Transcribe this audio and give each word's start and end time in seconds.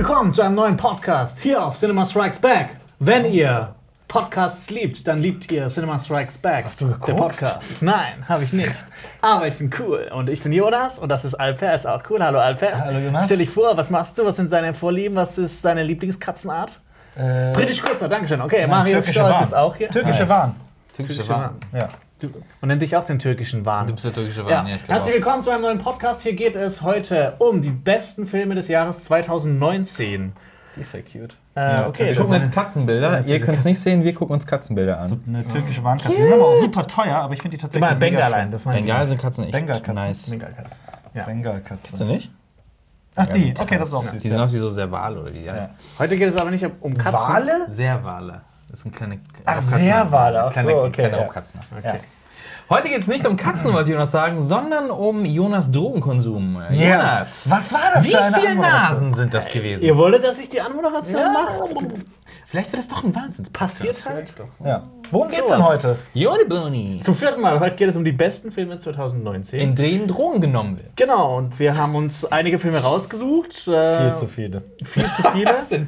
willkommen 0.00 0.32
zu 0.32 0.40
einem 0.40 0.54
neuen 0.54 0.78
Podcast 0.78 1.40
hier 1.40 1.62
auf 1.62 1.78
Cinema 1.78 2.06
Strikes 2.06 2.38
Back. 2.38 2.70
Wenn 3.00 3.30
ihr 3.30 3.74
Podcasts 4.08 4.70
liebt, 4.70 5.06
dann 5.06 5.18
liebt 5.18 5.52
ihr 5.52 5.68
Cinema 5.68 6.00
Strikes 6.00 6.38
Back. 6.38 6.64
Hast 6.64 6.80
du 6.80 6.86
geguckt? 6.86 7.08
Der 7.08 7.12
Podcast. 7.12 7.82
Nein, 7.82 8.26
habe 8.26 8.44
ich 8.44 8.54
nicht. 8.54 8.72
Aber 9.20 9.46
ich 9.46 9.58
bin 9.58 9.70
cool 9.78 10.10
und 10.10 10.30
ich 10.30 10.42
bin 10.42 10.52
Jonas 10.52 10.98
und 10.98 11.10
das 11.10 11.26
ist 11.26 11.34
Alper, 11.34 11.74
ist 11.74 11.86
auch 11.86 12.02
cool. 12.08 12.24
Hallo 12.24 12.38
Alper. 12.38 12.78
Hallo, 12.78 12.98
Jonas. 12.98 13.26
Stell 13.26 13.36
dich 13.36 13.50
vor, 13.50 13.76
was 13.76 13.90
machst 13.90 14.16
du? 14.16 14.24
Was 14.24 14.36
sind 14.36 14.50
deine 14.50 14.72
Vorlieben? 14.72 15.16
Was 15.16 15.36
ist 15.36 15.62
deine 15.62 15.82
Lieblingskatzenart? 15.82 16.80
Äh, 17.16 17.52
Britisch 17.52 17.82
kurzer, 17.82 18.08
Dankeschön. 18.08 18.40
Okay, 18.40 18.66
türkische 18.66 19.12
Stolz 19.12 19.34
Wahn. 19.34 19.44
ist 19.44 19.54
auch 19.54 19.76
hier. 19.76 19.90
Türkische 19.90 20.22
Hi. 20.22 20.28
Wahn. 20.30 20.54
Türkische 20.94 21.18
Türkische 21.18 21.40
Wahn. 21.42 21.56
Ja. 21.74 21.88
Du- 22.20 22.28
Und 22.60 22.68
nennt 22.68 22.82
dich 22.82 22.96
auch 22.96 23.04
den 23.04 23.18
türkischen 23.18 23.64
Wahn. 23.64 23.86
Du 23.86 23.94
bist 23.94 24.04
der 24.04 24.12
türkische 24.12 24.42
Ja. 24.42 24.58
Wahn, 24.58 24.66
ja, 24.66 24.74
ich 24.76 24.84
glaube 24.84 24.92
Herzlich 24.94 25.14
willkommen 25.14 25.42
zu 25.42 25.50
einem 25.50 25.62
neuen 25.62 25.78
Podcast. 25.78 26.22
Hier 26.22 26.34
geht 26.34 26.54
es 26.54 26.82
heute 26.82 27.34
um 27.38 27.62
die 27.62 27.70
besten 27.70 28.26
Filme 28.26 28.54
des 28.54 28.68
Jahres 28.68 29.02
2019. 29.04 30.32
Die 30.76 30.80
ist 30.82 30.92
ja 30.92 31.00
cute. 31.00 31.36
Äh, 31.56 31.60
Ja, 31.60 31.86
okay, 31.88 32.06
Wir 32.08 32.16
gucken 32.16 32.34
jetzt 32.34 32.52
Katzenbilder. 32.52 33.24
Ihr 33.26 33.40
könnt 33.40 33.58
es 33.58 33.64
nicht 33.64 33.80
sehen, 33.80 34.04
wir 34.04 34.14
gucken 34.14 34.34
uns 34.34 34.46
Katzenbilder 34.46 35.00
an. 35.00 35.22
Eine 35.26 35.48
türkische 35.48 35.82
Wahnkatze. 35.82 36.14
Die 36.14 36.22
sind 36.22 36.32
aber 36.32 36.46
auch 36.48 36.56
super 36.56 36.86
teuer, 36.86 37.16
aber 37.16 37.32
ich 37.34 37.40
finde 37.42 37.56
die 37.56 37.60
tatsächlich 37.62 37.88
immer 37.90 37.98
mega 37.98 38.16
Bengalein. 38.18 38.50
Das 38.50 38.64
meine 38.66 38.78
ich. 38.80 38.84
Bengal 38.84 39.06
sind 39.06 39.20
Katzen 39.20 39.44
echt 39.44 39.52
Bengalkatzen. 39.54 39.94
nice. 39.94 40.30
Bengalkatzen. 40.30 40.78
Ja. 41.14 41.24
Bengalkatze. 41.24 41.80
Kennst 41.82 42.00
du 42.00 42.04
nicht? 42.04 42.30
Ach, 43.16 43.26
die. 43.28 43.48
Ja, 43.48 43.54
Okay, 43.62 43.78
das 43.78 43.88
ist 43.88 43.94
auch 43.94 44.02
süß. 44.02 44.22
Die 44.22 44.28
sind 44.28 44.38
auch 44.40 44.52
wie 44.52 44.58
so 44.58 44.68
Serval 44.68 45.18
oder 45.18 45.32
wie 45.34 45.38
die 45.40 45.50
heißen. 45.50 45.70
Heute 45.98 46.16
geht 46.16 46.28
es 46.28 46.36
aber 46.36 46.50
nicht 46.50 46.64
um 46.80 46.96
Katzen. 46.96 47.12
Wale? 47.34 47.66
Serwale. 47.68 48.42
Das 48.70 48.82
sind 48.82 48.94
kleine 48.94 49.18
Ach. 49.44 49.60
Serwale. 49.60 50.44
Ach 50.44 50.52
so, 50.56 50.82
okay, 50.84 50.90
kleine 50.92 51.16
ja. 51.16 51.22
Raubkatzen. 51.24 51.58
Okay. 51.76 51.98
Heute 52.72 52.88
geht 52.88 53.00
es 53.00 53.08
nicht 53.08 53.26
um 53.26 53.36
Katzen, 53.36 53.72
wollte 53.72 53.90
Jonas 53.90 54.12
sagen, 54.12 54.40
sondern 54.40 54.90
um 54.92 55.24
Jonas 55.24 55.72
Drogenkonsum. 55.72 56.62
Ja. 56.70 56.92
Jonas! 56.92 57.50
Was 57.50 57.72
war 57.72 57.80
das 57.94 58.04
Wie 58.04 58.14
viele? 58.40 58.54
Nasen 58.54 59.12
sind 59.12 59.34
das 59.34 59.48
gewesen? 59.48 59.84
Ihr 59.84 59.96
wolltet, 59.96 60.22
dass 60.22 60.38
ich 60.38 60.48
die 60.50 60.60
Anmoderation 60.60 61.20
mache? 61.20 61.64
Vielleicht 62.46 62.70
wird 62.70 62.78
das 62.78 62.86
doch 62.86 63.02
ein 63.02 63.12
Wahnsinn. 63.12 63.44
Passiert 63.52 64.04
halt. 64.08 64.32
Ja. 64.64 64.84
Worum 65.10 65.30
geht's 65.30 65.48
Sowas. 65.48 65.56
denn 65.56 65.64
heute? 65.66 65.98
Jode 66.14 66.44
Boni. 66.46 67.00
Zum 67.02 67.16
vierten 67.16 67.40
Mal. 67.40 67.58
Heute 67.58 67.74
geht 67.74 67.88
es 67.88 67.96
um 67.96 68.04
die 68.04 68.12
besten 68.12 68.52
Filme 68.52 68.78
2019. 68.78 69.58
In 69.58 69.74
denen 69.74 70.06
Drogen 70.06 70.40
genommen 70.40 70.76
wird. 70.76 70.94
genau, 70.94 71.38
und 71.38 71.58
wir 71.58 71.76
haben 71.76 71.96
uns 71.96 72.24
einige 72.24 72.60
Filme 72.60 72.78
rausgesucht. 72.78 73.66
Äh, 73.66 73.98
Viel 73.98 74.14
zu 74.14 74.26
viele. 74.28 74.62
viel 74.84 75.04
zu 75.10 75.22
viele. 75.32 75.54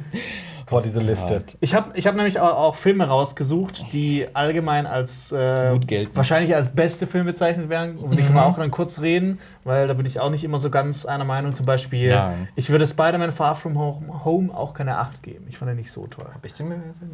Vor 0.73 0.81
diese 0.81 0.99
Liste. 0.99 1.43
Ich 1.59 1.73
habe 1.75 1.91
ich 1.97 2.05
hab 2.07 2.15
nämlich 2.15 2.39
auch, 2.39 2.57
auch 2.57 2.75
Filme 2.75 3.07
rausgesucht, 3.07 3.85
die 3.93 4.27
allgemein 4.33 4.85
als 4.85 5.31
äh, 5.31 5.69
Gut 5.71 5.87
gelten. 5.87 6.15
wahrscheinlich 6.15 6.53
als 6.55 6.69
beste 6.69 7.07
Filme 7.07 7.31
bezeichnet 7.31 7.69
werden. 7.69 7.97
Und 7.97 8.11
die 8.17 8.21
können 8.23 8.35
wir 8.35 8.45
auch 8.45 8.57
dann 8.57 8.71
kurz 8.71 8.99
reden, 9.01 9.39
weil 9.63 9.87
da 9.87 9.93
bin 9.93 10.05
ich 10.05 10.19
auch 10.19 10.29
nicht 10.29 10.43
immer 10.43 10.59
so 10.59 10.69
ganz 10.69 11.05
einer 11.05 11.23
Meinung. 11.25 11.53
Zum 11.55 11.65
Beispiel, 11.65 12.09
Nein. 12.09 12.47
ich 12.55 12.69
würde 12.69 12.85
Spider-Man 12.87 13.31
Far 13.31 13.55
From 13.55 13.77
Home, 13.77 14.23
Home 14.25 14.53
auch 14.55 14.73
keine 14.73 14.97
8 14.97 15.23
geben. 15.23 15.45
Ich 15.49 15.57
fand 15.57 15.69
den 15.69 15.77
nicht 15.77 15.91
so 15.91 16.07
toll. 16.07 16.25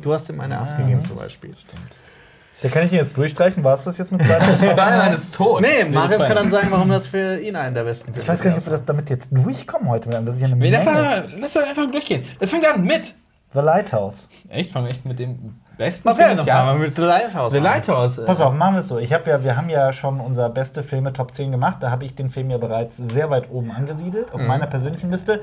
Du 0.02 0.14
hast 0.14 0.30
ihm 0.30 0.40
eine 0.42 0.60
8 0.60 0.78
gegeben 0.78 1.02
zum 1.04 1.18
Beispiel. 1.18 1.54
Da 2.62 2.68
kann 2.68 2.86
ich 2.86 2.92
ihn 2.92 2.98
jetzt 2.98 3.16
durchstreichen. 3.16 3.64
War 3.64 3.76
es 3.76 3.86
das 3.86 3.98
jetzt 3.98 4.12
mit 4.12 4.22
Spider-Man? 4.22 4.56
Spider-Man 4.58 5.14
ist 5.14 5.34
tot. 5.34 5.62
Nee, 5.62 5.68
Wir 5.86 5.90
Marius 5.98 6.22
kann 6.22 6.36
dann 6.36 6.50
sagen, 6.52 6.68
warum 6.72 6.90
das 6.90 7.08
für 7.08 7.40
ihn 7.40 7.56
einer 7.56 7.72
der 7.72 7.84
besten 7.86 8.08
Filme 8.08 8.22
Ich 8.22 8.28
weiß 8.28 8.42
gar 8.42 8.50
nicht, 8.50 8.56
ob 8.56 8.60
ist. 8.60 8.68
wir 8.68 8.72
das 8.72 8.84
damit 8.86 9.10
jetzt 9.10 9.30
durchkommen 9.32 9.88
heute. 9.88 10.10
Das 10.10 10.36
ist 10.36 10.42
ja 10.42 10.48
eine 10.48 10.58
Nee, 10.58 10.70
Lass, 10.70 10.84
Menge. 10.84 11.00
mal- 11.00 11.24
lass 11.40 11.54
doch 11.54 11.62
einfach 11.62 11.90
durchgehen. 11.90 12.24
Das 12.38 12.50
fängt 12.50 12.68
an 12.68 12.84
mit. 12.84 13.16
The 13.54 13.60
Lighthouse. 13.62 14.30
Echt? 14.50 14.72
Fangen 14.72 14.86
wir 14.86 14.92
echt 14.92 15.06
mit 15.06 15.18
dem 15.20 15.56
besten 15.78 16.08
Okay, 16.08 16.18
Film 16.18 16.28
dann 16.30 16.38
des 16.38 16.46
fangen 16.46 16.66
wir 16.68 16.74
Jahres. 16.74 16.88
mit 16.88 16.96
The 16.96 17.02
Lighthouse 17.02 17.54
The. 17.54 17.60
Lighthouse. 17.60 18.18
äh, 18.20 18.26
Pass 18.26 18.42
auf, 18.42 18.54
machen 18.54 18.76
wir 18.76 18.80
es 18.80 18.88
so. 18.88 19.00
Ich 19.00 19.12
hab 19.14 19.26
ja, 19.26 19.44
wir 19.44 19.56
haben 19.58 19.70
ja 19.70 19.92
schon 19.94 20.20
unser 20.20 20.50
beste 20.50 20.84
Filme 20.84 21.14
Top 21.14 21.34
10 21.34 21.52
gemacht. 21.52 21.78
Da 21.82 21.90
habe 21.90 22.06
ich 22.06 22.14
den 22.16 22.30
Film 22.30 22.52
ja 22.52 22.58
bereits 22.58 22.98
sehr 22.98 23.30
weit 23.30 23.50
oben 23.52 23.72
angesiedelt 23.72 24.32
auf 24.34 24.42
meiner 24.42 24.68
persönlichen 24.68 25.10
Liste. 25.12 25.42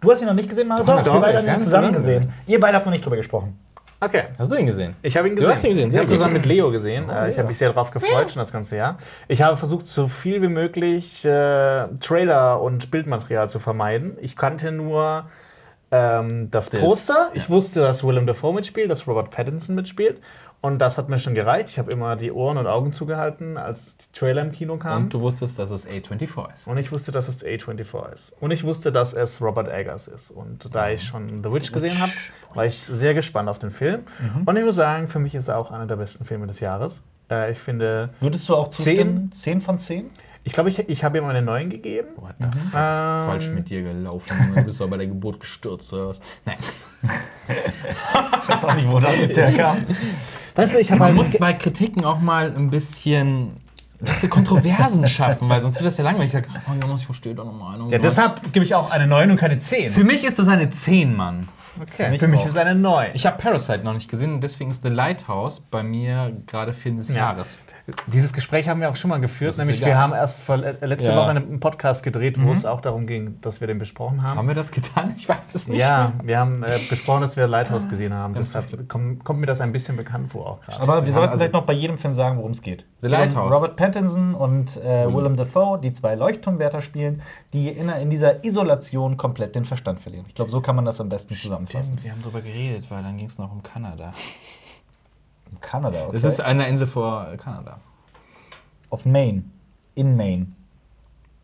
Du 0.00 0.10
hast 0.12 0.20
ihn 0.20 0.26
noch 0.28 0.34
nicht 0.34 0.48
gesehen, 0.48 0.68
Mario? 0.68 0.84
Doch, 0.84 1.02
doch, 1.02 1.14
wir 1.14 1.20
beide 1.20 1.38
haben 1.38 1.46
ihn 1.46 1.60
zusammen 1.60 1.62
zusammen 1.62 1.92
gesehen. 1.92 2.32
Ihr 2.46 2.60
beide 2.60 2.76
habt 2.76 2.86
noch 2.86 2.92
nicht 2.92 3.04
drüber 3.04 3.16
gesprochen. 3.16 3.58
Okay. 4.00 4.24
Hast 4.38 4.52
du 4.52 4.56
ihn 4.56 4.66
gesehen? 4.66 4.94
Ich 5.02 5.16
habe 5.16 5.26
ihn 5.28 5.34
Du 5.34 5.40
gesehen. 5.40 5.52
hast 5.54 5.64
ihn 5.64 5.70
gesehen, 5.70 5.86
ich 5.88 5.92
sehr 5.92 6.00
habe 6.02 6.08
gut. 6.08 6.16
zusammen 6.18 6.34
mit 6.34 6.46
Leo 6.46 6.70
gesehen. 6.70 7.08
Äh, 7.10 7.30
ich 7.30 7.34
ja. 7.34 7.38
habe 7.38 7.48
mich 7.48 7.58
sehr 7.58 7.70
darauf 7.72 7.90
gefreut 7.90 8.30
schon 8.30 8.38
das 8.40 8.52
ganze 8.52 8.76
Jahr. 8.76 8.98
Ich 9.26 9.42
habe 9.42 9.56
versucht, 9.56 9.86
so 9.86 10.06
viel 10.06 10.40
wie 10.40 10.48
möglich 10.48 11.24
äh, 11.24 11.88
Trailer 11.98 12.60
und 12.62 12.92
Bildmaterial 12.92 13.48
zu 13.48 13.58
vermeiden. 13.58 14.16
Ich 14.20 14.36
kannte 14.36 14.70
nur 14.70 15.24
ähm, 15.90 16.50
das 16.50 16.66
Stills. 16.66 16.82
Poster. 16.82 17.30
Ich 17.34 17.48
wusste, 17.50 17.80
dass 17.80 18.04
Willem 18.04 18.26
Dafoe 18.26 18.52
mitspielt, 18.54 18.90
dass 18.90 19.06
Robert 19.06 19.30
Pattinson 19.30 19.74
mitspielt. 19.74 20.20
Und 20.60 20.78
das 20.80 20.98
hat 20.98 21.08
mir 21.08 21.18
schon 21.20 21.36
gereicht. 21.36 21.68
Ich 21.70 21.78
habe 21.78 21.92
immer 21.92 22.16
die 22.16 22.32
Ohren 22.32 22.58
und 22.58 22.66
Augen 22.66 22.92
zugehalten, 22.92 23.56
als 23.56 23.96
die 23.96 24.06
Trailer 24.12 24.42
im 24.42 24.50
Kino 24.50 24.76
kamen. 24.76 25.04
Und 25.04 25.14
du 25.14 25.20
wusstest, 25.20 25.56
dass 25.58 25.70
es 25.70 25.88
A24 25.88 26.52
ist. 26.52 26.66
Und 26.66 26.78
ich 26.78 26.90
wusste, 26.90 27.12
dass 27.12 27.28
es 27.28 27.44
A24 27.44 28.12
ist. 28.12 28.34
Und 28.40 28.50
ich 28.50 28.64
wusste, 28.64 28.90
dass 28.90 29.12
es 29.12 29.40
Robert 29.40 29.68
Eggers 29.68 30.08
ist. 30.08 30.32
Und 30.32 30.74
da 30.74 30.90
ich 30.90 31.04
schon 31.04 31.44
The 31.44 31.52
Witch 31.52 31.70
gesehen 31.70 32.00
habe, 32.00 32.10
war 32.54 32.66
ich 32.66 32.76
sehr 32.76 33.14
gespannt 33.14 33.48
auf 33.48 33.60
den 33.60 33.70
Film. 33.70 34.00
Und 34.46 34.56
ich 34.56 34.64
muss 34.64 34.74
sagen, 34.74 35.06
für 35.06 35.20
mich 35.20 35.36
ist 35.36 35.46
er 35.46 35.58
auch 35.58 35.70
einer 35.70 35.86
der 35.86 35.96
besten 35.96 36.24
Filme 36.24 36.48
des 36.48 36.58
Jahres. 36.58 37.02
Äh, 37.30 37.52
ich 37.52 37.58
finde, 37.58 38.10
Würdest 38.20 38.48
du 38.48 38.56
auch 38.56 38.70
Zehn? 38.70 38.84
zustimmen? 38.84 39.32
10 39.32 39.60
von 39.60 39.78
10? 39.78 40.10
Ich 40.48 40.54
glaube, 40.54 40.70
ich, 40.70 40.78
ich 40.88 41.04
habe 41.04 41.18
ihm 41.18 41.26
eine 41.26 41.42
9 41.42 41.68
gegeben. 41.68 42.08
What 42.16 42.34
the 42.40 42.46
fuck 42.46 42.56
ist 42.56 42.74
Ähm. 42.74 43.26
falsch 43.26 43.48
mit 43.50 43.68
dir 43.68 43.82
gelaufen? 43.82 44.34
Du 44.56 44.62
bist 44.64 44.80
doch 44.80 44.88
bei 44.88 44.96
der 44.96 45.06
Geburt 45.06 45.38
gestürzt 45.40 45.92
oder 45.92 46.08
was? 46.08 46.20
Nein. 46.46 46.56
Ich 47.42 48.48
weiß 48.48 48.64
auch 48.64 48.74
nicht, 48.74 48.90
wo 48.90 48.98
das 48.98 49.18
jetzt 49.20 49.36
herkam. 49.36 49.84
Weißt 50.54 50.74
du, 50.74 50.78
ich 50.78 50.88
Man 50.90 51.00
halt 51.00 51.14
muss 51.16 51.36
bei 51.36 51.52
Kritiken 51.52 52.04
auch 52.06 52.18
mal 52.18 52.50
ein 52.56 52.70
bisschen 52.70 53.50
dass 54.00 54.22
sie 54.22 54.28
Kontroversen 54.28 55.06
schaffen, 55.08 55.48
weil 55.50 55.60
sonst 55.60 55.74
wird 55.74 55.86
das 55.86 55.98
ja 55.98 56.04
langweilig. 56.04 56.28
Ich 56.28 56.32
sag, 56.32 56.46
oh 56.68 56.72
Jonas, 56.80 57.00
ich 57.00 57.06
verstehe 57.06 57.34
da 57.34 57.44
noch 57.44 57.52
Meinung. 57.52 57.90
Ja, 57.90 57.98
deshalb 57.98 58.52
gebe 58.54 58.64
ich 58.64 58.74
auch 58.74 58.90
eine 58.90 59.06
9 59.06 59.32
und 59.32 59.36
keine 59.36 59.58
10. 59.58 59.90
Für 59.90 60.04
mich 60.04 60.24
ist 60.24 60.38
das 60.38 60.48
eine 60.48 60.70
10, 60.70 61.14
Mann. 61.14 61.48
Okay. 61.80 62.08
mich 62.10 62.20
Für 62.20 62.28
mich 62.28 62.40
ist 62.42 62.50
es 62.50 62.56
eine 62.56 62.74
9. 62.74 63.10
Ich 63.14 63.26
habe 63.26 63.36
Parasite 63.36 63.82
noch 63.84 63.94
nicht 63.94 64.08
gesehen 64.08 64.34
und 64.34 64.40
deswegen 64.40 64.70
ist 64.70 64.82
The 64.82 64.88
Lighthouse 64.88 65.60
bei 65.60 65.82
mir 65.82 66.32
gerade 66.46 66.72
Film 66.72 66.96
des 66.96 67.08
Ja. 67.10 67.16
Jahres. 67.16 67.58
Dieses 68.06 68.32
Gespräch 68.32 68.68
haben 68.68 68.80
wir 68.80 68.90
auch 68.90 68.96
schon 68.96 69.08
mal 69.08 69.20
geführt, 69.20 69.50
Das 69.50 69.58
nämlich 69.58 69.84
wir 69.84 69.96
haben 69.96 70.12
erst 70.12 70.40
vor, 70.40 70.62
äh, 70.62 70.84
letzte 70.84 71.10
Ja. 71.10 71.16
Woche 71.16 71.30
einen 71.30 71.58
Podcast 71.60 72.02
gedreht, 72.02 72.40
wo 72.40 72.52
es 72.52 72.64
auch 72.64 72.80
darum 72.80 73.06
ging, 73.06 73.40
dass 73.40 73.60
wir 73.60 73.66
den 73.66 73.78
besprochen 73.78 74.22
haben. 74.22 74.38
Haben 74.38 74.48
wir 74.48 74.54
das 74.54 74.70
getan? 74.72 75.14
Ich 75.16 75.28
weiß 75.28 75.54
es 75.54 75.68
nicht. 75.68 75.80
ja, 75.80 76.12
mehr. 76.18 76.28
wir 76.28 76.38
haben 76.38 76.62
äh, 76.62 76.78
besprochen, 76.90 77.22
dass 77.22 77.36
wir 77.36 77.46
Lighthouse 77.46 77.88
gesehen 77.88 78.12
haben. 78.12 78.34
Ja, 78.34 78.40
Deshalb 78.40 78.88
kommt, 78.88 79.24
kommt 79.24 79.40
mir 79.40 79.46
das 79.46 79.60
ein 79.60 79.72
bisschen 79.72 79.96
bekannt 79.96 80.30
vor 80.32 80.46
auch 80.46 80.60
gerade. 80.60 80.82
Aber 80.82 81.04
wir 81.04 81.12
sollten 81.12 81.30
haben 81.30 81.38
vielleicht 81.38 81.52
noch 81.52 81.64
bei 81.64 81.72
jedem 81.72 81.96
Film 81.96 82.12
sagen, 82.14 82.38
worum 82.38 82.50
es 82.50 82.62
geht. 82.62 82.84
The 83.00 83.08
Lighthouse. 83.08 83.54
Robert 83.54 83.76
Pattinson 83.76 84.34
und 84.34 84.76
äh, 84.76 85.06
Willem 85.12 85.36
Dafoe, 85.36 85.78
die 85.80 85.92
zwei 85.92 86.14
Leuchtturmwärter 86.14 86.80
spielen, 86.80 87.22
die 87.52 87.68
in, 87.68 87.88
in 87.88 88.10
dieser 88.10 88.44
Isolation 88.44 89.16
komplett 89.16 89.54
den 89.54 89.64
Verstand 89.64 90.00
verlieren. 90.00 90.26
Ich 90.28 90.34
glaube, 90.34 90.50
so 90.50 90.60
kann 90.60 90.76
man 90.76 90.84
das 90.84 91.00
am 91.00 91.08
besten 91.08 91.34
zusammenfassen. 91.34 92.02
Wir 92.02 92.12
haben 92.12 92.22
darüber 92.22 92.40
geredet, 92.42 92.90
weil 92.90 93.02
dann 93.02 93.16
ging 93.16 93.26
es 93.26 93.38
noch 93.38 93.50
um 93.50 93.62
Kanada. 93.62 94.12
In 95.50 95.60
Kanada, 95.60 95.98
okay? 96.06 96.16
Es 96.16 96.24
ist 96.24 96.40
eine 96.40 96.68
Insel 96.68 96.86
vor 96.86 97.26
Kanada. 97.36 97.80
Auf 98.90 99.04
Maine. 99.04 99.44
In 99.94 100.16
Maine. 100.16 100.46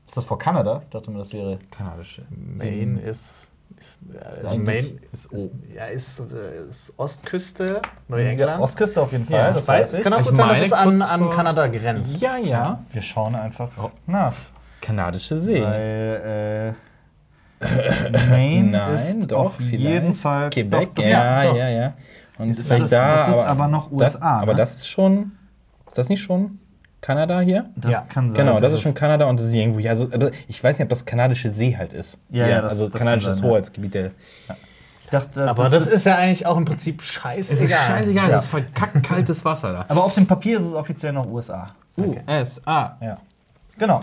Ist 0.06 0.16
das 0.16 0.24
vor 0.24 0.38
Kanada? 0.38 0.82
Ich 0.84 0.90
dachte 0.90 1.10
mir, 1.10 1.18
das 1.18 1.32
wäre. 1.32 1.58
Kanadische. 1.70 2.22
Maine 2.30 3.00
ist. 3.00 3.48
ist 3.78 3.98
also 4.42 4.56
Maine 4.56 4.98
ist 5.12 5.26
ist, 5.32 5.50
ja, 5.74 5.86
ist, 5.86 6.20
äh, 6.20 6.68
ist 6.70 6.92
Ostküste, 6.96 7.66
Ja, 7.66 7.80
Neuengland. 8.08 8.62
Ostküste 8.62 9.00
auf 9.02 9.12
jeden 9.12 9.24
Fall, 9.24 9.36
Ja, 9.38 9.52
das 9.52 9.62
Ich 9.64 9.68
weiß, 9.68 9.82
weiß 9.82 9.92
es 9.92 9.98
ich. 9.98 10.04
kann 10.04 10.12
auch 10.12 10.20
Ich 10.20 10.26
gut 10.28 10.36
sein, 10.36 10.48
dass 10.48 10.70
meine 10.70 10.96
es 10.96 11.02
an, 11.02 11.22
an 11.24 11.30
Kanada 11.30 11.66
grenzt. 11.66 12.20
Ja, 12.20 12.36
ja. 12.36 12.82
Wir 12.92 13.02
schauen 13.02 13.34
einfach 13.34 13.70
nach. 14.06 14.34
Kanadische 14.80 15.36
See. 15.40 15.62
Weil 15.62 16.74
äh, 17.60 18.20
Maine 18.30 18.70
Nein, 18.78 18.94
ist 18.94 19.30
doch, 19.32 19.38
auf 19.46 19.60
jeden. 19.60 20.12
Fall. 20.14 20.50
Quebec, 20.50 20.88
Doch, 20.94 20.94
das 21.02 21.08
ja, 21.10 21.42
ist, 21.42 21.50
doch. 21.50 21.56
ja, 21.56 21.68
ja. 21.70 21.94
Und 22.38 22.58
Das- 22.58 22.66
vielleicht 22.66 22.84
das- 22.84 22.90
da. 22.90 23.26
das 23.26 23.28
ist 23.36 23.42
aber 23.44 23.68
noch 23.68 23.90
das, 23.92 24.14
USA, 24.16 24.40
Aber 24.40 24.52
ne? 24.52 24.58
das 24.58 24.76
ist 24.76 24.88
schon. 24.88 25.32
Ist 25.86 25.98
das 25.98 26.08
nicht 26.08 26.22
schon 26.22 26.58
Kanada 27.00 27.40
hier? 27.40 27.70
Das 27.76 27.92
Ja, 27.92 28.00
kann 28.02 28.30
sein. 28.34 28.44
Genau, 28.46 28.60
das 28.60 28.72
ist 28.72 28.80
schon 28.80 28.94
Kanada 28.94 29.26
und 29.26 29.38
das 29.38 29.46
ist 29.48 29.54
irgendwo. 29.54 29.78
Ja, 29.78 29.90
also, 29.90 30.06
aber 30.12 30.30
ich 30.48 30.62
weiß 30.64 30.78
nicht, 30.78 30.84
ob 30.84 30.88
das 30.90 31.04
kanadische 31.04 31.50
See 31.50 31.76
halt 31.76 31.92
ist. 31.92 32.18
Ja, 32.30 32.46
ja, 32.48 32.60
das- 32.62 32.72
also 32.72 32.88
das 32.88 32.98
kanadisches 33.00 33.36
sein, 33.38 33.44
ja. 33.46 33.50
Hoheitsgebiet. 33.52 33.94
Der, 33.94 34.10
Ich 35.02 35.10
dachte, 35.10 35.46
Aber 35.48 35.68
das 35.68 35.86
ist 35.86 36.06
ja 36.06 36.16
eigentlich 36.16 36.46
auch 36.46 36.56
im 36.56 36.64
Prinzip 36.64 37.02
scheißegal. 37.02 37.42
es 37.54 37.60
ist 37.60 37.70
scheißegal, 37.86 38.30
Ja. 38.30 38.36
es 38.36 38.44
ist 38.44 38.48
verkackt 38.48 39.02
kaltes 39.06 39.44
Wasser 39.44 39.72
da. 39.74 39.84
Aber 39.88 40.02
auf 40.02 40.14
dem 40.14 40.26
Papier 40.26 40.56
ist 40.58 40.64
es 40.64 40.72
offiziell 40.72 41.12
noch 41.12 41.26
USA. 41.26 41.66
USA. 41.98 42.96
Ja. 43.00 43.18
Genau. 43.78 44.00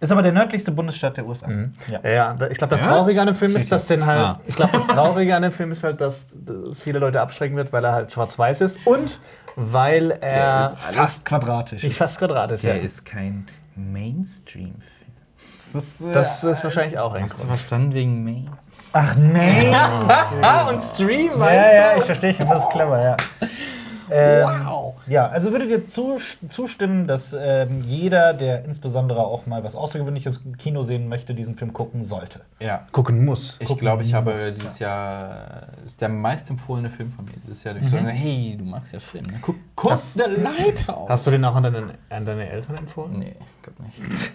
Ist 0.00 0.12
aber 0.12 0.22
der 0.22 0.30
nördlichste 0.32 0.70
Bundesstaat 0.70 1.16
der 1.16 1.26
USA. 1.26 1.48
Ja. 1.50 2.00
Ja, 2.04 2.10
ja, 2.10 2.36
ich 2.50 2.58
glaube, 2.58 2.76
das? 2.76 2.82
Traurige 2.86 3.20
an 3.20 3.26
dem 3.26 3.34
Film 3.36 3.56
ist, 3.56 3.72
dass 3.72 3.86
den 3.86 4.06
halt. 4.06 4.20
Ah. 4.20 4.40
Ich 4.46 4.54
glaube, 4.54 4.72
das 4.74 4.86
Traurige 4.86 5.34
an 5.34 5.42
dem 5.42 5.50
Film 5.52 5.72
ist 5.72 5.82
halt, 5.82 6.00
dass 6.00 6.28
das 6.32 6.80
viele 6.80 7.00
Leute 7.00 7.20
abschrecken 7.20 7.56
wird, 7.56 7.72
weil 7.72 7.84
er 7.84 7.92
halt 7.92 8.12
schwarz-weiß 8.12 8.60
ist 8.60 8.78
und 8.84 9.18
weil 9.56 10.10
Der 10.10 10.22
er 10.22 10.66
ist 10.66 10.76
alles- 10.86 10.96
Fast 10.96 11.24
quadratisch. 11.24 11.82
nicht 11.82 11.96
fast 11.96 12.18
quadratisch 12.18 12.56
ist. 12.58 12.64
Der 12.64 12.76
Ja. 12.76 12.82
ist 12.82 13.04
kein 13.04 13.46
Mainstream-Film. 13.74 15.12
Das 15.56 15.74
ist, 15.74 16.00
äh, 16.00 16.12
Das 16.12 16.44
ist 16.44 16.62
wahrscheinlich 16.64 16.98
auch 16.98 17.12
ein 17.14 17.22
Hast 17.24 17.32
du 17.34 17.38
Grund. 17.38 17.48
verstanden 17.58 17.92
wegen 17.94 18.22
Maine? 18.24 18.46
Ach 18.92 19.14
nee. 19.16 19.74
Ah, 20.42 20.66
und 20.70 20.80
Stream, 20.80 21.32
ja, 21.40 21.72
ja, 21.74 21.96
ich 21.98 22.04
verstehe 22.04 22.32
schon, 22.32 22.48
das 22.48 22.60
ist 22.64 22.70
clever, 22.70 23.02
ja. 23.02 23.16
Ähm, 24.10 24.44
Wow. 24.66 24.94
Ja, 25.06 25.26
also 25.28 25.50
würdet 25.52 25.70
ihr 25.70 25.86
zu, 25.86 26.18
zustimmen, 26.48 27.06
dass 27.06 27.34
ähm, 27.38 27.82
jeder, 27.86 28.34
der 28.34 28.64
insbesondere 28.64 29.20
auch 29.24 29.46
mal 29.46 29.64
was 29.64 29.74
Außergewöhnliches 29.74 30.42
im 30.44 30.56
Kino 30.56 30.82
sehen 30.82 31.08
möchte, 31.08 31.34
diesen 31.34 31.56
Film 31.56 31.72
gucken 31.72 32.02
sollte? 32.02 32.40
Ja. 32.60 32.86
Gucken 32.92 33.24
muss. 33.24 33.56
Ich 33.60 33.76
glaube, 33.76 34.02
ich 34.02 34.14
habe 34.14 34.32
muss, 34.32 34.54
dieses 34.56 34.78
Jahr 34.78 35.68
ist 35.84 36.00
der 36.00 36.08
meistempfohlene 36.08 36.90
Film 36.90 37.10
von 37.10 37.24
mir. 37.24 37.32
Dieses 37.42 37.64
Jahr 37.64 37.74
durch 37.74 37.88
so, 37.88 37.96
hey, 37.96 38.56
du 38.58 38.64
magst 38.64 38.92
ja 38.92 39.00
Film. 39.00 39.24
Ne? 39.26 39.38
Guck, 39.42 39.56
guck 39.74 39.92
Hast- 39.92 40.14
The 40.14 40.40
Lighthouse. 40.40 41.08
Hast 41.08 41.26
du 41.26 41.30
den 41.30 41.44
auch 41.44 41.54
an 41.56 41.62
deine, 41.62 41.94
an 42.10 42.24
deine 42.26 42.48
Eltern 42.50 42.76
empfohlen? 42.76 43.18
Nee, 43.18 43.34
glaub 43.76 43.78
nicht. 44.08 44.32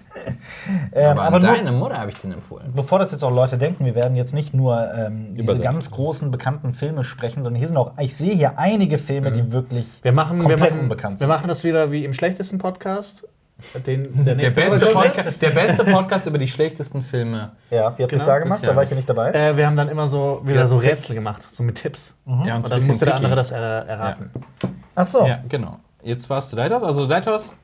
Ähm, 0.94 1.18
aber 1.18 1.21
aber 1.24 1.35
an 1.38 1.41
nur, 1.44 1.51
deine 1.56 1.71
Mutter 1.71 1.97
habe 2.00 2.12
ich 2.12 2.18
den 2.19 2.31
empfohlen. 2.31 2.71
bevor 2.74 3.00
das 3.00 3.12
jetzt 3.12 3.24
auch 3.24 3.33
Leute 3.33 3.57
denken, 3.57 3.85
wir 3.85 3.95
werden 3.95 4.15
jetzt 4.15 4.33
nicht 4.33 4.53
nur 4.53 4.91
ähm, 4.94 5.35
diese 5.35 5.53
Über- 5.53 5.62
ganz 5.63 5.91
großen 5.91 6.31
bekannten 6.31 6.74
Filme 6.74 7.03
sprechen, 7.03 7.44
sondern 7.44 7.57
hier 7.59 7.68
sind 7.68 7.77
auch, 7.77 7.91
ich 8.00 8.15
sehe 8.15 8.33
hier 8.35 8.57
einige 8.57 8.97
Filme, 8.97 9.31
die 9.31 9.51
wirklich 9.51 9.88
Wir 10.01 10.12
machen, 10.13 10.38
wir, 10.38 10.44
komplett 10.50 10.71
machen, 10.71 10.80
unbekannt 10.83 11.15
wir 11.15 11.19
sind. 11.19 11.27
machen 11.30 11.47
das 11.47 11.63
wieder 11.63 11.91
wie 11.91 12.06
im 12.06 12.13
schlechtesten 12.13 12.57
Podcast. 12.57 13.27
Den, 13.85 14.25
Der 14.25 14.35
nächste 14.35 14.62
beste, 14.62 14.85
Podcast, 14.88 15.41
der 15.41 15.50
beste 15.51 15.85
Podcast 15.85 16.25
über 16.25 16.38
die 16.38 16.47
schlechtesten 16.47 17.01
Filme. 17.01 17.51
Ja, 17.69 17.97
wie 17.97 18.03
habt 18.03 18.12
ihr 18.12 18.18
es 18.19 18.25
da 18.25 18.39
gemacht? 18.39 18.59
Da 18.65 18.75
war 18.75 18.83
ich 18.83 18.89
ja 18.89 18.95
nicht 18.95 19.07
dabei. 19.07 19.31
Äh, 19.31 19.56
wir 19.56 19.68
haben 19.68 19.77
dann 19.77 19.89
immer 19.89 20.07
so 20.07 20.41
wieder 20.44 20.62
Ja, 20.62 20.68
so. 20.68 20.77
Rätsel 20.77 21.15
gemacht, 21.15 21.44
so 21.53 21.62
mit 21.63 21.75
Tipps. 21.75 22.15
Ja, 22.25 22.33
und 22.33 22.63
Und 22.63 22.71
dann 22.71 22.85
musste 22.85 23.06
der 23.06 23.15
andere 23.15 23.35
das 23.35 23.51
er, 23.51 23.62
erraten. 23.88 24.31
Ach 24.95 25.06
so. 25.06 25.25
Ja, 25.25 25.39
genau. 25.47 25.80
Jetzt 26.01 26.30
warst 26.30 26.51
du 26.51 26.57
Lighthouse. 26.57 26.83
Also 26.83 27.06
Lighthouse, 27.06 27.56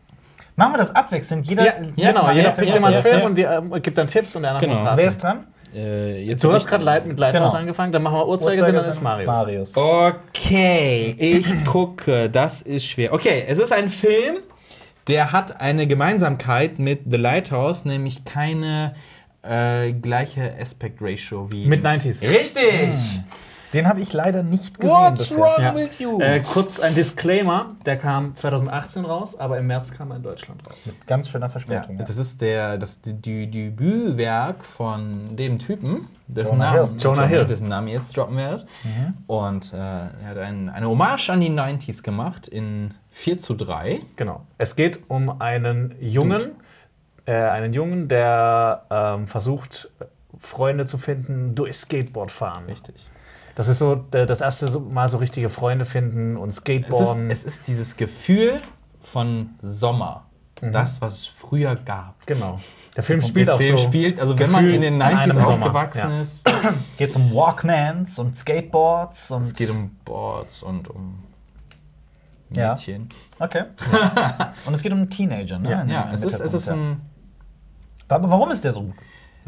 Machen 0.59 0.73
wir 0.73 0.77
das 0.77 0.95
abwechselnd. 0.95 1.47
Jeder, 1.47 1.65
Ja, 1.95 2.11
genau, 2.11 2.23
mal- 2.23 2.35
jeder 2.35 2.51
pickt 2.51 2.75
immer 2.75 2.87
einen 2.87 3.01
Film 3.01 3.21
und 3.23 3.35
die, 3.35 3.41
ähm, 3.43 3.71
gibt 3.81 3.97
dann 3.97 4.07
Tipps 4.07 4.35
und 4.35 4.43
der 4.43 4.51
andere 4.51 4.65
Genau. 4.67 4.79
muss 4.79 4.87
raten. 4.87 4.97
Wer 4.99 5.07
ist 5.07 5.23
dran? 5.23 5.47
äh, 5.75 6.23
jetzt 6.23 6.43
Du 6.43 6.51
hast 6.51 6.67
gerade. 6.67 6.83
Light 6.83 7.05
mit 7.05 7.19
Lighthouse 7.19 7.51
Genau. 7.51 7.59
angefangen, 7.61 7.91
dann 7.93 8.03
machen 8.03 8.15
wir 8.17 8.27
Uhrzeigersinn, 8.27 8.75
dann 8.75 8.89
ist 8.89 9.01
Marius. 9.01 9.27
Marius. 9.27 9.77
Okay, 9.77 11.15
ich 11.17 11.65
gucke. 11.65 12.29
Das 12.29 12.61
ist 12.61 12.85
schwer. 12.85 13.13
Okay, 13.13 13.43
es 13.47 13.59
ist 13.59 13.71
ein 13.71 13.89
Film, 13.89 14.37
der 15.07 15.31
hat 15.31 15.61
eine 15.61 15.87
Gemeinsamkeit 15.87 16.79
mit 16.79 17.01
The 17.09 17.17
Lighthouse, 17.17 17.85
nämlich 17.85 18.25
keine 18.25 18.93
äh, 19.41 19.93
gleiche 19.93 20.53
Aspect 20.59 20.97
Ratio 21.01 21.49
wie. 21.51 21.65
Mit 21.65 21.83
90s. 21.85 22.21
Richtig! 22.21 23.21
Den 23.73 23.87
habe 23.87 23.99
ich 24.01 24.11
leider 24.13 24.41
nicht 24.41 24.79
gesehen 24.79 24.95
What's 24.95 25.29
bisher. 25.29 25.37
wrong 25.43 25.61
Ja. 25.61 25.75
with 25.75 25.99
you? 25.99 26.19
Äh, 26.19 26.39
kurz 26.41 26.79
ein 26.79 26.95
Disclaimer, 26.95 27.67
der 27.85 27.97
kam 27.97 28.35
2018 28.35 29.05
raus, 29.05 29.37
aber 29.39 29.59
im 29.59 29.67
März 29.67 29.91
kam 29.91 30.09
er 30.11 30.17
in 30.17 30.23
Deutschland 30.23 30.67
raus. 30.67 30.75
Ganz 31.05 31.29
schöner 31.29 31.45
ja, 31.45 31.49
Verspätung. 31.49 31.97
Ja, 31.99 32.03
das 32.03 32.17
ist 32.17 32.41
der, 32.41 32.77
das 32.77 33.01
die, 33.01 33.13
die 33.13 33.49
Debütwerk 33.49 34.63
von 34.65 35.35
dem 35.35 35.59
Typen, 35.59 36.07
dessen 36.27 36.53
Jonah 36.53 36.71
Namen, 36.73 36.89
Hill. 36.89 36.97
Jonah 36.99 37.25
Hill. 37.25 37.45
dessen 37.45 37.67
Namen 37.67 37.87
ihr 37.89 37.95
jetzt 37.95 38.15
droppen 38.17 38.37
werdet. 38.37 38.65
Und 39.27 39.71
äh, 39.73 39.77
er 39.77 40.09
hat 40.29 40.37
ein, 40.39 40.69
eine 40.69 40.87
Hommage 40.87 41.29
an 41.29 41.41
die 41.41 41.49
90s 41.51 42.01
gemacht 42.01 42.47
in 42.47 42.93
4 43.11 43.37
zu 43.37 43.53
3. 43.55 43.99
Genau. 44.15 44.41
Es 44.57 44.75
geht 44.75 44.99
um 45.09 45.41
einen 45.41 45.95
Jungen, 45.99 46.41
äh, 47.25 47.33
einen 47.33 47.73
Jungen, 47.73 48.07
der 48.07 48.83
ähm, 48.89 49.27
versucht, 49.27 49.89
Freunde 50.39 50.85
zu 50.85 50.97
finden 50.97 51.53
durch 51.55 51.75
Skateboardfahren. 51.77 52.65
Richtig. 52.65 52.95
Das 53.59 53.67
ist 53.67 53.79
so 53.79 54.05
äh, 54.13 54.25
das 54.25 54.39
erste 54.39 54.79
Mal 54.79 55.09
so 55.09 55.17
richtige 55.17 55.49
Freunde 55.49 55.83
finden 55.83 56.37
und 56.37 56.47
Es 56.47 56.55
ist, 56.55 56.61
Skateboarden. 56.61 57.29
es 57.29 57.43
ist 57.43 57.67
dieses 57.67 57.97
Gefühl 57.97 58.61
von 59.01 59.49
Sommer. 59.59 60.27
Das, 60.61 61.01
was 61.01 61.11
es 61.11 61.25
früher 61.27 61.75
gab. 61.75 62.25
genau. 62.25 62.57
Der 62.95 63.03
Film 63.03 63.19
spielt 63.19 63.49
der 63.49 63.55
auch 63.55 63.59
Film 63.59 63.75
so. 63.75 63.83
spielt, 63.83 64.17
also 64.21 64.39
wenn 64.39 64.49
man 64.49 64.65
in 64.65 64.81
den 64.81 64.99
gefühlt 64.99 65.01
an 65.01 65.17
90s 65.17 65.21
einem 65.23 65.41
Sommer, 65.41 65.65
aufgewachsen 65.65 66.09
ja. 66.09 66.21
ist, 66.21 66.49
Geht 66.97 67.13
um 67.17 67.33
Walkmans 67.33 68.17
und 68.19 68.37
Skateboards 68.37 69.31
und. 69.31 69.41
es 69.41 69.53
geht 69.53 69.69
um 69.69 69.89
Boards 70.05 70.63
und 70.63 70.87
um 70.89 71.21
Ja. 72.51 72.69
Mädchen. 72.75 73.09
Okay. 73.39 73.63
und 74.67 74.73
es 74.73 74.81
geht 74.81 74.93
um 74.93 74.99
einen 74.99 75.09
Teenager, 75.09 75.59
ne? 75.59 75.69
Ja. 75.69 75.83
Ja, 75.83 76.11
es 76.13 76.23
ist, 76.23 76.39
es 76.39 76.53
ist 76.53 76.69
ein. 76.69 77.01
ja. 78.09 78.15
Aber 78.15 78.29
warum 78.29 78.51
ist 78.51 78.63
der 78.63 78.71
so 78.71 78.83
gut? 78.83 78.95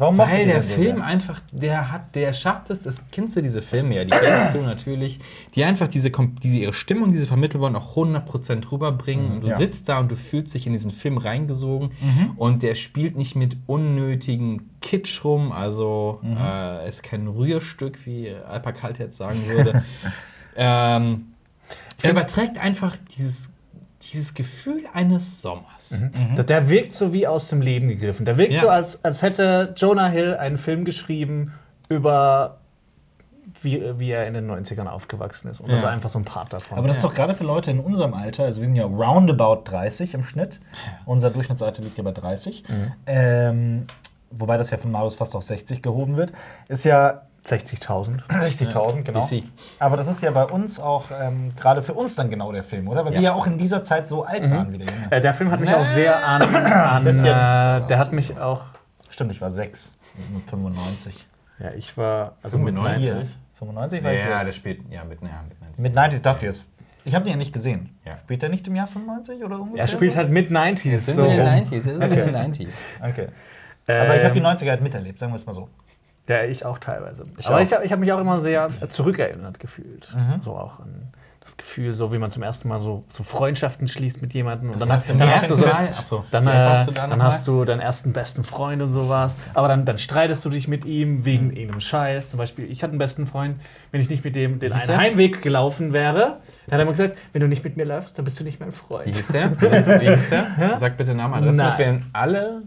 Warum 0.02 0.18
Weil 0.18 0.46
der 0.46 0.64
Film 0.64 0.96
sehr? 0.96 1.04
einfach, 1.06 1.40
der 1.52 1.92
hat, 1.92 2.16
der 2.16 2.32
schafft 2.32 2.70
es, 2.70 2.82
das 2.82 3.04
kennst 3.12 3.36
du 3.36 3.40
diese 3.40 3.62
Filme 3.62 3.94
ja, 3.94 4.04
die 4.04 4.10
kennst 4.10 4.52
du 4.52 4.60
natürlich, 4.60 5.20
die 5.54 5.62
einfach 5.62 5.86
diese, 5.86 6.10
diese 6.42 6.56
ihre 6.56 6.74
Stimmung, 6.74 7.12
die 7.12 7.18
sie 7.18 7.26
vermitteln 7.28 7.60
wollen, 7.60 7.76
auch 7.76 7.94
100% 7.96 8.72
rüberbringen. 8.72 9.30
Und 9.30 9.44
du 9.44 9.48
Ja. 9.50 9.56
sitzt 9.56 9.88
da 9.88 10.00
und 10.00 10.10
du 10.10 10.16
fühlst 10.16 10.54
dich 10.54 10.66
in 10.66 10.72
diesen 10.72 10.90
Film 10.90 11.18
reingesogen. 11.18 11.92
Und 12.36 12.64
der 12.64 12.74
spielt 12.74 13.16
nicht 13.16 13.36
mit 13.36 13.56
unnötigen 13.66 14.70
Kitsch 14.80 15.22
rum, 15.22 15.52
also 15.52 16.20
äh, 16.24 16.88
ist 16.88 17.04
kein 17.04 17.28
Rührstück, 17.28 18.04
wie 18.04 18.28
Alpa 18.28 18.72
Kalt 18.72 18.98
jetzt 18.98 19.18
sagen 19.18 19.46
würde. 19.46 19.84
ähm, 20.56 21.26
er 22.02 22.10
überträgt 22.10 22.58
einfach 22.58 22.96
dieses, 23.16 23.50
dieses 24.02 24.34
Gefühl 24.34 24.84
eines 24.92 25.42
Sommers. 25.42 25.94
Der- 26.36 26.44
Der 26.44 26.68
wirkt 26.68 26.94
so 26.94 27.12
wie 27.12 27.26
aus 27.26 27.48
dem 27.48 27.60
Leben 27.62 27.88
gegriffen. 27.88 28.24
Der 28.24 28.36
wirkt 28.36 28.52
Ja. 28.54 28.60
so, 28.62 28.68
als, 28.68 29.04
als 29.04 29.22
hätte 29.22 29.72
Jonah 29.76 30.08
Hill 30.08 30.34
einen 30.36 30.58
Film 30.58 30.84
geschrieben 30.84 31.52
über 31.88 32.58
wie, 33.60 33.80
wie 33.98 34.10
er 34.10 34.26
in 34.26 34.34
den 34.34 34.50
90ern 34.50 34.86
aufgewachsen 34.88 35.48
ist. 35.48 35.60
Und 35.60 35.68
das 35.68 35.76
ist 35.78 35.82
Ja. 35.84 35.90
einfach 35.90 36.08
so 36.08 36.18
ein 36.18 36.24
Part 36.24 36.52
davon. 36.52 36.78
Aber 36.78 36.88
das 36.88 36.96
ist 36.96 37.04
doch 37.04 37.14
gerade 37.14 37.34
für 37.34 37.44
Leute 37.44 37.70
in 37.70 37.78
unserem 37.78 38.12
Alter, 38.12 38.44
also 38.44 38.60
wir 38.60 38.66
sind 38.66 38.74
ja 38.74 38.84
roundabout 38.84 39.62
30 39.70 40.14
im 40.14 40.24
Schnitt. 40.24 40.58
Unser 41.06 41.30
Durchschnittsalter 41.30 41.80
liegt 41.82 41.96
ja 41.96 42.02
bei 42.02 42.10
30. 42.10 42.64
Mhm. 42.68 42.92
Ähm, 43.06 43.86
wobei 44.32 44.56
das 44.56 44.70
ja 44.70 44.78
von 44.78 44.90
Marius 44.90 45.14
fast 45.14 45.36
auf 45.36 45.44
60 45.44 45.80
gehoben 45.80 46.16
wird. 46.16 46.32
Ist 46.68 46.84
ja 46.84 47.22
60.000. 47.46 48.20
60.000, 48.28 49.02
genau. 49.02 49.20
BC. 49.20 49.42
Aber 49.80 49.96
das 49.96 50.06
ist 50.06 50.22
ja 50.22 50.30
bei 50.30 50.44
uns 50.44 50.78
auch 50.78 51.06
ähm, 51.10 51.52
gerade 51.56 51.82
für 51.82 51.94
uns 51.94 52.14
dann 52.14 52.30
genau 52.30 52.52
der 52.52 52.62
Film, 52.62 52.86
oder? 52.88 53.04
Weil 53.04 53.14
Ja. 53.14 53.18
wir 53.18 53.24
ja 53.24 53.32
auch 53.34 53.46
in 53.46 53.58
dieser 53.58 53.82
Zeit 53.82 54.08
so 54.08 54.22
alt 54.24 54.48
waren 54.48 54.72
wie 54.72 54.78
der 54.78 54.86
Junge. 54.86 55.06
Äh, 55.10 55.20
der 55.20 55.34
Film 55.34 55.50
hat 55.50 55.60
mich 55.60 55.72
auch 55.74 55.84
sehr 55.84 56.24
an. 56.24 56.42
an 56.54 57.06
äh, 57.06 57.12
der 57.88 57.98
hat 57.98 58.12
mich 58.12 58.38
auch. 58.38 58.62
Stimmt, 59.10 59.32
ich 59.32 59.40
war 59.40 59.50
6 59.50 59.94
mit 60.32 60.48
95. 60.48 61.26
Ja, 61.58 61.70
ich 61.72 61.96
war. 61.96 62.36
Also 62.42 62.58
mit 62.58 62.74
95? 62.74 63.10
90. 63.10 63.36
95 63.58 64.04
war 64.04 64.12
ich 64.12 64.20
Ja, 64.20 64.26
der 64.38 64.46
6. 64.46 64.56
spielt, 64.56 64.80
ja, 64.90 65.04
mit, 65.04 65.20
ja, 65.22 65.42
mit 65.48 65.60
90. 65.60 65.82
Mit 65.82 65.94
90 65.94 66.22
dachte 66.22 66.46
ich 66.46 66.54
jetzt. 66.54 66.64
Ich 67.04 67.14
habe 67.16 67.24
den 67.24 67.32
ja 67.32 67.36
nicht 67.36 67.52
gesehen. 67.52 67.98
Ja. 68.04 68.18
Spielt 68.18 68.42
er 68.44 68.48
nicht 68.48 68.66
im 68.68 68.76
Jahr 68.76 68.86
95 68.86 69.42
oder 69.44 69.58
ungefähr? 69.60 69.82
Er 69.82 69.88
spielt 69.88 70.12
so? 70.12 70.18
halt 70.18 70.30
mit 70.30 70.50
90s. 70.50 70.98
sind 70.98 71.14
so 71.16 71.24
in 71.24 71.36
den 71.36 71.46
90s, 71.46 71.76
es 71.76 71.84
sind 71.84 72.00
in 72.02 72.10
den 72.10 72.36
90s. 72.36 72.72
Okay. 73.00 73.28
Aber 73.88 74.16
ich 74.16 74.22
habe 74.24 74.34
die 74.34 74.38
Ähm, 74.40 74.46
90er 74.46 74.68
halt 74.70 74.80
miterlebt, 74.80 75.18
sagen 75.18 75.32
wir 75.32 75.36
es 75.36 75.44
mal 75.44 75.54
so. 75.54 75.68
Ja, 76.28 76.44
ich 76.44 76.64
auch 76.64 76.78
teilweise. 76.78 77.24
Ich 77.36 77.46
Aber 77.46 77.56
auch. 77.56 77.60
ich 77.60 77.72
habe 77.72 77.88
hab 77.88 77.98
mich 77.98 78.12
auch 78.12 78.20
immer 78.20 78.40
sehr 78.40 78.70
zurückerinnert 78.88 79.58
gefühlt. 79.58 80.08
So 80.42 80.52
auch 80.52 80.80
an 80.80 81.12
das 81.44 81.56
Gefühl, 81.56 81.94
so 81.94 82.12
wie 82.12 82.18
man 82.18 82.30
zum 82.30 82.44
ersten 82.44 82.68
Mal 82.68 82.78
so, 82.78 83.04
so 83.08 83.24
Freundschaften 83.24 83.88
schließt 83.88 84.22
mit 84.22 84.32
jemandem. 84.32 84.70
Und 84.70 84.80
dann 84.80 84.92
hast, 84.92 85.08
zum 85.08 85.18
dann 85.18 85.28
hast 85.34 85.50
du 85.50 85.56
so. 85.56 86.24
Dann, 86.30 86.44
wie 86.44 86.50
alt 86.50 86.82
äh, 86.82 86.84
du 86.84 86.92
da 86.92 87.00
dann 87.00 87.10
nochmal? 87.10 87.26
hast 87.26 87.48
du 87.48 87.64
deinen 87.64 87.80
ersten 87.80 88.12
besten 88.12 88.44
Freund 88.44 88.80
und 88.80 88.92
sowas. 88.92 89.36
Aber 89.52 89.66
dann, 89.66 89.84
dann 89.84 89.98
streitest 89.98 90.44
du 90.44 90.50
dich 90.50 90.68
mit 90.68 90.84
ihm 90.84 91.24
wegen 91.24 91.50
irgendeinem 91.50 91.80
Scheiß. 91.80 92.30
Zum 92.30 92.38
Beispiel, 92.38 92.70
ich 92.70 92.84
hatte 92.84 92.92
einen 92.92 92.98
besten 92.98 93.26
Freund, 93.26 93.60
wenn 93.90 94.00
ich 94.00 94.08
nicht 94.08 94.24
mit 94.24 94.36
dem 94.36 94.60
den 94.60 94.72
einen? 94.72 94.96
Heimweg 94.96 95.42
gelaufen 95.42 95.92
wäre, 95.92 96.38
dann 96.66 96.74
hat 96.74 96.78
er 96.78 96.82
immer 96.82 96.92
gesagt, 96.92 97.18
wenn 97.32 97.40
du 97.40 97.48
nicht 97.48 97.64
mit 97.64 97.76
mir 97.76 97.86
läufst, 97.86 98.16
dann 98.16 98.24
bist 98.24 98.38
du 98.38 98.44
nicht 98.44 98.60
mein 98.60 98.70
Wie 98.70 98.76
Freund. 98.76 99.08
hieß 99.08 99.28
der? 99.28 99.50
Wie 99.60 99.66
wie 99.66 100.14
hieß 100.14 100.30
der? 100.30 100.46
Sag 100.78 100.96
bitte 100.96 101.12
Namen, 101.14 101.34
damit 101.44 101.58
wir 101.58 101.86
Nein. 101.86 101.94
ihn 101.96 102.10
alle 102.12 102.62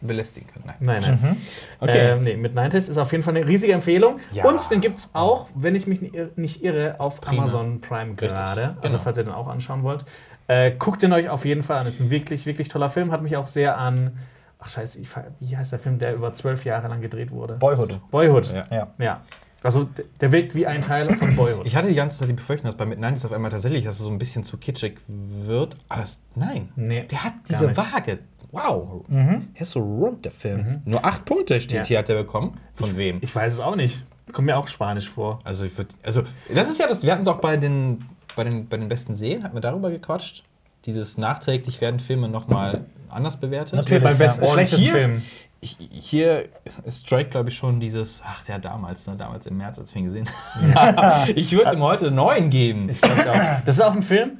belästigen 0.00 0.48
können. 0.52 0.64
Nein. 0.80 1.00
Nein, 1.02 1.18
nein. 1.22 1.36
Okay. 1.80 2.10
Ähm, 2.12 2.24
nee, 2.24 2.36
mit 2.36 2.54
90s 2.56 2.88
ist 2.90 2.98
auf 2.98 3.12
jeden 3.12 3.24
Fall 3.24 3.36
eine 3.36 3.46
riesige 3.46 3.72
Empfehlung. 3.72 4.18
Ja. 4.32 4.44
Und 4.46 4.70
den 4.70 4.80
gibt 4.80 4.98
es 5.00 5.10
auch, 5.12 5.48
wenn 5.54 5.74
ich 5.74 5.86
mich 5.86 6.00
ni- 6.02 6.12
nicht 6.36 6.62
irre, 6.62 6.96
auf 6.98 7.20
Prima. 7.20 7.42
Amazon 7.42 7.80
Prime 7.80 8.14
gerade. 8.14 8.76
Also 8.82 8.88
genau. 8.88 8.98
falls 9.02 9.16
ihr 9.18 9.24
den 9.24 9.32
auch 9.32 9.48
anschauen 9.48 9.82
wollt. 9.82 10.04
Äh, 10.48 10.72
guckt 10.78 11.02
den 11.02 11.12
euch 11.12 11.28
auf 11.28 11.44
jeden 11.44 11.62
Fall 11.62 11.78
an. 11.78 11.86
Ist 11.86 12.00
ein 12.00 12.10
wirklich, 12.10 12.46
wirklich 12.46 12.68
toller 12.68 12.90
Film. 12.90 13.10
Hat 13.10 13.22
mich 13.22 13.36
auch 13.36 13.46
sehr 13.46 13.78
an. 13.78 14.18
Ach 14.58 14.70
scheiße, 14.70 14.98
wie 15.40 15.56
heißt 15.56 15.72
der 15.72 15.78
Film, 15.78 15.98
der 15.98 16.14
über 16.14 16.32
zwölf 16.34 16.64
Jahre 16.64 16.88
lang 16.88 17.00
gedreht 17.00 17.30
wurde? 17.30 17.54
Boyhood. 17.54 17.98
Boyhood. 18.10 18.52
Ja. 18.52 18.64
Ja. 18.70 18.86
Ja. 18.98 19.20
Also 19.62 19.88
der 20.20 20.30
wirkt 20.30 20.54
wie 20.54 20.66
ein 20.66 20.80
Teil 20.82 21.08
von 21.16 21.34
Boyhood. 21.34 21.66
Ich 21.66 21.74
hatte 21.74 21.88
die 21.88 21.94
ganze 21.96 22.20
Zeit 22.20 22.28
die 22.28 22.34
Befürchtung, 22.34 22.68
dass 22.70 22.76
bei 22.76 22.86
Mid-90s 22.86 23.26
auf 23.26 23.32
einmal 23.32 23.50
tatsächlich, 23.50 23.84
dass 23.84 23.96
es 23.98 24.02
so 24.04 24.10
ein 24.10 24.18
bisschen 24.18 24.44
zu 24.44 24.56
kitschig 24.58 24.98
wird. 25.08 25.76
Aber 25.88 26.02
es, 26.04 26.20
nein. 26.36 26.68
Nee, 26.76 27.02
Der 27.10 27.24
hat 27.24 27.32
diese. 27.48 27.76
Waage. 27.76 28.20
Wow. 28.56 29.04
Er 29.10 29.60
ist 29.60 29.72
so 29.72 29.80
rund, 29.80 30.24
der 30.24 30.32
Film. 30.32 30.80
Nur 30.84 31.04
acht 31.04 31.24
Punkte 31.24 31.60
steht 31.60 31.78
Ja. 31.80 31.84
hier, 31.86 31.98
hat 31.98 32.08
er 32.08 32.16
bekommen. 32.16 32.58
Von 32.74 32.96
wem? 32.96 33.18
Ich 33.20 33.34
weiß 33.34 33.54
es 33.54 33.60
auch 33.60 33.76
nicht. 33.76 34.04
Kommt 34.32 34.46
mir 34.46 34.56
auch 34.56 34.66
Spanisch 34.66 35.08
vor. 35.08 35.38
Also, 35.44 35.64
ich 35.66 35.76
würd, 35.78 35.88
also, 36.02 36.22
das 36.52 36.68
ist 36.68 36.80
ja 36.80 36.88
das, 36.88 37.02
wir 37.02 37.12
hatten 37.12 37.22
es 37.22 37.28
auch 37.28 37.38
bei 37.40 37.56
den, 37.56 38.04
bei 38.34 38.44
den, 38.44 38.66
bei 38.68 38.76
den 38.76 38.88
besten 38.88 39.14
Serien, 39.16 39.44
hatten 39.44 39.54
wir 39.54 39.60
darüber 39.60 39.90
gequatscht. 39.90 40.42
Dieses 40.84 41.16
nachträglich 41.18 41.80
werden 41.80 42.00
Filme 42.00 42.28
nochmal 42.28 42.84
anders 43.08 43.36
bewertet. 43.36 43.74
Natürlich. 43.74 44.02
Beim 44.02 44.18
besten, 44.18 44.42
Und 44.44 44.50
schlechtesten 44.50 44.82
hier- 44.84 44.92
Film. 44.92 45.22
Ich, 45.60 45.76
hier 45.90 46.44
strike, 46.88 47.30
glaube 47.30 47.48
ich, 47.48 47.56
schon 47.56 47.80
dieses, 47.80 48.22
ach, 48.24 48.44
der 48.44 48.58
damals, 48.58 49.06
ne, 49.06 49.16
damals 49.16 49.46
im 49.46 49.56
März, 49.56 49.78
als 49.78 49.94
wir 49.94 50.00
ihn 50.00 50.04
gesehen 50.04 50.28
haben. 50.74 51.32
ich 51.34 51.50
würde 51.52 51.72
ihm 51.72 51.80
heute 51.82 52.10
neun 52.10 52.50
geben. 52.50 52.90
Ich 52.90 53.02
auch. 53.02 53.62
Das 53.64 53.76
ist 53.76 53.80
auch 53.80 53.94
ein 53.94 54.02
Film. 54.02 54.38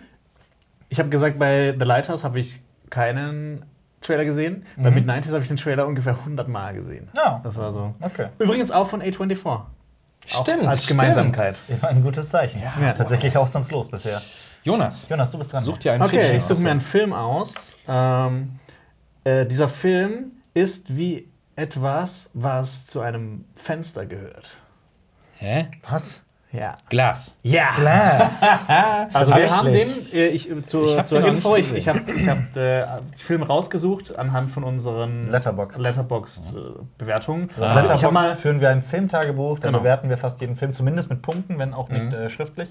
Ich 0.88 0.99
habe 0.99 1.08
gesagt, 1.08 1.38
bei 1.38 1.75
The 1.76 1.85
Lighthouse 1.85 2.23
habe 2.23 2.38
ich 2.38 2.61
keinen 2.90 3.64
Trailer 4.00 4.25
gesehen. 4.25 4.65
Bei 4.76 4.91
Mid-90s 4.91 5.33
habe 5.33 5.43
ich 5.43 5.49
den 5.49 5.57
Trailer 5.57 5.87
ungefähr 5.87 6.12
100 6.19 6.49
Mal 6.49 6.75
gesehen. 6.75 7.09
Ja. 7.15 7.41
Das 7.43 7.57
war 7.57 7.73
so. 7.73 7.95
Okay. 8.00 8.29
Übrigens 8.38 8.71
auch 8.71 8.87
von 8.88 9.03
A24. 9.03 9.45
Auch 9.47 9.67
Stimmt, 10.43 10.67
als 10.67 10.85
stimmt. 10.85 11.00
Gemeinsamkeit. 11.00 11.57
Immer 11.69 11.88
ein 11.88 12.03
gutes 12.03 12.29
Zeichen. 12.31 12.61
Ja. 12.61 12.93
Tatsächlich 12.93 13.37
ausnahmslos 13.37 13.88
bisher. 13.91 14.21
Jonas, 14.62 15.09
Jonas, 15.09 15.31
du 15.31 15.38
bist 15.38 15.53
dran. 15.53 15.62
such 15.62 15.79
dir 15.79 15.93
einen 15.93 16.03
Okay, 16.03 16.25
Film 16.25 16.37
ich 16.37 16.43
suche 16.43 16.53
aus. 16.55 16.61
mir 16.61 16.71
einen 16.73 16.81
Film 16.81 17.12
aus. 17.12 17.79
Ähm, 17.87 18.59
äh, 19.25 19.47
dieser 19.47 19.69
Film 19.69 20.33
ist 20.55 20.97
wie 20.97 21.29
etwas, 21.55 22.31
was 22.35 22.85
zu 22.87 23.00
einem 23.00 23.45
Fenster 23.55 24.05
gehört. 24.07 24.57
Hä? 25.37 25.69
Was? 25.88 26.23
Ja. 26.53 26.75
Glas. 26.88 27.37
Ja. 27.43 27.69
Glass. 27.76 28.67
Also 29.12 29.35
wir 29.35 29.55
haben 29.55 29.73
den, 29.73 29.88
äh, 30.12 30.29
ich, 30.29 30.50
äh, 30.50 30.65
zur, 30.65 30.85
Ich 30.87 30.97
hab 30.99 31.07
zur 31.07 31.25
Info, 31.26 31.55
ich, 31.57 31.73
ich 31.75 31.88
habe 31.88 32.00
ich 32.15 32.29
hab, 32.29 32.57
äh, 32.57 32.87
die 33.19 33.23
Filme 33.23 33.47
rausgesucht 33.47 34.17
anhand 34.17 34.50
von 34.50 34.65
unseren 34.65 35.26
Letterboxd. 35.26 35.81
Letterboxd-Bewertungen. 35.81 37.50
Auf 37.50 37.57
ich 37.59 37.62
habe 37.62 37.75
Letterboxd 37.83 38.12
mal 38.12 38.37
führen 38.37 38.61
wir 38.61 38.71
ein 38.71 38.83
Filmtagebuch, 38.83 39.59
da 39.59 39.69
Genau. 39.69 39.81
bewerten 39.81 40.09
wir 40.09 40.19
fast 40.19 40.41
jeden 40.41 40.57
Film, 40.57 40.73
zumindest 40.73 41.11
mit 41.11 41.23
Punkten, 41.23 41.59
wenn 41.59 41.75
auch 41.75 41.88
nicht 41.88 42.12
äh, 42.12 42.29
schriftlich. 42.31 42.69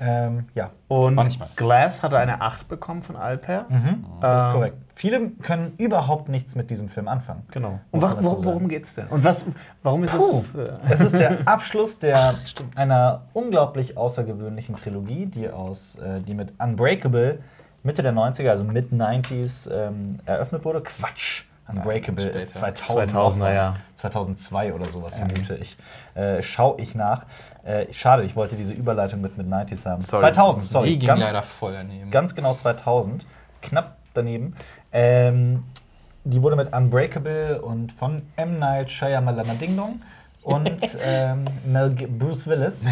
Ähm, 0.00 0.46
ja, 0.54 0.70
und 0.88 1.14
Manchmal. 1.14 1.48
Glass 1.56 2.02
hatte 2.02 2.18
eine 2.18 2.40
8 2.40 2.68
bekommen 2.68 3.02
von 3.02 3.16
Alper. 3.16 3.66
mhm. 3.68 4.04
das 4.20 4.42
ist 4.42 4.46
Ähm, 4.48 4.52
korrekt. 4.54 4.76
Viele 4.96 5.30
können 5.30 5.74
überhaupt 5.76 6.28
nichts 6.28 6.54
mit 6.54 6.70
diesem 6.70 6.88
Film 6.88 7.08
anfangen. 7.08 7.42
Genau. 7.50 7.80
Und 7.90 8.02
wa 8.02 8.10
sagen. 8.10 8.44
worum 8.44 8.68
geht's 8.68 8.94
denn? 8.94 9.06
Und 9.08 9.24
was, 9.24 9.46
warum 9.82 10.04
ist 10.04 10.16
Puh. 10.16 10.44
es? 10.54 10.68
Äh, 10.68 10.72
Es 10.88 11.00
ist 11.00 11.14
der 11.14 11.38
Abschluss 11.46 11.98
der, 11.98 12.34
einer 12.76 13.22
unglaublich 13.32 13.96
außergewöhnlichen 13.96 14.76
Trilogie, 14.76 15.26
die, 15.26 15.48
aus, 15.50 15.96
äh, 15.96 16.20
die 16.20 16.34
mit 16.34 16.52
Unbreakable 16.60 17.40
Mitte 17.82 18.02
der 18.02 18.12
90er, 18.14 18.48
also 18.48 18.64
Mid-90s, 18.64 19.70
ähm, 19.70 20.18
eröffnet 20.24 20.64
wurde. 20.64 20.80
Quatsch! 20.82 21.44
Unbreakable 21.68 22.24
Ja, 22.26 22.30
ist 22.30 22.56
später. 22.56 22.74
2000 22.74 23.12
2000er, 23.12 23.14
noch 23.14 23.40
was. 23.40 23.56
ja. 23.56 23.76
2002 23.94 24.74
oder 24.74 24.86
sowas, 24.86 25.14
vermute 25.14 25.56
ich. 25.56 25.76
Äh, 26.14 26.42
schau 26.42 26.76
ich 26.78 26.94
nach. 26.94 27.24
Äh, 27.64 27.92
schade, 27.92 28.24
ich 28.24 28.36
wollte 28.36 28.56
diese 28.56 28.74
Überleitung 28.74 29.20
mit 29.20 29.38
Mid-90s 29.38 29.86
haben. 29.86 30.02
2000, 30.02 30.64
sorry. 30.64 30.90
Die 30.90 30.98
ging 30.98 31.08
ganz, 31.08 31.20
leider 31.22 31.42
voll 31.42 31.72
daneben. 31.72 32.10
Ganz 32.10 32.34
genau 32.34 32.54
2000, 32.54 33.24
knapp 33.62 33.96
daneben. 34.12 34.54
Ähm, 34.92 35.64
die 36.24 36.42
wurde 36.42 36.56
mit 36.56 36.72
Unbreakable 36.74 37.60
und 37.62 37.92
von 37.92 38.22
M. 38.36 38.58
Night 38.58 38.90
Shyamalan 38.90 39.58
Ding 39.58 39.76
Dong 39.76 40.00
und 40.42 40.70
ähm, 41.04 41.44
Mel 41.66 41.90
G 41.94 42.06
Bruce 42.06 42.46
Willis. 42.46 42.82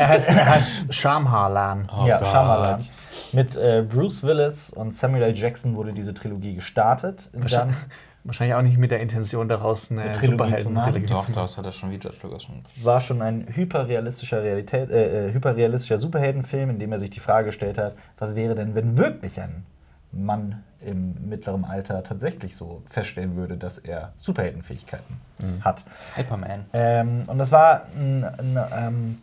er 0.00 0.08
heißt, 0.08 0.28
er 0.28 0.46
heißt 0.50 0.94
Shamharlan. 0.94 1.88
Oh 1.94 2.06
ja, 2.06 2.18
Gott. 2.18 2.28
Shyamalan. 2.28 2.84
Mit 3.32 3.56
äh, 3.56 3.82
Bruce 3.88 4.22
Willis 4.22 4.72
und 4.72 4.94
Samuel 4.94 5.22
L. 5.24 5.36
Jackson 5.36 5.74
wurde 5.74 5.92
diese 5.92 6.12
Trilogie 6.14 6.54
gestartet. 6.54 7.28
Dann, 7.32 7.76
Wahrscheinlich 8.24 8.54
auch 8.54 8.62
nicht 8.62 8.76
mit 8.76 8.90
der 8.90 9.00
Intention 9.00 9.48
daraus 9.48 9.90
eine, 9.90 10.02
Eine 10.02 10.12
Trilogie 10.12 10.56
zu 10.56 10.70
machen. 10.70 10.92
Superhelden-Trilogie 10.92 11.32
Doch, 11.34 11.42
das 11.42 11.56
hat 11.56 11.64
er 11.64 11.72
schon 11.72 11.90
wie 11.90 11.94
Judge 11.94 12.18
Lucas 12.22 12.42
schon. 12.42 12.62
war 12.82 13.00
schon 13.00 13.22
ein 13.22 13.46
hyperrealistischer, 13.48 14.42
Realität, 14.42 14.90
äh, 14.90 15.28
äh, 15.28 15.32
hyperrealistischer 15.32 15.96
Superheldenfilm, 15.96 16.70
in 16.70 16.78
dem 16.78 16.92
er 16.92 16.98
sich 16.98 17.10
die 17.10 17.20
Frage 17.20 17.46
gestellt 17.46 17.78
hat, 17.78 17.94
was 18.18 18.34
wäre 18.34 18.54
denn, 18.54 18.74
wenn 18.74 18.98
wirklich 18.98 19.40
ein 19.40 19.64
Mann 20.12 20.64
im 20.80 21.28
mittleren 21.28 21.64
Alter 21.64 22.02
tatsächlich 22.02 22.56
so 22.56 22.82
feststellen 22.86 23.36
würde, 23.36 23.56
dass 23.56 23.78
er 23.78 24.12
Superheldenfähigkeiten 24.18 25.16
hat. 25.62 25.84
Hyperman. 26.16 26.66
Ähm, 26.72 27.22
und 27.26 27.38
das 27.38 27.52
war 27.52 27.86
ein, 27.96 28.24
ein, 28.24 28.58
ähm, 28.76 29.18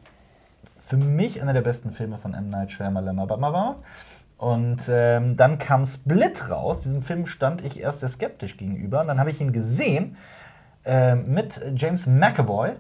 für 0.86 0.98
mich 0.98 1.42
einer 1.42 1.54
der 1.54 1.62
besten 1.62 1.92
Filme 1.92 2.18
von 2.18 2.34
M. 2.34 2.50
Night 2.50 2.72
Shyamalan. 2.72 3.20
Und 4.38 4.84
ähm, 4.88 5.36
dann 5.36 5.58
kam 5.58 5.86
Split 5.86 6.50
raus. 6.50 6.82
Diesem 6.82 7.02
Film 7.02 7.26
stand 7.26 7.64
ich 7.66 7.80
erst 7.80 8.02
sehr 8.02 8.10
skeptisch 8.10 8.58
gegenüber. 8.58 9.02
Und 9.02 9.08
dann 9.08 9.20
habe 9.20 9.32
ich 9.32 9.42
ihn 9.42 9.52
gesehen 9.52 10.16
ähm, 10.86 11.34
mit 11.34 11.60
James 11.76 12.06
McAvoy. 12.06 12.74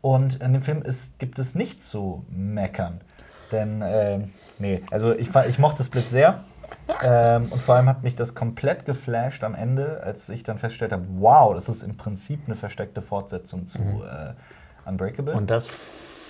Und 0.00 0.40
in 0.42 0.52
dem 0.52 0.62
Film 0.62 0.82
ist, 0.82 1.18
gibt 1.18 1.38
es 1.38 1.54
nichts 1.54 1.88
zu 1.88 2.24
meckern. 2.28 3.00
Denn, 3.52 3.82
ähm, 3.84 4.30
nee, 4.58 4.82
also 4.90 5.12
ich, 5.12 5.34
ich 5.48 5.58
mochte 5.58 5.84
Split 5.84 6.04
sehr. 6.04 6.44
Ähm, 7.02 7.44
und 7.50 7.60
vor 7.60 7.76
allem 7.76 7.88
hat 7.88 8.02
mich 8.02 8.16
das 8.16 8.34
komplett 8.34 8.84
geflasht 8.84 9.44
am 9.44 9.54
Ende, 9.54 10.02
als 10.02 10.28
ich 10.28 10.42
dann 10.42 10.58
festgestellt 10.58 10.92
habe, 10.92 11.04
wow, 11.18 11.54
das 11.54 11.68
ist 11.68 11.82
im 11.82 11.96
Prinzip 11.96 12.40
eine 12.46 12.56
versteckte 12.56 13.02
Fortsetzung 13.02 13.66
zu 13.66 13.78
äh, 13.80 14.34
Unbreakable. 14.88 15.34
Und 15.34 15.50
das 15.50 15.70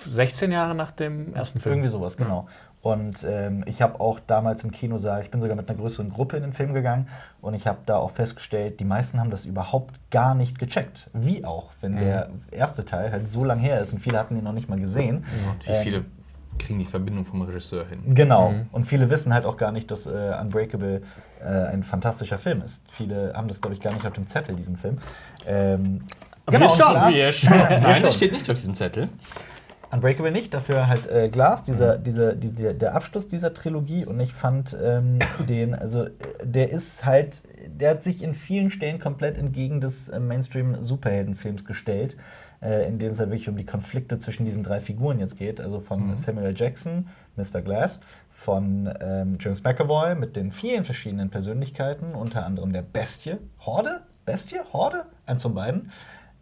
16 0.09 0.51
Jahre 0.51 0.75
nach 0.75 0.91
dem 0.91 1.33
ersten 1.33 1.59
Film. 1.59 1.75
Irgendwie 1.75 1.91
sowas, 1.91 2.17
genau. 2.17 2.47
Und 2.87 3.25
ähm, 3.29 3.63
ich 3.65 3.81
habe 3.81 3.99
auch 3.99 4.19
damals 4.25 4.63
im 4.63 4.71
Kinosaal, 4.71 5.21
ich 5.21 5.29
bin 5.29 5.41
sogar 5.41 5.57
mit 5.57 5.69
einer 5.69 5.77
größeren 5.77 6.09
Gruppe 6.09 6.37
in 6.37 6.43
den 6.43 6.53
Film 6.53 6.73
gegangen 6.73 7.09
und 7.41 7.53
ich 7.53 7.67
habe 7.67 7.79
da 7.85 7.97
auch 7.97 8.11
festgestellt, 8.11 8.79
die 8.79 8.85
meisten 8.85 9.19
haben 9.19 9.29
das 9.29 9.45
überhaupt 9.45 9.99
gar 10.09 10.35
nicht 10.35 10.57
gecheckt. 10.57 11.09
Wie 11.11 11.43
auch, 11.43 11.71
wenn 11.81 11.97
der 11.97 12.29
erste 12.51 12.85
Teil 12.85 13.11
halt 13.11 13.27
so 13.27 13.43
lang 13.43 13.59
her 13.59 13.81
ist 13.81 13.91
und 13.91 13.99
viele 13.99 14.17
hatten 14.17 14.37
ihn 14.37 14.43
noch 14.45 14.53
nicht 14.53 14.69
mal 14.69 14.79
gesehen. 14.79 15.25
Und 15.49 15.67
wie 15.67 15.71
Ähm, 15.71 15.83
viele 15.83 16.05
kriegen 16.59 16.79
die 16.79 16.85
Verbindung 16.85 17.25
vom 17.25 17.41
Regisseur 17.41 17.85
hin? 17.87 18.15
Genau. 18.15 18.53
Und 18.71 18.85
viele 18.85 19.09
wissen 19.09 19.33
halt 19.33 19.45
auch 19.45 19.57
gar 19.57 19.73
nicht, 19.73 19.91
dass 19.91 20.05
äh, 20.07 20.33
Unbreakable 20.39 21.01
äh, 21.41 21.45
ein 21.45 21.83
fantastischer 21.83 22.37
Film 22.37 22.61
ist. 22.61 22.83
Viele 22.89 23.33
haben 23.35 23.49
das, 23.49 23.59
glaube 23.59 23.75
ich, 23.75 23.81
gar 23.81 23.93
nicht 23.93 24.05
auf 24.07 24.13
dem 24.13 24.27
Zettel, 24.27 24.55
diesen 24.55 24.77
Film. 24.77 24.97
Ähm, 25.45 26.03
wir 26.49 26.61
und 26.61 26.71
schon, 26.71 26.95
wir 27.13 27.31
schon. 27.33 27.57
Nein, 27.57 28.01
das 28.01 28.15
steht 28.15 28.31
nicht 28.31 28.49
auf 28.49 28.55
diesem 28.55 28.73
Zettel. 28.73 29.09
Unbreakable 29.89 30.31
nicht, 30.31 30.53
dafür 30.53 30.87
halt 30.87 31.07
äh, 31.07 31.29
Glas, 31.29 31.63
dieser, 31.63 31.97
dieser, 31.97 32.35
dieser, 32.35 32.73
der 32.73 32.93
Abschluss 32.93 33.27
dieser 33.27 33.53
Trilogie. 33.53 34.05
Und 34.05 34.19
ich 34.19 34.33
fand 34.33 34.77
ähm, 34.81 35.19
den, 35.47 35.73
also 35.73 36.07
der 36.43 36.69
ist 36.69 37.05
halt, 37.05 37.43
der 37.67 37.91
hat 37.91 38.03
sich 38.03 38.21
in 38.21 38.33
vielen 38.33 38.71
Stellen 38.71 38.99
komplett 38.99 39.37
entgegen 39.37 39.79
des 39.79 40.09
äh, 40.09 40.19
Mainstream-Superheldenfilms 40.19 41.63
gestellt, 41.65 42.17
äh, 42.61 42.87
in 42.87 42.99
dem 42.99 43.11
es 43.11 43.19
halt 43.19 43.29
wirklich 43.29 43.49
um 43.49 43.55
die 43.55 43.65
Konflikte 43.65 44.17
zwischen 44.19 44.45
diesen 44.45 44.63
drei 44.63 44.81
Figuren 44.81 45.19
jetzt 45.19 45.37
geht. 45.37 45.61
Also 45.61 45.79
von 45.79 46.17
Samuel 46.17 46.47
L. 46.47 46.55
Jackson, 46.57 47.07
Mr. 47.37 47.61
Glass, 47.61 48.01
von 48.31 48.93
ähm, 48.99 49.37
James 49.39 49.63
McAvoy 49.63 50.15
mit 50.15 50.35
den 50.35 50.51
vielen 50.51 50.83
verschiedenen 50.83 51.29
Persönlichkeiten, 51.29 52.13
unter 52.13 52.45
anderem 52.45 52.73
der 52.73 52.81
Bestie. 52.81 53.37
Horde? 53.59 54.01
Bestie? 54.25 54.59
Horde? 54.73 55.05
Eins 55.25 55.43
von 55.43 55.55
beiden. 55.55 55.91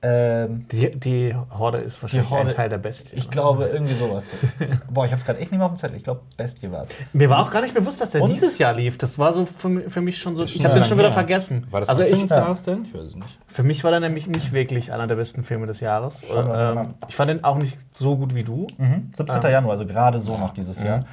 Ähm, 0.08 0.68
Die, 0.72 0.92
die 1.00 1.36
Horde 1.58 1.80
ist 1.80 2.00
wahrscheinlich 2.02 2.30
Horde- 2.30 2.50
ein 2.50 2.56
Teil 2.56 2.70
der 2.70 2.78
Bestie. 2.78 3.16
ich 3.16 3.30
glaube, 3.32 3.66
irgendwie 3.66 3.96
sowas. 3.96 4.32
Boah, 4.92 5.06
ich 5.06 5.12
hab's 5.12 5.26
gerade 5.26 5.40
echt 5.40 5.52
nicht 5.52 5.58
mehr 5.58 5.66
auf 5.66 5.74
dem 5.74 5.78
Zettel. 5.78 5.98
Ich 5.98 6.04
glaube, 6.04 6.22
Bestie 6.38 6.72
war 6.72 6.84
es. 6.84 6.90
Mir 7.14 7.30
war 7.30 7.40
auch 7.40 7.50
gar 7.50 7.62
nicht 7.62 7.74
bewusst, 7.74 8.00
dass 8.02 8.12
der 8.12 8.22
Und? 8.22 8.30
dieses 8.30 8.58
Jahr 8.60 8.74
lief. 8.74 8.98
Das 9.00 9.18
war 9.18 9.34
so 9.34 9.46
für, 9.48 9.90
für 9.90 10.02
mich 10.02 10.20
schon 10.20 10.36
so. 10.36 10.44
Ich 10.44 10.54
schon 10.54 10.66
habe 10.66 10.76
den 10.76 10.84
schon 10.84 10.98
wieder 11.00 11.08
her. 11.08 11.14
vergessen. 11.14 11.66
War 11.72 11.80
das 11.80 11.90
also 11.90 12.04
Anfang 12.04 12.16
ich, 12.18 12.22
des 12.24 12.32
ja. 12.32 12.38
Jahres 12.38 12.62
denn? 12.62 12.84
Ich 12.84 12.94
weiß 12.94 13.02
es 13.02 13.16
nicht. 13.16 13.40
für 13.48 13.64
mich 13.64 13.84
war 13.84 13.92
der 13.92 14.00
nämlich 14.00 14.28
nicht 14.28 14.54
wirklich 14.54 14.92
einer 14.94 15.08
der 15.08 15.16
besten 15.16 15.44
Filme 15.44 15.66
des 15.66 15.80
Jahres. 15.80 16.22
Wir 16.22 16.76
Ähm, 16.78 16.94
ich 17.08 17.16
fand 17.16 17.30
den 17.32 17.44
auch 17.44 17.58
nicht 17.58 17.78
so 17.94 18.16
gut 18.18 18.36
wie 18.36 18.44
du. 18.44 18.68
Mhm. 18.78 19.10
17. 19.14 19.44
Ah. 19.44 19.50
Januar, 19.50 19.72
also 19.72 19.86
gerade 19.88 20.20
so 20.20 20.38
noch 20.38 20.54
dieses 20.54 20.84
Jahr. 20.84 21.06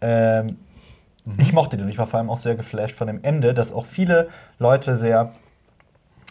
Ähm, 0.00 0.56
Ich 1.38 1.52
mochte 1.52 1.76
den. 1.76 1.88
Ich 1.90 1.98
war 1.98 2.06
vor 2.06 2.18
allem 2.18 2.30
auch 2.30 2.38
sehr 2.38 2.54
geflasht 2.54 2.96
von 2.96 3.06
dem 3.06 3.22
Ende, 3.22 3.52
das 3.52 3.72
auch 3.72 3.84
viele 3.84 4.28
Leute 4.58 4.96
sehr 4.96 5.32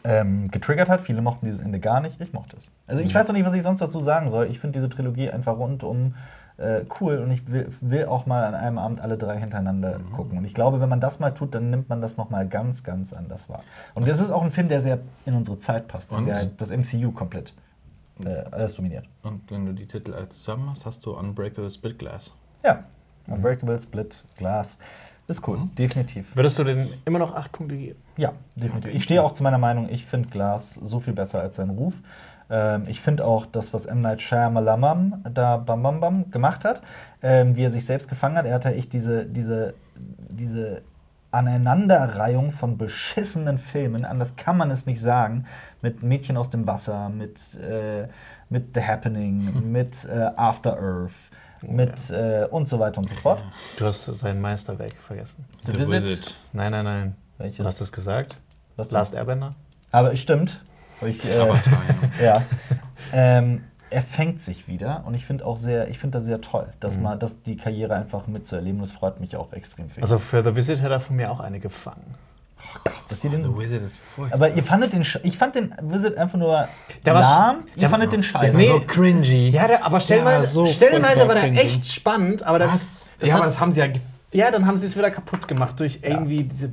ähm, 0.07 0.49
getriggert 0.49 0.87
hat. 0.87 1.01
Viele 1.01 1.21
mochten 1.21 1.45
dieses 1.45 1.59
Ende 1.59 1.79
gar 1.79 1.99
nicht. 1.99 2.21
Ich 2.21 2.31
mochte 2.31 2.55
es. 2.57 2.67
Also 2.87 3.03
ich 3.03 3.13
weiß 3.13 3.27
noch 3.27 3.35
nicht, 3.35 3.45
was 3.45 3.55
ich 3.55 3.63
sonst 3.63 3.81
dazu 3.81 3.99
sagen 3.99 4.29
soll. 4.29 4.47
Ich 4.47 4.59
finde 4.59 4.77
diese 4.77 4.89
Trilogie 4.89 5.29
einfach 5.29 5.57
rundum 5.57 6.15
äh, 6.55 6.85
cool 6.99 7.17
und 7.17 7.29
ich 7.29 7.51
will, 7.51 7.67
will 7.81 8.05
auch 8.05 8.25
mal 8.25 8.45
an 8.45 8.55
einem 8.55 8.77
Abend 8.77 9.01
alle 9.01 9.17
drei 9.17 9.37
hintereinander 9.37 9.99
gucken. 10.15 10.37
Und 10.37 10.45
ich 10.45 10.53
glaube, 10.53 10.79
wenn 10.79 10.89
man 10.89 11.01
das 11.01 11.19
mal 11.19 11.31
tut, 11.31 11.53
dann 11.53 11.69
nimmt 11.69 11.89
man 11.89 12.01
das 12.01 12.15
noch 12.15 12.29
mal 12.29 12.47
ganz, 12.47 12.83
ganz 12.83 13.11
anders 13.13 13.49
wahr. 13.49 13.63
Und 13.93 14.07
das 14.07 14.21
ist 14.21 14.31
auch 14.31 14.43
ein 14.43 14.51
Film, 14.51 14.69
der 14.69 14.81
sehr 14.81 14.99
in 15.25 15.35
unsere 15.35 15.59
Zeit 15.59 15.87
passt, 15.87 16.13
Und? 16.13 16.25
der 16.25 16.35
halt 16.35 16.61
das 16.61 16.71
MCU 16.71 17.11
komplett 17.11 17.53
äh, 18.23 18.43
alles 18.49 18.73
dominiert. 18.75 19.05
Und 19.23 19.51
wenn 19.51 19.65
du 19.65 19.73
die 19.73 19.85
Titel 19.85 20.13
alle 20.13 20.29
zusammen 20.29 20.69
hast, 20.69 20.85
hast 20.85 21.05
du 21.05 21.11
Unbreakable 21.17 21.69
Split 21.69 21.99
Glass. 21.99 22.33
Ja, 22.63 22.85
Unbreakable, 23.27 23.77
Split, 23.77 24.23
Glas. 24.37 24.77
Ist 25.27 25.45
cool, 25.47 25.59
definitiv. 25.77 26.35
Würdest 26.35 26.57
du 26.57 26.63
den 26.63 26.87
immer 27.03 27.19
noch 27.19 27.35
acht 27.35 27.51
Punkte 27.51 27.75
geben? 27.75 27.99
Ja, 28.15 28.31
definitiv. 28.55 28.93
Ich 28.93 29.03
stehe 29.03 29.21
auch 29.21 29.33
zu 29.33 29.43
meiner 29.43 29.57
Meinung, 29.57 29.89
ich 29.89 30.05
finde 30.05 30.29
Glas 30.29 30.75
so 30.75 31.01
viel 31.01 31.13
besser 31.13 31.41
als 31.41 31.57
sein 31.57 31.69
Ruf. 31.69 31.95
Ähm, 32.49 32.85
ich 32.87 33.01
finde 33.01 33.25
auch 33.25 33.45
das, 33.45 33.73
was 33.73 33.85
M. 33.85 34.01
Night 34.01 34.21
Shyamalan 34.21 35.23
da 35.33 35.57
bam, 35.57 35.83
bam, 35.83 35.99
bam 35.99 36.31
gemacht 36.31 36.63
hat, 36.63 36.81
ähm, 37.21 37.57
wie 37.57 37.63
er 37.63 37.71
sich 37.71 37.83
selbst 37.83 38.07
gefangen 38.07 38.37
hat. 38.37 38.45
Er 38.45 38.55
hat 38.55 38.65
ja 38.65 38.71
echt 38.71 38.93
diese, 38.93 39.25
diese, 39.25 39.73
diese 40.29 40.81
Aneinanderreihung 41.31 42.51
von 42.51 42.77
beschissenen 42.77 43.57
Filmen, 43.57 44.05
anders 44.05 44.37
kann 44.37 44.57
man 44.57 44.71
es 44.71 44.85
nicht 44.85 45.01
sagen, 45.01 45.45
mit 45.81 46.03
Mädchen 46.03 46.37
aus 46.37 46.49
dem 46.49 46.65
Wasser, 46.67 47.09
mit, 47.09 47.55
äh, 47.55 48.07
mit 48.49 48.73
The 48.73 48.81
Happening, 48.81 49.71
mit 49.71 50.05
äh, 50.05 50.31
After 50.37 50.79
Earth, 50.79 51.11
mit 51.61 52.09
äh, 52.09 52.47
und 52.49 52.67
so 52.67 52.79
weiter 52.79 52.99
und 52.99 53.09
so 53.09 53.15
fort. 53.15 53.39
Du 53.77 53.85
hast 53.85 54.05
sein 54.05 54.39
Meisterwerk 54.41 54.93
vergessen. 55.05 55.45
The 55.61 55.77
Visit. 55.77 56.35
Nein, 56.53 56.71
nein, 56.71 56.85
nein. 56.85 57.15
Welches? 57.37 57.57
Du 57.57 57.65
hast 57.65 57.81
es 57.81 57.91
gesagt. 57.91 58.37
Was? 58.75 58.91
Last 58.91 59.13
Airbender? 59.13 59.55
Aber 59.91 60.15
stimmt. 60.15 60.61
Ich, 61.05 61.23
äh, 61.25 61.37
Avatar, 61.37 61.79
ja. 62.19 62.23
ja. 62.23 62.43
Ähm, 63.13 63.63
er 63.89 64.01
fängt 64.01 64.41
sich 64.41 64.67
wieder 64.67 65.03
und 65.05 65.13
ich 65.13 65.25
finde 65.25 65.45
auch 65.45 65.57
sehr, 65.57 65.89
ich 65.89 65.99
finde 65.99 66.17
das 66.17 66.25
sehr 66.25 66.41
toll, 66.41 66.67
dass 66.79 66.97
man, 66.97 67.19
dass 67.19 67.43
die 67.43 67.55
Karriere 67.55 67.95
einfach 67.95 68.27
mitzuerleben. 68.27 68.79
Das 68.79 68.91
freut 68.91 69.19
mich 69.19 69.37
auch 69.37 69.53
extrem 69.53 69.87
viel. 69.89 70.03
Also 70.03 70.19
für 70.19 70.43
The 70.43 70.55
Visit 70.55 70.81
hätte 70.81 70.93
er 70.93 70.99
von 70.99 71.15
mir 71.15 71.31
auch 71.31 71.39
eine 71.39 71.59
gefangen. 71.59 72.15
Das 72.83 72.93
Dass 73.09 73.21
sie 73.21 73.27
Oh, 73.27 73.31
den, 73.31 73.41
The 73.43 73.57
Wizard 73.57 73.83
ist 73.83 73.97
furchtbar. 73.97 74.35
aber 74.35 74.49
ihr 74.53 74.63
fandet 74.63 74.93
den, 74.93 75.03
sch- 75.03 75.19
ich 75.23 75.37
fand 75.37 75.55
den 75.55 75.73
Wizard 75.81 76.17
einfach 76.17 76.37
nur 76.37 76.67
Der 77.05 77.13
war 77.13 77.21
lahm. 77.21 77.55
Ihr 77.75 77.81
der 77.81 77.89
fandet 77.89 78.09
war- 78.09 78.17
den 78.17 78.21
der 78.21 78.27
scheiße. 78.27 78.53
war 78.53 78.59
Nee. 78.61 78.67
so 78.67 78.79
cringy. 78.85 79.49
Ja, 79.49 79.67
der, 79.67 79.85
aber 79.85 79.99
stellenweise, 79.99 80.47
so 80.47 80.65
stellenweise 80.65 81.27
war 81.27 81.35
der 81.35 81.43
cringy. 81.43 81.59
echt 81.59 81.85
spannend, 81.91 82.43
aber 82.43 82.59
das. 82.59 82.69
Was? 82.73 83.09
das 83.19 83.27
Ja, 83.29 83.33
hat- 83.35 83.39
aber 83.41 83.45
das 83.47 83.59
haben 83.59 83.71
sie 83.71 83.79
ja. 83.81 83.85
gef- 83.87 83.99
Ja, 84.33 84.51
dann 84.51 84.67
haben 84.67 84.77
sie 84.77 84.85
es 84.85 84.97
wieder 84.97 85.09
kaputt 85.09 85.47
gemacht 85.47 85.79
durch 85.79 85.99
irgendwie 86.01 86.43
diese 86.43 86.69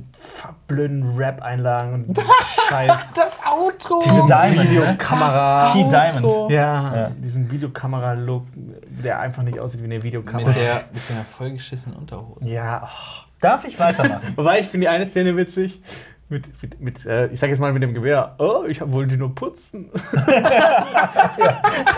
blöden 0.67 1.15
Rap-Einlagen 1.17 1.93
und 2.09 2.19
Scheiß. 2.69 2.91
Das 3.15 3.41
Outro! 3.49 4.01
Diese 4.03 4.25
Diamond, 4.25 4.55
ne? 4.57 4.69
Videokamera. 4.71 5.71
Key 5.71 5.83
Diamond. 5.89 6.51
Ja, 6.51 6.95
Ja. 6.95 7.09
diesen 7.15 7.49
Videokamera-Look, 7.49 8.45
der 8.55 9.19
einfach 9.21 9.43
nicht 9.43 9.57
aussieht 9.59 9.79
wie 9.81 9.85
eine 9.85 10.03
Videokamera. 10.03 10.45
Mit 10.47 10.57
der, 10.57 10.83
mit 10.93 11.01
der 11.09 11.23
vollgeschissenen 11.23 11.97
Unterhose. 11.97 12.45
ja, 12.45 12.83
oh. 12.83 13.21
Darf 13.45 13.65
ich 13.65 13.77
weitermachen? 13.79 14.21
wobei 14.35 14.59
ich 14.59 14.67
finde 14.67 14.85
die 14.85 14.89
eine 14.89 15.05
Szene 15.05 15.35
witzig. 15.37 15.81
Mit, 16.27 16.61
mit, 16.63 16.79
mit 16.81 17.05
äh, 17.05 17.27
ich 17.27 17.39
sag 17.39 17.49
jetzt 17.49 17.59
mal 17.59 17.71
mit 17.71 17.83
dem 17.83 17.93
Gewehr. 17.93 18.33
Oh, 18.39 18.63
ich 18.67 18.81
wollte 18.81 19.15
nur 19.15 19.35
putzen. 19.35 19.91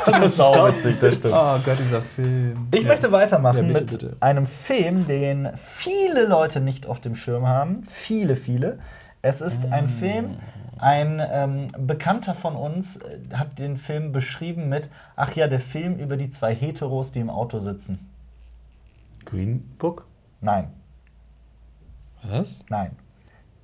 das 0.05 0.19
ist 0.19 0.35
sauwitzig, 0.37 0.99
das 0.99 1.15
stimmt. 1.15 1.33
Oh 1.33 1.57
Gott, 1.63 1.77
dieser 1.79 2.01
Film. 2.01 2.67
Ich 2.73 2.85
möchte 2.85 3.09
weitermachen 3.11 3.67
Ja, 3.67 3.73
bitte, 3.73 3.81
mit 3.81 3.91
bitte. 3.91 4.17
einem 4.19 4.45
Film, 4.45 5.07
den 5.07 5.49
viele 5.55 6.25
Leute 6.25 6.59
nicht 6.59 6.85
auf 6.87 6.99
dem 6.99 7.15
Schirm 7.15 7.47
haben. 7.47 7.83
Viele, 7.89 8.35
viele. 8.35 8.79
Es 9.21 9.39
ist 9.41 9.63
Mm. 9.69 9.73
ein 9.73 9.89
Film, 9.89 10.37
ein 10.79 11.21
ähm, 11.31 11.67
Bekannter 11.77 12.35
von 12.35 12.55
uns 12.55 12.97
äh, 12.97 13.19
hat 13.33 13.57
den 13.59 13.77
Film 13.77 14.11
beschrieben 14.11 14.67
mit, 14.69 14.89
ach 15.15 15.33
ja, 15.35 15.47
der 15.47 15.59
Film 15.61 15.95
über 15.97 16.17
die 16.17 16.29
zwei 16.29 16.53
Heteros, 16.53 17.11
die 17.13 17.19
im 17.21 17.29
Auto 17.29 17.59
sitzen. 17.59 18.09
Green 19.25 19.61
Book? 19.79 20.05
Nein, 20.41 20.67
Was? 22.23 22.65
nein. 22.69 22.91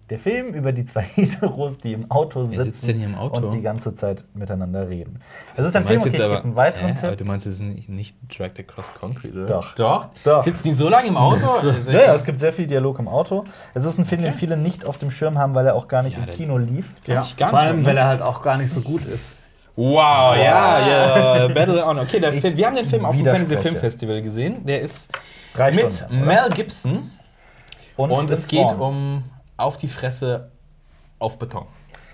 Der 0.10 0.19
Film 0.19 0.53
über 0.53 0.74
die 0.74 0.83
zwei 0.83 1.01
Heteros, 1.15 1.77
die 1.77 1.93
im 1.93 2.12
Auto 2.12 2.43
sitzen 2.43 2.65
sitzt 2.65 2.88
denn 2.88 2.98
hier 2.98 3.05
im 3.07 3.15
Auto? 3.15 3.45
und 3.48 3.53
die 3.53 3.62
ganze 3.62 3.93
Zeit 3.95 4.25
miteinander 4.33 4.89
reden. 4.89 5.19
Es 5.55 5.65
ist 5.65 5.75
ein 5.77 5.86
Film, 5.86 6.01
okay, 6.01 6.10
jetzt 6.10 6.19
aber, 6.19 6.43
einen 6.43 6.55
weiteren 6.57 6.91
aber 6.91 7.10
Tipp. 7.10 7.17
du 7.19 7.25
meinst, 7.25 7.48
es 7.48 7.53
ist 7.55 7.62
nicht, 7.62 7.88
nicht 7.88 8.17
Dragged 8.38 8.60
Across 8.60 8.93
Concrete, 9.00 9.33
oder? 9.33 9.45
Doch. 9.45 9.74
Doch? 9.75 10.07
Doch. 10.25 10.43
Sitzen 10.43 10.63
die 10.65 10.74
so 10.74 10.89
lange 10.89 11.07
im 11.07 11.15
Auto? 11.17 11.45
Also 11.48 11.69
Ja, 11.89 12.01
ja, 12.07 12.13
es 12.13 12.25
gibt 12.25 12.38
sehr 12.39 12.51
viel 12.51 12.67
Dialog 12.67 13.00
im 13.00 13.07
Auto. 13.07 13.45
Es 13.74 13.86
ist 13.86 13.98
ein 13.98 14.05
Film, 14.05 14.22
den 14.22 14.31
Okay. 14.31 14.39
viele 14.39 14.57
nicht 14.57 14.86
auf 14.86 14.98
dem 14.98 15.10
Schirm 15.10 15.38
haben, 15.38 15.55
weil 15.55 15.65
er 15.65 15.74
auch 15.75 15.88
gar 15.88 16.03
nicht 16.03 16.17
Ja, 16.17 16.25
im 16.25 16.29
Kino 16.29 16.57
lief. 16.57 16.93
Ja, 17.07 17.22
ich 17.22 17.38
gar 17.38 17.50
Vor 17.50 17.60
allem, 17.60 17.79
ne? 17.79 17.86
weil 17.88 17.98
er 17.98 18.05
halt 18.07 18.22
auch 18.22 18.43
gar 18.43 18.57
nicht 18.57 18.74
so 18.74 18.81
gut 18.81 19.05
ist. 19.05 19.31
Wow, 19.75 20.36
ja, 20.36 20.88
ja, 21.45 21.48
Battle 21.48 21.83
on. 21.83 21.98
Okay, 22.00 22.19
Film, 22.39 22.57
wir 22.57 22.67
haben 22.67 22.75
den 22.75 22.86
Film 22.86 23.05
auf 23.05 23.15
dem 23.15 23.25
Fantasy 23.25 23.50
widerspreche. 23.51 23.62
Film 23.69 23.79
Festival 23.81 24.22
gesehen. 24.22 24.65
Der 24.65 24.81
ist 24.81 25.12
Drei 25.55 25.72
mit 25.72 25.91
Stunden. 25.93 26.25
Mel 26.27 26.50
Gibson 26.53 27.10
und, 27.97 28.09
Vince 28.09 28.33
es 28.33 28.47
geht 28.47 28.73
um 28.73 29.23
Auf 29.57 29.77
die 29.77 29.88
Fresse 29.88 30.51
auf 31.19 31.38
Beton. 31.39 31.65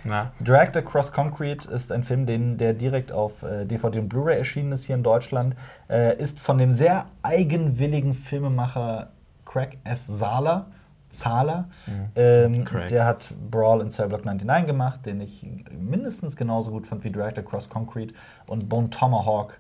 Na. 0.04 0.32
Dragged 0.40 0.78
Across 0.78 1.12
Concrete 1.12 1.70
ist 1.70 1.92
ein 1.92 2.04
Film, 2.04 2.26
den, 2.26 2.58
der 2.58 2.74
direkt 2.74 3.12
auf 3.12 3.44
äh, 3.44 3.66
DVD 3.66 4.00
und 4.00 4.10
Blu-ray 4.10 4.38
erschienen 4.38 4.72
ist 4.72 4.86
hier 4.86 4.96
in 4.96 5.04
Deutschland. 5.04 5.56
Äh, 5.90 6.18
ist 6.18 6.40
von 6.40 6.58
dem 6.58 6.72
sehr 6.72 7.06
eigenwilligen 7.22 8.14
Filmemacher 8.14 9.10
Craig 9.46 9.78
S. 9.84 10.18
Zahler. 10.18 10.68
Zahler. 11.10 11.70
Ähm, 12.16 12.64
Craig. 12.66 12.90
der 12.90 13.06
hat 13.06 13.34
Brawl 13.50 13.82
in 13.82 13.90
Cell 13.90 14.08
Block 14.08 14.26
99 14.26 14.68
gemacht, 14.68 15.06
den 15.08 15.22
ich 15.22 15.46
mindestens 15.72 16.36
genauso 16.36 16.70
gut 16.72 16.86
fand 16.86 17.04
wie 17.04 17.12
Dragged 17.12 17.40
Across 17.40 17.70
Concrete 17.70 18.14
und 18.48 18.70
Bone 18.70 18.92
Tomahawk. 18.92 19.60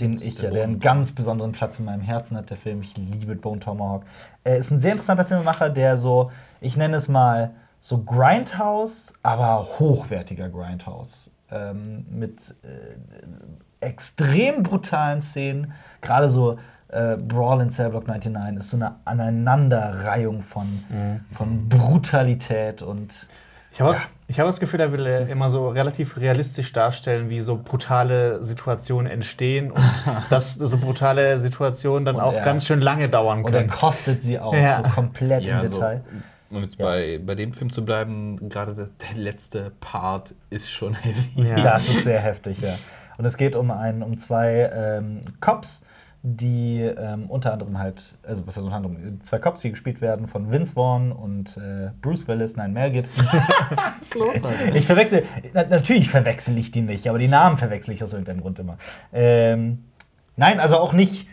Den 0.00 0.14
ich 0.14 0.36
der 0.36 0.44
ja, 0.46 0.50
der 0.50 0.64
einen 0.64 0.80
ganz 0.80 1.12
besonderen 1.12 1.52
Platz 1.52 1.78
in 1.78 1.84
meinem 1.84 2.00
Herzen 2.00 2.36
hat, 2.36 2.50
der 2.50 2.56
Film. 2.56 2.80
Ich 2.82 2.96
liebe 2.96 3.34
Bone 3.36 3.60
Tomahawk. 3.60 4.04
Er 4.44 4.56
ist 4.56 4.70
ein 4.70 4.80
sehr 4.80 4.92
interessanter 4.92 5.24
Filmemacher, 5.24 5.68
der 5.68 5.96
so, 5.96 6.30
ich 6.60 6.76
nenne 6.76 6.96
es 6.96 7.08
mal, 7.08 7.50
so 7.80 8.02
Grindhouse, 8.02 9.12
aber 9.22 9.68
hochwertiger 9.78 10.48
Grindhouse. 10.48 11.30
Ähm, 11.50 12.06
mit 12.10 12.54
äh, 12.62 13.86
extrem 13.86 14.62
brutalen 14.62 15.22
Szenen. 15.22 15.72
Gerade 16.00 16.28
so 16.28 16.56
äh, 16.88 17.16
Brawl 17.16 17.60
in 17.60 17.70
Cell 17.70 17.90
Block 17.90 18.06
99 18.08 18.58
ist 18.58 18.70
so 18.70 18.76
eine 18.78 18.96
Aneinanderreihung 19.04 20.42
von, 20.42 20.66
Mhm. 20.88 21.20
von 21.30 21.68
Brutalität 21.68 22.82
und 22.82 23.28
Ich 23.72 23.80
habe 23.80 23.92
das, 23.92 24.02
ich 24.30 24.38
hab 24.38 24.46
das 24.46 24.60
Gefühl, 24.60 24.78
er 24.80 24.92
will 24.92 25.06
äh, 25.06 25.24
immer 25.30 25.48
so 25.50 25.68
relativ 25.70 26.16
realistisch 26.18 26.72
darstellen, 26.72 27.30
wie 27.30 27.40
so 27.40 27.56
brutale 27.56 28.44
Situationen 28.44 29.10
entstehen 29.10 29.70
und 29.72 29.82
dass 30.30 30.54
so 30.54 30.76
brutale 30.76 31.40
Situationen 31.40 32.04
dann 32.04 32.16
Und 32.16 32.20
auch 32.22 32.34
er- 32.34 32.44
ganz 32.44 32.66
schön 32.66 32.80
lange 32.80 33.08
dauern 33.08 33.38
und 33.42 33.52
er 33.54 33.60
können. 33.60 33.70
kostet 33.70 34.22
sie 34.22 34.38
aus, 34.38 34.54
Ja. 34.56 34.76
so 34.76 34.82
komplett 34.90 35.42
Ja, 35.44 35.60
im 35.60 35.66
so, 35.66 35.76
Detail. 35.76 36.04
um 36.50 36.60
jetzt 36.62 36.78
Ja. 36.78 36.84
bei, 36.86 37.18
bei 37.24 37.34
dem 37.34 37.52
Film 37.54 37.70
zu 37.70 37.84
bleiben, 37.84 38.48
gerade 38.50 38.74
der, 38.74 38.86
der 38.86 39.16
letzte 39.22 39.72
Part 39.80 40.34
ist 40.50 40.70
schon 40.70 40.94
heavy. 41.02 41.48
Ja. 41.48 41.62
Das 41.62 41.88
ist 41.88 42.04
sehr 42.04 42.20
heftig, 42.20 42.60
ja. 42.60 42.74
Und 43.16 43.24
es 43.24 43.36
geht 43.38 43.56
um 43.56 43.70
einen, 43.70 44.02
um 44.02 44.16
zwei 44.18 44.70
ähm, 44.72 45.20
Cops, 45.40 45.82
die 46.22 46.80
ähm, 46.80 47.26
unter 47.30 47.52
anderem 47.52 47.78
halt, 47.78 48.14
also 48.26 48.46
was 48.46 48.56
heißt 48.56 48.64
unter 48.64 48.76
anderem, 48.76 49.22
zwei 49.22 49.38
Cops, 49.38 49.60
die 49.60 49.70
gespielt 49.70 50.00
werden 50.00 50.26
von 50.26 50.50
Vince 50.50 50.72
Vaughn 50.74 51.12
und 51.12 51.56
äh, 51.56 51.90
Bruce 52.02 52.26
Willis, 52.26 52.56
nein, 52.56 52.72
Mel 52.72 52.90
Gibson. 52.90 53.24
Was 53.70 54.00
ist 54.00 54.14
los 54.16 54.42
heute? 54.42 54.76
ich 54.76 54.86
verwechsel, 54.86 55.24
na, 55.54 55.64
natürlich 55.64 56.10
verwechsel 56.10 56.58
ich 56.58 56.72
die 56.72 56.82
nicht, 56.82 57.08
aber 57.08 57.18
die 57.18 57.28
Namen 57.28 57.56
verwechsel 57.56 57.94
ich 57.94 58.02
aus 58.02 58.12
irgendeinem 58.12 58.40
Grund 58.40 58.58
immer. 58.58 58.76
Ähm, 59.12 59.84
nein, 60.36 60.58
also 60.58 60.78
auch 60.78 60.92
nicht. 60.92 61.28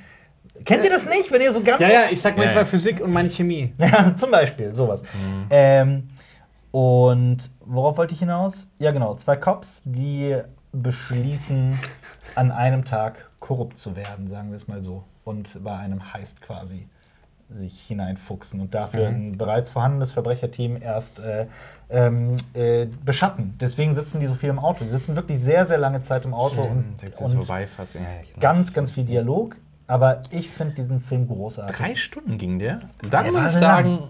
Kennt 0.63 0.83
ihr 0.83 0.91
das 0.91 1.07
nicht, 1.09 1.31
wenn 1.31 1.41
ihr 1.41 1.51
so 1.51 1.61
ganz 1.61 1.81
Ja, 1.81 1.89
ja, 1.89 2.01
ich 2.11 2.21
sag 2.21 2.37
manchmal 2.37 2.55
Ja, 2.55 2.61
ja. 2.61 2.65
Physik 2.65 3.01
und 3.01 3.11
meine 3.11 3.29
Chemie. 3.29 3.73
Ja, 3.79 4.15
zum 4.15 4.31
Beispiel, 4.31 4.73
sowas. 4.73 5.03
Ähm, 5.49 6.07
und 6.71 7.49
worauf 7.65 7.97
wollte 7.97 8.13
ich 8.13 8.19
hinaus? 8.19 8.67
Ja, 8.79 8.91
genau, 8.91 9.15
zwei 9.15 9.35
Cops, 9.35 9.81
die 9.85 10.37
beschließen, 10.71 11.77
an 12.35 12.51
einem 12.51 12.85
Tag 12.85 13.29
korrupt 13.45 13.77
zu 13.77 13.95
werden, 13.95 14.27
sagen 14.27 14.49
wir 14.49 14.55
es 14.55 14.67
mal 14.67 14.81
so. 14.81 15.03
Und 15.23 15.63
bei 15.63 15.77
einem 15.77 16.13
Heist 16.13 16.41
quasi 16.41 16.87
sich 17.47 17.79
hineinfuchsen 17.81 18.59
und 18.59 18.73
dafür 18.73 19.07
ein 19.07 19.37
bereits 19.37 19.69
vorhandenes 19.69 20.09
Verbrecherteam 20.09 20.81
erst 20.81 21.19
äh, 21.19 21.45
ähm, 21.91 22.37
äh, 22.55 22.87
beschatten. 23.05 23.55
Deswegen 23.61 23.93
sitzen 23.93 24.19
die 24.19 24.25
so 24.25 24.33
viel 24.33 24.49
im 24.49 24.57
Auto. 24.57 24.83
Die 24.83 24.89
sitzen 24.89 25.15
wirklich 25.15 25.39
sehr, 25.39 25.67
sehr 25.67 25.77
lange 25.77 26.01
Zeit 26.01 26.25
im 26.25 26.33
Auto 26.33 26.61
und, 26.63 26.99
gibt's 26.99 27.19
jetzt 27.19 27.33
und 27.33 27.45
vorbei 27.45 27.67
fast. 27.67 27.93
Ja, 27.93 28.01
genau. 28.01 28.39
ganz, 28.39 28.73
ganz 28.73 28.89
viel 28.89 29.03
Dialog. 29.03 29.57
Aber 29.85 30.23
ich 30.31 30.49
finde 30.49 30.73
diesen 30.73 30.99
Film 30.99 31.27
großartig. 31.27 31.77
Drei 31.77 31.93
Stunden 31.93 32.39
ging 32.39 32.57
der. 32.57 32.79
Dann 33.07 33.25
Der 33.25 33.31
muss 33.31 33.53
ich 33.53 33.59
sagen, 33.59 33.99
hm, 33.99 34.07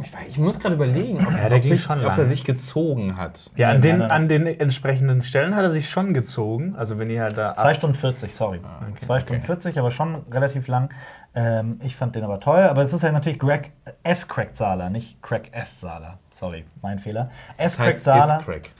ich, 0.00 0.12
weiß, 0.14 0.28
ich 0.28 0.38
muss 0.38 0.58
gerade 0.60 0.74
überlegen, 0.76 1.18
ob, 1.26 1.32
Ja, 1.34 1.50
ob, 1.50 1.64
sich, 1.64 1.82
schon 1.82 1.98
ob 1.98 2.04
er 2.12 2.16
lang. 2.16 2.26
sich 2.26 2.44
gezogen 2.44 3.16
hat. 3.16 3.50
Ja, 3.56 3.70
an 3.70 3.80
den, 3.80 4.02
an 4.02 4.28
den 4.28 4.46
entsprechenden 4.46 5.22
Stellen 5.22 5.56
hat 5.56 5.64
er 5.64 5.70
sich 5.70 5.88
schon 5.90 6.14
gezogen. 6.14 6.76
Also 6.76 6.98
wenn 6.98 7.10
ihr 7.10 7.22
halt 7.22 7.36
da. 7.38 7.54
Zwei 7.54 7.74
Stunden 7.74 7.96
40, 7.96 8.34
sorry. 8.34 8.60
Zwei 8.96 9.18
Stunden 9.18 9.42
40, 9.42 9.78
aber 9.78 9.90
schon 9.90 10.24
relativ 10.30 10.68
lang. 10.68 10.90
Ähm, 11.34 11.80
ich 11.82 11.96
fand 11.96 12.14
den 12.14 12.24
aber 12.24 12.40
toll. 12.40 12.60
Aber 12.60 12.82
es 12.82 12.92
ist 12.92 13.02
halt 13.02 13.12
natürlich 13.14 13.38
Greg 13.38 13.72
S. 14.02 14.28
Craig 14.28 14.50
Sala, 14.52 14.90
nicht 14.90 15.20
Craig 15.22 15.48
S. 15.52 15.80
Sala. 15.80 16.18
Sorry, 16.32 16.64
mein 16.82 16.98
Fehler. 16.98 17.30
S. 17.56 17.76
Das 17.76 17.76
Craig 17.76 17.86
heißt, 17.94 18.04
Sala 18.04 18.38
ist 18.38 18.44
Craig. 18.44 18.70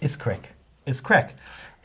ist 0.00 0.18
Craig. 0.20 0.54
Ist 0.84 1.02
Craig. 1.04 1.34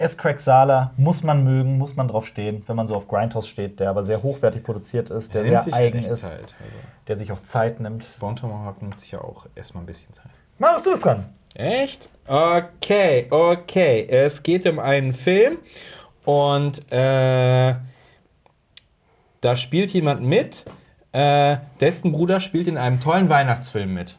S. 0.01 0.17
Craig 0.17 0.39
Sala 0.39 0.91
muss 0.97 1.23
man 1.23 1.43
mögen, 1.43 1.77
muss 1.77 1.95
man 1.95 2.07
drauf 2.07 2.25
stehen, 2.25 2.63
wenn 2.67 2.75
man 2.75 2.87
so 2.87 2.95
auf 2.95 3.07
Grindhouse 3.07 3.47
steht, 3.47 3.79
der 3.79 3.89
aber 3.89 4.03
sehr 4.03 4.21
hochwertig 4.23 4.63
produziert 4.63 5.09
ist, 5.09 5.33
der 5.33 5.41
Er 5.41 5.47
sehr 5.47 5.59
sich 5.59 5.73
eigen 5.73 6.03
ist, 6.03 6.21
Zeit. 6.21 6.55
Also, 6.59 6.71
der 7.07 7.17
sich 7.17 7.31
auch 7.31 7.41
Zeit 7.43 7.79
nimmt. 7.79 8.17
Bone 8.19 8.35
Tomahawk 8.35 8.81
nimmt 8.81 8.99
sich 8.99 9.11
ja 9.11 9.21
auch 9.21 9.45
erstmal 9.55 9.83
ein 9.83 9.87
bisschen 9.87 10.13
Zeit. 10.13 10.31
Machst 10.57 10.85
du 10.85 10.91
es 10.91 10.99
dran? 10.99 11.25
Echt? 11.53 12.09
Okay, 12.27 13.27
okay. 13.29 14.07
Es 14.09 14.43
geht 14.43 14.65
um 14.67 14.79
einen 14.79 15.13
Film 15.13 15.57
und 16.25 16.91
äh, 16.91 17.75
da 19.41 19.55
spielt 19.55 19.91
jemand 19.91 20.21
mit, 20.21 20.65
äh, 21.11 21.57
dessen 21.79 22.11
Bruder 22.11 22.39
spielt 22.39 22.67
in 22.67 22.77
einem 22.77 22.99
tollen 22.99 23.29
Weihnachtsfilm 23.29 23.93
mit. 23.93 24.15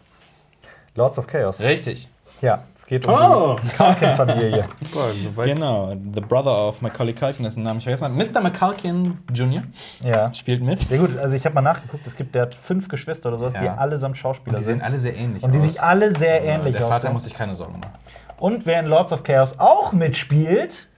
Lords 0.94 1.18
of 1.18 1.26
Chaos. 1.26 1.60
Richtig. 1.60 2.08
Ja, 2.42 2.64
es 2.74 2.84
geht 2.84 3.06
um 3.06 3.14
Oh! 3.14 3.56
die 3.62 3.68
Culkin-Familie. 3.68 4.64
Weit- 5.36 5.46
Genau, 5.46 5.90
The 6.14 6.20
Brother 6.20 6.68
of 6.68 6.82
Macaulay 6.82 7.12
Culkin, 7.14 7.44
dessen 7.44 7.62
Namen 7.62 7.78
ich 7.78 7.84
vergessen 7.84 8.04
habe. 8.04 8.14
Mr. 8.14 8.40
Macaulay 8.40 9.12
Jr. 9.32 9.62
ja. 10.02 10.34
spielt 10.34 10.60
mit. 10.62 10.90
Ja 10.90 10.98
gut, 10.98 11.16
also 11.18 11.36
ich 11.36 11.44
habe 11.46 11.54
mal 11.54 11.60
nachgeguckt, 11.62 12.04
es 12.06 12.16
gibt, 12.16 12.34
der 12.34 12.42
hat 12.42 12.54
fünf 12.54 12.88
Geschwister 12.88 13.28
oder 13.28 13.38
sowas, 13.38 13.54
die 13.54 13.64
Ja. 13.64 13.76
allesamt 13.76 14.16
Schauspieler 14.18 14.56
Und 14.56 14.58
die 14.60 14.64
sind. 14.64 14.80
sehen 14.80 14.84
alle 14.84 14.98
sehr 14.98 15.16
ähnlich 15.16 15.42
Und 15.44 15.52
die 15.54 15.58
aus. 15.60 15.64
sich 15.64 15.82
alle 15.82 16.14
sehr 16.14 16.44
Ja, 16.44 16.54
ähnlich 16.56 16.72
Der 16.76 16.82
Vater 16.82 16.96
aussehen. 16.96 17.12
muss 17.12 17.24
sich 17.24 17.34
keine 17.34 17.54
Sorgen 17.54 17.74
machen. 17.78 17.92
Und 18.38 18.66
wer 18.66 18.80
in 18.80 18.86
Lords 18.86 19.12
of 19.12 19.22
Chaos 19.22 19.58
auch 19.60 19.92
mitspielt, 19.92 20.88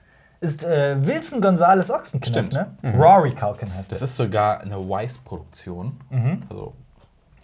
ist 0.41 0.65
äh, 0.65 0.95
Wilson 0.99 1.41
Gonzales 1.41 1.91
Ochsenknecht, 1.91 2.33
Stimmt. 2.51 2.53
ne? 2.53 2.75
Rory 2.97 3.35
Culkin 3.35 3.71
heißt 3.73 3.91
Das 3.91 3.99
er. 4.01 4.05
ist 4.05 4.15
sogar 4.15 4.61
eine 4.61 4.77
Weiss-Produktion. 4.77 5.99
Also, 6.49 6.73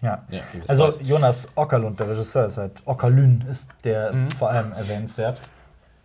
Ja. 0.02 0.22
ja, 0.30 0.40
Also 0.68 0.84
was. 0.88 1.00
Jonas 1.02 1.48
Ockerlund, 1.54 1.98
der 2.00 2.08
Regisseur, 2.10 2.44
ist 2.46 2.58
halt 2.58 2.82
Ockerlün, 2.84 3.44
ist 3.48 3.70
der 3.84 4.12
Mhm. 4.12 4.30
vor 4.32 4.50
allem 4.50 4.72
erwähnenswert. 4.72 5.40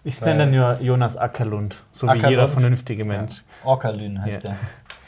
Ich 0.04 0.22
nenne 0.22 0.48
nur 0.48 0.80
Jonas 0.80 1.18
Ackerlund, 1.18 1.76
so 1.92 2.08
wie 2.08 2.12
Ackerlund? 2.12 2.30
jeder 2.32 2.48
vernünftige 2.48 3.04
Mensch. 3.04 3.44
Ockerlün 3.66 4.22
heißt 4.22 4.44
Ja. 4.46 4.56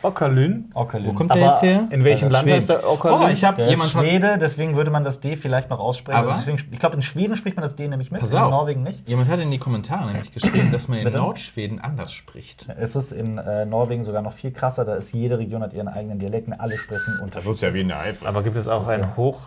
Der. 0.01 0.09
Okerlün. 0.09 0.71
Okerlün. 0.73 1.07
Wo 1.09 1.13
kommt 1.13 1.33
der 1.33 1.41
jetzt 1.45 1.62
her? 1.62 1.88
in 1.89 2.03
welchem 2.03 2.29
Land 2.29 2.43
Schweden. 2.43 2.57
heißt 2.57 2.69
der 2.69 2.89
Okerlün? 2.89 3.17
Oh, 3.21 3.27
ich 3.27 3.43
habe 3.43 3.63
jemand 3.63 3.89
Schwede, 3.91 4.38
deswegen 4.39 4.75
würde 4.75 4.91
man 4.91 5.03
das 5.03 5.19
D 5.19 5.35
vielleicht 5.35 5.69
noch 5.69 5.79
aussprechen. 5.79 6.17
Aber- 6.17 6.31
Also 6.33 6.51
deswegen, 6.51 6.73
ich 6.73 6.79
glaube, 6.79 6.95
in 6.95 7.01
Schweden 7.01 7.35
spricht 7.35 7.57
man 7.57 7.63
das 7.63 7.75
D 7.75 7.88
nämlich 7.88 8.12
mit, 8.12 8.21
Pass 8.21 8.31
in 8.31 8.39
auf. 8.39 8.51
Norwegen 8.51 8.83
nicht. 8.83 9.07
jemand 9.09 9.29
hat 9.29 9.39
in 9.39 9.51
die 9.51 9.57
Kommentare 9.59 10.07
nämlich 10.12 10.31
geschrieben, 10.31 10.71
dass 10.71 10.88
man 10.88 10.99
in? 10.99 11.12
Nordschweden 11.12 11.79
anders 11.81 12.12
spricht. 12.13 12.67
Es 12.77 12.95
ist 12.95 13.12
in 13.12 13.38
äh, 13.38 13.65
Norwegen 13.65 14.03
sogar 14.03 14.21
noch 14.21 14.33
viel 14.33 14.51
krasser. 14.51 14.85
Da 14.85 14.95
ist 14.95 15.13
jede 15.13 15.38
Region 15.38 15.62
hat 15.62 15.73
ihren 15.73 15.88
eigenen 15.88 16.19
Dialekten, 16.19 16.53
alle 16.53 16.77
sprechen 16.77 17.19
unterschiedlich. 17.21 17.55
ist 17.55 17.62
ja 17.62 17.73
wie 17.73 17.81
in 17.81 17.88
der 17.89 17.99
Eifel. 17.99 18.27
Aber 18.27 18.43
gibt 18.43 18.55
es 18.55 18.67
auch 18.67 18.79
Das 18.79 18.88
ist 18.89 18.93
ein 18.93 19.01
ja- 19.01 19.15
Hoch 19.17 19.39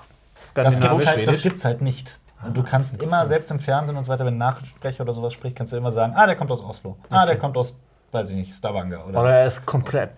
Das 0.54 0.74
Skandinavisch, 0.74 0.98
gibt's, 1.04 1.16
halt, 1.16 1.28
das 1.28 1.42
gibt's 1.42 1.64
halt 1.64 1.82
nicht. 1.82 2.18
Und 2.44 2.56
du 2.56 2.62
kannst 2.64 3.00
immer, 3.00 3.24
selbst 3.26 3.50
im 3.52 3.60
Fernsehen 3.60 3.96
und 3.96 4.02
so 4.04 4.10
weiter, 4.10 4.24
wenn 4.26 4.34
ein 4.34 4.38
Nachrichtensprecher 4.38 5.02
oder 5.04 5.12
sowas 5.12 5.32
spricht, 5.32 5.54
kannst 5.54 5.72
du 5.72 5.76
immer 5.76 5.92
sagen, 5.92 6.12
ah, 6.16 6.26
der 6.26 6.34
kommt 6.34 6.50
aus 6.50 6.62
Oslo. 6.64 6.96
Ah, 7.08 7.24
der 7.24 7.38
kommt 7.38 7.56
aus, 7.56 7.78
weiß 8.10 8.30
ich 8.30 8.36
nicht, 8.36 8.52
Stavanger. 8.52 9.06
Oder, 9.06 9.20
Oder 9.20 9.30
er 9.36 9.46
ist 9.46 9.64
komplett 9.64 10.10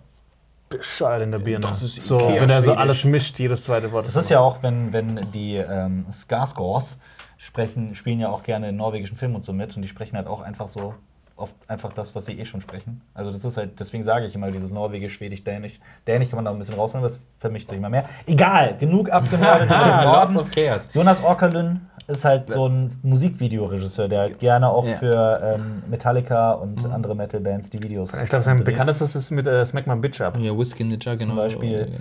bescheuert 0.68 1.22
in 1.22 1.31
der 1.31 1.38
Birne. 1.38 1.66
Das 1.66 1.83
ist 1.83 2.03
so, 2.03 2.16
Ikea 2.16 2.42
wenn 2.42 2.50
er 2.50 2.57
so 2.57 2.70
Schwedisch. 2.70 2.81
alles 2.81 3.05
mischt, 3.05 3.38
jedes 3.38 3.64
zweite 3.64 3.92
Wort. 3.92 4.07
das 4.07 4.16
ist 4.16 4.31
ja 4.31 4.40
auch, 4.40 4.62
wenn, 4.62 4.92
wenn 4.92 5.31
die 5.33 5.57
ähm, 5.57 6.07
Skarsgårds 6.11 6.96
sprechen, 7.38 7.94
spielen 7.94 8.20
ja 8.20 8.31
auch 8.31 8.42
gerne 8.42 8.68
in 8.68 8.77
norwegischen 8.77 9.16
Filmen 9.16 9.37
und 9.37 9.44
so 9.44 9.53
mit 9.53 9.77
und 9.77 9.83
die 9.83 9.88
sprechen 9.88 10.16
halt 10.16 10.27
auch 10.27 10.40
einfach 10.40 10.68
so 10.68 10.94
oft 11.37 11.55
einfach 11.66 11.92
das, 11.92 12.14
was 12.14 12.27
sie 12.27 12.38
eh 12.38 12.44
schon 12.44 12.61
sprechen. 12.61 13.03
Also 13.12 13.33
das 13.33 13.44
ist 13.44 13.57
halt, 13.57 13.79
deswegen 13.81 14.03
sage 14.05 14.27
ich 14.27 14.35
immer 14.35 14.50
dieses 14.50 14.70
Norwegisch, 14.70 15.14
Schwedisch, 15.14 15.42
Dänisch. 15.42 15.81
Dänisch 16.07 16.29
kann 16.31 16.37
man 16.37 16.44
da 16.44 16.53
ein 16.53 16.59
bisschen 16.59 16.77
rausnehmen, 16.77 17.03
das 17.03 17.18
vermischt 17.45 17.69
sich 17.69 17.77
immer 17.77 17.91
mehr. 17.91 18.05
Egal, 18.27 18.75
genug 18.81 19.11
Ah, 19.13 19.23
Lords 20.05 20.35
of 20.37 20.51
Chaos. 20.51 20.89
Jonas 20.95 21.23
Orkerlün 21.23 21.81
ist 22.07 22.25
halt 22.27 22.51
so 22.51 22.67
ein 22.69 22.91
Musikvideoregisseur, 23.03 24.09
der 24.09 24.29
gerne 24.31 24.69
auch 24.71 24.87
Ja. 24.87 24.95
für 24.97 25.55
ähm, 25.57 25.83
Metallica 25.89 26.53
und 26.53 26.85
andere 26.93 27.15
Metal-Bands 27.15 27.71
die 27.71 27.83
Videos. 27.83 28.13
ich 28.23 28.29
glaube, 28.29 28.45
sein 28.45 28.63
bekanntestes 28.63 29.15
ist 29.17 29.31
mit 29.31 29.47
äh, 29.47 29.65
Smack 29.65 29.87
My 29.87 29.97
Bitch 29.97 30.21
Up. 30.21 30.37
Ja, 30.39 30.57
Whiskey 30.57 30.85
Ninja, 30.85 31.15
genau. 31.15 31.35
Beispiel. 31.37 31.87
Genau. 31.87 31.97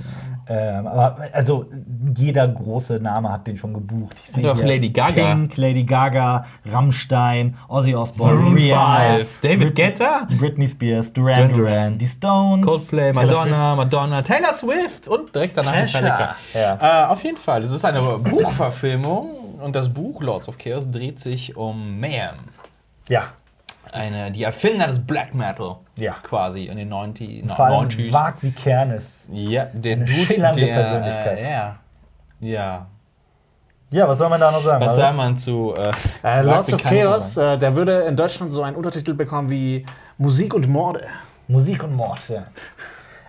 Ähm, 0.49 0.87
aber 0.87 1.17
also 1.31 1.67
jeder 2.17 2.45
große 2.49 2.99
Name 2.99 3.31
hat 3.31 3.47
den 3.47 3.55
schon 3.55 3.73
gebucht. 3.73 4.17
Ich 4.21 4.29
sehe 4.29 4.51
auch 4.51 4.57
Lady 4.61 4.89
Gaga. 4.89 5.35
Pink, 5.35 5.55
Lady 5.55 5.83
Gaga, 5.85 6.45
Rammstein, 6.69 7.55
Ozzy 7.69 7.95
Osbourne, 7.95 8.33
Maroon 8.35 8.55
Rihanna, 8.55 9.15
5, 9.19 9.39
David 9.41 9.75
Guetta, 9.75 10.27
Britney 10.37 10.67
Spears, 10.67 11.13
Duran 11.13 11.47
Duran 11.47 11.53
Duran, 11.53 11.63
Duran, 11.75 11.97
die 11.97 12.05
Stones, 12.07 12.65
Coldplay, 12.67 13.13
Madonna, 13.13 13.75
Madonna, 13.75 14.21
Taylor 14.21 14.51
Swift 14.51 15.07
und 15.07 15.32
direkt 15.35 15.57
danach 15.57 15.73
Kesha. 15.73 16.01
Metallica. 16.01 16.35
Ja. 16.53 17.05
Äh, 17.05 17.07
auf 17.07 17.23
jeden 17.23 17.37
Fall, 17.37 17.63
es 17.63 17.71
ist 17.71 17.83
eine 17.85 18.01
Buchverfilmung 18.01 19.29
und 19.61 19.75
das 19.75 19.89
Buch 19.93 20.21
Lords 20.21 20.47
of 20.47 20.57
Chaos 20.57 20.89
dreht 20.89 21.19
sich 21.19 21.55
um 21.55 21.99
Mayhem. 21.99 22.35
Ja, 23.09 23.23
Eine, 23.91 24.31
die 24.31 24.43
Erfinder 24.43 24.87
des 24.87 24.99
Black 25.05 25.33
Metal. 25.35 25.75
Ja. 25.95 26.13
Quasi 26.23 26.65
in 26.65 26.77
den 26.77 26.89
90 26.89 27.43
vor 27.47 27.65
allem 27.65 27.89
90s. 27.89 28.11
Wag 28.13 28.35
wie 28.41 28.51
Kernes. 28.51 29.27
Ja, 29.31 29.65
der 29.65 29.93
Eine 29.97 30.05
Dude, 30.05 30.17
schillernde 30.25 30.61
der, 30.61 30.73
Persönlichkeit. 30.73 31.41
Äh, 31.43 31.51
ja. 31.51 31.75
Ja. 32.39 32.85
Ja, 33.91 34.07
was 34.07 34.17
soll 34.17 34.29
man 34.29 34.39
da 34.39 34.51
noch 34.51 34.61
sagen? 34.61 34.83
Was 34.83 34.95
sagt 34.95 35.15
man 35.15 35.37
zu 35.37 35.75
äh, 35.75 35.91
Äh, 36.23 36.41
Lords 36.41 36.73
of 36.73 36.81
Chaos, 36.81 37.37
äh, 37.37 37.57
der 37.59 37.75
würde 37.75 38.01
in 38.03 38.15
Deutschland 38.15 38.51
so 38.51 38.63
einen 38.63 38.75
Untertitel 38.75 39.13
bekommen 39.13 39.49
wie 39.51 39.85
Musik 40.17 40.53
und 40.55 40.67
Morde. 40.67 41.05
Musik 41.47 41.83
und 41.83 41.93
Mord, 41.93 42.27
ja. 42.29 42.43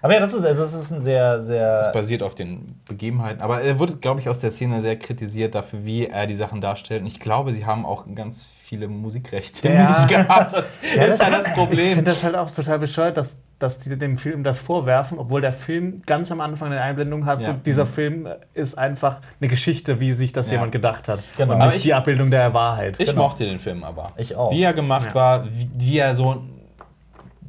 Aber 0.04 0.12
ja, 0.12 0.20
das 0.20 0.34
ist, 0.34 0.44
also 0.44 0.62
es 0.62 0.74
ist 0.74 0.90
ein 0.92 1.00
sehr, 1.00 1.40
sehr. 1.40 1.90
basiert 1.94 2.22
auf 2.22 2.34
den 2.34 2.78
Begebenheiten. 2.86 3.40
Aber 3.40 3.62
er 3.62 3.78
wurde, 3.78 3.96
glaube 3.96 4.20
ich, 4.20 4.28
aus 4.28 4.38
der 4.38 4.50
Szene 4.50 4.82
sehr 4.82 4.96
kritisiert 4.98 5.54
dafür, 5.54 5.82
wie 5.86 6.06
er 6.08 6.26
die 6.26 6.34
Sachen 6.34 6.60
darstellt. 6.60 7.00
Und 7.00 7.06
ich 7.06 7.20
glaube, 7.20 7.54
sie 7.54 7.64
haben 7.64 7.86
auch 7.86 8.04
ganz 8.14 8.46
viele 8.64 8.86
Musikrechte 8.86 9.66
Ja. 9.72 9.88
nicht 9.88 10.08
gehabt. 10.08 10.52
Das 10.56 10.80
Ja, 10.94 11.04
ist 11.04 11.22
ja 11.22 11.30
das 11.30 11.46
Ich 11.46 11.52
Problem. 11.54 11.94
finde 11.94 12.10
das 12.10 12.22
halt 12.22 12.34
auch 12.36 12.50
total 12.50 12.78
bescheuert, 12.80 13.16
dass, 13.16 13.38
dass 13.58 13.78
die 13.78 13.98
dem 13.98 14.18
Film 14.18 14.44
das 14.44 14.58
vorwerfen, 14.58 15.18
obwohl 15.18 15.40
der 15.40 15.54
Film 15.54 16.02
ganz 16.04 16.30
am 16.30 16.42
Anfang 16.42 16.70
eine 16.70 16.82
Einblendung 16.82 17.24
hat. 17.24 17.40
Ja. 17.40 17.46
So, 17.48 17.52
dieser 17.64 17.86
Film 17.86 18.28
ist 18.52 18.76
einfach 18.76 19.22
eine 19.40 19.48
Geschichte, 19.48 20.00
wie 20.00 20.12
sich 20.12 20.34
das 20.34 20.48
Ja. 20.48 20.54
jemand 20.56 20.72
gedacht 20.72 21.08
hat. 21.08 21.20
Genau. 21.38 21.54
Und 21.54 21.60
nicht 21.60 21.76
ich- 21.76 21.82
die 21.84 21.94
Abbildung 21.94 22.30
der 22.30 22.52
Wahrheit. 22.52 22.96
Ich 23.00 23.08
Genau. 23.08 23.22
mochte 23.22 23.46
den 23.46 23.58
Film 23.58 23.82
aber. 23.82 24.12
Ich 24.18 24.36
auch. 24.36 24.52
Wie 24.52 24.62
er 24.64 24.74
gemacht 24.74 25.08
Ja. 25.08 25.14
war, 25.14 25.44
wie, 25.46 25.66
wie 25.78 25.98
er 25.98 26.14
so 26.14 26.42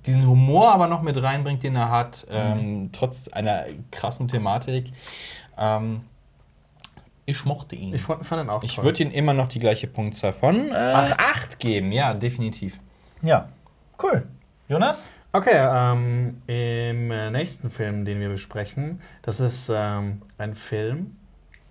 diesen 0.05 0.27
Humor 0.27 0.71
aber 0.71 0.87
noch 0.87 1.01
mit 1.01 1.21
reinbringt, 1.21 1.63
den 1.63 1.75
er 1.75 1.89
hat, 1.89 2.25
ähm, 2.29 2.89
trotz 2.91 3.27
einer 3.27 3.65
krassen 3.91 4.27
Thematik. 4.27 4.91
Ähm, 5.57 6.01
ich 7.25 7.43
mochte 7.45 7.75
ihn. 7.75 7.93
Ich 7.95 8.03
fand, 8.03 8.31
ihn 8.31 8.49
auch 8.49 8.63
Ich 8.63 8.77
würde 8.77 9.03
ihm 9.03 9.11
immer 9.11 9.33
noch 9.33 9.47
die 9.47 9.59
gleiche 9.59 9.87
Punktzahl 9.87 10.33
von 10.33 10.69
äh, 10.71 10.73
8 10.73 11.59
geben. 11.59 11.91
Ja, 11.91 12.13
definitiv. 12.13 12.79
Ja. 13.21 13.49
Cool. 14.01 14.27
Jonas? 14.67 15.03
Okay, 15.31 15.57
ähm, 15.57 16.37
im 16.47 17.11
äh, 17.11 17.29
nächsten 17.29 17.69
Film, 17.69 18.05
den 18.05 18.19
wir 18.19 18.29
besprechen, 18.29 19.01
das 19.21 19.39
ist 19.39 19.69
ähm, 19.73 20.21
ein 20.37 20.55
Film. 20.55 21.17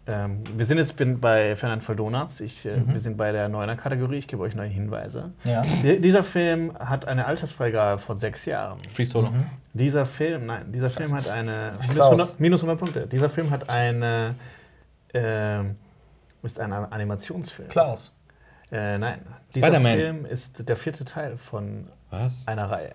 Ähm, 0.06 0.44
wir 0.56 0.66
sind 0.66 0.76
jetzt 0.78 0.96
bin 0.96 1.18
bei 1.18 1.56
Fernand 1.56 1.82
Donuts. 1.88 2.40
Ich, 2.40 2.66
äh, 2.66 2.86
Wir 2.86 3.00
sind 3.00 3.16
bei 3.16 3.32
der 3.32 3.48
neuner 3.48 3.76
Kategorie. 3.76 4.18
Ich 4.18 4.28
gebe 4.28 4.42
euch 4.42 4.54
neue 4.54 4.68
Hinweise. 4.68 5.32
Ja. 5.44 5.62
Die, 5.82 5.98
dieser 5.98 6.22
Film 6.22 6.72
hat 6.78 7.06
eine 7.06 7.24
Altersfreigabe 7.24 7.98
von 7.98 8.18
sechs 8.18 8.44
Jahren. 8.44 8.78
Free 8.90 9.04
Solo. 9.04 9.32
Dieser 9.72 10.04
Film, 10.04 10.46
nein, 10.46 10.70
dieser 10.72 10.90
Film 10.90 11.14
hat 11.14 11.28
eine 11.28 11.72
minus 11.80 11.94
Klaus. 11.94 12.10
100, 12.10 12.40
minus 12.40 12.60
100 12.62 12.78
Punkte. 12.78 13.06
Dieser 13.06 13.30
Film 13.30 13.50
hat 13.50 13.70
eine 13.70 14.34
ähm, 15.14 15.76
ist 16.42 16.60
ein 16.60 16.72
Animationsfilm. 16.72 17.68
Klaus. 17.68 18.12
Äh, 18.70 18.98
nein, 18.98 19.20
dieser. 19.54 19.80
Film 19.80 20.26
ist 20.26 20.68
der 20.68 20.76
vierte 20.76 21.04
Teil 21.04 21.38
von 21.38 21.86
Was? 22.10 22.46
einer 22.46 22.70
Reihe. 22.70 22.92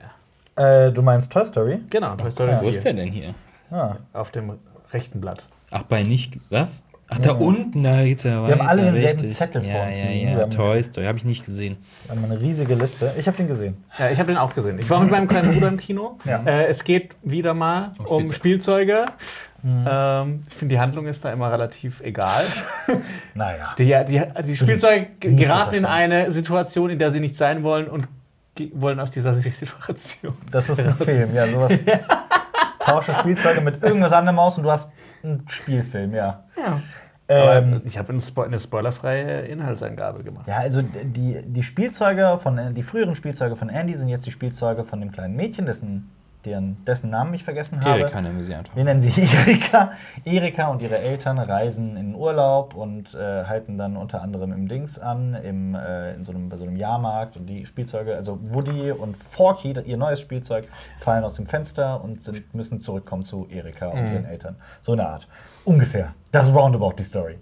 Äh, 0.56 0.91
du 0.91 1.02
meinst 1.02 1.32
Toy 1.32 1.45
Story? 1.45 1.80
Genau, 1.89 2.15
Toy 2.15 2.32
Story 2.32 2.52
Ja. 2.52 2.62
Wo 2.62 2.67
ist 2.67 2.84
4. 2.84 2.93
der 2.93 3.04
denn 3.06 3.13
hier? 3.13 3.34
Ah. 3.72 3.95
Auf 4.13 4.32
dem 4.32 4.60
rechten 4.91 5.22
Blatt. 5.22 5.48
Ach, 5.72 5.84
bei 5.84 6.04
nicht. 6.04 6.39
Was? 6.50 6.84
Ach, 7.12 7.17
da 7.19 7.32
unten, 7.32 7.84
da 7.84 8.04
geht's 8.04 8.24
ja 8.24 8.45
Wir 8.45 8.54
haben 8.54 8.60
weiter, 8.60 8.69
alle 8.69 8.82
denselben 8.84 9.19
richtig. 9.22 9.34
Zettel 9.34 9.62
vor 9.63 9.72
ja, 9.72 9.86
uns 9.88 9.98
Ja, 9.98 10.04
liegen. 10.06 10.30
ja, 10.32 10.38
haben- 10.41 10.52
Toy 10.52 10.84
Story, 10.84 11.08
habe 11.08 11.17
ich 11.17 11.26
nicht 11.26 11.43
gesehen. 11.43 11.78
Wir 12.06 12.15
haben 12.15 12.24
eine 12.26 12.39
riesige 12.39 12.76
Liste. 12.76 13.12
Ich 13.17 13.26
habe 13.28 13.36
den 13.36 13.48
gesehen. 13.48 13.84
Ja, 13.98 14.10
ich 14.12 14.19
habe 14.19 14.28
den 14.32 14.38
auch 14.38 14.54
gesehen. 14.54 14.78
Ich 14.80 14.89
war 14.89 15.00
mit 15.02 15.10
meinem 15.10 15.28
kleinen 15.28 15.52
Bruder 15.52 15.69
im 15.69 15.78
Kino. 15.78 16.19
Ja. 16.26 16.43
Äh, 16.45 16.67
es 16.67 16.84
geht 16.84 17.15
wieder 17.24 17.54
mal 17.56 17.93
um 18.06 18.28
Spielzeug. 18.32 18.36
Spielzeuge. 18.36 19.06
Ähm, 19.65 20.41
ich 20.48 20.56
finde, 20.56 20.76
die 20.76 20.80
Handlung 20.80 21.08
ist 21.08 21.26
da 21.26 21.34
immer 21.34 21.52
relativ 21.52 22.00
egal. 22.02 22.43
Naja. 23.34 23.76
Die, 23.78 23.95
die, 24.08 24.22
die 24.45 24.56
Spielzeuge 24.56 25.08
geraten 25.19 25.76
in 25.76 25.86
eine 25.86 26.32
Situation, 26.32 26.89
in 26.89 27.00
der 27.00 27.12
sie 27.12 27.19
nicht 27.19 27.36
sein 27.36 27.63
wollen 27.63 27.88
und 27.88 28.08
wollen 28.74 29.00
aus 29.00 29.12
dieser 29.12 29.34
Situation. 29.34 30.34
Das 30.52 30.69
ist 30.69 30.86
ein 30.86 30.95
Film, 30.95 31.34
ja, 31.34 31.48
sowas. 31.48 31.74
Tausche 32.80 33.13
Spielzeuge 33.19 33.62
mit 33.62 33.82
irgendwas 33.84 34.13
anderem 34.13 34.39
aus 34.39 34.58
und 34.58 34.63
du 34.63 34.72
hast 34.72 34.91
einen 35.24 35.45
Spielfilm, 35.50 36.13
ja. 36.13 36.43
Ja. 36.58 36.82
Ähm, 37.30 37.82
ich 37.86 37.98
habe 37.98 38.12
eine 38.12 38.60
spoilerfreie 38.60 39.42
Inhaltsangabe 39.42 40.24
gemacht. 40.24 40.48
ja, 40.48 40.58
also 40.58 40.82
die, 40.82 41.42
die 41.46 41.63
Spielzeuge 41.63 42.39
von 42.42 42.74
die 42.74 42.84
früheren 42.84 43.15
Spielzeuge 43.15 43.56
von 43.56 43.70
Andy 43.70 43.94
sind 43.94 44.10
jetzt 44.10 44.26
die 44.26 44.32
Spielzeuge 44.32 44.84
von 44.84 45.00
dem 45.00 45.12
kleinen 45.12 45.36
Mädchen, 45.36 45.68
dessen, 45.68 46.10
deren, 46.45 46.84
dessen 46.86 47.10
Namen 47.10 47.34
ich 47.34 47.43
vergessen 47.43 47.82
habe. 47.84 47.99
Erika 47.99 48.21
nennen 48.21 48.38
wir 48.38 48.43
sie 48.43 48.56
einfach. 48.56 48.75
Wir 48.75 48.84
nennen 48.86 49.02
sie 49.02 49.10
Erika. 49.45 49.91
Erika 50.23 50.67
und 50.69 50.82
ihre 50.82 50.97
Eltern 50.97 51.38
reisen 51.38 51.97
in 51.97 52.12
den 52.12 52.15
Urlaub 52.15 52.75
und 52.75 53.13
äh, 53.13 53.43
halten 53.45 53.78
dann 53.78 53.97
unter 53.97 54.21
anderem 54.21 54.54
im 54.54 54.67
Dings 54.69 54.97
an, 54.99 55.36
im, 55.36 55.75
äh, 55.75 56.13
in 56.13 56.23
so 56.23 56.32
einem, 56.32 56.47
bei 56.49 56.58
so 56.58 56.63
einem 56.63 56.78
Jahrmarkt. 56.78 57.36
Und 57.36 57.45
die 57.47 57.65
Spielzeuge, 57.65 58.15
also 58.15 58.39
Woody 58.54 58.91
und 58.91 59.17
Forky, 59.17 59.73
ihr 59.86 59.97
neues 59.97 60.21
Spielzeug, 60.21 60.67
fallen 60.99 61.23
aus 61.23 61.34
dem 61.34 61.45
Fenster 61.45 62.02
und 62.04 62.23
sind, 62.23 62.54
müssen 62.56 62.80
zurückkommen 62.80 63.23
zu 63.23 63.47
Erika 63.49 63.88
und 63.88 63.97
ihren 64.13 64.25
Eltern. 64.25 64.56
So 64.82 64.93
eine 64.93 65.08
Art. 65.08 65.28
Ungefähr. 65.65 66.13
Das 66.32 66.47
ist 66.47 66.54
roundabout 66.56 66.93
die 66.97 67.04
Story. 67.04 67.38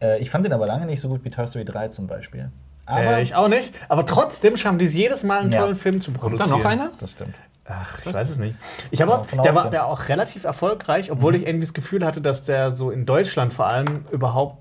Äh, 0.00 0.18
ich 0.20 0.30
fand 0.30 0.46
den 0.46 0.52
aber 0.54 0.66
lange 0.66 0.86
nicht 0.86 1.00
so 1.00 1.08
gut 1.08 1.24
wie 1.24 1.30
Toy 1.30 1.46
Story 1.46 1.64
3 1.66 1.88
zum 1.88 2.06
Beispiel. 2.06 2.50
Aber 2.86 3.18
äh, 3.18 3.22
ich 3.22 3.34
auch 3.34 3.48
nicht. 3.48 3.72
Aber 3.88 4.06
trotzdem 4.06 4.56
schaffen 4.56 4.78
die 4.78 4.86
es 4.86 4.94
jedes 4.94 5.22
Mal, 5.22 5.40
einen 5.40 5.52
Ja. 5.52 5.60
tollen 5.60 5.76
Film 5.76 6.00
zu 6.00 6.10
Kommt 6.10 6.20
produzieren. 6.36 6.50
da 6.50 6.56
noch 6.56 6.64
einer? 6.64 6.90
das 6.98 7.12
stimmt. 7.12 7.34
Ach, 7.72 7.98
ich 8.04 8.12
weiß 8.12 8.30
es 8.30 8.38
nicht. 8.38 8.56
Ich 8.90 9.00
habe 9.00 9.14
auch, 9.14 9.24
der 9.26 9.54
war 9.54 9.70
der 9.70 9.86
auch 9.86 10.08
relativ 10.08 10.44
erfolgreich, 10.44 11.10
obwohl 11.12 11.36
ich 11.36 11.46
irgendwie 11.46 11.66
das 11.66 11.74
Gefühl 11.74 12.04
hatte, 12.04 12.20
dass 12.20 12.44
der 12.44 12.74
so 12.74 12.90
in 12.90 13.06
Deutschland 13.06 13.52
vor 13.52 13.66
allem 13.66 14.04
überhaupt. 14.10 14.56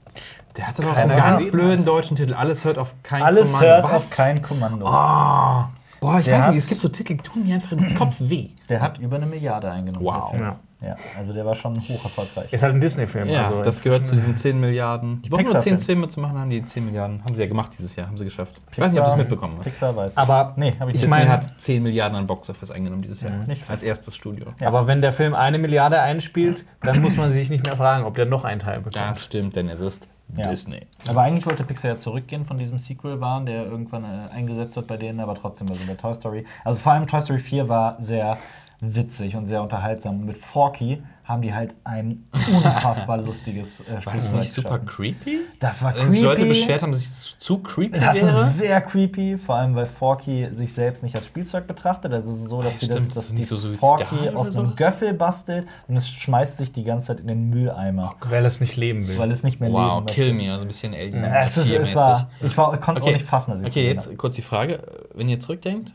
Der 0.57 0.67
hatte 0.67 0.81
doch 0.81 0.95
so 0.95 1.01
einen 1.03 1.15
ganz 1.17 1.37
gesehen 1.37 1.51
blöden 1.51 1.85
deutschen 1.85 2.15
Titel. 2.17 2.33
Alles 2.33 2.65
hört 2.65 2.77
auf 2.77 2.95
kein 3.03 3.23
Alles 3.23 3.51
Kommando. 3.51 3.67
hört 3.67 3.83
Was? 3.85 3.91
auf 4.11 4.17
kein 4.17 4.41
Kommando. 4.41 4.85
Ah. 4.87 5.69
Boah, 5.99 6.19
ich 6.19 6.25
Der 6.25 6.39
weiß 6.39 6.49
nicht, 6.49 6.57
es 6.59 6.67
gibt 6.67 6.81
so 6.81 6.87
Titel, 6.89 7.15
die 7.15 7.23
tun 7.23 7.45
mir 7.45 7.55
einfach 7.55 7.71
im 7.73 7.95
Kopf 7.95 8.15
weh. 8.19 8.49
Der 8.69 8.81
hat 8.81 8.97
über 8.99 9.17
eine 9.17 9.25
Milliarde 9.25 9.69
eingenommen. 9.69 10.05
Wow. 10.05 10.33
Ja. 10.39 10.55
Ja, 10.81 10.95
also 11.17 11.33
der 11.33 11.45
war 11.45 11.55
schon 11.55 11.75
hoch 11.77 12.03
erfolgreich. 12.05 12.53
Ist 12.53 12.63
halt 12.63 12.73
ein 12.73 12.79
Disney-Film. 12.79 13.27
Ja, 13.27 13.47
also 13.49 13.61
das 13.63 13.81
gehört 13.81 14.05
zu 14.05 14.13
diesen 14.15 14.33
10 14.33 14.59
Milliarden. 14.61 15.21
Die 15.21 15.29
brauchen 15.29 15.43
nur 15.43 15.51
10 15.59 15.73
Pixar-Film. 15.73 15.85
Filme 15.85 16.07
zu 16.07 16.21
machen, 16.21 16.39
haben 16.39 16.49
die 16.49 16.63
10 16.63 16.85
Milliarden. 16.85 17.21
Haben 17.25 17.35
sie 17.35 17.41
ja 17.41 17.47
gemacht 17.49 17.75
dieses 17.77 17.95
Jahr, 17.97 18.07
haben 18.07 18.15
sie 18.17 18.23
geschafft. 18.23 18.55
Ich 18.71 18.79
weiß 18.79 18.91
nicht, 18.93 18.99
ob 19.01 19.05
du 19.07 19.11
es 19.11 19.17
mitbekommen 19.17 19.55
hast. 19.57 19.65
Pixar 19.65 19.93
weiß. 19.93 20.17
Aber 20.17 20.53
nee, 20.55 20.73
habe 20.79 20.91
ich. 20.91 21.01
Disney 21.01 21.17
meine- 21.17 21.29
hat 21.29 21.49
10 21.59 21.83
Milliarden 21.83 22.17
an 22.17 22.25
Boxoffice 22.27 22.71
eingenommen 22.71 23.01
dieses 23.01 23.19
Jahr. 23.19 23.33
Nicht 23.45 23.69
Als 23.69 23.83
erstes 23.83 24.15
Studio. 24.15 24.47
Aber 24.63 24.87
wenn 24.87 25.01
der 25.01 25.11
Film 25.11 25.33
eine 25.35 25.57
Milliarde 25.57 25.99
einspielt, 26.01 26.65
dann 26.81 27.01
muss 27.01 27.17
man 27.17 27.31
sich 27.31 27.49
nicht 27.49 27.65
mehr 27.65 27.75
fragen, 27.75 28.05
ob 28.05 28.15
der 28.15 28.25
noch 28.25 28.45
einen 28.45 28.61
Teil 28.61 28.77
bekommt. 28.77 28.95
Das 28.95 29.25
stimmt, 29.25 29.57
denn 29.57 29.67
es 29.67 29.81
ist 29.81 30.07
Ja. 30.37 30.47
Disney. 30.49 30.81
Aber 31.09 31.23
eigentlich 31.23 31.45
wollte 31.45 31.63
Pixar 31.65 31.91
ja 31.91 31.97
zurückgehen 31.97 32.45
von 32.45 32.55
diesem 32.57 32.77
Sequel-Wahn, 32.79 33.47
der 33.47 33.65
irgendwann 33.65 34.05
äh, 34.05 34.31
eingesetzt 34.31 34.77
hat 34.77 34.87
bei 34.87 34.95
denen, 34.95 35.19
aber 35.19 35.35
trotzdem, 35.35 35.67
also 35.69 35.81
bei 35.85 35.95
Toy 35.95 36.13
Story. 36.13 36.45
Also 36.63 36.79
vor 36.79 36.93
allem 36.93 37.05
Toy 37.07 37.19
Story 37.19 37.39
4 37.39 37.67
war 37.67 37.95
sehr 37.99 38.37
witzig 38.81 39.35
und 39.35 39.45
sehr 39.45 39.61
unterhaltsam. 39.61 40.19
Und 40.21 40.25
mit 40.25 40.37
Forky 40.37 41.03
haben 41.25 41.43
die 41.43 41.53
halt 41.53 41.75
ein 41.83 42.23
unfassbar 42.51 43.17
lustiges 43.17 43.81
äh, 43.81 44.03
War 44.03 44.15
das 44.15 44.33
nicht 44.33 44.51
super 44.51 44.79
creepy? 44.79 45.41
Das 45.59 45.83
war 45.83 45.95
Wenn 45.95 46.11
sich 46.11 46.21
Leute 46.23 46.37
creepy. 46.41 46.49
beschwert 46.49 46.81
haben, 46.81 46.91
dass 46.91 47.01
es 47.05 47.35
zu 47.37 47.59
creepy 47.59 47.99
Das 47.99 48.15
wäre? 48.23 48.41
ist 48.41 48.57
sehr 48.57 48.81
creepy, 48.81 49.37
vor 49.37 49.55
allem 49.57 49.75
weil 49.75 49.85
Forky 49.85 50.47
sich 50.53 50.73
selbst 50.73 51.03
nicht 51.03 51.15
als 51.15 51.27
Spielzeug 51.27 51.67
betrachtet. 51.67 52.13
Also 52.13 52.31
es 52.31 52.37
ist 52.37 52.49
so, 52.49 52.63
dass 52.63 52.75
Ah, 52.75 52.77
die 52.81 52.87
das, 52.87 53.07
das 53.09 53.13
dass 53.13 53.33
die 53.35 53.43
so 53.43 53.57
Forky 53.57 54.29
aus 54.29 54.55
einem? 54.55 54.73
Göffel 54.75 55.13
bastelt 55.13 55.67
und 55.87 55.97
es 55.97 56.09
schmeißt 56.09 56.57
sich 56.57 56.71
die 56.71 56.83
ganze 56.83 57.07
Zeit 57.07 57.19
in 57.19 57.27
den 57.27 57.49
Mülleimer, 57.49 58.15
Weil 58.27 58.45
es 58.45 58.59
nicht 58.59 58.75
leben 58.75 59.07
will. 59.07 59.19
weil 59.19 59.29
es 59.29 59.43
nicht 59.43 59.59
mehr 59.59 59.71
Wow, 59.71 59.95
leben 59.99 60.05
kill 60.07 60.33
möchte. 60.33 60.47
me, 60.47 60.51
also 60.51 60.65
ein 60.65 60.67
bisschen 60.67 60.93
Alien. 60.95 61.23
Es, 61.25 61.57
ist, 61.57 61.69
es 61.69 61.95
war, 61.95 62.27
ich 62.41 62.55
konnte 62.55 62.93
es 62.95 63.01
auch 63.03 63.11
nicht 63.11 63.25
fassen, 63.25 63.51
dass 63.51 63.61
ich 63.61 63.67
Okay, 63.67 63.85
jetzt 63.87 64.17
kurz 64.17 64.33
die 64.35 64.41
Frage. 64.41 64.81
Wenn 65.13 65.29
ihr 65.29 65.39
zurückdenkt, 65.39 65.93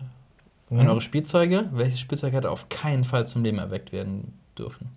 Mhm. 0.71 0.81
an 0.81 0.89
eure 0.89 1.01
Spielzeuge, 1.01 1.69
welches 1.73 2.01
Spielzeug 2.01 2.33
hätte 2.33 2.51
auf 2.51 2.69
keinen 2.69 3.05
Fall 3.05 3.27
zum 3.27 3.45
Leben 3.45 3.59
erweckt 3.59 3.93
werden 3.93 4.39
dürfen? 4.59 4.91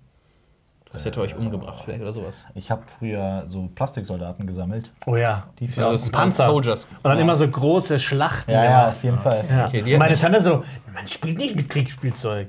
Das 0.91 1.03
hätte 1.03 1.19
euch 1.19 1.35
umgebracht, 1.35 1.81
vielleicht 1.83 2.01
oder 2.01 2.13
sowas. 2.13 2.45
Ich 2.55 2.71
habe 2.71 2.83
früher 2.87 3.43
so 3.49 3.69
Plastiksoldaten 3.75 4.47
gesammelt. 4.47 4.89
oh 5.05 5.17
ja. 5.17 5.47
Die 5.59 5.67
Also 5.77 5.91
und 5.91 5.97
Smart 5.97 6.23
Panzer. 6.23 6.45
Soldiers. 6.45 6.85
Und 6.85 7.03
dann 7.03 7.19
immer 7.19 7.35
so 7.35 7.47
große 7.47 7.99
Schlachten. 7.99 8.49
Ja, 8.51 8.63
ja, 8.63 8.87
auf 8.89 9.03
jeden 9.03 9.19
Fall. 9.19 9.43
Ja. 9.49 9.67
Okay, 9.67 9.97
meine 9.97 10.17
Tante 10.17 10.41
so, 10.41 10.63
man 10.93 11.05
spielt 11.07 11.37
nicht 11.37 11.55
mit 11.55 11.69
Kriegsspielzeug. 11.69 12.47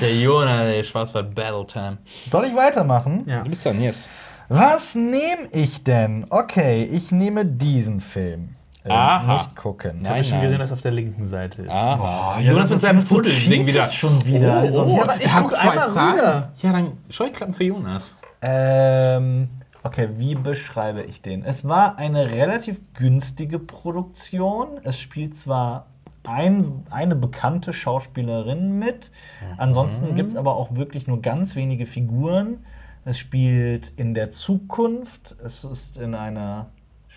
Der 0.00 0.14
Jona, 0.16 0.64
der 0.64 0.84
Schwarzwald 0.84 1.34
Battle 1.34 1.66
Time. 1.66 1.98
Soll 2.28 2.44
ich 2.46 2.54
weitermachen? 2.54 3.24
Ja. 3.26 3.42
Du 3.42 3.50
bist 3.50 3.64
dran, 3.64 3.80
yes. 3.82 4.08
Was 4.48 4.94
nehme 4.94 5.48
ich 5.52 5.82
denn? 5.84 6.26
Okay, 6.30 6.84
ich 6.84 7.10
nehme 7.12 7.44
diesen 7.44 8.00
Film. 8.00 8.54
Äh, 8.84 8.90
Aha. 8.92 9.34
Nicht 9.34 9.56
gucken. 9.56 9.98
Ich 10.00 10.08
habe 10.08 10.14
Nein, 10.16 10.24
schon 10.24 10.32
nein. 10.38 10.42
gesehen, 10.42 10.58
dass 10.58 10.72
auf 10.72 10.80
der 10.80 10.92
linken 10.92 11.26
Seite 11.26 11.62
ist. 11.62 11.70
Aha. 11.70 12.40
Ja, 12.40 12.52
Jonas 12.52 12.70
mit 12.70 12.80
seinem 12.80 13.00
Fuddel-Ding 13.00 13.66
wieder. 13.66 13.84
schon 13.90 14.24
wieder. 14.24 14.54
Oh, 14.54 14.58
Also, 14.60 14.84
oh, 14.84 14.96
ja, 14.96 15.02
aber 15.02 15.16
ich 15.16 15.22
er 15.24 15.34
hat 15.34 15.42
guck 15.42 15.52
zwei 15.52 15.76
Zahlen. 15.86 16.18
rüber. 16.20 16.52
Ja, 16.56 16.72
dann 16.72 16.92
Scheuklappen 17.10 17.54
für 17.54 17.64
Jonas. 17.64 18.14
Ähm, 18.40 19.48
okay, 19.82 20.08
wie 20.16 20.34
beschreibe 20.34 21.02
ich 21.02 21.20
den? 21.20 21.44
Es 21.44 21.68
war 21.68 21.98
eine 21.98 22.30
relativ 22.30 22.80
günstige 22.94 23.58
Produktion. 23.58 24.78
Es 24.82 24.98
spielt 24.98 25.36
zwar 25.36 25.86
ein, 26.26 26.84
eine 26.90 27.16
bekannte 27.16 27.72
Schauspielerin 27.72 28.78
mit, 28.78 29.10
ansonsten 29.56 30.14
gibt 30.14 30.30
es 30.30 30.36
aber 30.36 30.54
auch 30.56 30.74
wirklich 30.74 31.06
nur 31.06 31.20
ganz 31.22 31.56
wenige 31.56 31.86
Figuren. 31.86 32.64
Es 33.06 33.18
spielt 33.18 33.88
in 33.96 34.12
der 34.14 34.28
Zukunft. 34.30 35.34
Es 35.44 35.64
ist 35.64 35.96
in 35.96 36.14
einer 36.14 36.66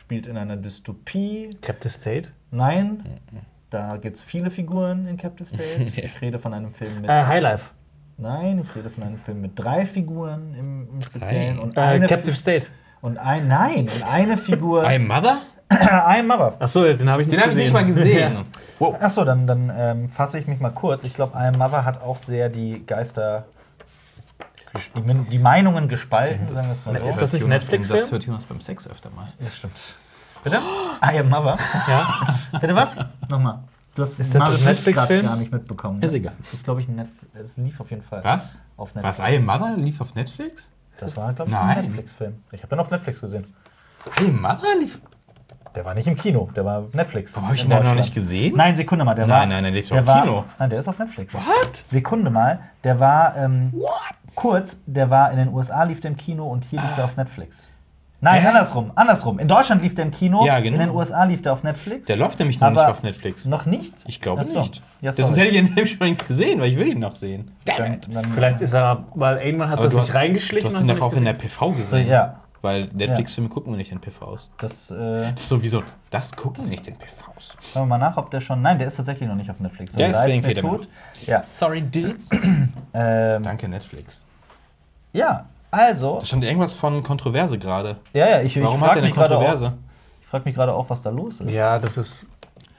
spielt 0.04 0.28
in 0.28 0.38
einer 0.38 0.58
Dystopie. 0.58 1.58
Captive 1.62 1.92
State. 1.92 2.30
Nein, 2.52 3.04
da 3.70 3.98
gibt 3.98 4.18
es 4.18 4.24
viele 4.24 4.50
Figuren 4.52 5.08
in 5.08 5.18
Captive 5.18 5.48
State. 5.48 5.84
Ich 5.86 6.22
rede 6.22 6.40
von 6.40 6.54
einem 6.54 6.74
Film 6.74 7.02
mit. 7.02 7.10
Äh, 7.10 7.24
Highlife. 7.26 7.72
Nein, 8.18 8.60
ich 8.60 8.76
rede 8.76 8.90
von 8.90 9.04
einem 9.04 9.18
Film 9.18 9.42
mit 9.42 9.52
drei 9.56 9.86
Figuren 9.86 10.54
im, 10.60 10.88
im 10.94 11.02
Speziellen. 11.02 11.58
Und 11.60 11.76
Äh, 11.78 11.82
eine 11.82 12.08
Captive 12.08 12.34
Fi- 12.34 12.38
State. 12.40 12.68
Und 13.02 13.18
ein, 13.18 13.48
nein, 13.48 13.90
und 13.94 14.04
eine 14.04 14.38
Figur. 14.38 14.86
I'm 14.86 15.00
Mother? 15.08 15.38
ein 15.70 16.28
Mother. 16.28 16.56
Achso, 16.60 16.84
den 16.84 17.10
habe 17.10 17.22
ich 17.24 17.28
nicht 17.28 17.38
Den 17.38 17.42
habe 17.42 17.52
ich 17.52 17.58
nicht 17.58 17.74
mal 17.74 17.86
gesehen. 17.86 18.44
Wow. 18.80 18.96
Achso, 19.02 19.24
dann, 19.26 19.48
dann 19.48 19.72
ähm, 19.76 20.10
fasse 20.10 20.38
ich 20.38 20.46
mich 20.48 20.60
mal 20.60 20.70
kurz. 20.70 21.04
Ich 21.06 21.14
glaube, 21.14 21.34
I 21.38 21.58
Mother 21.58 21.84
hat 21.86 22.02
auch 22.02 22.20
sehr 22.20 22.50
die 22.50 22.86
Geister, 22.86 23.46
die, 24.96 25.14
die 25.30 25.40
Meinungen 25.40 25.88
gespalten, 25.88 26.48
sagen 26.54 26.86
wir 26.86 26.92
mal 26.94 27.00
so. 27.00 27.10
Ist 27.10 27.22
das 27.22 27.34
nicht 27.34 27.48
Netflix-Film? 27.48 28.02
Satz 28.02 28.12
hört 28.12 28.26
Jonas 28.26 28.46
beim 28.46 28.60
Sex 28.62 28.88
öfter 28.88 29.10
mal. 29.12 29.28
Das 29.40 29.56
stimmt. 29.58 29.74
Bitte? 30.44 30.58
I 31.04 31.20
am 31.20 31.30
Mother. 31.30 31.58
Ja. 31.88 32.40
Bitte 32.60 32.76
was? 32.76 32.94
Nochmal. 33.30 33.60
Du 33.96 34.02
hast 34.02 34.20
Ist 34.20 34.34
das 34.34 34.44
grad 34.44 34.64
Netflix-Film? 34.64 35.26
gar 35.26 35.36
nicht 35.36 35.52
mitbekommen. 35.52 36.00
ne? 36.00 36.06
Ist 36.06 36.14
egal. 36.14 36.34
Das 36.40 36.54
ist, 36.54 36.64
glaube 36.66 36.82
ich, 36.82 36.88
ein 36.88 36.96
Netflix. 36.96 37.34
Es 37.36 37.58
lief 37.58 37.80
auf 37.80 37.90
jeden 37.92 38.02
Fall. 38.02 38.24
Was? 38.24 38.60
Auf 38.76 38.90
Was? 38.96 39.20
Netflix. 39.20 39.20
I 39.20 39.38
Am 39.38 39.46
Mother 39.46 39.78
lief 39.78 40.02
auf 40.02 40.16
Netflix? 40.16 40.70
Das 41.00 41.16
war, 41.16 41.32
glaube 41.34 41.52
ich, 41.52 41.56
Nein. 41.58 41.78
ein 41.78 41.86
Netflix-Film. 41.86 42.44
Ich 42.52 42.62
habe 42.64 42.76
den 42.76 42.80
auf 42.80 42.90
Netflix 42.90 43.22
gesehen. 43.22 43.54
I 44.20 44.28
Am 44.28 44.42
Mother 44.42 44.76
lief. 44.80 45.00
Der 45.76 45.86
war 45.86 45.94
nicht 45.96 46.08
im 46.08 46.16
Kino, 46.16 46.50
der 46.56 46.66
war 46.66 46.80
auf 46.80 46.94
Netflix. 46.94 47.34
Warum 47.34 47.48
habe 47.48 47.56
ich 47.56 47.68
den 47.68 47.84
noch 47.84 47.96
nicht 47.96 48.14
gesehen? 48.14 48.56
Nein, 48.56 48.76
Sekunde 48.76 49.06
mal, 49.06 49.16
der 49.16 49.26
Nein, 49.26 49.40
war. 49.40 49.46
nein, 49.48 49.64
der 49.64 49.72
lief 49.72 49.90
doch 49.90 49.98
im 49.98 50.06
Kino. 50.06 50.46
Nein, 50.60 50.70
der 50.70 50.80
ist 50.80 50.88
auf 50.88 51.00
Netflix. 51.00 51.34
What? 51.34 51.86
Sekunde 51.90 52.30
mal, 52.30 52.60
der 52.84 53.00
war 53.00 53.36
ähm, 53.38 53.74
kurz, 54.36 54.82
der 54.86 55.10
war 55.10 55.32
in 55.32 55.38
den 55.38 55.50
USA 55.54 55.84
lief 55.84 56.00
der 56.00 56.12
im 56.12 56.18
Kino 56.18 56.48
und 56.48 56.66
hier 56.66 56.80
lief 56.82 56.96
der 56.96 57.06
auf 57.06 57.18
Netflix. 57.18 57.72
Nein, 58.22 58.42
Hä? 58.42 58.48
andersrum, 58.48 58.92
andersrum. 58.96 59.38
In 59.38 59.50
Deutschland 59.50 59.82
lief 59.82 59.96
der 59.96 60.06
im 60.06 60.12
Kino, 60.12 60.46
Ja, 60.46 60.62
genau. 60.62 60.76
in 60.76 60.80
den 60.88 60.90
USA 60.96 61.26
lief 61.26 61.42
der 61.42 61.52
auf 61.52 61.64
Netflix. 61.64 62.08
Der 62.08 62.16
läuft 62.16 62.40
nämlich 62.40 62.58
noch 62.58 62.70
nicht 62.70 62.80
auf 62.80 63.04
Netflix. 63.04 63.46
Noch 63.46 63.66
nicht? 63.66 63.94
Ich 64.08 64.22
glaube 64.22 64.46
so. 64.46 64.62
nicht. 64.62 64.82
Ja, 65.02 65.12
das 65.12 65.30
hätte 65.38 65.50
ich 65.82 65.90
schon 65.92 66.00
längst 66.00 66.26
gesehen, 66.26 66.62
weil 66.62 66.70
ich 66.70 66.78
will 66.78 66.88
ihn 66.88 67.00
noch 67.00 67.16
sehen. 67.16 67.52
Damn 67.66 67.78
Dann, 67.78 67.94
it. 67.96 68.08
dann, 68.14 68.26
Vielleicht 68.32 68.62
ist 68.62 68.74
er, 68.74 69.04
weil 69.14 69.40
irgendwann 69.40 69.70
hat 69.70 69.80
Aber 69.80 69.88
er 69.88 69.92
sich 69.92 70.00
hast, 70.00 70.16
reingeschlichen. 70.16 70.70
du 70.70 70.74
hast 70.74 70.82
ihn 70.82 70.88
doch 70.88 71.02
auch 71.02 71.12
in 71.14 71.26
der 71.26 71.34
gesehen. 71.34 71.50
PV 71.50 71.66
so, 71.66 71.78
gesehen. 71.78 72.08
ja, 72.08 72.36
Weil 72.64 72.90
Netflix-Filme 72.94 73.50
gucken 73.50 73.74
wir 73.74 73.78
nicht 73.78 73.92
in 73.92 74.00
PVs. 74.00 74.50
das 74.58 74.90
äh, 74.90 74.96
Das 75.34 75.42
ist 75.42 75.50
sowieso, 75.50 75.84
das 76.10 76.34
gucken 76.34 76.64
wir 76.64 76.72
nicht 76.72 76.88
in 76.88 76.96
PVs. 76.96 77.58
schauen 77.74 77.84
wir 77.84 77.86
mal 77.86 77.98
nach, 77.98 78.16
ob 78.16 78.32
der 78.32 78.40
schon. 78.40 78.62
Nein, 78.62 78.80
der 78.80 78.88
ist 78.88 78.96
tatsächlich 78.96 79.28
noch 79.28 79.36
nicht 79.36 79.52
auf 79.52 79.60
Netflix. 79.60 79.92
So 79.92 79.98
Deswegen 80.00 80.28
leid's 80.30 80.38
mir 80.38 80.44
fehlt 80.46 80.58
er 80.60 80.64
mir 80.64 80.78
tut. 80.78 80.88
Ja, 81.26 81.44
Sorry, 81.44 81.82
dudes. 81.82 82.30
ähm, 82.94 83.44
Danke, 83.44 83.68
Netflix. 83.68 84.22
ja, 85.12 85.46
also. 85.72 86.20
Da 86.20 86.26
stand 86.26 86.46
irgendwas 86.46 86.74
von 86.74 87.04
Kontroverse 87.04 87.58
gerade. 87.58 87.98
Ja, 88.14 88.30
ja, 88.30 88.42
ich, 88.42 88.56
ich 88.56 88.64
Warum 88.64 88.80
hat 88.80 88.88
frage 88.88 89.00
er 89.00 89.04
eine 89.04 89.08
mich 89.08 89.16
gerade 89.16 89.36
auch, 89.36 89.42
Kontroverse? 89.42 89.74
ich 90.22 90.28
frag 90.28 90.46
mich 90.46 90.56
gerade 90.56 90.74
auch, 90.74 90.90
was 90.90 91.02
da 91.02 91.10
los 91.10 91.42
ist. 91.42 91.54
Ja, 91.54 91.78
das 91.80 91.98
ist. 91.98 92.26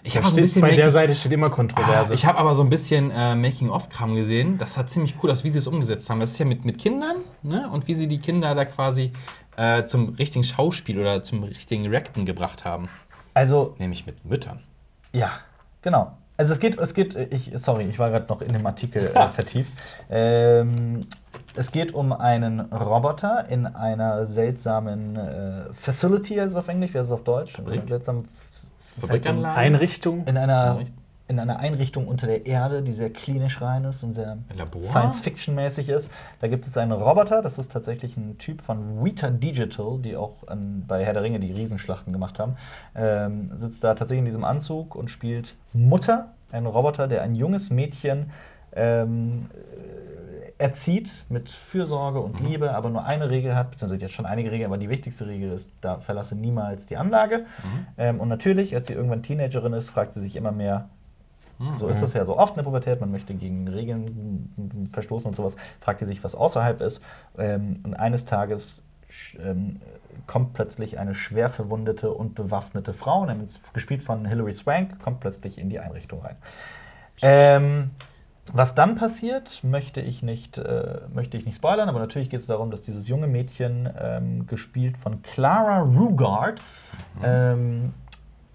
Ich 0.06 0.16
habe 0.18 0.26
so 0.28 0.36
ein 0.36 0.42
bisschen 0.42 0.60
bei 0.60 0.76
der 0.76 0.90
Seite 0.90 1.14
steht 1.14 1.32
immer 1.32 1.48
Kontroverse. 1.48 2.12
Ich 2.12 2.26
habe 2.26 2.38
aber 2.38 2.54
so 2.54 2.62
ein 2.62 2.68
bisschen 2.68 3.10
äh, 3.10 3.34
Making-of-Kram 3.34 4.14
gesehen. 4.14 4.58
Das 4.58 4.76
hat 4.76 4.90
ziemlich 4.90 5.14
cool 5.22 5.30
aus, 5.30 5.44
wie 5.44 5.48
sie 5.48 5.56
es 5.56 5.66
umgesetzt 5.66 6.10
haben. 6.10 6.20
Das 6.20 6.30
ist 6.32 6.38
ja 6.38 6.44
mit, 6.44 6.66
mit 6.66 6.76
Kindern 6.76 7.16
ne? 7.42 7.70
und 7.72 7.88
wie 7.88 7.94
sie 7.94 8.06
die 8.06 8.18
Kinder 8.18 8.54
da 8.54 8.66
quasi 8.66 9.12
äh, 9.56 9.84
zum 9.86 10.14
richtigen 10.14 10.44
Schauspiel 10.44 10.98
oder 11.00 11.22
zum 11.22 11.44
richtigen 11.44 11.86
Reacten 11.88 12.24
gebracht 12.26 12.64
haben. 12.64 12.88
Also, 13.34 13.74
Nämlich 13.78 14.06
mit 14.06 14.24
Müttern. 14.24 14.60
Ja, 15.12 15.30
genau. 15.82 16.12
Also 16.36 16.52
es 16.54 16.58
geht, 16.58 16.78
es 16.80 16.94
geht, 16.94 17.14
ich, 17.14 17.52
sorry, 17.54 17.84
ich 17.84 17.98
war 18.00 18.10
gerade 18.10 18.26
noch 18.28 18.42
in 18.42 18.52
dem 18.52 18.66
Artikel 18.66 19.06
äh, 19.14 19.28
vertieft. 19.28 19.70
Ähm, 20.10 21.02
es 21.54 21.70
geht 21.70 21.94
um 21.94 22.12
einen 22.12 22.58
Roboter 22.60 23.48
in 23.48 23.66
einer 23.66 24.26
seltsamen 24.26 25.14
äh, 25.14 25.72
Facility, 25.72 26.34
heißt 26.34 26.50
es 26.50 26.56
auf 26.56 26.66
Englisch, 26.66 26.92
wie 26.92 26.98
heißt 26.98 27.06
es 27.06 27.12
auf 27.12 27.22
Deutsch? 27.22 27.56
Einer 27.60 27.86
seltsamen 27.86 28.26
Fabrikanlage? 28.78 29.56
Einrichtung. 29.56 30.26
in 30.26 30.36
einer, 30.36 30.72
Einricht- 30.76 30.94
in 31.26 31.38
einer 31.38 31.58
Einrichtung 31.58 32.06
unter 32.06 32.26
der 32.26 32.44
Erde, 32.44 32.82
die 32.82 32.92
sehr 32.92 33.10
klinisch 33.10 33.62
rein 33.62 33.84
ist 33.84 34.02
und 34.04 34.12
sehr? 34.12 34.36
Science-Fiction-mäßig 34.82 35.88
ist. 35.88 36.10
Da 36.40 36.48
gibt 36.48 36.66
es 36.66 36.76
einen 36.76 36.92
Roboter, 36.92 37.40
das 37.40 37.56
ist 37.58 37.72
tatsächlich 37.72 38.16
ein 38.16 38.36
Typ 38.36 38.60
von 38.60 39.02
Weta 39.02 39.30
Digital, 39.30 39.98
die 40.00 40.16
auch 40.16 40.46
an, 40.46 40.84
bei 40.86 41.04
Herr 41.04 41.14
der 41.14 41.22
Ringe 41.22 41.40
die 41.40 41.52
Riesenschlachten 41.52 42.12
gemacht 42.12 42.38
haben. 42.38 42.56
Ähm, 42.94 43.56
sitzt 43.56 43.82
da 43.84 43.94
tatsächlich 43.94 44.18
in 44.20 44.26
diesem 44.26 44.44
Anzug 44.44 44.94
und 44.94 45.08
spielt 45.08 45.56
Mutter, 45.72 46.32
ein 46.52 46.66
Roboter, 46.66 47.08
der 47.08 47.22
ein 47.22 47.34
junges 47.34 47.70
Mädchen 47.70 48.30
ähm, 48.74 49.46
äh, 49.52 50.62
erzieht 50.62 51.10
mit 51.30 51.50
Fürsorge 51.50 52.20
und 52.20 52.40
Mhm. 52.40 52.46
Liebe, 52.46 52.74
aber 52.74 52.90
nur 52.90 53.04
eine 53.04 53.30
Regel 53.30 53.56
hat, 53.56 53.70
beziehungsweise 53.70 54.04
hat 54.04 54.12
schon 54.12 54.26
einige 54.26 54.52
Regeln, 54.52 54.70
aber 54.70 54.78
die 54.78 54.88
wichtigste 54.90 55.26
Regel 55.26 55.52
ist, 55.52 55.70
da 55.80 55.98
verlasse 56.00 56.36
niemals 56.36 56.86
die 56.86 56.96
Anlage. 56.96 57.38
Mhm. 57.38 57.86
Ähm, 57.96 58.20
und 58.20 58.28
natürlich, 58.28 58.74
als 58.74 58.86
sie 58.86 58.92
irgendwann 58.94 59.22
Teenagerin 59.22 59.72
ist, 59.72 59.88
fragt 59.88 60.12
sie 60.14 60.20
sich 60.20 60.36
immer 60.36 60.52
mehr, 60.52 60.88
Mhm. 61.58 61.74
so 61.74 61.88
ist 61.88 62.02
es 62.02 62.12
ja 62.12 62.24
so 62.24 62.36
oft 62.36 62.54
in 62.54 62.56
der 62.56 62.62
Pubertät, 62.64 63.00
man 63.00 63.10
möchte 63.10 63.34
gegen 63.34 63.68
Regeln 63.68 64.88
verstoßen 64.92 65.28
und 65.28 65.34
sowas, 65.36 65.56
fragt 65.80 66.00
sie 66.00 66.06
sich, 66.06 66.22
was 66.24 66.34
außerhalb 66.34 66.80
ist. 66.80 67.02
Ähm, 67.38 67.80
und 67.84 67.94
eines 67.94 68.24
Tages 68.24 68.82
ähm, 69.38 69.80
kommt 70.26 70.54
plötzlich 70.54 70.98
eine 70.98 71.14
schwer 71.14 71.50
verwundete 71.50 72.12
und 72.12 72.34
bewaffnete 72.34 72.92
Frau, 72.92 73.24
nämlich 73.26 73.50
gespielt 73.72 74.02
von 74.02 74.24
Hilary 74.26 74.52
Swank, 74.52 75.00
kommt 75.00 75.20
plötzlich 75.20 75.58
in 75.58 75.68
die 75.68 75.78
Einrichtung 75.78 76.22
rein. 76.22 76.36
Ähm, 77.22 77.90
was 78.52 78.74
dann 78.74 78.96
passiert, 78.96 79.64
möchte 79.64 80.00
ich 80.00 80.22
nicht, 80.22 80.58
äh, 80.58 81.00
möchte 81.12 81.36
ich 81.36 81.46
nicht 81.46 81.56
spoilern, 81.56 81.88
aber 81.88 81.98
natürlich 81.98 82.28
geht 82.28 82.40
es 82.40 82.46
darum, 82.46 82.70
dass 82.70 82.82
dieses 82.82 83.08
junge 83.08 83.26
Mädchen, 83.26 83.88
ähm, 83.98 84.46
gespielt 84.46 84.98
von 84.98 85.22
Clara 85.22 85.80
Rugard, 85.80 86.60
ähm, 87.22 87.94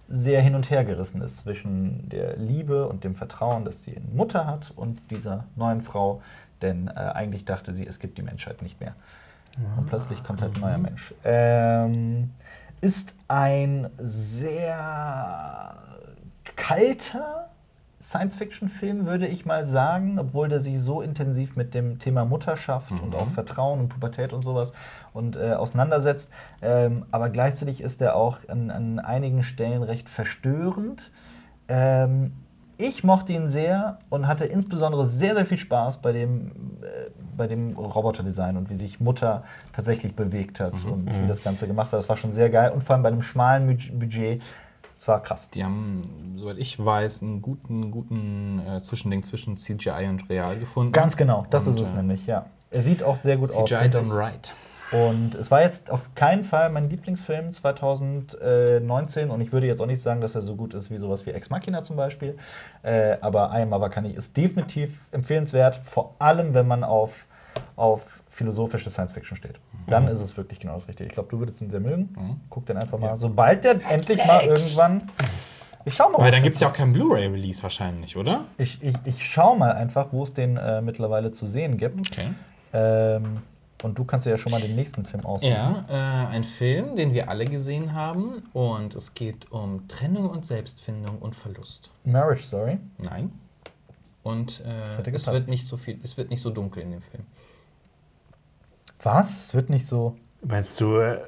sehr 0.10 0.42
hin 0.42 0.56
und 0.56 0.70
her 0.70 0.84
gerissen 0.84 1.22
ist 1.22 1.38
zwischen 1.38 2.10
der 2.10 2.36
Liebe 2.38 2.88
und 2.88 3.04
dem 3.04 3.14
Vertrauen, 3.14 3.64
das 3.64 3.84
sie 3.84 3.92
in 3.92 4.16
Mutter 4.16 4.48
hat 4.48 4.74
und 4.76 5.12
dieser 5.12 5.46
neuen 5.56 5.82
Frau, 5.82 6.22
denn 6.62 6.88
äh, 6.88 6.92
eigentlich 6.92 7.46
dachte 7.46 7.72
sie, 7.74 7.86
es 7.86 8.00
gibt 8.00 8.18
die 8.18 8.24
Menschheit 8.24 8.62
nicht 8.62 8.80
mehr. 8.80 8.96
Und 9.78 9.88
plötzlich 9.88 10.24
kommt 10.24 10.42
halt 10.42 10.56
ein 10.56 10.62
neuer 10.62 10.78
Mensch. 10.78 11.14
Ähm, 11.24 12.32
ist 12.82 13.16
ein 13.28 13.90
sehr 13.98 15.76
kalter 16.56 17.50
Science-Fiction-Film, 18.02 19.06
würde 19.06 19.28
ich 19.28 19.46
mal 19.46 19.66
sagen, 19.66 20.20
obwohl 20.20 20.48
der 20.48 20.60
sich 20.60 20.80
so 20.82 21.02
intensiv 21.02 21.56
mit 21.56 21.74
dem 21.74 22.00
Thema 22.00 22.26
Mutterschaft 22.26 22.92
und 22.92 23.14
auch 23.16 23.30
Vertrauen 23.30 23.80
und 23.82 23.90
Pubertät 23.90 24.32
und 24.34 24.42
sowas 24.42 24.74
und 25.14 25.36
äh, 25.36 25.52
auseinandersetzt. 25.54 26.32
Ähm, 26.62 27.06
aber 27.12 27.30
gleichzeitig 27.30 27.82
ist 27.82 28.02
er 28.02 28.16
auch 28.16 28.38
an, 28.48 28.72
an 28.72 29.00
einigen 29.00 29.44
Stellen 29.44 29.84
recht 29.84 30.08
verstörend. 30.10 31.12
Ähm, 31.68 32.32
ich 32.78 33.04
mochte 33.04 33.34
ihn 33.34 33.50
sehr 33.50 34.00
und 34.10 34.28
hatte 34.28 34.46
insbesondere 34.46 35.06
sehr, 35.06 35.36
sehr 35.36 35.46
viel 35.46 35.58
Spaß 35.58 35.98
bei 36.02 36.14
dem, 36.14 36.48
äh, 36.82 37.10
bei 37.36 37.46
dem 37.48 37.74
Roboterdesign 37.76 38.56
und 38.56 38.70
wie 38.70 38.76
sich 38.76 39.02
Mutter 39.02 39.44
tatsächlich 39.74 40.16
bewegt 40.16 40.62
hat 40.62 40.86
Mhm. 40.86 40.92
und 40.94 41.22
wie 41.22 41.28
das 41.28 41.44
Ganze 41.44 41.68
gemacht 41.68 41.92
war. 41.92 41.98
Das 41.98 42.08
war 42.08 42.16
schon 42.16 42.32
sehr 42.32 42.50
geil 42.50 42.72
und 42.72 42.84
vor 42.86 42.94
allem 42.96 43.04
bei 43.04 43.10
einem 43.10 43.22
schmalen 43.22 43.70
Budg- 43.70 43.92
Budget. 44.00 44.42
Es 44.94 45.08
war 45.08 45.22
krass. 45.22 45.50
Die 45.50 45.64
haben, 45.64 46.36
soweit 46.38 46.58
ich 46.58 46.84
weiß, 46.84 47.22
einen 47.22 47.42
guten, 47.42 47.92
guten 47.92 48.62
äh, 48.68 48.82
Zwischending 48.82 49.24
zwischen 49.24 49.58
CGI 49.58 50.08
und 50.10 50.30
Real 50.30 50.58
gefunden. 50.58 50.92
Ganz 50.92 51.16
genau, 51.18 51.46
das 51.50 51.68
Und, 51.68 51.74
ist 51.74 51.80
es 51.80 51.90
äh, 51.90 51.94
nämlich, 51.94 52.26
ja. 52.26 52.46
Er 52.72 52.82
sieht 52.82 53.04
auch 53.04 53.16
sehr 53.16 53.38
gut 53.38 53.52
aus. 53.52 53.70
CGI 53.70 53.90
done 53.90 54.08
ich. 54.08 54.14
right. 54.14 54.54
Und 54.92 55.36
es 55.36 55.52
war 55.52 55.62
jetzt 55.62 55.92
auf 55.92 56.16
keinen 56.16 56.44
Fall 56.44 56.70
mein 56.72 56.90
Lieblingsfilm 56.90 57.52
2019 57.52 59.30
und 59.30 59.40
ich 59.42 59.52
würde 59.52 59.68
jetzt 59.68 59.82
auch 59.82 59.86
nicht 59.86 60.02
sagen, 60.02 60.20
dass 60.20 60.34
er 60.34 60.42
so 60.42 60.56
gut 60.56 60.74
ist 60.74 60.90
wie 60.90 60.98
sowas 60.98 61.28
wie 61.28 61.32
Ex 61.32 61.52
Machina 61.52 61.84
zum 61.84 61.96
Beispiel. 61.96 62.38
Äh, 62.82 63.18
aber 63.22 63.52
I 63.54 63.62
Am 63.62 63.74
Avakani 63.74 64.12
ist 64.12 64.36
definitiv 64.36 65.06
empfehlenswert, 65.12 65.76
vor 65.76 66.16
allem 66.18 66.56
wenn 66.56 66.68
man 66.68 66.84
auf, 66.84 67.28
auf 67.76 68.24
philosophische 68.30 68.90
Science 68.90 69.12
Fiction 69.12 69.38
steht. 69.38 69.60
Dann 69.90 70.08
ist 70.08 70.20
es 70.22 70.36
wirklich 70.38 70.60
genau 70.60 70.74
das 70.76 70.88
Richtige. 70.88 71.08
Ich 71.08 71.14
glaube, 71.14 71.30
du 71.30 71.40
würdest 71.40 71.62
ihn 71.62 71.70
sehr 71.70 71.80
mögen. 71.80 72.42
Guck 72.50 72.66
den 72.66 72.78
einfach 72.78 73.00
mal. 73.00 73.16
Sobald 73.16 73.64
der 73.64 73.80
endlich 73.90 74.26
mal 74.26 74.44
irgendwann. 74.44 75.10
Ich 75.86 75.94
schau 75.94 76.10
mal, 76.10 76.20
Weil 76.20 76.32
dann 76.32 76.44
gibt 76.44 76.56
es 76.56 76.62
ja 76.62 76.68
auch 76.68 76.74
keinen 76.74 76.94
Blu-ray-Release 76.94 77.64
wahrscheinlich, 77.64 78.18
oder? 78.18 78.46
Ich, 78.58 78.84
ich, 78.84 78.96
ich 79.06 79.26
schau 79.26 79.56
mal 79.56 79.72
einfach, 79.72 80.08
wo 80.12 80.24
es 80.24 80.34
den 80.34 80.58
äh, 80.58 80.82
mittlerweile 80.82 81.32
zu 81.32 81.46
sehen 81.46 81.78
gibt. 81.78 82.12
Okay. 82.12 82.32
Ähm, 82.74 83.40
und 83.82 83.98
du 83.98 84.04
kannst 84.04 84.26
ja 84.26 84.38
schon 84.38 84.52
mal 84.52 84.60
den 84.60 84.76
nächsten 84.76 85.06
Film 85.06 85.26
aussuchen. 85.26 85.54
Ja, 85.54 85.86
äh, 85.90 86.36
ein 86.36 86.44
Film, 86.44 86.98
den 86.98 87.14
wir 87.14 87.30
alle 87.30 87.46
gesehen 87.46 87.94
haben. 87.94 88.42
Und 88.52 88.94
es 88.94 89.14
geht 89.14 89.52
um 89.52 89.88
Trennung 89.88 90.30
und 90.30 90.46
Selbstfindung 90.46 91.18
und 91.20 91.34
Verlust. 91.34 91.90
Marriage 92.04 92.44
Story. 92.44 92.78
Nein. 92.98 93.32
Und 94.22 94.62
äh, 94.66 94.84
es 95.14 95.28
wird 95.28 95.48
nicht 95.48 95.68
so 95.68 95.78
viel, 95.78 95.98
es 96.04 96.18
wird 96.18 96.30
nicht 96.30 96.44
so 96.44 96.50
dunkel 96.50 96.84
in 96.84 96.92
dem 96.92 97.02
Film. 97.02 97.24
Was? 99.04 99.42
Es 99.44 99.54
wird 99.56 99.70
nicht 99.70 99.86
so. 99.88 100.16
Meinst 100.42 100.80
du 100.82 100.98
äh, 100.98 101.20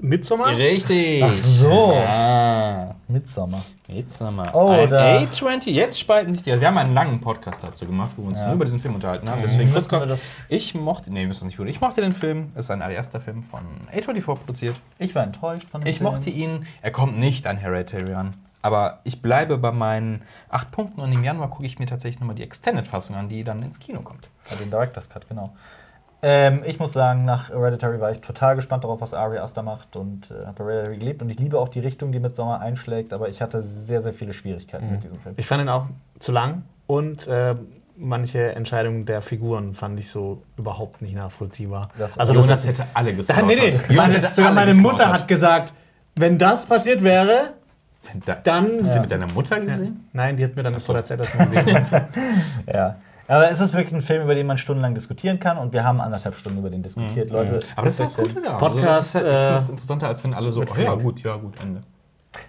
Midsommar? 0.00 0.56
Richtig. 0.56 1.22
Ach 1.22 1.36
so. 1.36 1.92
Ah, 1.94 2.94
Midsommar. 3.08 3.60
jetzt 3.86 4.20
nochmal. 4.20 4.50
Oh, 4.54 4.70
ein 4.70 4.88
da- 4.90 5.18
A20. 5.18 5.70
Jetzt 5.70 6.00
spalten 6.00 6.32
sich 6.32 6.42
die. 6.42 6.58
Wir 6.58 6.66
haben 6.68 6.78
einen 6.78 6.94
langen 6.94 7.20
Podcast 7.20 7.62
dazu 7.62 7.84
gemacht, 7.86 8.12
wo 8.16 8.22
wir 8.22 8.28
uns 8.28 8.40
Ja. 8.40 8.46
nur 8.46 8.54
über 8.56 8.64
diesen 8.64 8.80
Film 8.80 8.94
unterhalten 8.94 9.28
haben. 9.28 9.42
Deswegen 9.42 9.72
kurz, 9.72 9.88
kurz. 9.88 10.06
Ich 10.48 10.74
mochte, 10.74 11.12
nee, 11.12 11.20
wir 11.20 11.28
müssen 11.28 11.46
nicht 11.46 11.58
gut. 11.58 11.68
Ich 11.68 11.80
mochte 11.80 12.00
den 12.00 12.12
Film. 12.12 12.50
Es 12.54 12.66
ist 12.66 12.70
ein 12.70 12.80
erster 12.80 13.20
Film 13.20 13.42
von 13.42 13.60
A24 13.92 14.22
produziert. 14.22 14.76
Ich 14.98 15.14
war 15.14 15.22
enttäuscht 15.22 15.68
von 15.68 15.80
dem 15.82 15.86
Ich 15.88 15.98
Film. 15.98 16.10
mochte 16.10 16.30
ihn. 16.30 16.66
Er 16.82 16.90
kommt 16.92 17.18
nicht 17.18 17.46
an 17.46 17.56
Hereditary 17.58 18.14
an. 18.14 18.30
Aber 18.62 19.00
ich 19.04 19.22
bleibe 19.22 19.56
bei 19.58 19.72
meinen 19.72 20.22
acht 20.50 20.70
Punkten 20.70 21.00
und 21.00 21.10
im 21.12 21.24
Januar 21.24 21.48
gucke 21.48 21.64
ich 21.66 21.78
mir 21.78 21.86
tatsächlich 21.86 22.20
nochmal 22.20 22.36
die 22.36 22.42
Extended-Fassung 22.42 23.16
an, 23.16 23.28
die 23.30 23.42
dann 23.42 23.62
ins 23.62 23.78
Kino 23.78 24.00
kommt. 24.02 24.28
Ja, 24.50 24.56
den 24.56 24.70
Director's 24.70 25.08
Cut, 25.08 25.26
genau. 25.28 25.54
Ähm, 26.22 26.62
ich 26.66 26.78
muss 26.78 26.92
sagen, 26.92 27.24
nach 27.24 27.48
Hereditary 27.48 27.98
war 28.00 28.10
ich 28.10 28.20
total 28.20 28.54
gespannt 28.56 28.84
darauf, 28.84 29.00
was 29.00 29.14
Ari 29.14 29.38
Aster 29.38 29.62
macht 29.62 29.96
und 29.96 30.30
äh, 30.30 30.46
habe 30.46 30.64
Hereditary 30.64 30.98
geliebt. 30.98 31.22
Und 31.22 31.30
ich 31.30 31.38
liebe 31.38 31.58
auch 31.58 31.68
die 31.68 31.80
Richtung, 31.80 32.12
die 32.12 32.20
Midsommar 32.20 32.60
einschlägt, 32.60 33.12
aber 33.14 33.28
ich 33.28 33.40
hatte 33.40 33.62
sehr, 33.62 34.02
sehr 34.02 34.12
viele 34.12 34.32
Schwierigkeiten 34.34 34.90
mit 34.90 35.02
diesem 35.02 35.18
Film. 35.18 35.34
Ich 35.38 35.46
fand 35.46 35.62
ihn 35.62 35.68
auch 35.70 35.86
zu 36.18 36.32
lang 36.32 36.62
und 36.86 37.26
äh, 37.26 37.54
manche 37.96 38.54
Entscheidungen 38.54 39.06
der 39.06 39.22
Figuren 39.22 39.72
fand 39.74 39.98
ich 39.98 40.10
so 40.10 40.42
überhaupt 40.58 41.00
nicht 41.02 41.14
nachvollziehbar. 41.14 41.88
Das- 41.98 42.18
also 42.18 42.32
Jonas 42.34 42.64
das 42.64 42.66
hätte 42.78 42.88
alle 42.94 43.14
geslaughtert. 43.14 43.46
nee, 43.46 43.70
nee. 43.88 43.94
Meine, 43.96 44.34
sogar 44.34 44.52
meine 44.52 44.74
Mutter 44.74 45.08
hat 45.08 45.26
gesagt, 45.26 45.72
wenn 46.16 46.36
das 46.38 46.66
passiert 46.66 47.02
wäre, 47.02 47.54
Da, 48.24 48.34
dann. 48.36 48.78
Hast 48.80 48.90
du 48.92 48.94
Ja. 48.96 49.00
mit 49.02 49.10
deiner 49.10 49.26
Mutter 49.26 49.60
gesehen? 49.60 50.08
Nein, 50.14 50.36
die 50.36 50.44
hat 50.44 50.56
mir 50.56 50.62
dann 50.62 50.74
Ach 50.74 50.80
so. 50.80 50.94
das 50.94 51.10
erzählt, 51.10 51.20
dass 51.20 51.34
man 51.34 51.50
gesehen 51.50 51.90
hat. 51.90 52.08
Ja. 52.72 52.96
Aber 53.30 53.50
es 53.50 53.60
ist 53.60 53.72
wirklich 53.72 53.94
ein 53.94 54.02
Film, 54.02 54.22
über 54.24 54.34
den 54.34 54.46
man 54.46 54.58
stundenlang 54.58 54.94
diskutieren 54.94 55.38
kann 55.38 55.56
und 55.56 55.72
wir 55.72 55.84
haben 55.84 56.00
anderthalb 56.00 56.36
Stunden 56.36 56.58
über 56.58 56.68
den 56.70 56.82
diskutiert, 56.82 57.30
Leute. 57.30 57.60
Aber 57.76 57.84
das 57.84 58.00
ist 58.00 58.00
das 58.00 58.16
Gute 58.16 58.42
da. 58.42 58.58
Podcast, 58.58 58.76
also 58.76 58.80
das 58.86 59.06
ist 59.06 59.14
halt, 59.14 59.26
ich 59.26 59.38
finde 59.38 59.54
es 59.56 59.68
äh, 59.68 59.72
interessanter, 59.72 60.08
als 60.08 60.24
wenn 60.24 60.34
alle 60.34 60.50
so, 60.52 60.60
oh, 60.62 60.76
ja 60.80 60.94
gut, 60.94 61.20
ja 61.22 61.36
gut, 61.36 61.54
Ende. 61.60 61.82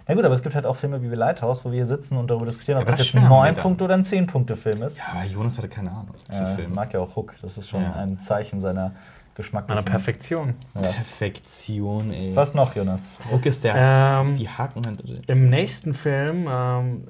Na 0.06 0.14
gut, 0.14 0.24
aber 0.24 0.34
es 0.34 0.42
gibt 0.42 0.54
halt 0.54 0.64
auch 0.66 0.76
Filme 0.76 1.02
wie 1.02 1.06
Lighthouse, 1.08 1.64
wo 1.64 1.70
wir 1.70 1.76
hier 1.76 1.86
sitzen 1.86 2.16
und 2.16 2.28
darüber 2.30 2.46
diskutieren, 2.46 2.78
ob 2.78 2.82
aber 2.82 2.90
das 2.92 2.98
das 2.98 3.06
jetzt 3.06 3.14
ein 3.14 3.20
schwärmen 3.20 3.30
wir 3.36 3.44
9 3.44 3.54
dann. 3.54 3.62
Punkte 3.62 3.84
oder 3.84 3.94
ein 3.94 4.04
10 4.04 4.26
Punkte 4.26 4.56
Film 4.56 4.82
ist. 4.82 4.98
Ja, 4.98 5.24
Jonas 5.24 5.58
hatte 5.58 5.68
keine 5.68 5.90
Ahnung 5.90 6.14
Ja, 6.30 6.46
Filme. 6.46 6.74
mag 6.74 6.92
ja 6.92 7.00
auch 7.00 7.16
Hook. 7.16 7.34
Das 7.42 7.58
ist 7.58 7.68
schon 7.68 7.82
Ja. 7.82 7.94
ein 7.94 8.20
Zeichen 8.20 8.60
seiner 8.60 8.92
geschmacklichen. 9.34 9.76
Meiner 9.76 9.88
Perfektion. 9.90 10.54
Ja. 10.74 10.82
Perfektion, 10.82 12.12
ey. 12.12 12.34
Was 12.36 12.54
noch, 12.54 12.74
Jonas? 12.76 13.10
Ruck 13.30 13.46
ist, 13.46 13.64
der, 13.64 13.74
Ähm, 13.76 14.22
ist 14.24 14.38
die 14.38 14.48
Hakenhand. 14.48 15.02
Im 15.26 15.48
nächsten 15.50 15.94
Film, 15.94 16.48
ähm, 16.54 17.08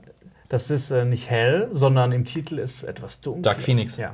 das 0.52 0.70
ist 0.70 0.90
äh, 0.90 1.04
nicht 1.06 1.30
hell, 1.30 1.68
sondern 1.72 2.12
im 2.12 2.24
Titel 2.26 2.58
ist 2.58 2.84
etwas 2.84 3.20
dunkel. 3.22 3.40
Dark 3.42 3.62
Phoenix. 3.62 3.96
Ja. 3.96 4.10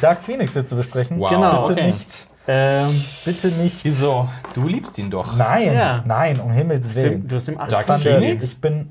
Dark 0.00 0.24
Phoenix 0.24 0.54
wird 0.56 0.68
zu 0.68 0.74
besprechen. 0.74 1.20
Wow. 1.20 1.30
Genau, 1.30 1.60
Bitte 1.62 1.72
okay. 1.74 1.86
nicht. 1.86 2.28
Ähm, 2.48 2.88
Bitte 3.24 3.48
nicht. 3.62 3.84
Wieso? 3.84 4.28
Du 4.54 4.66
liebst 4.66 4.98
ihn 4.98 5.08
doch. 5.10 5.36
Nein, 5.36 5.74
Ja. 5.74 6.02
nein, 6.04 6.40
um 6.40 6.50
Himmels 6.50 6.94
Willen. 6.96 7.28
du 7.28 7.36
hast 7.36 7.48
im 7.48 7.58
Dark 7.68 7.86
Phoenix? 8.02 8.52
Ich 8.52 8.60
bin. 8.60 8.90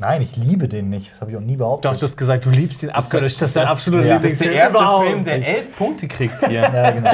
Nein, 0.00 0.22
ich 0.22 0.36
liebe 0.36 0.68
den 0.68 0.88
nicht. 0.90 1.10
Das 1.10 1.20
habe 1.20 1.32
ich 1.32 1.36
auch 1.36 1.40
nie 1.40 1.56
behauptet. 1.56 1.90
Doch, 1.90 1.96
du 1.96 2.04
hast 2.04 2.16
gesagt, 2.16 2.44
du 2.44 2.50
liebst 2.50 2.80
ihn 2.84 2.90
abgelöscht. 2.90 3.42
Das 3.42 3.50
ist 3.50 3.56
dein 3.56 3.66
absoluter 3.66 4.06
ja. 4.06 4.18
Das 4.20 4.30
ist 4.32 4.40
der 4.40 4.52
Lieblingsfilm 4.52 4.54
erste 4.54 4.78
überhaupt. 4.78 5.06
Film, 5.08 5.24
der 5.24 5.48
elf 5.48 5.76
Punkte 5.76 6.06
kriegt 6.06 6.46
hier. 6.46 6.60
Ja, 6.72 6.90
genau. 6.92 7.10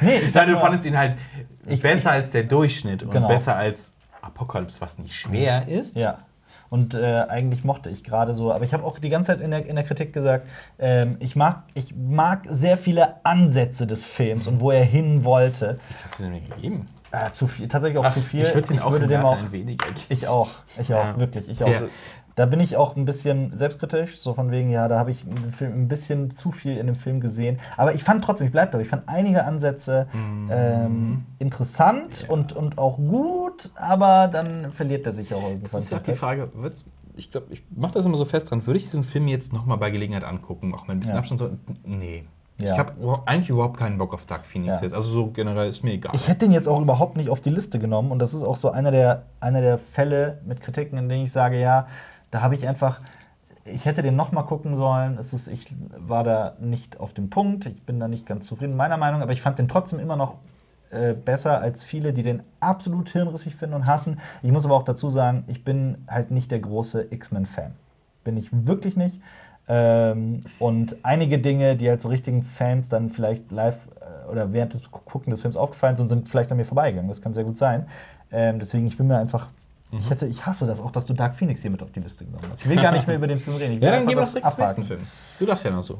nee, 0.00 0.16
ich 0.16 0.32
sag 0.32 0.46
Nein, 0.46 0.54
du 0.56 0.60
fandest 0.60 0.84
ihn 0.86 0.98
halt 0.98 1.16
Ich- 1.68 1.80
besser 1.80 2.10
als 2.10 2.32
der 2.32 2.42
Durchschnitt 2.42 3.04
und 3.04 3.12
Genau. 3.12 3.28
besser 3.28 3.54
als 3.54 3.92
Apocalypse, 4.22 4.80
was 4.80 4.98
nicht 4.98 5.14
schwer 5.14 5.68
ist. 5.68 5.94
Ja. 5.96 6.18
Und 6.68 6.94
äh, 6.94 7.24
eigentlich 7.28 7.64
mochte 7.64 7.90
ich 7.90 8.02
gerade 8.04 8.34
so, 8.34 8.52
aber 8.52 8.64
ich 8.64 8.72
habe 8.74 8.84
auch 8.84 8.98
die 8.98 9.08
ganze 9.08 9.28
Zeit 9.32 9.40
in 9.40 9.50
der, 9.50 9.66
in 9.66 9.76
der 9.76 9.84
Kritik 9.84 10.12
gesagt, 10.12 10.46
ähm, 10.78 11.16
ich, 11.20 11.36
mag, 11.36 11.62
ich 11.74 11.94
mag 11.96 12.42
sehr 12.48 12.76
viele 12.76 13.24
Ansätze 13.24 13.86
des 13.86 14.04
Films 14.04 14.46
und 14.48 14.60
wo 14.60 14.70
er 14.70 14.84
hin 14.84 15.24
wollte. 15.24 15.78
Was 15.88 16.04
hast 16.04 16.18
du 16.18 16.22
denn 16.24 16.32
mir 16.32 16.40
gegeben? 16.40 16.86
Äh, 17.12 17.30
zu 17.30 17.46
viel, 17.46 17.68
tatsächlich 17.68 17.98
auch 18.04 18.08
zu 18.10 18.20
viel. 18.20 18.42
Ich 18.42 18.54
würde 18.54 18.74
ihn 18.74 18.80
auch 18.80 18.90
würde 18.90 19.06
dem 19.06 19.24
auch 19.24 19.52
weniger. 19.52 19.86
Ich 20.08 20.26
auch, 20.26 20.50
ich 20.78 20.92
auch, 20.92 21.04
Ja. 21.04 21.18
wirklich, 21.20 21.48
ich 21.48 21.62
auch. 21.62 21.68
Der- 21.68 21.88
da 22.36 22.46
bin 22.46 22.60
ich 22.60 22.76
auch 22.76 22.94
ein 22.96 23.04
bisschen 23.06 23.50
selbstkritisch, 23.56 24.18
so 24.20 24.34
von 24.34 24.50
wegen, 24.50 24.70
ja, 24.70 24.86
da 24.88 24.98
habe 24.98 25.10
ich 25.10 25.24
ein 25.60 25.88
bisschen 25.88 26.30
zu 26.30 26.52
viel 26.52 26.76
in 26.76 26.86
dem 26.86 26.94
Film 26.94 27.20
gesehen. 27.20 27.58
Aber 27.76 27.94
ich 27.94 28.04
fand 28.04 28.22
trotzdem, 28.22 28.46
ich 28.46 28.52
bleibe 28.52 28.70
dabei, 28.72 28.82
ich 28.82 28.88
fand 28.88 29.08
einige 29.08 29.44
Ansätze 29.44 30.06
ähm, 30.14 31.24
interessant 31.38 32.22
Ja. 32.22 32.30
und, 32.34 32.52
und 32.52 32.78
auch 32.78 32.96
gut, 32.98 33.70
aber 33.74 34.28
dann 34.28 34.70
verliert 34.72 35.06
er 35.06 35.12
sich 35.12 35.32
auch 35.34 35.42
irgendwann. 35.42 35.62
Das 35.72 35.84
ist 35.84 35.94
auch 35.94 36.00
die 36.02 36.12
Frage, 36.12 36.50
wird's- 36.54 36.84
ich 37.16 37.30
glaube, 37.30 37.46
ich 37.50 37.64
mache 37.74 37.94
das 37.94 38.04
immer 38.04 38.18
so 38.18 38.26
fest 38.26 38.50
dran, 38.50 38.66
würde 38.66 38.76
ich 38.76 38.84
diesen 38.84 39.02
Film 39.04 39.26
jetzt 39.28 39.52
nochmal 39.54 39.78
bei 39.78 39.90
Gelegenheit 39.90 40.24
angucken, 40.24 40.74
auch 40.74 40.86
mal 40.86 40.92
ein 40.94 41.00
bisschen 41.00 41.14
Ja. 41.14 41.20
Abstand 41.20 41.40
so? 41.40 41.50
Nee. 41.84 42.24
Ja. 42.60 42.72
Ich 42.72 42.78
habe 42.78 42.92
eigentlich 43.26 43.50
überhaupt 43.50 43.78
keinen 43.78 43.98
Bock 43.98 44.14
auf 44.14 44.24
Dark 44.26 44.46
Phoenix 44.46 44.76
Ja. 44.78 44.82
jetzt. 44.82 44.92
Also 44.94 45.08
so 45.08 45.26
generell 45.30 45.68
ist 45.68 45.82
mir 45.84 45.92
egal. 45.92 46.14
Ich 46.14 46.28
hätte 46.28 46.44
ihn 46.46 46.52
jetzt 46.52 46.68
auch 46.68 46.80
überhaupt 46.80 47.16
nicht 47.16 47.28
auf 47.30 47.40
die 47.40 47.50
Liste 47.50 47.78
genommen 47.78 48.10
und 48.10 48.18
das 48.18 48.32
ist 48.34 48.42
auch 48.42 48.56
so 48.56 48.70
einer 48.70 48.90
der, 48.90 49.24
einer 49.40 49.60
der 49.62 49.76
Fälle 49.78 50.40
mit 50.46 50.60
Kritiken, 50.62 50.98
in 50.98 51.08
denen 51.08 51.24
ich 51.24 51.32
sage, 51.32 51.58
ja, 51.60 51.86
da 52.30 52.42
habe 52.42 52.54
ich 52.54 52.66
einfach, 52.66 53.00
ich 53.64 53.84
hätte 53.84 54.02
den 54.02 54.16
noch 54.16 54.32
mal 54.32 54.42
gucken 54.42 54.76
sollen. 54.76 55.18
Es 55.18 55.32
ist, 55.32 55.48
ich 55.48 55.74
war 55.96 56.24
da 56.24 56.56
nicht 56.60 57.00
auf 57.00 57.14
dem 57.14 57.30
Punkt, 57.30 57.66
ich 57.66 57.82
bin 57.84 58.00
da 58.00 58.08
nicht 58.08 58.26
ganz 58.26 58.46
zufrieden, 58.46 58.76
meiner 58.76 58.96
Meinung, 58.96 59.22
aber 59.22 59.32
ich 59.32 59.42
fand 59.42 59.58
den 59.58 59.68
trotzdem 59.68 59.98
immer 59.98 60.16
noch 60.16 60.38
äh, 60.90 61.14
besser 61.14 61.60
als 61.60 61.82
viele, 61.82 62.12
die 62.12 62.22
den 62.22 62.42
absolut 62.60 63.08
hirnrissig 63.08 63.56
finden 63.56 63.74
und 63.74 63.86
hassen. 63.86 64.20
Ich 64.42 64.52
muss 64.52 64.64
aber 64.64 64.76
auch 64.76 64.84
dazu 64.84 65.10
sagen, 65.10 65.44
ich 65.48 65.64
bin 65.64 66.04
halt 66.08 66.30
nicht 66.30 66.50
der 66.50 66.60
große 66.60 67.08
X-Men-Fan. 67.10 67.72
Bin 68.22 68.36
ich 68.36 68.50
wirklich 68.52 68.96
nicht. 68.96 69.20
Ähm, 69.68 70.40
und 70.60 70.96
einige 71.02 71.38
Dinge, 71.38 71.74
die 71.74 71.88
halt 71.88 72.00
so 72.00 72.08
richtigen 72.08 72.42
Fans 72.42 72.88
dann 72.88 73.10
vielleicht 73.10 73.50
live 73.50 73.78
äh, 74.00 74.30
oder 74.30 74.52
während 74.52 74.74
des 74.74 74.90
Gucken 74.90 75.30
des 75.30 75.40
Films 75.40 75.56
aufgefallen 75.56 75.96
sind, 75.96 76.08
sind 76.08 76.28
vielleicht 76.28 76.52
an 76.52 76.56
mir 76.56 76.64
vorbeigegangen. 76.64 77.08
Das 77.08 77.20
kann 77.20 77.34
sehr 77.34 77.44
gut 77.44 77.58
sein. 77.58 77.86
Ähm, 78.30 78.60
deswegen, 78.60 78.86
ich 78.86 78.96
bin 78.96 79.08
mir 79.08 79.18
einfach. 79.18 79.48
Mhm. 79.90 79.98
Ich, 79.98 80.10
hätte, 80.10 80.26
ich 80.26 80.44
hasse 80.46 80.66
das 80.66 80.80
auch, 80.80 80.90
dass 80.90 81.06
du 81.06 81.14
Dark 81.14 81.34
Phoenix 81.36 81.62
hier 81.62 81.70
mit 81.70 81.82
auf 81.82 81.92
die 81.92 82.00
Liste 82.00 82.24
genommen 82.24 82.44
hast. 82.50 82.62
Ich 82.62 82.68
will 82.68 82.76
gar 82.76 82.92
nicht 82.92 83.06
mehr 83.06 83.16
über 83.18 83.26
den 83.26 83.38
Film 83.38 83.56
reden. 83.56 83.74
Ich 83.74 83.82
ja, 83.82 83.90
dann 83.92 84.06
gehen 84.06 84.18
wir 84.18 84.24
direkt 84.26 84.50
zum 84.50 84.60
nächsten. 84.60 84.84
Film. 84.84 85.00
Du 85.38 85.46
darfst 85.46 85.64
ja 85.64 85.70
noch 85.70 85.82
so. 85.82 85.98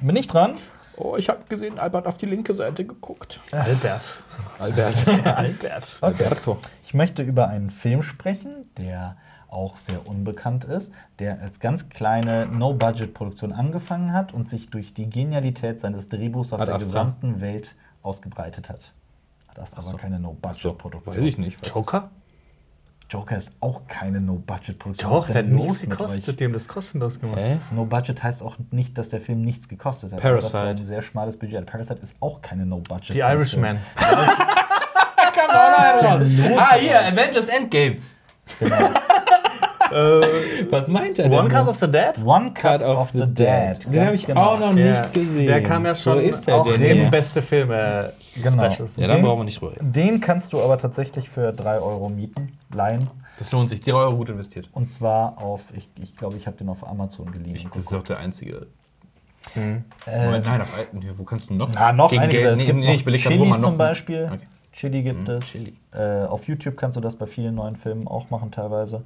Bin 0.00 0.14
ich 0.16 0.26
dran? 0.28 0.54
Oh, 0.98 1.16
ich 1.16 1.28
habe 1.28 1.44
gesehen, 1.48 1.78
Albert 1.78 2.04
hat 2.04 2.08
auf 2.08 2.16
die 2.16 2.26
linke 2.26 2.52
Seite 2.54 2.84
geguckt. 2.84 3.40
Albert. 3.52 4.00
Albert. 4.58 5.08
Albert. 5.26 5.98
Alberto. 6.00 6.58
Ich 6.84 6.94
möchte 6.94 7.22
über 7.22 7.48
einen 7.48 7.70
Film 7.70 8.02
sprechen, 8.02 8.70
der 8.78 9.16
auch 9.48 9.76
sehr 9.76 10.08
unbekannt 10.08 10.64
ist, 10.64 10.92
der 11.18 11.40
als 11.40 11.60
ganz 11.60 11.88
kleine 11.88 12.46
No-Budget-Produktion 12.46 13.52
angefangen 13.52 14.12
hat 14.12 14.32
und 14.34 14.48
sich 14.48 14.70
durch 14.70 14.92
die 14.94 15.08
Genialität 15.08 15.80
seines 15.80 16.08
Drehbuchs 16.08 16.52
auf 16.52 16.60
Ad 16.60 16.66
der 16.68 16.76
Astra. 16.76 17.00
gesamten 17.04 17.40
Welt 17.40 17.74
ausgebreitet 18.02 18.68
hat. 18.68 18.92
Ad 19.48 19.60
Astra 19.60 19.82
so. 19.82 19.92
war 19.92 19.98
keine 19.98 20.16
So, 20.16 20.22
No-Budget-Produktion. 20.22 21.16
weiß 21.16 21.24
ich 21.24 21.38
nicht. 21.38 21.60
Was 21.62 21.74
Joker? 21.74 22.10
Joker 23.08 23.36
ist 23.36 23.52
auch 23.60 23.86
keine 23.86 24.20
No-Budget-Produktion. 24.20 25.10
Doch, 25.10 25.26
der 25.28 25.36
hat 25.42 25.46
nichts 25.46 25.80
gekostet. 25.80 26.28
euch? 26.28 26.36
Die 26.36 26.44
haben 26.44 26.52
das 26.52 26.66
kostenlos 26.66 27.20
gemacht. 27.20 27.38
Hä? 27.40 27.58
No-Budget 27.70 28.22
heißt 28.22 28.42
auch 28.42 28.56
nicht, 28.72 28.98
dass 28.98 29.10
der 29.10 29.20
Film 29.20 29.42
nichts 29.42 29.68
gekostet 29.68 30.12
hat. 30.12 30.20
Parasite. 30.20 30.52
Das 30.52 30.62
war 30.62 30.68
ein 30.70 30.84
sehr 30.84 31.02
schmales 31.02 31.38
Budget. 31.38 31.64
Parasite 31.66 32.00
ist 32.02 32.16
auch 32.20 32.42
keine 32.42 32.66
No-Budget. 32.66 33.14
Die 33.14 33.20
Irishman. 33.20 33.78
Ah, 35.48 36.74
hier, 36.76 36.98
Avengers 37.06 37.48
Endgame. 37.48 37.96
Was 40.70 40.88
meint 40.88 41.18
er 41.18 41.28
denn? 41.28 41.38
One 41.38 41.48
Cut 41.48 41.68
of 41.68 41.76
the 41.78 41.86
Dead? 41.90 42.18
One 42.24 42.52
Cut, 42.54 42.82
of, 42.84 43.10
the, 43.12 43.26
Dead. 43.26 43.92
Den 43.92 44.04
habe 44.06 44.14
ich 44.14 44.26
genau. 44.26 44.40
auch 44.42 44.58
noch 44.60 44.74
Ja, 44.76 44.90
nicht 44.90 45.12
gesehen. 45.12 45.46
Der 45.46 45.62
kam 45.62 45.84
ja 45.86 45.94
schon 45.94 46.16
Wo 46.16 46.20
ist 46.20 46.46
der 46.46 46.56
auch 46.56 46.66
denn 46.66 46.82
im 47.04 47.10
beste 47.10 47.42
Filme 47.42 48.12
Genau. 48.34 48.70
Special. 48.70 48.88
Ja, 48.96 49.06
dann 49.08 49.18
Den- 49.18 49.24
brauchen 49.24 49.40
wir 49.40 49.44
nicht 49.44 49.60
rüber. 49.62 49.74
Den 49.80 50.20
kannst 50.20 50.52
du 50.52 50.60
aber 50.62 50.78
tatsächlich 50.78 51.28
für 51.28 51.52
3 51.52 51.78
Euro 51.78 52.08
mieten, 52.08 52.52
leihen. 52.74 53.08
Das 53.38 53.52
lohnt 53.52 53.68
sich. 53.68 53.80
3 53.80 53.92
Euro 53.94 54.16
gut 54.16 54.28
investiert. 54.30 54.68
Und 54.72 54.88
zwar 54.88 55.38
auf, 55.38 55.62
ich 55.74 55.88
glaube, 55.94 56.02
ich, 56.04 56.16
glaube, 56.16 56.36
ich 56.36 56.46
habe 56.46 56.56
den 56.56 56.68
auf 56.68 56.86
Amazon 56.86 57.30
geliehen. 57.32 57.54
Ich, 57.54 57.66
das 57.68 57.78
ist 57.78 57.94
auch 57.94 58.02
der 58.02 58.18
einzige. 58.18 58.66
Äh, 59.54 60.24
Moment, 60.24 60.44
nein, 60.46 60.60
auf 60.62 60.76
alten. 60.76 61.00
Wo 61.16 61.22
kannst 61.24 61.50
du 61.50 61.54
noch? 61.54 61.68
Na, 61.72 61.92
noch 61.92 62.10
Gegen. 62.10 62.28
Geld- 62.28 62.44
Es 62.44 62.58
nee, 62.60 62.66
gibt 62.66 62.78
nee, 62.78 62.86
noch 62.96 63.06
ich 63.14 63.22
Chili 63.22 63.38
wo 63.38 63.44
man 63.44 63.60
noch- 63.60 63.68
zum 63.68 63.78
Beispiel. 63.78 64.24
Okay. 64.32 64.40
Chili 64.72 65.02
gibt 65.02 65.28
es. 65.28 65.54
Äh, 65.94 66.24
auf 66.26 66.46
YouTube 66.48 66.76
kannst 66.76 66.96
du 66.96 67.00
das 67.00 67.16
bei 67.16 67.26
vielen 67.26 67.54
neuen 67.54 67.76
Filmen 67.76 68.06
auch 68.08 68.28
machen 68.28 68.50
teilweise. 68.50 69.04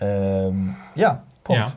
Ähm, 0.00 0.76
ja, 0.94 1.22
Punkt. 1.44 1.60
Ja. 1.60 1.72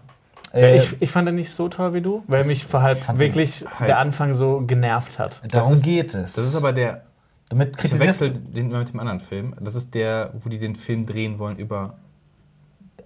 Äh, 0.54 0.80
ich, 0.80 1.02
ich 1.02 1.12
fand 1.12 1.28
den 1.28 1.36
nicht 1.36 1.52
so 1.52 1.70
toll 1.70 1.94
wie 1.94 2.02
du, 2.02 2.24
weil 2.28 2.44
mich 2.44 2.66
halt 2.74 3.20
wirklich 3.20 3.64
halt- 3.80 3.90
der 3.90 4.00
Anfang 4.00 4.34
so 4.34 4.62
genervt 4.66 5.20
hat. 5.20 5.42
darum 5.52 5.74
ist- 5.74 5.84
geht 5.84 6.14
es. 6.16 6.34
Das 6.34 6.46
ist 6.46 6.56
aber 6.56 6.74
der. 6.74 7.04
Damit 7.50 7.72
Ich 7.72 7.78
kritisierst 7.78 8.20
verwechsel 8.20 8.44
den 8.54 8.70
immer 8.70 8.80
mit 8.80 8.90
dem 8.94 9.00
anderen 9.00 9.20
Film. 9.20 9.56
Das 9.60 9.74
ist 9.76 9.94
der, 9.96 10.32
wo 10.40 10.50
die 10.50 10.60
den 10.60 10.76
Film 10.76 11.06
drehen 11.08 11.40
wollen 11.40 11.58
über 11.58 11.96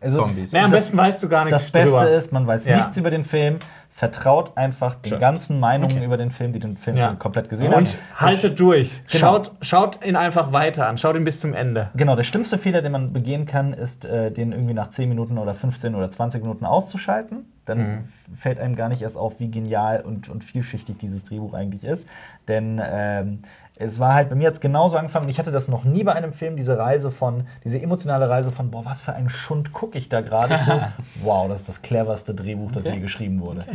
also, 0.01 0.21
Zombies. 0.21 0.51
Nee, 0.51 0.59
am 0.59 0.71
Das- 0.71 0.81
besten 0.85 0.97
weißt 0.97 1.23
du 1.23 1.29
gar 1.29 1.45
nichts 1.45 1.61
Das 1.63 1.71
Beste 1.71 1.91
drüber. 1.97 2.09
ist, 2.11 2.31
man 2.33 2.45
weiß 2.45 2.65
Ja. 2.65 2.75
nichts 2.77 2.97
über 2.97 3.09
den 3.09 3.23
Film, 3.23 3.59
vertraut 3.95 4.57
einfach 4.57 4.95
den 4.95 5.11
Just. 5.11 5.21
ganzen 5.21 5.59
Meinungen 5.59 5.95
Okay. 5.97 6.03
über 6.05 6.17
den 6.17 6.31
Film, 6.31 6.51
die 6.51 6.59
den 6.59 6.77
Film 6.77 6.97
Ja. 6.97 7.09
schon 7.09 7.19
komplett 7.19 7.47
gesehen 7.47 7.67
Und 7.67 7.75
haben. 7.75 7.87
haltet 8.15 8.59
durch. 8.59 8.99
Genau. 9.11 9.19
Schaut, 9.19 9.51
schaut 9.61 10.03
ihn 10.05 10.15
einfach 10.15 10.51
weiter 10.51 10.87
an. 10.87 10.97
Schaut 10.97 11.15
ihn 11.15 11.23
bis 11.23 11.39
zum 11.39 11.53
Ende. 11.53 11.91
Genau, 11.95 12.15
der 12.15 12.23
schlimmste 12.23 12.57
Fehler, 12.57 12.81
den 12.81 12.91
man 12.91 13.13
begehen 13.13 13.45
kann, 13.45 13.71
ist, 13.71 14.03
äh, 14.05 14.31
den 14.31 14.51
irgendwie 14.51 14.73
nach 14.73 14.87
10 14.89 15.09
Minuten 15.09 15.37
oder 15.37 15.53
15 15.53 15.93
oder 15.93 16.09
20 16.09 16.41
Minuten 16.41 16.65
auszuschalten. 16.65 17.45
Dann 17.65 17.77
Mhm. 17.77 18.03
fällt 18.35 18.59
einem 18.59 18.75
gar 18.75 18.89
nicht 18.89 19.03
erst 19.03 19.15
auf, 19.15 19.39
wie 19.39 19.49
genial 19.51 20.01
und, 20.01 20.27
und 20.27 20.43
vielschichtig 20.43 20.97
dieses 20.97 21.23
Drehbuch 21.23 21.53
eigentlich 21.53 21.83
ist. 21.83 22.09
Denn 22.47 22.81
ähm, 22.83 23.43
es 23.77 23.99
war 23.99 24.13
halt 24.13 24.29
bei 24.29 24.35
mir 24.35 24.43
jetzt 24.43 24.61
genauso 24.61 24.97
angefangen 24.97 25.25
und 25.25 25.29
ich 25.29 25.39
hatte 25.39 25.51
das 25.51 25.67
noch 25.67 25.83
nie 25.83 26.03
bei 26.03 26.13
einem 26.13 26.31
Film, 26.31 26.55
diese 26.55 26.77
Reise 26.77 27.09
von, 27.09 27.47
diese 27.63 27.81
emotionale 27.81 28.29
Reise 28.29 28.51
von, 28.51 28.69
boah, 28.69 28.85
was 28.85 29.01
für 29.01 29.13
ein 29.13 29.29
Schund 29.29 29.73
gucke 29.73 29.97
ich 29.97 30.09
da 30.09 30.21
gerade 30.21 30.59
zu. 30.59 30.71
Wow, 31.23 31.47
das 31.47 31.61
ist 31.61 31.69
das 31.69 31.81
cleverste 31.81 32.35
Drehbuch, 32.35 32.71
das 32.71 32.87
je 32.87 32.99
geschrieben 32.99 33.39
wurde. 33.39 33.65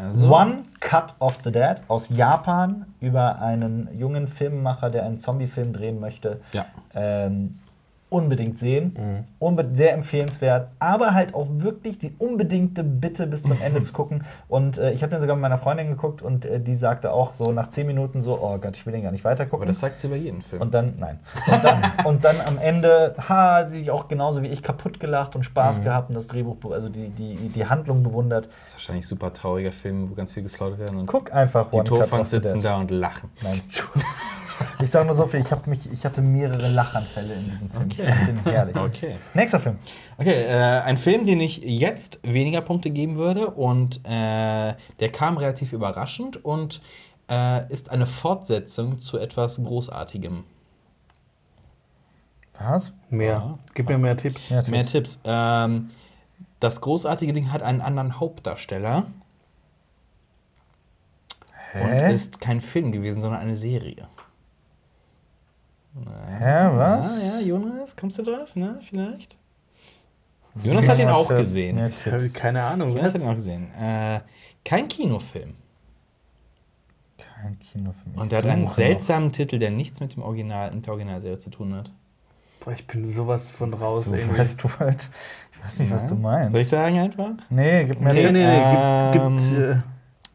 Also, 0.00 0.32
One 0.32 0.64
Cut 0.80 1.14
of 1.20 1.38
the 1.44 1.52
Dead 1.52 1.76
aus 1.88 2.08
Japan 2.08 2.86
über 3.00 3.40
einen 3.40 3.88
jungen 3.96 4.28
Filmemacher, 4.28 4.90
der 4.90 5.04
einen 5.04 5.18
Zombie-Film 5.18 5.72
drehen 5.72 6.00
möchte. 6.00 6.40
Ja. 6.52 6.66
Ähm, 6.94 7.58
unbedingt 8.08 8.58
sehen. 8.58 8.96
Mhm. 8.98 9.24
Unbe 9.38 9.68
sehr 9.72 9.94
empfehlenswert, 9.94 10.68
aber 10.78 11.14
halt 11.14 11.34
auch 11.34 11.48
wirklich 11.50 11.98
die 11.98 12.14
unbedingte 12.18 12.84
Bitte 12.84 13.26
bis 13.26 13.42
zum 13.42 13.60
Ende 13.62 13.80
zu 13.82 13.92
gucken. 13.92 14.24
Und 14.48 14.78
äh, 14.78 14.92
ich 14.92 15.02
habe 15.02 15.10
den 15.10 15.20
sogar 15.20 15.34
mit 15.36 15.42
meiner 15.42 15.58
Freundin 15.58 15.88
geguckt 15.88 16.22
und 16.22 16.44
äh, 16.44 16.60
die 16.60 16.74
sagte 16.76 17.12
auch 17.12 17.34
so 17.34 17.50
nach 17.52 17.68
10 17.68 17.86
Minuten 17.86 18.20
so, 18.20 18.38
oh 18.40 18.58
Gott, 18.58 18.76
ich 18.76 18.86
will 18.86 18.92
den 18.92 19.02
gar 19.02 19.10
nicht 19.12 19.24
weitergucken. 19.24 19.62
Aber 19.62 19.66
das 19.66 19.80
sagt 19.80 19.98
sie 19.98 20.06
über 20.06 20.16
jeden 20.16 20.42
Film. 20.42 20.62
Und 20.62 20.74
dann, 20.74 20.94
nein. 20.98 21.18
Und 21.52 21.64
dann, 21.64 21.82
und 22.04 22.24
dann 22.24 22.36
am 22.46 22.58
Ende, 22.58 23.14
ha, 23.28 23.68
sie 23.70 23.90
auch 23.90 24.06
genauso 24.08 24.42
wie 24.42 24.48
ich 24.48 24.62
kaputt 24.62 25.00
gelacht 25.00 25.34
und 25.34 25.46
Mhm. 25.46 25.50
Spaß 25.50 25.82
gehabt 25.82 26.08
und 26.10 26.14
das 26.14 26.26
Drehbuch, 26.26 26.72
also 26.72 26.88
die, 26.88 27.08
die, 27.08 27.34
die 27.34 27.66
Handlung 27.66 28.02
bewundert. 28.02 28.46
das 28.46 28.68
ist 28.68 28.74
wahrscheinlich 28.74 29.04
ein 29.04 29.08
super 29.08 29.32
trauriger 29.32 29.72
Film, 29.72 30.10
wo 30.10 30.14
ganz 30.14 30.32
viel 30.32 30.42
geslaut 30.42 30.78
werden. 30.78 30.98
Und 30.98 31.06
Guck 31.06 31.32
einfach 31.32 31.70
die 31.70 31.80
Torfans 31.80 32.30
sitzen 32.30 32.60
da 32.60 32.76
und 32.76 32.90
lachen. 32.90 33.30
Nein. 33.42 33.60
Ich 34.80 34.90
sage 34.90 35.04
nur 35.06 35.14
so 35.14 35.26
viel, 35.26 35.40
ich, 35.40 35.66
mich, 35.66 35.92
ich 35.92 36.04
hatte 36.04 36.22
mehrere 36.22 36.68
Lachanfälle 36.68 37.34
in 37.34 37.44
diesem 37.50 37.70
Film. 37.70 37.82
Okay. 37.84 37.95
Ich 37.98 38.04
fand 38.04 38.28
den 38.28 38.44
herrlich. 38.44 38.76
Okay. 38.86 39.18
Nächster 39.34 39.60
Film. 39.60 39.78
Okay, 40.18 40.44
äh, 40.44 40.80
ein 40.82 40.96
Film, 40.96 41.24
den 41.24 41.40
ich 41.40 41.58
jetzt 41.58 42.20
weniger 42.22 42.60
Punkte 42.60 42.90
geben 42.90 43.16
würde 43.16 43.50
und 43.50 44.00
äh, 44.04 44.74
der 45.00 45.12
kam 45.12 45.36
relativ 45.38 45.72
überraschend 45.72 46.44
und 46.44 46.80
äh, 47.30 47.70
ist 47.72 47.90
eine 47.90 48.06
Fortsetzung 48.06 48.98
zu 48.98 49.18
etwas 49.18 49.56
Großartigem. 49.62 50.44
Was? 52.58 52.92
Mehr. 53.10 53.32
Ja. 53.32 53.58
Gib 53.74 53.88
mir 53.88 53.98
mehr 53.98 54.16
Tipps. 54.16 54.48
Ja, 54.48 54.62
Mehr 54.68 54.86
Tipps. 54.86 55.20
Ähm, 55.24 55.90
das 56.60 56.80
großartige 56.80 57.32
Ding 57.32 57.52
hat 57.52 57.62
einen 57.62 57.80
anderen 57.80 58.18
Hauptdarsteller 58.18 59.06
und 61.74 61.80
Hä? 61.80 62.12
ist 62.12 62.40
kein 62.40 62.60
Film 62.60 62.92
gewesen, 62.92 63.20
sondern 63.20 63.40
eine 63.40 63.56
Serie. 63.56 64.08
Hä, 65.96 66.68
was? 66.76 67.06
Ah, 67.06 67.40
ja, 67.40 67.46
Jonas, 67.46 67.96
kommst 67.96 68.18
du 68.18 68.22
drauf? 68.22 68.54
Ne, 68.54 68.78
vielleicht? 68.82 69.36
Jonas 70.62 70.88
hat 70.88 70.98
ihn 70.98 71.08
auch 71.08 71.28
gesehen. 71.28 71.80
habe 71.80 71.92
Tipps. 71.94 72.32
keine 72.34 72.62
Ahnung. 72.62 72.90
Jonas 72.96 73.14
hat 73.14 73.20
ihn 73.20 73.28
auch 73.28 73.34
gesehen. 73.34 73.72
Äh, 73.74 74.20
kein 74.64 74.88
Kinofilm. 74.88 75.54
Kein 77.18 77.58
Kinofilm. 77.58 78.14
Ich 78.14 78.20
Und 78.20 78.30
der 78.30 78.38
hat 78.38 78.44
suche 78.44 78.52
einen 78.52 78.64
noch. 78.64 78.72
seltsamen 78.72 79.32
Titel, 79.32 79.58
der 79.58 79.70
nichts 79.70 80.00
mit 80.00 80.14
dem 80.16 80.22
Original, 80.22 80.70
mit 80.72 80.86
der 80.86 80.92
Originalserie 80.92 81.38
zu 81.38 81.50
tun 81.50 81.74
hat. 81.74 81.90
Boah, 82.60 82.72
ich 82.72 82.86
bin 82.86 83.12
sowas 83.12 83.50
von 83.50 83.72
raus. 83.74 84.04
So, 84.04 84.14
irgendwie. 84.14 84.38
weißt 84.38 84.62
du 84.64 84.68
halt. 84.78 85.08
Ich 85.52 85.64
weiß 85.64 85.78
nicht, 85.80 85.90
was 85.92 86.02
du 86.02 86.08
Soll 86.08 86.16
ich 86.18 86.22
meinst. 86.22 86.70
sagen 86.70 86.98
einfach? 86.98 87.30
Nee, 87.48 87.84
gib 87.84 88.00
mir 88.00 88.12
Nee, 88.12 88.24
nee, 88.24 88.32
nee, 88.32 89.12
gibt, 89.12 89.42
gibt, 89.46 89.52
Ähm, 89.60 89.82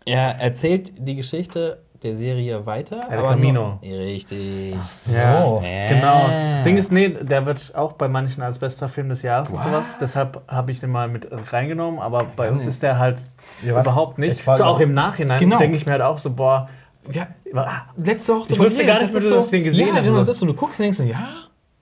äh, 0.06 0.12
Er 0.12 0.40
erzählt 0.40 0.94
die 0.98 1.16
Geschichte 1.16 1.82
der 2.04 2.16
Serie 2.16 2.66
weiter. 2.66 3.08
El 3.10 3.20
aber 3.20 3.30
Camino. 3.30 3.80
Nur, 3.84 4.00
richtig. 4.00 4.76
So. 4.90 5.12
Ja. 5.14 5.62
Äh. 5.62 5.96
Genau. 5.96 6.28
Das 6.56 6.64
Ding 6.64 6.78
ist, 6.78 6.92
nee, 6.92 7.10
der 7.10 7.46
wird 7.46 7.74
auch 7.76 7.94
bei 7.94 8.08
manchen 8.08 8.42
als 8.42 8.58
bester 8.60 8.90
Film 8.90 9.10
des 9.10 9.22
Jahres 9.22 9.50
und 9.50 9.58
What? 9.58 9.66
sowas. 9.66 9.98
Deshalb 10.00 10.42
habe 10.48 10.72
ich 10.72 10.80
den 10.80 10.90
mal 10.92 11.08
mit 11.08 11.28
reingenommen. 11.32 12.00
Aber 12.00 12.26
bei 12.36 12.48
Ja, 12.48 12.52
uns 12.52 12.66
ist 12.66 12.82
der 12.82 12.98
halt 12.98 13.20
Ja, 13.64 13.80
überhaupt 13.80 14.18
nicht. 14.18 14.40
Ich 14.40 14.48
war 14.48 14.56
So 14.56 14.64
auch 14.66 14.80
im 14.80 14.94
Nachhinein 14.94 15.40
Genau. 15.40 15.60
denke 15.60 15.78
ich 15.78 15.86
mir 15.86 15.92
halt 15.94 16.02
auch 16.02 16.18
so, 16.18 16.32
boah, 16.34 16.68
Ja, 17.12 17.28
ah, 17.56 17.82
letzte 17.98 18.36
Woche 18.36 18.48
Ich 18.52 18.60
wusste 18.60 18.86
gar 18.86 19.02
nicht, 19.02 19.14
wie 19.14 19.20
du 19.20 19.30
das 19.36 19.50
Ding 19.50 19.64
gesehen 19.64 19.88
Ja, 19.90 19.94
hast. 19.96 20.04
genau, 20.04 20.18
das 20.18 20.28
ist 20.30 20.40
so. 20.40 20.46
Du 20.46 20.54
guckst 20.54 20.80
und 20.80 20.84
denkst 20.84 20.98
so, 20.98 21.04
ja, 21.04 21.28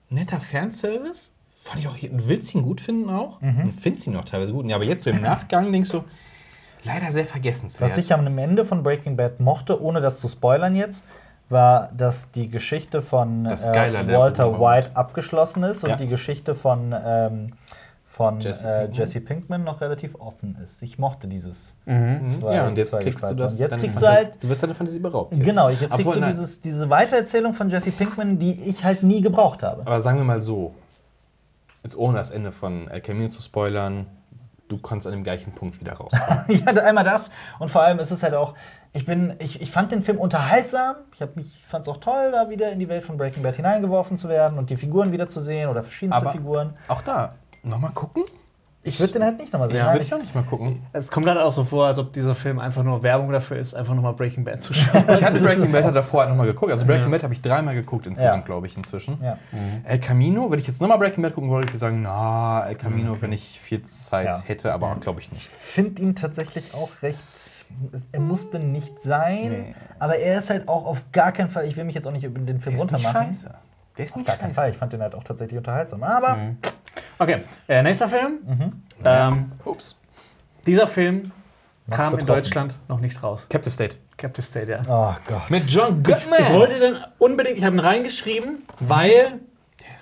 netter 0.10 0.40
Fanservice. 0.40 1.32
Fand 1.62 1.80
ich 1.80 1.88
auch, 1.88 1.96
du 1.98 2.28
willst 2.28 2.56
ihn 2.56 2.62
gut 2.62 2.80
finden 2.82 3.10
auch. 3.10 3.40
Mhm. 3.42 3.60
Und 3.64 3.74
findest 3.74 4.08
ihn 4.08 4.16
auch 4.16 4.24
teilweise 4.26 4.52
gut. 4.54 4.66
Ja, 4.66 4.76
aber 4.76 4.86
jetzt 4.86 5.04
so 5.04 5.10
im 5.10 5.22
Nachgang 5.22 5.72
denkst 5.72 5.90
du, 5.92 6.04
leider 6.84 7.12
sehr 7.12 7.26
vergessenswert. 7.26 7.90
Was 7.90 7.98
ich 7.98 8.14
am 8.14 8.38
Ende 8.38 8.66
von 8.66 8.84
Breaking 8.84 9.16
Bad 9.18 9.40
mochte, 9.40 9.82
ohne 9.82 10.02
das 10.02 10.20
zu 10.20 10.28
spoilern 10.28 10.76
jetzt, 10.76 11.06
war, 11.50 11.90
dass 11.98 12.30
die 12.32 12.50
Geschichte 12.50 13.02
von 13.02 13.44
Das 13.46 13.68
äh, 13.68 13.74
Walter. 14.16 14.60
White 14.60 14.92
abgeschlossen 14.96 15.64
ist 15.64 15.84
und 15.84 15.90
Ja. 15.92 15.96
die 15.96 16.08
Geschichte 16.08 16.54
von, 16.54 16.96
ähm, 17.04 17.54
von 18.08 18.40
Jesse 18.40 18.64
äh, 18.68 18.78
Pinkman. 18.82 18.92
Jesse 18.94 19.22
Pinkman 19.22 19.64
noch 19.64 19.82
relativ 19.82 20.14
offen 20.20 20.58
ist. 20.64 20.82
Ich 20.84 21.00
mochte 21.00 21.28
dieses. 21.28 21.76
Mhm. 21.86 22.22
zwei- 22.40 22.54
ja, 22.56 22.68
und 22.68 22.78
jetzt 22.78 22.92
zwei 22.92 23.00
kriegst 23.00 23.24
du 23.24 23.36
Gespalten. 23.36 23.38
das. 23.38 23.54
Und 23.54 23.60
jetzt 23.60 23.78
kriegst 23.80 24.02
du 24.02 24.08
halt- 24.08 24.44
Du 24.44 24.50
wirst 24.50 24.62
deine 24.62 24.76
Fantasie 24.76 25.00
beraubt. 25.00 25.34
Jetzt. 25.36 25.44
Genau, 25.46 25.70
jetzt 25.70 25.80
kriegst 25.80 25.94
Obwohl, 25.96 26.14
du 26.16 26.20
nein, 26.20 26.30
dieses, 26.32 26.62
diese 26.62 26.90
Weitererzählung 26.90 27.54
von 27.54 27.70
Jesse 27.70 27.92
Pinkman, 27.92 28.38
die 28.38 28.62
ich 28.70 28.84
halt 28.84 29.02
nie 29.04 29.22
gebraucht 29.22 29.64
habe. 29.64 29.82
Aber 29.82 30.00
sagen 30.02 30.18
wir 30.20 30.26
mal 30.26 30.42
so, 30.44 30.76
jetzt 31.84 31.98
ohne 31.98 32.18
das 32.18 32.30
Ende 32.30 32.52
von 32.52 32.88
El 32.90 33.02
Camino 33.02 33.30
zu 33.30 33.42
spoilern, 33.42 34.06
du 34.70 34.78
kannst 34.78 35.06
an 35.06 35.12
dem 35.14 35.24
gleichen 35.26 35.52
Punkt 35.54 35.80
wieder 35.82 35.94
rauskommen. 35.94 36.46
ich 36.48 36.64
hatte 36.66 36.84
einmal 36.84 37.04
das 37.04 37.30
und 37.60 37.70
vor 37.70 37.82
allem 37.84 38.00
ist 38.00 38.12
es 38.12 38.24
halt 38.24 38.34
auch, 38.36 38.54
ich 38.94 39.06
bin, 39.06 39.36
ich, 39.40 39.62
ich 39.62 39.72
fand 39.72 39.92
den 39.92 40.02
Film 40.02 40.18
unterhaltsam. 40.18 40.96
Ich 41.14 41.22
habe 41.22 41.34
mich, 41.36 41.62
fand 41.64 41.84
es 41.84 41.90
auch 41.90 41.98
toll, 41.98 42.32
da 42.32 42.50
wieder 42.50 42.72
in 42.72 42.80
die 42.80 42.90
Welt 42.90 43.04
von 43.04 43.18
Breaking 43.18 43.44
Bad 43.44 43.56
hineingeworfen 43.56 44.18
zu 44.18 44.30
werden 44.30 44.58
und 44.58 44.70
die 44.72 44.78
Figuren 44.78 45.12
wieder 45.12 45.28
zu 45.28 45.40
sehen 45.40 45.70
oder 45.70 45.84
verschiedenste 45.84 46.24
Aber- 46.24 46.32
Figuren. 46.32 46.74
auch 46.88 47.02
da, 47.04 47.34
nochmal 47.62 47.92
gucken? 47.92 48.24
Ich 48.82 48.98
würde 49.00 49.12
den 49.14 49.24
halt 49.24 49.38
nicht 49.38 49.52
nochmal 49.52 49.68
sehen. 49.68 49.80
Ja, 49.80 49.92
Würde 49.92 50.06
ich 50.06 50.14
auch 50.14 50.20
nicht 50.20 50.34
mal 50.34 50.44
gucken. 50.44 50.82
es 50.94 51.10
kommt 51.12 51.28
halt 51.28 51.38
auch 51.38 51.52
so 51.52 51.66
vor, 51.66 51.88
als 51.88 52.00
ob 52.00 52.14
dieser 52.14 52.34
Film 52.34 52.60
einfach 52.60 52.82
nur 52.82 53.04
Werbung 53.04 53.30
dafür 53.32 53.58
ist, 53.58 53.74
einfach 53.76 53.94
nochmal 53.94 54.14
Breaking 54.14 54.46
Bad 54.46 54.62
zu 54.64 54.74
schauen. 54.74 55.04
Ich 55.10 55.22
hatte 55.24 55.38
Breaking 55.40 55.70
Bad 55.72 55.94
davor 55.94 56.22
halt 56.22 56.30
nochmal 56.30 56.48
geguckt. 56.48 56.72
Also 56.72 56.86
Breaking 56.86 57.12
Bad 57.12 57.24
habe 57.24 57.34
ich 57.34 57.42
dreimal 57.42 57.76
geguckt 57.76 58.08
insgesamt, 58.08 58.40
Ja. 58.42 58.46
glaube 58.46 58.68
ich, 58.68 58.78
inzwischen. 58.78 59.18
Ja. 59.22 59.38
El 59.84 60.00
Camino, 60.00 60.50
wenn 60.50 60.60
ich 60.60 60.68
jetzt 60.68 60.80
nochmal 60.80 60.98
Breaking 60.98 61.22
Bad 61.22 61.34
gucken 61.36 61.50
wollte, 61.50 61.68
würde 61.68 61.76
ich 61.76 61.80
sagen, 61.80 62.02
na, 62.02 62.66
El 62.68 62.76
Camino, 62.76 63.18
wenn 63.20 63.34
ich 63.34 63.60
viel 63.60 63.82
Zeit 63.82 64.26
Ja. 64.26 64.42
hätte, 64.46 64.72
aber 64.74 64.96
glaube 65.02 65.20
ich 65.20 65.32
nicht. 65.34 65.48
finde 65.48 66.02
ihn 66.02 66.16
tatsächlich 66.16 66.74
auch 66.74 66.90
recht. 67.02 67.66
Er 68.14 68.20
musste 68.22 68.60
nicht 68.60 69.02
sein, 69.02 69.52
Nee. 69.52 69.76
aber 70.00 70.18
er 70.18 70.40
ist 70.40 70.50
halt 70.50 70.68
auch 70.70 70.86
auf 70.86 71.04
gar 71.12 71.34
keinen 71.34 71.50
Fall. 71.50 71.66
Ich 71.66 71.76
will 71.76 71.84
mich 71.84 71.96
jetzt 71.96 72.08
auch 72.08 72.12
nicht 72.14 72.24
über 72.24 72.40
den 72.40 72.60
Film 72.62 72.76
Der 72.78 72.86
ist 72.86 72.92
nicht 72.92 73.06
runtermachen. 73.06 73.28
scheiße. 73.28 73.54
Der 73.98 74.06
ist 74.06 74.12
Auf 74.14 74.18
nicht 74.18 74.28
gar 74.28 74.38
keinen 74.38 74.48
scheiße. 74.50 74.56
Fall. 74.56 74.70
Ich 74.72 74.78
fand 74.78 74.94
den 74.94 75.02
halt 75.02 75.14
auch 75.14 75.24
tatsächlich 75.26 75.58
unterhaltsam. 75.58 76.02
Aber 76.04 76.38
Okay, 77.18 77.42
äh, 77.68 77.82
nächster 77.84 78.08
Film. 78.10 78.40
Mhm. 78.48 78.72
Ähm, 79.06 79.52
Ups. 79.66 79.96
dieser 80.66 80.88
Film 80.88 81.32
Noch 81.88 81.98
kam 81.98 82.14
in 82.14 82.20
betroffen. 82.20 82.44
Deutschland 82.44 82.74
noch 82.88 83.00
nicht 83.00 83.22
raus. 83.24 83.46
Captive 83.50 83.72
State. 83.74 83.96
Captive 84.18 84.46
State, 84.46 84.70
ja. 84.72 84.82
oh 84.88 85.16
Gott. 85.28 85.50
Mit 85.50 85.70
John 85.72 86.04
Goodman. 86.04 86.40
Ich 86.42 86.54
wollte 86.54 86.80
den 86.80 86.98
unbedingt, 87.20 87.58
ich 87.58 87.64
habe 87.64 87.76
ihn 87.78 87.80
reingeschrieben, 87.80 88.64
weil 88.82 89.40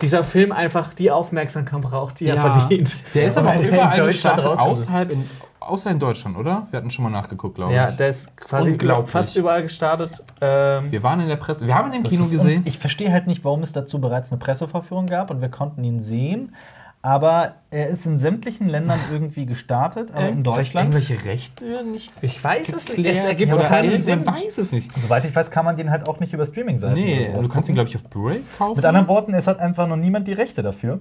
dieser 0.01 0.23
Film 0.23 0.51
einfach 0.51 0.93
die 0.95 1.11
Aufmerksamkeit 1.11 1.81
braucht, 1.81 2.19
die 2.19 2.25
er 2.27 2.37
verdient. 2.39 2.97
Der 3.13 3.25
ist 3.27 3.37
aber 3.37 3.49
auch 3.49 3.55
in 3.61 3.67
überall 3.69 3.97
Deutschland 3.97 4.37
gestartet, 4.37 4.59
außerhalb 4.59 5.11
in, 5.11 5.29
außer 5.59 5.91
in 5.91 5.99
Deutschland, 5.99 6.35
oder? 6.37 6.65
Wir 6.71 6.77
hatten 6.77 6.89
schon 6.89 7.03
mal 7.03 7.09
nachgeguckt, 7.11 7.55
glaube 7.55 7.73
Ja, 7.73 7.89
ich. 7.89 7.95
der 7.95 8.09
ist 8.09 8.35
quasi 8.37 8.71
unglaublich. 8.71 9.11
fast 9.11 9.35
überall 9.35 9.61
gestartet. 9.61 10.23
Ähm, 10.41 10.91
Wir 10.91 11.03
waren 11.03 11.19
in 11.19 11.27
der 11.27 11.35
Presse, 11.35 11.65
wir 11.67 11.75
haben 11.75 11.93
ihn 11.93 12.01
im 12.01 12.09
Kino 12.09 12.27
gesehen. 12.27 12.63
Ich 12.65 12.79
verstehe 12.79 13.11
halt 13.11 13.27
nicht, 13.27 13.43
warum 13.43 13.61
es 13.61 13.71
dazu 13.71 13.99
bereits 14.01 14.31
eine 14.31 14.39
Pressevorführung 14.39 15.05
gab 15.07 15.29
und 15.29 15.41
wir 15.41 15.49
konnten 15.49 15.83
ihn 15.83 16.01
sehen. 16.01 16.55
Aber 17.03 17.55
er 17.69 17.87
ist 17.87 18.05
in 18.05 18.17
sämtlichen 18.17 18.67
Ländern 18.67 18.99
irgendwie 19.11 19.45
gestartet, 19.45 20.11
aber 20.11 20.27
in 20.29 20.43
Deutschland. 20.43 20.93
irgendwelche 20.93 21.23
Rechte 21.25 21.85
nicht 21.85 22.11
Ich 22.21 22.43
weiß 22.43 22.69
es 22.69 22.97
nicht. 22.97 23.07
Es 23.07 23.23
ergibt 23.23 23.53
oder 23.53 23.63
keinen 23.65 23.91
man 23.91 24.01
Sinn. 24.01 24.25
weiß 24.25 24.57
es 24.57 24.71
nicht. 24.71 24.91
Soweit 25.01 25.23
ich 25.23 25.33
weiß, 25.35 25.51
kann 25.51 25.63
man 25.63 25.77
den 25.77 25.91
halt 25.91 26.07
auch 26.07 26.19
nicht 26.19 26.33
über 26.33 26.45
Streaming-Seiten 26.45 26.95
Nee, 26.95 27.17
oder 27.19 27.25
sowas 27.27 27.45
du 27.45 27.49
kannst 27.51 27.69
ihn, 27.69 27.75
glaube 27.75 27.89
ich, 27.89 27.95
auf 27.95 28.03
Blu-ray 28.03 28.41
kaufen. 28.57 28.77
Mit 28.77 28.85
anderen 28.85 29.07
Worten, 29.07 29.33
es 29.33 29.47
hat 29.47 29.59
einfach 29.59 29.87
noch 29.87 29.95
niemand 29.95 30.27
die 30.27 30.33
Rechte 30.33 30.63
dafür. 30.63 30.99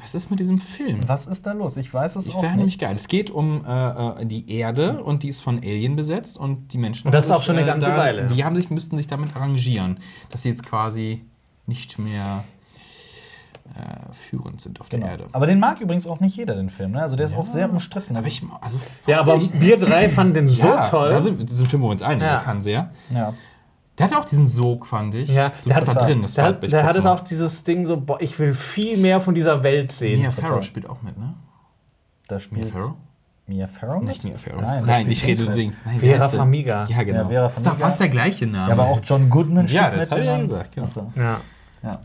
Was 0.00 0.14
ist 0.14 0.30
mit 0.30 0.40
diesem 0.40 0.58
Film? 0.58 1.00
Was 1.06 1.26
ist 1.26 1.46
da 1.46 1.52
los? 1.52 1.76
Ich 1.76 1.92
weiß 1.92 2.16
es 2.16 2.26
Ich 2.26 2.34
auch 2.34 2.42
wäre 2.42 2.52
nämlich 2.52 2.66
nicht. 2.76 2.80
geil. 2.80 2.94
Es 2.94 3.06
geht 3.06 3.30
um 3.30 3.64
äh, 3.66 4.22
äh, 4.22 4.26
die 4.26 4.50
Erde 4.50 5.02
und 5.04 5.22
die 5.22 5.28
ist 5.28 5.40
von 5.42 5.58
Alien 5.58 5.94
besetzt 5.94 6.38
und 6.38 6.72
die 6.72 6.78
Menschen. 6.78 7.06
Und 7.08 7.12
das 7.12 7.26
ist 7.26 7.30
auch 7.30 7.42
schon 7.42 7.56
eine 7.56 7.64
äh, 7.64 7.68
ganze 7.68 7.90
da, 7.90 7.96
Weile. 7.96 8.26
Die 8.28 8.44
haben 8.44 8.56
sich, 8.56 8.70
müssten 8.70 8.96
sich 8.96 9.06
damit 9.06 9.36
arrangieren, 9.36 10.00
dass 10.30 10.42
sie 10.42 10.48
jetzt 10.48 10.64
quasi 10.66 11.24
nicht 11.66 11.98
mehr 11.98 12.44
äh, 13.74 14.12
führend 14.12 14.60
sind 14.60 14.80
auf 14.80 14.88
Genau. 14.88 15.04
der 15.06 15.12
Erde. 15.12 15.24
Aber 15.32 15.46
den 15.46 15.58
mag 15.58 15.80
übrigens 15.80 16.06
auch 16.06 16.20
nicht 16.20 16.36
jeder, 16.36 16.54
den 16.54 16.70
Film. 16.70 16.92
Ne? 16.92 17.02
Also 17.02 17.16
der 17.16 17.26
ist 17.26 17.34
auch 17.36 17.46
sehr 17.46 17.68
umstritten. 17.70 18.16
Aber 18.16 18.24
Also, 18.26 18.28
ich, 18.28 18.42
also, 18.60 18.78
Ja, 19.06 19.20
aber 19.20 19.34
nicht. 19.36 19.60
wir 19.60 19.78
drei 19.78 20.08
fanden 20.08 20.34
den 20.34 20.48
so 20.50 20.66
ja, 20.68 20.86
toll. 20.88 21.08
Da 21.10 21.20
sind, 21.20 21.42
das 21.42 21.54
ist 21.56 21.62
ein 21.62 21.66
Film, 21.66 21.82
wo 21.82 21.86
wir 21.86 21.92
uns 21.92 22.02
einigen, 22.02 22.22
Ja. 22.26 22.40
kann 22.40 22.60
sehr. 22.62 22.90
ja. 23.10 23.32
Der 23.96 24.06
hat 24.06 24.16
auch 24.16 24.24
diesen 24.24 24.48
Sog, 24.48 24.86
fand 24.86 25.14
ich. 25.14 25.28
Ja, 25.28 25.50
du 25.62 25.68
der 25.68 25.76
bist 25.76 25.86
da 25.86 25.94
hat- 25.94 26.02
drin. 26.02 26.20
Das 26.20 26.32
der 26.34 26.44
hat, 26.46 26.62
der 26.64 26.82
hat 26.84 26.96
es 26.96 27.06
auch 27.06 27.20
dieses 27.20 27.62
Ding 27.62 27.86
so, 27.86 27.96
boah, 27.96 28.20
ich 28.20 28.36
will 28.40 28.52
viel 28.52 28.96
mehr 28.96 29.20
von 29.20 29.36
dieser 29.36 29.62
Welt 29.62 29.92
sehen. 29.92 30.20
Mia 30.20 30.32
Farrow 30.32 30.60
spielt 30.64 30.88
auch 30.90 31.00
mit, 31.02 31.16
ne? 31.16 31.34
Da 32.26 32.34
Mia 32.34 32.40
spielt 32.40 32.70
Farrow? 32.70 32.94
Mia 33.46 33.68
Farrow? 33.68 34.02
Nicht 34.02 34.24
Mia 34.24 34.36
Farrow. 34.36 34.62
Nein, 34.62 34.82
Nein, 34.84 35.10
ich 35.12 35.24
rede 35.24 35.44
Dings 35.44 35.54
Dings. 35.54 35.76
Nein, 35.84 36.00
Vera? 36.00 36.28
Farmiga. 36.28 36.86
Ja, 36.88 37.02
genau. 37.04 37.18
Ja, 37.18 37.24
Vera 37.28 37.46
ist 37.46 37.64
doch 37.64 37.76
fast 37.76 38.00
der 38.00 38.08
gleiche 38.08 38.48
Name. 38.48 38.66
Ja, 38.66 38.72
aber 38.72 38.84
auch 38.90 39.00
John 39.04 39.30
Goodman 39.30 39.68
spielt 39.68 39.80
Ja, 39.84 39.90
das 39.90 40.00
mit. 40.00 40.10
hab 40.10 40.18
ich 40.18 40.24
ja 40.24 40.32
den- 40.32 40.40
gesagt, 40.40 40.74
genau. 40.74 40.86
Achso. 40.88 41.12
Ja. 41.14 41.40
Ja. 41.84 42.00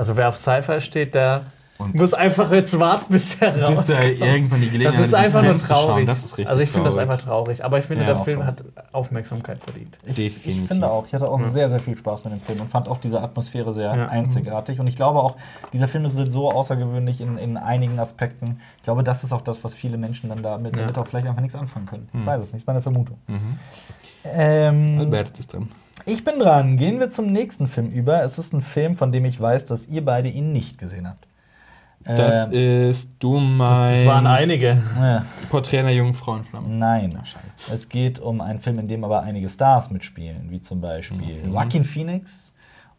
Also 0.00 0.16
wer 0.16 0.28
auf 0.30 0.38
Sci-Fi 0.38 0.80
steht, 0.80 1.12
der 1.12 1.42
Und- 1.76 1.94
muss 1.94 2.14
einfach 2.14 2.50
jetzt 2.52 2.78
warten, 2.80 3.12
bis 3.12 3.36
er 3.40 3.50
bis 3.52 3.62
rauskommt. 3.62 3.98
er 3.98 4.34
irgendwann 4.34 4.62
die 4.62 4.70
Gelegenheit 4.70 4.98
Das 4.98 5.06
ist 5.08 5.12
hat, 5.12 5.24
einfach 5.26 5.42
nur 5.42 5.50
Film 5.52 5.60
zu 5.62 5.66
schauen. 5.74 5.86
traurig. 5.88 6.06
Das 6.06 6.18
ist 6.24 6.32
richtig 6.38 6.48
also 6.48 6.62
ich 6.62 6.70
finde 6.70 6.88
das 6.88 6.96
einfach 6.98 7.20
traurig. 7.22 7.62
Aber 7.62 7.78
ich 7.78 7.84
finde, 7.84 8.04
Ja, 8.04 8.14
der 8.14 8.18
Film 8.24 8.40
traurig. 8.40 8.56
hat 8.78 8.94
Aufmerksamkeit 8.94 9.58
verdient. 9.58 9.98
Ich, 10.06 10.16
Definitiv. 10.16 10.62
ich 10.62 10.68
finde 10.68 10.90
auch, 10.90 11.06
ich 11.06 11.12
hatte 11.12 11.28
auch 11.28 11.38
sehr, 11.38 11.68
sehr 11.68 11.80
viel 11.80 11.98
Spaß 11.98 12.24
mit 12.24 12.32
dem 12.32 12.40
Film 12.40 12.60
und 12.62 12.70
fand 12.70 12.88
auch 12.88 12.96
diese 12.98 13.20
Atmosphäre 13.20 13.74
sehr 13.74 13.94
Ja. 13.94 14.08
einzigartig. 14.08 14.80
Und 14.80 14.86
ich 14.86 14.96
glaube 14.96 15.20
auch, 15.20 15.36
dieser 15.74 15.86
Film 15.86 16.06
ist 16.06 16.14
so 16.16 16.50
außergewöhnlich 16.50 17.20
in, 17.20 17.36
in 17.36 17.58
einigen 17.58 17.98
Aspekten. 17.98 18.58
Ich 18.78 18.82
glaube, 18.84 19.02
das 19.04 19.22
ist 19.22 19.32
auch 19.34 19.42
das, 19.42 19.62
was 19.62 19.74
viele 19.74 19.98
Menschen 19.98 20.30
dann 20.30 20.42
damit, 20.42 20.74
Ja. 20.76 20.80
damit 20.82 20.96
auch 20.96 21.06
vielleicht 21.06 21.26
einfach 21.26 21.42
nichts 21.42 21.56
anfangen 21.56 21.84
können. 21.84 22.08
Hm. 22.12 22.20
Ich 22.22 22.26
weiß 22.26 22.40
es 22.40 22.52
nicht, 22.54 22.62
ist 22.62 22.66
meine 22.66 22.80
Vermutung. 22.80 23.18
Mhm. 23.26 23.58
Ähm, 24.24 24.96
Albert 24.98 25.38
ist 25.38 25.52
dran. 25.52 25.68
Ich 26.06 26.24
bin 26.24 26.38
dran. 26.38 26.76
Gehen 26.76 26.98
wir 27.00 27.08
zum 27.10 27.32
nächsten 27.32 27.66
Film 27.66 27.88
über. 27.90 28.22
Es 28.22 28.38
ist 28.38 28.52
ein 28.52 28.62
Film, 28.62 28.94
von 28.94 29.12
dem 29.12 29.24
ich 29.24 29.40
weiß, 29.40 29.66
dass 29.66 29.86
ihr 29.88 30.04
beide 30.04 30.28
ihn 30.28 30.52
nicht 30.52 30.78
gesehen 30.78 31.08
habt. 31.08 31.26
Das 32.04 32.46
Ähm, 32.46 32.52
ist, 32.88 33.10
du 33.18 33.38
meinst. 33.38 34.00
Das 34.00 34.06
waren 34.08 34.26
einige. 34.26 34.68
äh, 34.98 35.20
Porträt 35.50 35.80
einer 35.80 35.90
jungen 35.90 36.14
Frau 36.14 36.36
in 36.36 36.44
Flammen. 36.44 36.78
nein. 36.78 37.14
Ach, 37.20 37.26
schade. 37.26 37.44
Es 37.72 37.88
geht 37.88 38.18
um 38.20 38.40
einen 38.40 38.58
Film, 38.58 38.78
in 38.78 38.88
dem 38.88 39.04
aber 39.04 39.22
einige 39.22 39.48
Stars 39.50 39.90
mitspielen, 39.90 40.46
wie 40.50 40.60
zum 40.60 40.80
Beispiel 40.80 41.18
Mhm. 41.44 41.52
Joaquin 41.52 41.84
Phoenix 41.84 42.54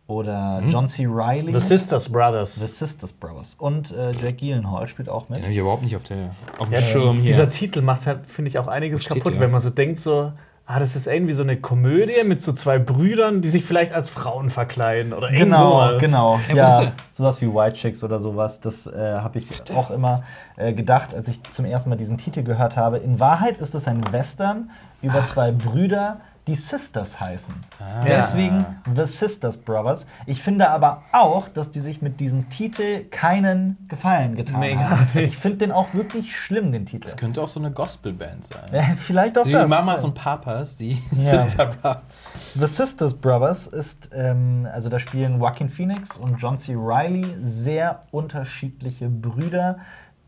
oder 0.05 0.61
John 0.69 0.87
C. 0.87 1.07
Reilly. 1.09 1.51
The 1.53 1.59
Sisters 1.59 2.09
Brothers. 2.09 2.55
The 2.55 2.67
Sisters 2.67 3.11
Brothers. 3.11 3.55
Und 3.55 3.91
äh, 3.91 4.11
Jack 4.11 4.37
Gyllenhaal 4.37 4.87
spielt 4.87 5.09
auch 5.09 5.29
mit. 5.29 5.39
Den 5.39 5.43
habe 5.45 5.53
ich 5.53 5.59
überhaupt 5.59 5.83
nicht 5.83 5.95
auf, 5.95 6.03
der, 6.03 6.35
auf 6.59 6.67
dem 6.67 6.73
Ja, 6.73 6.81
Schirm 6.81 7.17
hier. 7.21 7.31
Dieser 7.31 7.49
Titel 7.49 7.81
macht 7.81 8.05
halt, 8.05 8.27
finde 8.27 8.49
ich, 8.49 8.59
auch 8.59 8.67
einiges 8.67 9.05
kaputt, 9.07 9.33
ja. 9.33 9.39
wenn 9.39 9.49
man 9.51 9.61
so 9.61 9.71
denkt, 9.71 9.99
so, 9.99 10.31
ah, 10.73 10.79
das 10.79 10.95
ist 10.95 11.07
irgendwie 11.07 11.33
so 11.33 11.43
eine 11.43 11.57
Komödie 11.57 12.23
mit 12.25 12.41
so 12.41 12.53
zwei 12.53 12.79
Brüdern, 12.79 13.41
die 13.41 13.49
sich 13.49 13.65
vielleicht 13.65 13.93
als 13.93 14.09
Frauen 14.09 14.49
verkleiden 14.49 15.11
oder 15.13 15.27
irgend 15.29 15.43
Genau, 15.51 15.71
sowas. 15.71 15.99
genau. 15.99 16.39
Ja, 16.49 16.55
Ja, 16.55 16.91
sowas 17.09 17.41
wie 17.41 17.47
White 17.53 17.75
Chicks 17.75 18.03
oder 18.03 18.19
sowas, 18.19 18.59
das 18.61 18.87
äh, 18.87 18.91
habe 19.19 19.39
ich 19.39 19.47
auch 19.75 19.91
immer 19.91 20.23
äh, 20.55 20.73
gedacht, 20.73 21.13
als 21.13 21.27
ich 21.27 21.41
zum 21.51 21.65
ersten 21.65 21.89
Mal 21.89 21.95
diesen 21.97 22.17
Titel 22.17 22.43
gehört 22.43 22.77
habe. 22.77 22.97
In 22.97 23.19
Wahrheit 23.19 23.57
ist 23.57 23.75
es 23.75 23.87
ein 23.87 24.01
Western 24.11 24.69
über 25.01 25.25
zwei 25.25 25.51
Brüder, 25.51 26.17
die 26.47 26.55
Sisters 26.55 27.19
heißen. 27.19 27.53
Ah. 27.79 28.03
Deswegen 28.03 28.65
The 28.95 29.05
Sisters 29.05 29.57
Brothers. 29.57 30.07
Ich 30.25 30.41
finde 30.41 30.69
aber 30.69 31.03
auch, 31.11 31.47
dass 31.47 31.69
die 31.69 31.79
sich 31.79 32.01
mit 32.01 32.19
diesem 32.19 32.49
Titel 32.49 33.05
keinen 33.11 33.77
Gefallen 33.87 34.35
getan 34.35 34.59
Nee, 34.59 34.73
gar 34.73 34.89
haben. 34.91 35.07
Ich 35.13 35.37
finde 35.37 35.57
den 35.59 35.71
auch 35.71 35.93
wirklich 35.93 36.35
schlimm, 36.35 36.71
den 36.71 36.85
Titel. 36.85 37.03
Das 37.03 37.15
könnte 37.15 37.41
auch 37.41 37.47
so 37.47 37.59
eine 37.59 37.71
Gospelband 37.71 38.47
sein. 38.47 38.95
Vielleicht 38.97 39.37
auch 39.37 39.43
Die 39.43 39.51
das. 39.51 39.69
Mamas 39.69 40.03
und 40.03 40.15
Papas, 40.15 40.77
die 40.77 40.93
Ja. 41.11 41.39
Sister 41.39 41.67
Brothers. 41.67 42.27
The 42.55 42.65
Sisters 42.65 43.13
Brothers 43.13 43.67
ist, 43.67 44.09
ähm, 44.13 44.67
also 44.73 44.89
da 44.89 44.97
spielen 44.97 45.39
Joaquin 45.39 45.69
Phoenix 45.69 46.17
und 46.17 46.37
John 46.37 46.57
C. 46.57 46.73
Reilly 46.75 47.35
sehr 47.39 48.01
unterschiedliche 48.09 49.09
Brüder, 49.09 49.77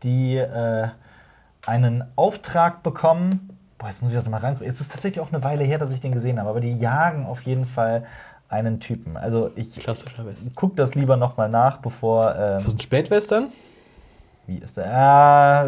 die 0.04 0.36
äh, 0.36 0.88
einen 1.66 2.04
Auftrag 2.16 2.82
bekommen. 2.82 3.53
Boah, 3.78 3.88
jetzt 3.88 4.00
muss 4.02 4.10
ich 4.10 4.16
das 4.16 4.28
mal 4.28 4.38
reingucken. 4.38 4.68
Es 4.68 4.80
ist 4.80 4.92
tatsächlich 4.92 5.20
auch 5.24 5.32
eine 5.32 5.42
Weile 5.42 5.64
her, 5.64 5.78
dass 5.78 5.92
ich 5.92 6.00
den 6.00 6.12
gesehen 6.12 6.38
habe, 6.38 6.48
aber 6.50 6.60
die 6.60 6.76
jagen 6.78 7.26
auf 7.26 7.42
jeden 7.42 7.66
Fall 7.66 8.04
einen 8.48 8.78
Typen. 8.80 9.16
Also 9.16 9.50
ich 9.56 9.74
Klassischer 9.74 10.24
Western. 10.26 10.52
guck 10.54 10.76
das 10.76 10.94
lieber 10.94 11.16
noch 11.16 11.36
mal 11.36 11.48
nach, 11.48 11.78
bevor. 11.78 12.34
Ähm, 12.36 12.56
Ist 12.58 12.66
das 12.66 12.74
ein 12.74 12.80
Spätwestern? 12.80 13.48
wie 14.46 14.58
ist 14.58 14.76
der? 14.76 14.94
Ah, 14.94 15.64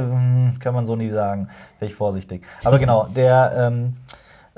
kann 0.61 0.75
man 0.75 0.85
so 0.87 0.97
nie 0.97 1.09
sagen. 1.09 1.49
Wäre 1.79 1.91
ich 1.91 1.97
vorsichtig. 1.97 2.43
Aber 2.63 2.79
genau, 2.79 3.05
der 3.07 3.53
ähm, 3.57 3.97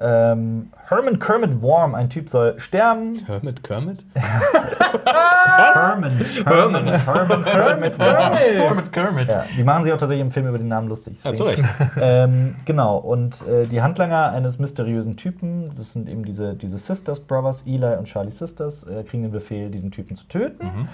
ähm, 0.00 0.70
Herman 0.88 1.18
Kermit 1.18 1.60
Worm, 1.60 1.94
ein 1.94 2.08
Typ, 2.08 2.28
soll 2.28 2.58
sterben. 2.58 3.16
Hermit 3.26 3.64
Kermit? 3.64 4.04
Herman. 4.14 6.18
Herman. 6.44 6.86
Herman 6.86 7.44
Kermit 7.44 7.98
Worm. 7.98 8.32
Hermit 8.34 8.92
Kermit. 8.92 9.28
Ja, 9.28 9.44
die 9.56 9.64
machen 9.64 9.84
sich 9.84 9.92
auch 9.92 9.98
tatsächlich 9.98 10.24
im 10.24 10.30
Film 10.30 10.46
über 10.46 10.58
den 10.58 10.68
Namen 10.68 10.88
lustig. 10.88 11.18
Ja, 11.24 11.34
zu 11.34 11.44
Recht. 11.44 11.64
ähm, 12.00 12.54
genau, 12.64 12.98
und 12.98 13.44
äh, 13.48 13.66
die 13.66 13.82
Handlanger 13.82 14.30
eines 14.30 14.58
mysteriösen 14.58 15.16
Typen, 15.16 15.70
das 15.70 15.92
sind 15.92 16.08
eben 16.08 16.24
diese, 16.24 16.54
diese 16.54 16.78
Sisters 16.78 17.18
Brothers, 17.18 17.64
Eli 17.66 17.96
und 17.96 18.04
Charlie 18.04 18.30
Sisters, 18.30 18.84
äh, 18.84 19.02
kriegen 19.02 19.24
den 19.24 19.32
Befehl, 19.32 19.70
diesen 19.70 19.90
Typen 19.90 20.14
zu 20.14 20.28
töten. 20.28 20.88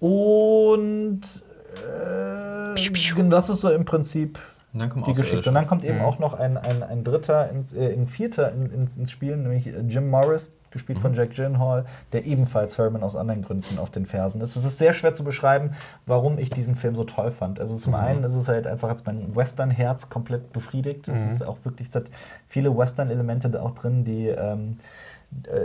Und 0.00 1.20
äh, 1.74 3.28
das 3.28 3.50
ist 3.50 3.60
so 3.60 3.70
im 3.70 3.84
Prinzip 3.84 4.38
Und 4.72 4.78
dann 4.80 4.88
kommen 4.88 5.04
die 5.04 5.14
Geschichte. 5.14 5.48
Und 5.50 5.54
dann 5.54 5.66
kommt 5.66 5.84
eben 5.84 5.98
Mhm. 5.98 6.04
auch 6.04 6.18
noch 6.20 6.34
ein, 6.34 6.56
ein, 6.56 6.82
ein 6.84 7.02
dritter, 7.02 7.50
ins, 7.50 7.72
äh, 7.72 7.92
ein 7.92 8.06
vierter 8.06 8.52
in, 8.52 8.70
ins, 8.72 8.96
ins 8.96 9.10
Spiel, 9.10 9.36
nämlich 9.36 9.66
äh, 9.66 9.80
Jim 9.80 10.08
Morris, 10.10 10.52
gespielt 10.70 10.98
Mhm. 10.98 11.02
von 11.02 11.14
Jack 11.14 11.34
Gyllenhaal, 11.34 11.84
der 12.12 12.24
ebenfalls 12.26 12.78
Herman 12.78 13.02
aus 13.02 13.16
anderen 13.16 13.42
Gründen 13.42 13.78
auf 13.80 13.90
den 13.90 14.06
Fersen 14.06 14.40
ist. 14.40 14.54
Es 14.54 14.64
ist 14.64 14.78
sehr 14.78 14.92
schwer 14.92 15.12
zu 15.12 15.24
beschreiben, 15.24 15.72
warum 16.06 16.38
ich 16.38 16.50
diesen 16.50 16.76
Film 16.76 16.94
so 16.94 17.02
toll 17.02 17.32
fand. 17.32 17.58
Also 17.58 17.76
zum 17.76 17.94
Mhm. 17.94 17.98
einen 17.98 18.22
ist 18.24 18.36
es 18.36 18.46
halt 18.46 18.68
einfach 18.68 18.88
als 18.88 19.04
mein 19.04 19.34
Western-Herz 19.34 20.08
komplett 20.10 20.52
befriedigt. 20.52 21.08
Es 21.08 21.24
Mhm. 21.24 21.30
ist 21.32 21.42
auch 21.44 21.56
wirklich, 21.64 21.88
es 21.88 21.94
hat 21.96 22.04
viele 22.46 22.76
Western-Elemente 22.76 23.50
da 23.50 23.62
auch 23.62 23.72
drin, 23.74 24.04
die 24.04 24.28
ähm, 24.28 24.76
äh, 24.78 25.09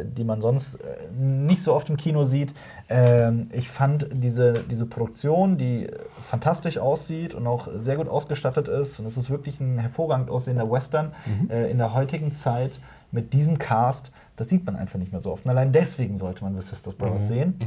die 0.04 0.24
man 0.24 0.42
sonst 0.42 0.76
äh, 0.76 1.08
nicht 1.12 1.64
so 1.64 1.74
oft 1.74 1.90
im 1.90 1.98
Kino 1.98 2.24
sieht. 2.24 2.54
Ähm, 2.88 3.50
ich 3.52 3.70
fand 3.70 4.08
diese, 4.12 4.54
diese 4.54 4.86
Produktion, 4.86 5.58
die 5.58 5.88
fantastisch 6.22 6.78
aussieht 6.78 7.34
und 7.34 7.48
auch 7.48 7.68
sehr 7.76 7.98
gut 7.98 8.08
ausgestattet 8.08 8.68
ist. 8.68 9.00
Und 9.00 9.08
es 9.08 9.18
ist 9.18 9.30
wirklich 9.30 9.60
ein 9.60 9.80
hervorragend 9.80 10.30
aussehender 10.30 10.70
Western 10.70 11.14
äh, 11.50 11.72
in 11.72 11.80
der 11.80 11.94
heutigen 11.94 12.32
Zeit 12.32 12.80
mit 13.12 13.34
diesem 13.34 13.58
Cast. 13.58 14.12
Das 14.36 14.50
sieht 14.50 14.66
man 14.66 14.76
einfach 14.76 15.00
nicht 15.00 15.12
mehr 15.12 15.22
so 15.22 15.32
oft. 15.32 15.46
Und 15.46 15.52
allein 15.52 15.72
deswegen 15.72 16.16
sollte 16.16 16.44
man 16.44 16.54
The 16.60 16.62
Sisters 16.62 16.94
Brothers 16.94 17.28
sehen. 17.28 17.60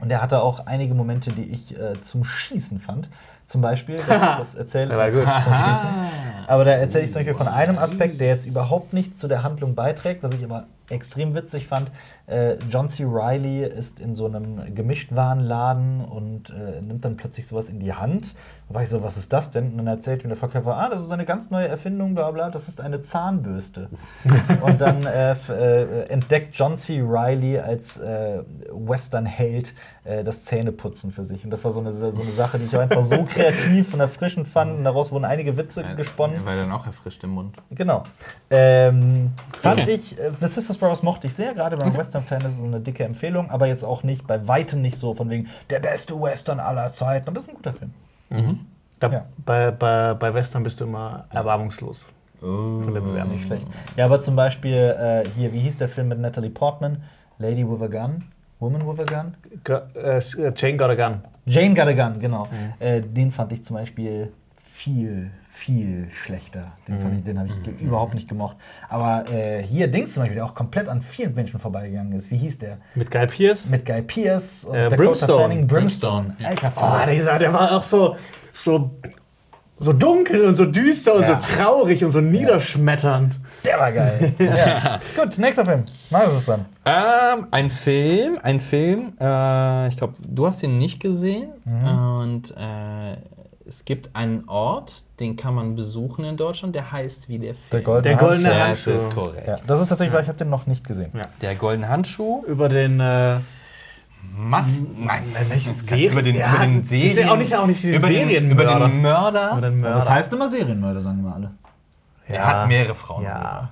Und 0.00 0.10
er 0.10 0.22
hatte 0.22 0.42
auch 0.42 0.66
einige 0.66 0.94
Momente, 0.94 1.32
die 1.32 1.44
ich 1.44 1.78
äh, 1.78 2.00
zum 2.00 2.24
Schießen 2.24 2.78
fand. 2.80 3.08
Zum 3.44 3.60
Beispiel, 3.60 3.96
das, 3.96 4.20
das 4.36 4.54
erzähle 4.54 4.94
gut. 5.10 5.24
zum 5.42 5.54
Schießen. 5.54 5.88
Aber 6.48 6.64
da 6.64 6.72
erzähle 6.72 7.04
ich 7.04 7.12
zum 7.12 7.20
Beispiel 7.20 7.34
von 7.34 7.48
einem 7.48 7.78
Aspekt, 7.78 8.20
der 8.20 8.28
jetzt 8.28 8.46
überhaupt 8.46 8.92
nicht 8.92 9.18
zu 9.18 9.28
der 9.28 9.42
Handlung 9.42 9.74
beiträgt, 9.74 10.22
was 10.22 10.32
ich 10.32 10.44
aber 10.44 10.66
extrem 10.90 11.34
witzig 11.34 11.66
fand. 11.66 11.90
Äh, 12.26 12.56
John 12.70 12.88
C. 12.88 13.04
Reilly 13.06 13.64
ist 13.64 14.00
in 14.00 14.14
so 14.14 14.26
einem 14.26 14.74
Gemischtwarenladen 14.74 16.04
und 16.04 16.50
äh, 16.50 16.80
nimmt 16.80 17.04
dann 17.04 17.16
plötzlich 17.16 17.46
sowas 17.46 17.68
in 17.68 17.78
die 17.78 17.92
Hand. 17.92 18.34
Da 18.68 18.74
war 18.74 18.82
ich 18.82 18.88
so, 18.88 19.02
was 19.02 19.16
ist 19.16 19.32
das 19.32 19.50
denn? 19.50 19.72
Und 19.72 19.78
dann 19.78 19.86
erzählt 19.86 20.24
ihm 20.24 20.28
der 20.28 20.36
Verkäufer, 20.36 20.76
ah, 20.76 20.88
das 20.88 21.00
ist 21.02 21.12
eine 21.12 21.24
ganz 21.24 21.50
neue 21.50 21.68
Erfindung, 21.68 22.14
bla 22.14 22.30
bla, 22.30 22.50
das 22.50 22.68
ist 22.68 22.80
eine 22.80 23.00
Zahnbürste. 23.00 23.88
und 24.62 24.80
dann 24.80 25.06
äh, 25.06 25.32
äh, 25.32 26.08
entdeckt 26.08 26.54
John 26.56 26.76
C. 26.76 27.00
Reilly 27.04 27.58
als 27.58 27.98
äh, 27.98 28.42
Western-Held 28.72 29.74
äh, 30.04 30.24
das 30.24 30.44
Zähneputzen 30.44 31.12
für 31.12 31.24
sich. 31.24 31.44
Und 31.44 31.50
das 31.50 31.62
war 31.64 31.70
so 31.70 31.80
eine, 31.80 31.92
so 31.92 32.06
eine 32.06 32.32
Sache, 32.32 32.58
die 32.58 32.66
ich 32.66 32.76
einfach 32.76 33.02
so 33.02 33.24
kreativ 33.28 33.94
und 33.94 34.00
erfrischend 34.00 34.48
fand. 34.48 34.78
Und 34.78 34.84
daraus 34.84 35.12
wurden 35.12 35.24
einige 35.24 35.56
Witze 35.56 35.84
gesponnen. 35.96 36.36
Er 36.36 36.46
war 36.46 36.56
dann 36.56 36.72
auch 36.72 36.86
erfrischt 36.86 37.22
im 37.24 37.30
Mund. 37.30 37.56
Genau. 37.70 38.04
Ähm, 38.50 39.32
fand 39.62 39.82
Okay. 39.82 39.90
ich, 39.94 40.18
äh, 40.18 40.30
The 40.40 40.46
Sisters 40.76 40.78
Brothers 40.78 41.02
mochte 41.02 41.26
ich 41.28 41.34
sehr, 41.34 41.54
gerade 41.54 41.76
beim 41.76 41.96
Western-Fan 41.96 42.42
ist 42.42 42.58
es 42.58 42.64
eine 42.64 42.80
dicke 42.80 43.04
Empfehlung, 43.04 43.50
aber 43.50 43.66
jetzt 43.66 43.82
auch 43.84 44.02
nicht, 44.02 44.26
bei 44.26 44.46
weitem 44.46 44.82
nicht 44.82 44.96
so 44.96 45.14
von 45.14 45.30
wegen 45.30 45.48
der 45.70 45.80
beste 45.80 46.20
Western 46.20 46.60
aller 46.60 46.92
Zeiten. 46.92 47.28
Aber 47.28 47.38
ist 47.38 47.48
ein 47.48 47.54
guter 47.54 47.72
Film. 47.72 47.92
Da, 49.00 49.08
Ja. 49.10 49.24
bei, 49.44 49.70
bei, 49.70 50.14
bei 50.14 50.34
Western 50.34 50.62
bist 50.62 50.80
du 50.80 50.84
immer 50.84 51.24
erbarmungslos. 51.30 52.06
Von 52.40 52.92
der 52.92 53.00
Bewerbung. 53.00 53.32
Nicht 53.34 53.46
schlecht. 53.46 53.66
Ja, 53.96 54.04
aber 54.04 54.20
zum 54.20 54.36
Beispiel 54.36 54.74
äh, 54.74 55.24
hier, 55.36 55.52
wie 55.52 55.60
hieß 55.60 55.78
der 55.78 55.88
Film 55.88 56.08
mit 56.08 56.18
Natalie 56.18 56.50
Portman? 56.50 57.02
Lady 57.38 57.66
with 57.66 57.80
a 57.82 57.86
Gun. 57.86 58.24
Woman 58.60 58.86
with 58.86 59.00
a 59.00 59.04
Gun? 59.04 59.34
Äh, 59.94 60.20
Jane 60.54 60.76
Got 60.76 60.90
a 60.90 60.94
Gun. 60.94 61.20
Jane 61.46 61.74
Got 61.74 61.86
a 61.88 61.92
Gun, 61.92 62.18
genau. 62.20 62.48
Äh, 62.78 63.00
den 63.00 63.32
fand 63.32 63.52
ich 63.52 63.64
zum 63.64 63.76
Beispiel 63.76 64.32
viel, 64.62 65.30
viel 65.56 66.08
schlechter. 66.12 66.72
Den, 66.86 66.98
ich- 67.18 67.24
den 67.24 67.38
habe 67.38 67.48
ich 67.48 67.62
ge- 67.62 67.72
überhaupt 67.80 68.12
nicht 68.14 68.28
gemocht. 68.28 68.56
Aber 68.90 69.24
äh, 69.32 69.62
hier 69.62 69.88
Dings 69.88 70.12
zum 70.12 70.22
Beispiel, 70.22 70.34
der 70.36 70.44
auch 70.44 70.54
komplett 70.54 70.86
an 70.86 71.00
vielen 71.00 71.34
Menschen 71.34 71.58
vorbeigegangen 71.58 72.12
ist. 72.12 72.30
Wie 72.30 72.36
hieß 72.36 72.58
der? 72.58 72.76
Mit 72.94 73.10
Guy 73.10 73.26
Pearce. 73.26 73.66
Mit 73.70 73.86
Guy 73.86 74.02
Pearce 74.02 74.66
und 74.66 74.76
Äh, 74.76 74.88
Brimstone. 74.90 75.42
Fanning. 75.42 75.66
Brimstone. 75.66 76.34
Brimstone. 76.38 76.48
Alter, 76.48 76.72
Oh, 76.76 77.06
der, 77.10 77.38
der 77.38 77.52
war 77.54 77.72
auch 77.74 77.84
so, 77.84 78.16
so, 78.52 78.90
so 79.78 79.92
dunkel 79.94 80.44
und 80.44 80.56
so 80.56 80.66
düster 80.66 81.14
und 81.14 81.22
Ja. 81.26 81.40
so 81.40 81.54
traurig 81.54 82.04
und 82.04 82.10
so 82.10 82.20
niederschmetternd. 82.20 83.40
der 83.64 83.78
war 83.78 83.92
geil. 83.92 84.34
ja. 84.38 85.00
Gut, 85.16 85.38
nächster 85.38 85.64
Film. 85.64 85.84
Marius 86.10 86.34
ist 86.36 86.48
dran. 86.48 86.66
Ähm, 86.84 87.46
ein 87.50 87.70
Film, 87.70 88.38
ein 88.42 88.60
Film. 88.60 89.14
Äh, 89.18 89.88
ich 89.88 89.96
glaube, 89.96 90.14
du 90.22 90.46
hast 90.46 90.62
ihn 90.62 90.76
nicht 90.76 91.00
gesehen. 91.00 91.48
Und 91.64 92.50
äh, 92.50 93.16
es 93.68 93.84
gibt 93.84 94.14
einen 94.14 94.48
Ort, 94.48 95.02
den 95.20 95.36
kann 95.36 95.54
man 95.54 95.74
besuchen 95.76 96.24
in 96.24 96.36
Deutschland, 96.36 96.74
der 96.74 96.92
heißt 96.92 97.28
wie 97.28 97.38
der 97.38 97.54
Film. 97.54 97.70
Der 97.72 97.80
goldene 97.82 98.16
Der 98.16 98.16
goldene 98.26 98.48
Handschuh. 98.64 98.90
Das 98.92 99.04
Handschuh. 99.04 99.08
ist 99.08 99.14
korrekt. 99.14 99.48
Ja, 99.48 99.56
das 99.66 99.80
ist 99.80 99.88
tatsächlich, 99.88 100.14
weil 100.14 100.22
ich 100.22 100.28
habe 100.28 100.38
den 100.38 100.50
noch 100.50 100.66
nicht 100.66 100.86
gesehen. 100.86 101.10
Ja. 101.14 101.22
Der 101.42 101.54
goldene 101.56 101.88
Handschuh. 101.88 102.44
Über 102.46 102.68
den. 102.68 103.00
Äh, 103.00 103.38
Mass 104.38 104.84
nein, 104.98 105.22
welchen 105.48 105.74
kann- 105.86 105.98
über 106.00 106.20
den, 106.22 106.34
Serien- 106.36 106.42
über 106.42 106.62
den 106.62 106.78
Ja, 106.78 106.84
Serien. 106.84 107.10
ist 107.10 107.16
ja 107.18 107.30
auch 107.32 107.36
nicht- 107.36 107.56
auch 107.56 107.66
nicht 107.66 107.84
über 107.84 108.08
den, 108.08 108.50
über 108.50 108.62
Serienmörder. 108.64 108.88
den 108.88 109.00
Mörder. 109.02 109.50
über 109.52 109.60
den 109.70 109.82
Das 109.82 110.10
heißt 110.10 110.32
immer 110.32 110.48
Serienmörder, 110.48 111.00
sagen 111.00 111.22
wir 111.24 111.32
alle. 111.34 111.50
Er 112.28 112.44
hat 112.46 112.68
mehrere 112.68 112.94
Frauen. 112.94 113.22
Ja. 113.22 113.32
Also 113.34 113.68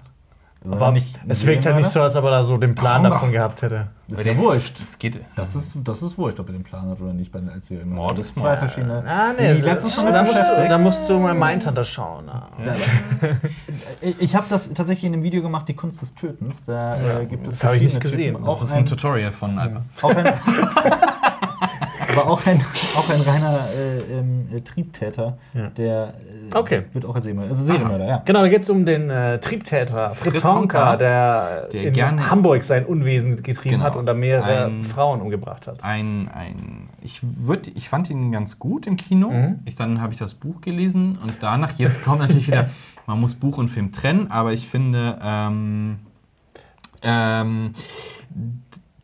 Aber 0.70 0.92
nicht 0.92 1.20
es 1.28 1.46
wirkt 1.46 1.66
halt 1.66 1.76
nicht 1.76 1.90
so, 1.90 2.00
als 2.00 2.16
ob 2.16 2.24
er 2.24 2.30
da 2.30 2.44
so 2.44 2.56
den 2.56 2.74
Plan 2.74 3.02
davon 3.02 3.30
gehabt 3.32 3.60
hätte. 3.60 3.88
Das 4.08 4.20
ist 4.20 4.24
ja 4.26 4.36
wurscht. 4.36 4.80
Das 4.80 4.98
geht. 4.98 5.20
Das 5.36 5.54
ist, 5.54 5.72
das 5.82 6.02
ist 6.02 6.16
wurscht, 6.16 6.40
ob 6.40 6.48
er 6.48 6.52
den 6.54 6.62
Plan 6.62 6.88
hat 6.88 7.00
oder 7.00 7.12
nicht 7.12 7.30
bei 7.32 7.40
den. 7.40 7.88
Mord 7.88 8.18
ist 8.18 8.34
zwei 8.34 8.56
verschiedene. 8.56 9.02
Ah, 9.06 9.32
Die 9.38 9.60
letztens 9.60 9.96
noch 9.96 10.04
mit 10.04 10.14
da, 10.14 10.22
musst, 10.22 10.34
beschäftigt. 10.34 10.70
da 10.70 10.78
musst 10.78 11.08
du 11.08 11.18
mal 11.18 11.34
Mindhunter 11.34 11.84
schauen. 11.84 12.28
ah. 12.28 12.48
Ich, 14.00 14.34
habe 14.36 14.46
das 14.48 14.72
tatsächlich 14.72 15.04
in 15.04 15.14
einem 15.14 15.22
Video 15.22 15.42
gemacht, 15.42 15.68
die 15.68 15.74
Kunst 15.74 16.02
des 16.02 16.14
Tötens. 16.14 16.64
Da 16.64 17.20
äh, 17.20 17.26
gibt 17.26 17.46
es 17.46 17.54
das 17.54 17.64
hab 17.64 17.74
ich 17.74 17.82
nicht 17.82 17.92
verschiedene 17.92 18.00
gesehen. 18.00 18.34
Typen. 18.34 18.46
Das 18.46 18.56
Auch 18.58 18.62
ist 18.62 18.72
ein 18.72 18.78
ein, 18.78 18.86
Tutorial 18.86 19.32
von 19.32 19.58
Alper. 19.58 19.82
auch 20.02 20.14
ein, 20.14 20.24
aber 22.16 22.30
auch 22.30 22.46
ein, 22.46 22.60
auch 22.96 23.10
ein 23.10 23.20
reiner 23.20 23.60
äh, 23.76 24.18
ähm, 24.18 24.46
äh, 24.54 24.60
Triebtäter, 24.60 25.38
Ja. 25.54 25.68
der 25.70 26.08
äh, 26.08 26.56
Okay. 26.56 26.82
wird 26.92 27.04
auch 27.04 27.14
als 27.14 27.24
Serienmörder. 27.24 27.50
Also 27.52 27.64
Serienmörder, 27.64 28.06
ja. 28.06 28.22
Genau, 28.24 28.42
da 28.42 28.48
geht 28.48 28.62
es 28.62 28.70
um 28.70 28.84
den 28.86 29.10
äh, 29.10 29.38
Triebtäter 29.40 30.10
Fritz, 30.10 30.34
Fritz 30.40 30.44
Honka, 30.44 30.58
Honka, 30.92 30.96
der, 30.96 31.68
der 31.72 32.08
in 32.10 32.30
Hamburg 32.30 32.62
sein 32.64 32.84
Unwesen 32.86 33.42
getrieben 33.42 33.76
Genau. 33.76 33.84
hat 33.84 33.96
und 33.96 34.06
da 34.06 34.14
mehrere 34.14 34.66
Ein- 34.66 34.84
Frauen 34.84 35.20
umgebracht 35.20 35.66
hat. 35.66 35.82
Ein, 35.82 36.28
ein, 36.32 36.88
ich, 37.02 37.20
würd, 37.22 37.68
ich 37.74 37.88
fand 37.88 38.10
ihn 38.10 38.30
ganz 38.32 38.58
gut 38.58 38.86
im 38.86 38.96
Kino. 38.96 39.30
Mhm. 39.30 39.60
Ich, 39.64 39.74
dann 39.76 40.00
habe 40.00 40.12
ich 40.12 40.18
das 40.18 40.34
Buch 40.34 40.60
gelesen 40.60 41.18
und 41.22 41.34
danach, 41.40 41.72
jetzt 41.78 42.02
kommt 42.04 42.20
natürlich 42.20 42.46
wieder, 42.48 42.68
man 43.06 43.20
muss 43.20 43.34
Buch 43.34 43.58
und 43.58 43.68
Film 43.70 43.90
trennen, 43.92 44.30
aber 44.30 44.52
ich 44.52 44.68
finde, 44.68 45.18
ähm, 45.24 45.98
ähm, 47.02 47.72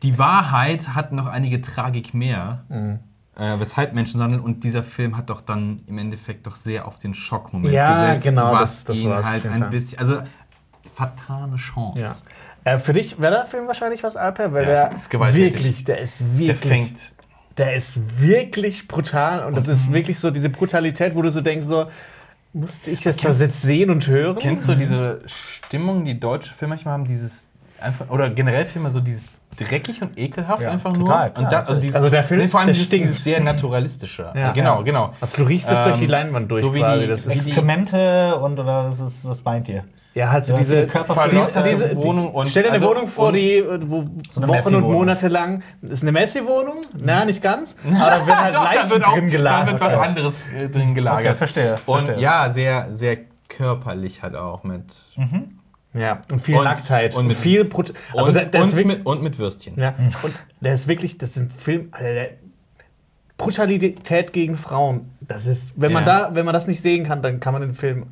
die 0.03 0.17
Wahrheit 0.17 0.89
hat 0.89 1.11
noch 1.11 1.27
einige 1.27 1.61
Tragik 1.61 2.13
mehr. 2.13 2.63
Mhm. 2.69 2.99
Äh, 3.37 3.59
weshalb 3.59 3.93
Menschen 3.93 4.21
handeln 4.21 4.41
und 4.41 4.63
dieser 4.65 4.83
Film 4.83 5.15
hat 5.15 5.29
doch 5.29 5.39
dann 5.41 5.81
im 5.87 5.97
Endeffekt 5.97 6.45
doch 6.47 6.55
sehr 6.55 6.85
auf 6.85 6.99
den 6.99 7.13
Schockmoment 7.13 7.73
Ja, 7.73 8.13
gesetzt, 8.13 8.25
genau, 8.25 8.51
was 8.51 8.61
das- 8.79 8.83
das 8.85 8.97
ihn 8.97 9.09
war's 9.09 9.25
halt 9.25 9.45
ein 9.45 9.69
bisschen, 9.69 9.99
also 9.99 10.21
fatale 10.93 11.55
Chance. 11.55 12.01
Ja. 12.01 12.73
Äh, 12.73 12.77
für 12.77 12.93
dich 12.93 13.19
wäre 13.19 13.33
der 13.33 13.45
Film 13.45 13.67
wahrscheinlich 13.67 14.03
was, 14.03 14.15
Alper, 14.15 14.51
weil 14.53 14.63
Ja, 14.67 14.87
der 14.87 14.91
ist 14.93 15.09
gewalttätig. 15.09 15.53
wirklich, 15.63 15.83
der 15.85 15.99
ist 15.99 16.19
Der 16.19 16.37
wirklich, 16.39 16.57
fängt 16.59 17.15
der 17.57 17.75
ist 17.75 17.97
wirklich 18.19 18.87
brutal 18.87 19.45
und 19.45 19.55
das 19.55 19.67
Mhm. 19.67 19.73
ist 19.73 19.93
wirklich 19.93 20.19
so 20.19 20.29
diese 20.31 20.49
Brutalität, 20.49 21.15
wo 21.15 21.21
du 21.21 21.31
so 21.31 21.41
denkst, 21.41 21.65
so 21.67 21.87
musste 22.53 22.91
ich 22.91 23.01
das 23.01 23.17
da 23.17 23.23
Kennst- 23.29 23.41
jetzt 23.41 23.61
sehen 23.61 23.89
und 23.89 24.07
hören? 24.07 24.37
Kennst 24.39 24.67
du 24.67 24.75
diese 24.75 25.21
Stimmung, 25.25 26.05
die 26.05 26.19
deutsche 26.19 26.53
Filme 26.53 26.71
manchmal 26.73 26.93
haben, 26.95 27.05
dieses 27.05 27.47
einfach 27.79 28.09
oder 28.09 28.29
generell 28.29 28.65
Filme 28.65 28.91
so 28.91 28.99
dieses 28.99 29.23
dreckig 29.57 30.01
und 30.01 30.17
ekelhaft 30.17 30.61
Ja, 30.63 30.71
einfach 30.71 30.93
total, 30.93 31.27
nur 31.27 31.33
klar, 31.33 31.43
und 31.45 31.51
da, 31.53 31.59
also, 31.59 31.75
dieses, 31.79 31.95
Also 31.95 32.09
der 32.09 32.23
Film, 32.23 32.41
nee, 32.41 32.47
vor 32.47 32.59
allem 32.61 32.67
der 32.67 32.73
dieses, 32.75 32.89
dieses 32.89 33.23
sehr 33.23 33.41
naturalistische. 33.41 34.31
Ja. 34.35 34.51
Genau, 34.51 34.77
Ja. 34.77 34.81
genau. 34.81 35.11
Also 35.21 35.37
du 35.37 35.43
riechst 35.43 35.69
das 35.69 35.83
durch 35.83 35.97
die 35.97 36.03
Ähm, 36.05 36.09
Leinwand 36.09 36.51
durch 36.51 36.61
so 36.61 36.73
wie 36.73 36.79
quasi. 36.79 37.01
die- 37.01 37.07
das 37.07 37.27
wie 37.27 37.33
ist, 37.33 37.45
die- 37.45 37.49
Exkremente 37.51 38.35
und 38.37 38.59
oder 38.59 38.85
was, 38.85 38.99
ist, 38.99 39.25
was 39.27 39.43
meint 39.43 39.69
ihr? 39.69 39.83
ja, 40.13 40.29
halt 40.29 40.43
so 40.43 40.53
Ja, 40.53 40.59
diese 40.59 40.87
Verlotterte 40.89 41.69
diese, 41.69 41.95
Wohnung 41.95 42.31
und 42.33 42.49
Stell 42.49 42.63
dir 42.63 42.69
eine 42.69 42.75
also- 42.75 42.89
Wohnung 42.89 43.07
vor, 43.07 43.27
und- 43.29 43.33
die 43.35 43.63
wo 43.85 44.05
eine 44.35 44.47
Wochen 44.47 44.75
und. 44.75 44.81
Monate 44.83 45.27
lang 45.29 45.63
ist 45.83 46.01
eine 46.01 46.11
Messi-Wohnung. 46.11 46.77
Na, 47.01 47.23
nicht 47.23 47.41
ganz. 47.41 47.77
Aber 47.85 48.09
da 48.09 48.25
wird 48.27 48.41
halt 48.41 48.53
Doch, 48.53 48.63
Leichen 48.65 48.79
da 48.83 48.89
wird 48.89 49.05
auch 49.07 49.13
drin 49.13 49.25
da 49.27 49.31
gelagert. 49.37 49.71
wird 49.71 49.81
was 49.81 49.97
anderes 49.97 50.39
äh, 50.57 50.67
drin 50.67 50.95
gelagert. 50.95 51.29
Okay, 51.31 51.37
verstehe, 51.37 51.77
Und 51.85 52.05
verstehe. 52.05 52.23
ja, 52.23 52.49
sehr 52.49 52.87
sehr 52.91 53.17
körperlich 53.47 54.21
halt 54.23 54.35
auch 54.35 54.63
mit 54.63 54.83
Ja, 55.93 56.21
und 56.31 56.39
viel 56.39 56.55
Und- 56.57 56.63
Nacktheit. 56.63 57.15
und 57.15 57.27
mit- 57.27 57.35
viel 57.37 57.65
Brut 57.65 57.93
also 58.15 58.29
und, 58.29 58.33
der, 58.35 58.45
der 58.45 58.61
ist 58.61 58.71
und, 58.71 58.77
wirklich, 58.77 58.97
mit, 58.99 59.05
und 59.05 59.23
mit 59.23 59.37
Würstchen. 59.39 59.77
ja, 59.77 59.93
und 60.23 60.33
der 60.61 60.73
ist 60.73 60.87
wirklich, 60.87 61.17
das 61.17 61.31
ist 61.31 61.37
ein 61.37 61.51
Film, 61.51 61.89
also 61.91 62.05
der, 62.05 62.29
Brutalität 63.37 64.33
gegen 64.33 64.55
Frauen. 64.55 65.09
Das 65.21 65.45
ist, 65.47 65.73
wenn 65.75 65.91
man 65.91 66.05
Ja. 66.05 66.27
da, 66.29 66.35
wenn 66.35 66.45
man 66.45 66.53
das 66.53 66.67
nicht 66.67 66.81
sehen 66.81 67.03
kann, 67.05 67.21
dann 67.23 67.39
kann 67.39 67.53
man 67.53 67.61
den 67.63 67.73
Film 67.73 68.07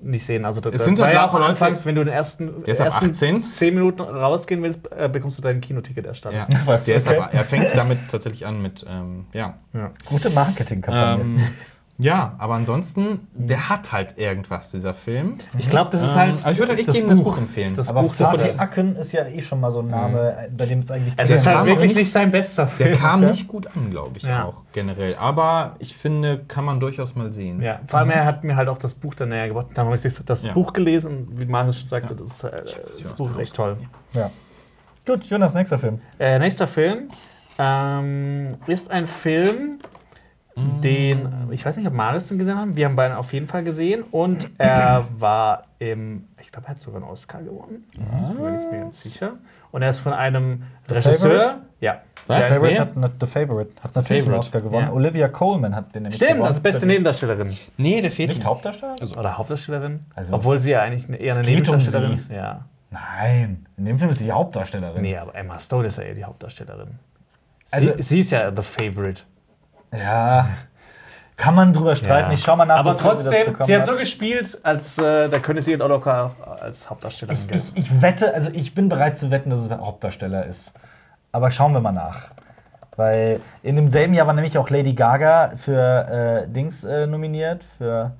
nicht 0.00 0.24
sehen. 0.24 0.44
Also 0.46 0.60
das, 0.60 0.74
Es 0.74 0.84
sind 0.84 0.98
ja 0.98 1.26
auch 1.26 1.34
Leute- 1.34 1.44
anfangs, 1.44 1.84
wenn 1.86 1.94
du 1.94 2.04
den 2.04 2.12
ersten, 2.12 2.64
Der 2.64 2.72
ist 2.72 2.80
ab 2.80 2.86
ersten 2.86 3.10
18. 3.10 3.42
10 3.52 3.74
Minuten 3.74 4.00
rausgehen 4.00 4.62
willst, 4.62 4.80
äh, 4.90 5.08
bekommst 5.08 5.38
du 5.38 5.42
dein 5.42 5.60
Kinoticket 5.60 6.06
erstattet. 6.06 6.46
Ja. 6.48 6.60
Was, 6.66 6.86
Der 6.86 6.96
ist 6.96 7.06
okay. 7.06 7.18
aber, 7.18 7.32
er 7.32 7.44
fängt 7.44 7.68
damit 7.76 7.98
tatsächlich 8.10 8.46
an 8.46 8.62
mit, 8.62 8.84
ähm, 8.88 9.26
ja. 9.32 9.58
Gute 10.06 10.30
Marketingkampagne. 10.30 11.22
Ähm, 11.22 11.40
ja, 12.02 12.34
aber 12.38 12.54
ansonsten, 12.54 13.26
der 13.34 13.68
hat 13.68 13.92
halt 13.92 14.18
irgendwas, 14.18 14.70
dieser 14.70 14.94
Film. 14.94 15.38
Ich 15.58 15.68
glaube, 15.70 15.90
das 15.90 16.02
ist 16.02 16.10
Ähm, 16.10 16.16
halt. 16.16 16.42
aber 16.42 16.52
ich 16.52 16.58
würde 16.58 16.70
halt 16.70 16.78
echt 16.80 16.88
das 16.88 16.96
jedem 16.96 17.10
das 17.10 17.22
Buch 17.22 17.38
empfehlen. 17.38 17.74
Das 17.74 17.88
aber 17.88 18.02
Buch 18.02 18.14
das 18.16 18.30
Fatih 18.30 18.44
ist, 18.46 18.60
Akin 18.60 18.96
ist 18.96 19.12
ja 19.12 19.26
eh 19.26 19.40
schon 19.40 19.60
mal 19.60 19.70
so 19.70 19.80
ein 19.80 19.88
Name, 19.88 20.48
bei 20.56 20.66
dem 20.66 20.80
es 20.80 20.90
eigentlich 20.90 21.14
es 21.16 21.28
Der 21.28 21.36
ist 21.38 21.46
halt 21.46 21.66
wirklich 21.66 21.88
nicht- 21.88 21.96
nicht 22.00 22.12
sein 22.12 22.30
bester 22.30 22.66
Film. 22.66 22.90
Der 22.90 22.98
kam 22.98 23.20
nicht 23.20 23.46
gut 23.48 23.66
an, 23.76 23.90
glaube 23.90 24.16
ich, 24.18 24.24
Ja. 24.24 24.44
auch 24.44 24.62
generell. 24.72 25.14
Aber 25.16 25.76
ich 25.78 25.96
finde, 25.96 26.40
kann 26.48 26.64
man 26.64 26.80
durchaus 26.80 27.14
mal 27.14 27.32
sehen. 27.32 27.62
Ja, 27.62 27.80
vor 27.86 28.00
allem 28.00 28.10
er 28.10 28.24
hat 28.24 28.44
mir 28.44 28.56
halt 28.56 28.68
auch 28.68 28.78
das 28.78 28.94
Buch 28.94 29.14
dann 29.14 29.28
näher 29.30 29.48
gebracht. 29.48 29.68
Dann 29.74 29.86
habe 29.86 29.96
ich 29.96 30.02
das 30.26 30.44
Ja. 30.44 30.52
Buch 30.52 30.72
gelesen 30.72 31.26
und 31.28 31.40
wie 31.40 31.44
Marius 31.46 31.78
schon 31.78 31.88
sagte, 31.88 32.14
das, 32.14 32.28
ist, 32.28 32.44
äh, 32.44 32.62
das 32.64 32.98
das 33.02 33.14
Buch 33.14 33.30
ist 33.30 33.38
echt 33.38 33.54
toll. 33.54 33.76
Ja. 34.14 34.30
Gut, 35.06 35.24
Jonas, 35.26 35.54
nächster 35.54 35.78
Film. 35.78 36.00
Äh, 36.18 36.38
nächster 36.38 36.66
Film 36.66 37.08
ähm, 37.58 38.56
ist 38.66 38.90
ein 38.90 39.06
Film, 39.06 39.78
den, 40.56 41.28
ich 41.50 41.64
weiß 41.64 41.76
nicht, 41.78 41.86
ob 41.86 41.94
Marius 41.94 42.28
den 42.28 42.38
gesehen 42.38 42.58
hat, 42.58 42.74
wir 42.76 42.84
haben 42.86 42.96
beide 42.96 43.16
auf 43.16 43.32
jeden 43.32 43.46
Fall 43.48 43.64
gesehen 43.64 44.02
und 44.10 44.50
er 44.58 45.04
war 45.18 45.62
im, 45.78 46.28
ich 46.40 46.52
glaube, 46.52 46.66
er 46.66 46.70
hat 46.72 46.80
sogar 46.80 47.00
einen 47.02 47.10
Oscar 47.10 47.42
gewonnen, 47.42 47.84
bin 47.94 48.54
ich 48.60 48.70
mir 48.72 48.78
ganz 48.80 49.02
sicher. 49.02 49.32
Und 49.70 49.80
er 49.80 49.88
ist 49.88 50.00
von 50.00 50.12
einem 50.12 50.64
Regisseur, 50.86 51.14
Favorite? 51.14 51.54
ja. 51.80 52.02
Was? 52.26 52.40
Der- 52.40 52.48
Favorite 52.48 52.80
hat 52.80 52.94
not 52.96 53.12
The 53.18 53.26
Favorite. 53.26 53.70
Hat 53.82 53.96
natürlich 53.96 54.10
einen 54.10 54.24
Favorite. 54.26 54.38
Oscar 54.38 54.60
gewonnen. 54.60 54.86
Ja. 54.88 54.92
Olivia 54.92 55.28
Colman 55.28 55.74
hat 55.74 55.94
den 55.94 56.02
nämlich 56.02 56.16
Stimmt, 56.16 56.32
gewonnen. 56.32 56.48
als 56.48 56.60
beste 56.60 56.84
Nebendarstellerin. 56.86 57.56
Nee, 57.78 58.02
der 58.02 58.10
fehlt 58.12 58.28
Nicht 58.28 58.42
mir. 58.42 58.48
Hauptdarsteller? 58.50 58.94
Also, 59.00 59.16
Oder 59.16 59.38
Hauptdarstellerin. 59.38 60.00
Also- 60.14 60.34
Obwohl 60.34 60.58
sie 60.60 60.72
ja 60.72 60.82
eigentlich 60.82 61.08
eher 61.08 61.32
eine 61.32 61.40
um 61.40 61.46
Nebendarstellerin 61.46 62.12
ist. 62.12 62.30
Ja. 62.30 62.66
Nein, 62.90 63.64
in 63.78 63.86
dem 63.86 63.98
Film 63.98 64.10
ist 64.10 64.18
sie 64.18 64.26
die 64.26 64.32
Hauptdarstellerin. 64.32 65.00
Nee, 65.00 65.16
aber 65.16 65.34
Emma 65.34 65.58
Stone 65.58 65.86
ist 65.88 65.96
ja 65.96 66.02
eher 66.04 66.14
die 66.14 66.24
Hauptdarstellerin. 66.24 66.88
Also- 67.70 67.94
sie, 67.96 68.02
sie 68.02 68.20
ist 68.20 68.30
ja 68.30 68.52
The 68.54 68.62
Favorite. 68.62 69.22
Ja. 69.92 70.48
Kann 71.36 71.54
man 71.54 71.72
drüber 71.72 71.96
streiten. 71.96 72.30
Ja. 72.30 72.34
Ich 72.34 72.44
schau 72.44 72.56
mal 72.56 72.66
nach, 72.66 72.78
Aber 72.78 72.94
sie 72.94 73.02
trotzdem, 73.02 73.46
bekommen 73.46 73.66
sie 73.66 73.76
hat 73.76 73.84
so 73.84 73.96
gespielt, 73.96 74.58
als 74.62 74.98
äh, 74.98 75.28
da 75.28 75.38
könnte 75.38 75.62
sie 75.62 75.80
auch 75.80 75.88
locker 75.88 76.30
als 76.60 76.88
Hauptdarstellerin 76.88 77.48
Ich, 77.50 77.72
ich, 77.74 77.76
ich 77.76 78.02
wette, 78.02 78.32
also 78.34 78.50
ich 78.52 78.74
bin 78.74 78.88
bereit 78.88 79.18
zu 79.18 79.30
wetten, 79.30 79.50
dass 79.50 79.60
es 79.60 79.70
Hauptdarsteller 79.70 80.46
ist. 80.46 80.72
Aber 81.32 81.50
schauen 81.50 81.72
wir 81.72 81.80
mal 81.80 81.92
nach. 81.92 82.28
Weil 82.96 83.40
in 83.62 83.76
demselben 83.76 84.14
Jahr 84.14 84.26
war 84.26 84.34
nämlich 84.34 84.58
auch 84.58 84.68
Lady 84.68 84.92
Gaga 84.92 85.52
für 85.56 86.44
äh, 86.44 86.48
Dings 86.48 86.84
äh, 86.84 87.06
nominiert, 87.06 87.64
für 87.64 88.12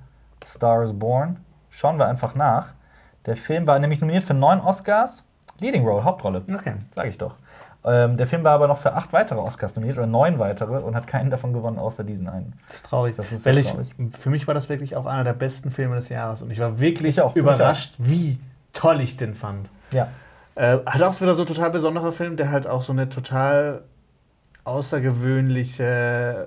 Star 0.44 0.82
is 0.82 0.98
Born. 0.98 1.36
Schauen 1.68 1.98
wir 1.98 2.06
einfach 2.06 2.34
nach. 2.34 2.68
Der 3.26 3.36
Film 3.36 3.66
war 3.66 3.78
nämlich 3.78 4.00
nominiert 4.00 4.24
für 4.24 4.34
neun 4.34 4.60
Oscars. 4.60 5.24
Leading 5.60 5.86
Role, 5.86 6.02
Hauptrolle. 6.02 6.42
Okay. 6.52 6.74
Sag 6.96 7.06
ich 7.06 7.18
doch. 7.18 7.36
Ähm, 7.84 8.16
der 8.16 8.28
Film 8.28 8.44
war 8.44 8.52
aber 8.52 8.68
noch 8.68 8.78
für 8.78 8.94
acht 8.94 9.12
weitere 9.12 9.40
Oscars 9.40 9.74
nominiert 9.74 9.98
oder 9.98 10.06
neun 10.06 10.38
weitere 10.38 10.78
und 10.78 10.94
hat 10.94 11.08
keinen 11.08 11.30
davon 11.30 11.52
gewonnen, 11.52 11.78
außer 11.78 12.04
diesen 12.04 12.28
einen. 12.28 12.52
Das 12.68 12.76
ist 12.76 12.86
traurig. 12.86 13.16
Das 13.16 13.32
ist 13.32 13.42
sehr 13.42 13.60
traurig. 13.60 13.92
Für 14.18 14.30
mich 14.30 14.46
war 14.46 14.54
das 14.54 14.68
wirklich 14.68 14.94
auch 14.94 15.06
einer 15.06 15.24
der 15.24 15.32
besten 15.32 15.72
Filme 15.72 15.96
des 15.96 16.08
Jahres. 16.08 16.42
Und 16.42 16.52
ich 16.52 16.60
war 16.60 16.78
wirklich 16.78 17.16
Ich 17.16 17.22
auch, 17.22 17.34
überrascht, 17.34 17.94
wie 17.98 18.38
toll 18.72 19.00
ich 19.00 19.16
den 19.16 19.34
fand. 19.34 19.68
Ja. 19.92 20.08
Äh, 20.54 20.78
hat 20.86 21.02
auch 21.02 21.20
wieder 21.20 21.34
so 21.34 21.42
ein 21.42 21.48
total 21.48 21.70
besonderer 21.70 22.12
Film, 22.12 22.36
der 22.36 22.50
halt 22.50 22.68
auch 22.68 22.82
so 22.82 22.92
eine 22.92 23.08
total 23.08 23.82
außergewöhnliche 24.64 26.46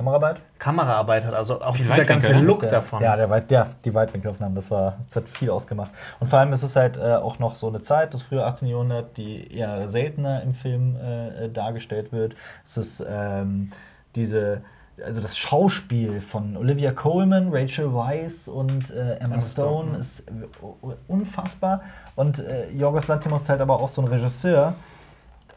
Kameraarbeit? 0.00 0.40
Kameraarbeit 0.58 1.26
hat, 1.26 1.34
also 1.34 1.60
auch 1.60 1.76
dieser 1.76 1.90
Weitwinkel, 1.90 2.30
ganze? 2.30 2.32
Look 2.44 2.60
Der- 2.60 2.70
davon. 2.70 3.02
Ja, 3.02 3.16
der 3.16 3.28
Weit, 3.28 3.50
der, 3.50 3.66
die 3.84 3.92
Weitwinkelaufnahmen, 3.92 4.54
das, 4.54 4.70
war, 4.70 4.96
das 5.06 5.16
hat 5.16 5.28
viel 5.28 5.50
ausgemacht. 5.50 5.90
Und 6.20 6.28
vor 6.28 6.38
allem 6.38 6.54
ist 6.54 6.62
es 6.62 6.74
halt 6.74 6.96
äh, 6.96 7.16
auch 7.16 7.38
noch 7.38 7.54
so 7.54 7.68
eine 7.68 7.82
Zeit, 7.82 8.14
das 8.14 8.22
frühe 8.22 8.42
18. 8.42 8.66
Jahrhundert, 8.68 9.18
die 9.18 9.54
eher 9.54 9.86
seltener 9.88 10.42
im 10.42 10.54
Film 10.54 10.96
äh, 10.96 11.44
äh, 11.44 11.50
dargestellt 11.50 12.12
wird. 12.12 12.34
Es 12.64 12.78
ist 12.78 13.04
ähm, 13.06 13.70
diese, 14.14 14.62
also 15.04 15.20
das 15.20 15.36
Schauspiel 15.36 16.22
von 16.22 16.56
Olivia 16.56 16.92
Colman, 16.92 17.50
Rachel 17.52 17.92
Weisz 17.94 18.48
und 18.48 18.90
äh, 18.90 19.16
Emma, 19.16 19.34
Emma 19.34 19.40
Stone, 19.42 19.88
Stone, 19.88 19.98
ist 19.98 20.20
äh, 20.20 20.94
unfassbar. 21.08 21.82
Und 22.16 22.38
äh, 22.38 22.70
Jorgos 22.70 23.06
Lanthimos 23.06 23.42
ist 23.42 23.48
halt 23.50 23.60
aber 23.60 23.78
auch 23.78 23.88
so 23.88 24.00
ein 24.00 24.08
Regisseur, 24.08 24.72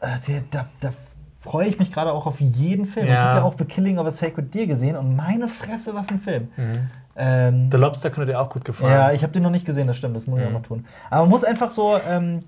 äh, 0.02 0.06
der, 0.28 0.42
da, 0.50 0.66
da 0.80 0.90
freue 1.44 1.66
ich 1.68 1.78
mich 1.78 1.92
gerade 1.92 2.10
auch 2.12 2.26
auf 2.26 2.40
jeden 2.40 2.86
Film. 2.86 3.06
Ich 3.06 3.12
Ja. 3.12 3.22
habe 3.24 3.38
ja 3.40 3.44
auch 3.44 3.54
The 3.58 3.64
Killing 3.66 3.98
of 3.98 4.06
a 4.06 4.10
Sacred 4.10 4.52
Deer 4.54 4.66
gesehen 4.66 4.96
und 4.96 5.14
meine 5.14 5.46
Fresse, 5.48 5.94
was 5.94 6.08
ein 6.10 6.20
Film. 6.20 6.48
Mhm. 6.56 6.72
Ähm, 7.16 7.68
The 7.70 7.76
Lobster 7.76 8.10
könnte 8.10 8.32
dir 8.32 8.40
auch 8.40 8.48
gut 8.50 8.64
gefallen. 8.64 8.92
ja, 8.92 9.12
ich 9.12 9.22
habe 9.22 9.32
den 9.32 9.42
noch 9.42 9.50
nicht 9.50 9.64
gesehen, 9.66 9.86
das 9.86 9.96
stimmt, 9.96 10.16
das 10.16 10.26
muss 10.26 10.40
ich 10.40 10.44
auch 10.46 10.48
Mhm. 10.48 10.54
noch 10.54 10.62
tun. 10.62 10.86
Aber 11.10 11.20
man 11.22 11.30
muss 11.30 11.44
einfach 11.44 11.70
so, 11.70 11.98
ähm, 12.08 12.40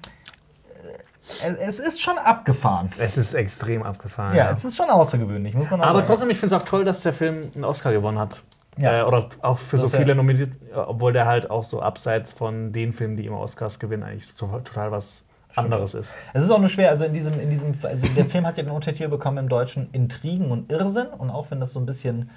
äh, 1.44 1.48
es 1.66 1.78
ist 1.78 2.00
schon 2.00 2.18
abgefahren. 2.18 2.88
es 2.98 3.16
ist 3.16 3.34
extrem 3.34 3.82
abgefahren. 3.82 4.34
Ja, 4.36 4.50
es 4.50 4.64
ist 4.64 4.76
schon 4.76 4.88
außergewöhnlich, 4.90 5.54
muss 5.54 5.70
man 5.70 5.80
auch 5.80 5.86
Aber 5.86 5.98
sagen. 5.98 6.06
trotzdem, 6.08 6.30
ich 6.30 6.38
finde 6.38 6.56
es 6.56 6.62
auch 6.62 6.66
toll, 6.66 6.84
dass 6.84 7.00
der 7.02 7.12
Film 7.12 7.50
einen 7.54 7.64
Oscar 7.64 7.92
gewonnen 7.92 8.18
hat. 8.18 8.42
Ja. 8.78 9.00
Äh, 9.00 9.02
oder 9.04 9.28
auch 9.42 9.58
für 9.58 9.78
so 9.78 9.84
Das, 9.84 9.92
ja. 9.92 9.98
viele 10.00 10.14
nominiert, 10.14 10.50
obwohl 10.74 11.12
der 11.12 11.26
halt 11.26 11.50
auch 11.50 11.64
so 11.64 11.80
abseits 11.80 12.32
von 12.32 12.72
den 12.72 12.92
Filmen, 12.92 13.16
die 13.16 13.24
immer 13.26 13.38
Oscars 13.40 13.78
gewinnen, 13.78 14.02
eigentlich 14.02 14.26
so 14.34 14.46
total 14.46 14.90
was 14.92 15.24
anderes 15.58 15.94
ist. 15.94 16.12
Es 16.34 16.42
ist 16.44 16.50
auch 16.50 16.58
nur 16.58 16.68
schwer, 16.68 16.90
also 16.90 17.04
in 17.04 17.12
diesem, 17.14 17.38
in 17.40 17.50
diesem, 17.50 17.72
also 17.82 18.06
der 18.08 18.24
Film 18.26 18.46
hat 18.46 18.56
ja 18.58 18.62
den 18.64 18.72
Untertitel 18.72 19.08
bekommen 19.08 19.38
im 19.38 19.48
Deutschen 19.48 19.88
Intrigen 19.92 20.50
und 20.50 20.70
Irrsinn 20.70 21.06
und 21.08 21.30
auch 21.30 21.50
wenn 21.50 21.60
das 21.60 21.72
so 21.72 21.80
ein 21.80 21.86
bisschen 21.86 22.30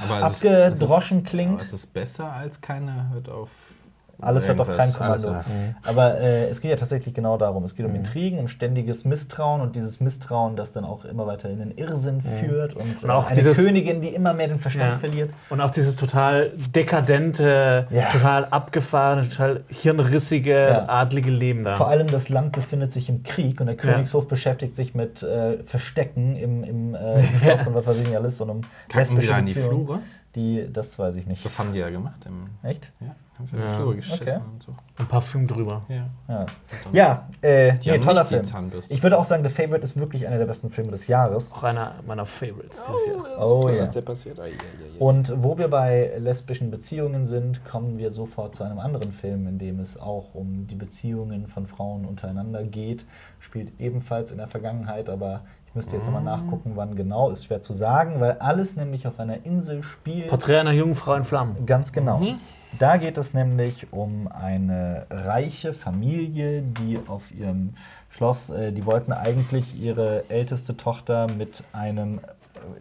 Aber 0.00 0.26
es 0.26 0.42
ist- 0.42 0.46
abgedroschen 0.46 1.18
es 1.18 1.24
ist, 1.24 1.30
klingt. 1.30 1.52
Aber 1.54 1.62
es 1.62 1.72
ist 1.72 1.92
besser 1.92 2.32
als 2.32 2.60
keiner 2.60 3.10
hört 3.10 3.28
auf. 3.28 3.50
Alles 4.20 4.48
hört 4.48 4.58
auf 4.60 4.66
kein 4.66 4.88
irgendwas. 4.88 5.00
Alles 5.00 5.22
Kommando. 5.24 5.44
hört- 5.50 5.76
Aber 5.86 6.20
äh, 6.20 6.48
es 6.48 6.60
geht 6.60 6.70
ja 6.70 6.76
tatsächlich 6.76 7.14
genau 7.14 7.36
darum. 7.38 7.62
Es 7.64 7.76
geht 7.76 7.86
um 7.86 7.94
Intrigen, 7.94 8.38
um 8.40 8.48
ständiges 8.48 9.04
Misstrauen 9.04 9.60
und 9.60 9.76
dieses 9.76 10.00
Misstrauen, 10.00 10.56
das 10.56 10.72
dann 10.72 10.84
auch 10.84 11.04
immer 11.04 11.26
weiter 11.26 11.48
in 11.48 11.58
den 11.60 11.70
Irrsinn 11.70 12.20
führt 12.20 12.74
und, 12.74 13.02
Und 13.04 13.10
auch 13.10 13.26
eine 13.26 13.36
dieses- 13.36 13.56
Königin, 13.56 14.00
die 14.00 14.08
immer 14.08 14.34
mehr 14.34 14.48
den 14.48 14.58
Verstand 14.58 14.92
Ja. 14.94 14.98
verliert. 14.98 15.30
Und 15.50 15.60
auch 15.60 15.70
dieses 15.70 15.96
total 15.96 16.50
dekadente, 16.74 17.86
Ja. 17.90 18.08
total 18.10 18.44
abgefahrene, 18.46 19.28
total 19.28 19.62
hirnrissige, 19.68 20.88
adlige 20.88 21.30
Leben 21.30 21.64
da. 21.64 21.76
Vor 21.76 21.88
allem 21.88 22.06
das 22.08 22.28
Land 22.28 22.52
befindet 22.52 22.92
sich 22.92 23.08
im 23.08 23.22
Krieg 23.22 23.60
und 23.60 23.66
der 23.66 23.76
Königshof 23.76 24.26
beschäftigt 24.28 24.74
sich 24.76 24.94
mit 24.94 25.22
äh, 25.22 25.62
Verstecken 25.64 26.36
im, 26.36 26.64
im, 26.64 26.94
äh, 26.94 27.20
im 27.28 27.38
Schloss 27.38 27.66
und 27.66 27.74
was 27.74 27.86
weiß 27.86 27.98
ich 28.00 28.06
nicht 28.08 28.16
alles 28.16 28.40
und 28.40 28.50
um 28.50 28.60
Kacken 28.88 29.18
die 29.18 29.26
da 29.26 29.38
in 29.38 29.46
die. 29.46 29.52
Flure? 29.52 30.00
Die, 30.34 30.68
das 30.72 30.98
weiß 30.98 31.16
ich 31.16 31.26
nicht. 31.26 31.44
Das 31.44 31.58
haben 31.58 31.72
die 31.72 31.78
ja 31.78 31.90
gemacht. 31.90 32.26
Im, 32.26 32.46
Echt? 32.68 32.92
ja, 33.00 33.14
haben 33.38 33.46
die 33.52 33.56
Ja. 33.56 33.74
Flure 33.74 33.96
geschissen 33.96 34.22
Okay. 34.28 34.40
und 34.52 34.62
so. 34.62 34.74
Ein 34.98 35.06
Parfüm 35.06 35.46
drüber. 35.46 35.82
Ja. 35.88 36.06
Ja, 36.28 36.46
ja 36.92 37.28
äh, 37.42 37.74
nee, 37.84 37.98
toller 37.98 38.24
Film. 38.24 38.42
Ich 38.88 39.02
würde 39.02 39.16
auch 39.18 39.24
sagen, 39.24 39.44
The 39.44 39.50
Favorite 39.50 39.82
ist 39.84 39.96
wirklich 39.96 40.26
einer 40.26 40.38
der 40.38 40.46
besten 40.46 40.70
Filme 40.70 40.90
des 40.90 41.06
Jahres. 41.06 41.52
Auch 41.52 41.62
einer 41.62 41.94
meiner 42.06 42.26
Favorites 42.26 42.82
dieses 42.84 43.06
Jahr. 43.06 43.46
Oh 43.46 43.68
ja. 43.68 43.82
Was 43.82 43.90
der 43.90 44.02
passiert? 44.02 44.40
Ai, 44.40 44.44
ai, 44.44 44.48
ai, 44.48 44.50
ai. 44.50 44.98
Und 44.98 45.32
wo 45.36 45.56
wir 45.56 45.68
bei 45.68 46.12
lesbischen 46.18 46.70
Beziehungen 46.70 47.26
sind, 47.26 47.64
kommen 47.64 47.98
wir 47.98 48.12
sofort 48.12 48.54
zu 48.54 48.64
einem 48.64 48.80
anderen 48.80 49.12
Film, 49.12 49.46
in 49.46 49.58
dem 49.58 49.78
es 49.80 49.98
auch 49.98 50.34
um 50.34 50.66
die 50.66 50.74
Beziehungen 50.74 51.46
von 51.46 51.66
Frauen 51.66 52.04
untereinander 52.04 52.64
geht. 52.64 53.06
Spielt 53.38 53.78
ebenfalls 53.80 54.32
in 54.32 54.38
der 54.38 54.48
Vergangenheit, 54.48 55.08
aber 55.08 55.42
ich 55.68 55.74
müsste 55.74 55.94
jetzt 55.94 56.06
nochmal 56.06 56.22
nachgucken, 56.24 56.72
wann 56.74 56.96
genau. 56.96 57.30
Ist 57.30 57.44
schwer 57.44 57.60
zu 57.60 57.72
sagen, 57.72 58.20
weil 58.20 58.32
alles 58.38 58.74
nämlich 58.74 59.06
auf 59.06 59.20
einer 59.20 59.44
Insel 59.44 59.82
spielt. 59.84 60.28
Porträt 60.28 60.58
einer 60.58 60.72
jungen 60.72 60.96
Frau 60.96 61.14
in 61.14 61.24
Flammen. 61.24 61.66
Ganz 61.66 61.92
genau. 61.92 62.20
Da 62.78 62.96
geht 62.98 63.16
es 63.16 63.32
nämlich 63.32 63.92
um 63.92 64.28
eine 64.28 65.06
reiche 65.10 65.72
Familie, 65.72 66.62
die 66.62 66.98
auf 67.08 67.30
ihrem 67.32 67.74
Schloss, 68.10 68.50
äh, 68.50 68.72
die 68.72 68.84
wollten 68.84 69.12
eigentlich 69.12 69.80
ihre 69.80 70.28
älteste 70.28 70.76
Tochter 70.76 71.28
mit 71.28 71.64
einem 71.72 72.18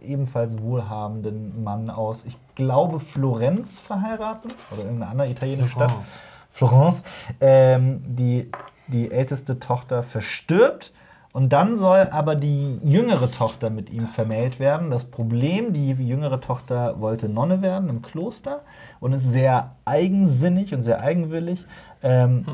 äh, 0.01 0.05
ebenfalls 0.05 0.61
wohlhabenden 0.61 1.63
Mann 1.63 1.89
aus, 1.89 2.25
ich 2.25 2.37
glaube, 2.55 2.99
Florenz 2.99 3.79
verheiraten 3.79 4.51
oder 4.71 4.83
irgendeine 4.83 5.11
andere 5.11 5.29
italienische 5.29 5.69
Stadt. 5.69 5.91
Florence. 5.91 6.21
Florence. 6.51 7.03
Ähm, 7.39 8.01
die, 8.05 8.51
die 8.87 9.11
älteste 9.11 9.59
Tochter 9.59 10.03
verstirbt. 10.03 10.91
Und 11.33 11.53
dann 11.53 11.77
soll 11.77 12.07
aber 12.11 12.35
die 12.35 12.79
jüngere 12.83 13.29
Tochter 13.31 13.69
mit 13.69 13.89
ihm 13.89 14.07
vermählt 14.07 14.59
werden. 14.59 14.89
Das 14.89 15.03
Problem, 15.03 15.73
die 15.73 15.91
jüngere 15.91 16.41
Tochter 16.41 16.99
wollte 16.99 17.29
Nonne 17.29 17.61
werden 17.61 17.89
im 17.89 18.01
Kloster 18.01 18.61
und 18.99 19.13
ist 19.13 19.31
sehr 19.31 19.75
eigensinnig 19.85 20.73
und 20.73 20.83
sehr 20.83 21.01
eigenwillig. 21.01 21.65
Ähm, 22.01 22.45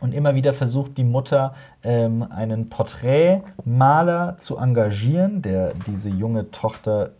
Und 0.00 0.14
immer 0.14 0.34
wieder 0.34 0.54
versucht 0.54 0.96
die 0.96 1.04
Mutter, 1.04 1.52
ähm, 1.82 2.26
einen 2.30 2.70
Porträtmaler 2.70 4.38
zu 4.38 4.56
engagieren, 4.56 5.42
der 5.42 5.74
diese 5.86 6.08
junge 6.08 6.50
Tochter 6.50 7.10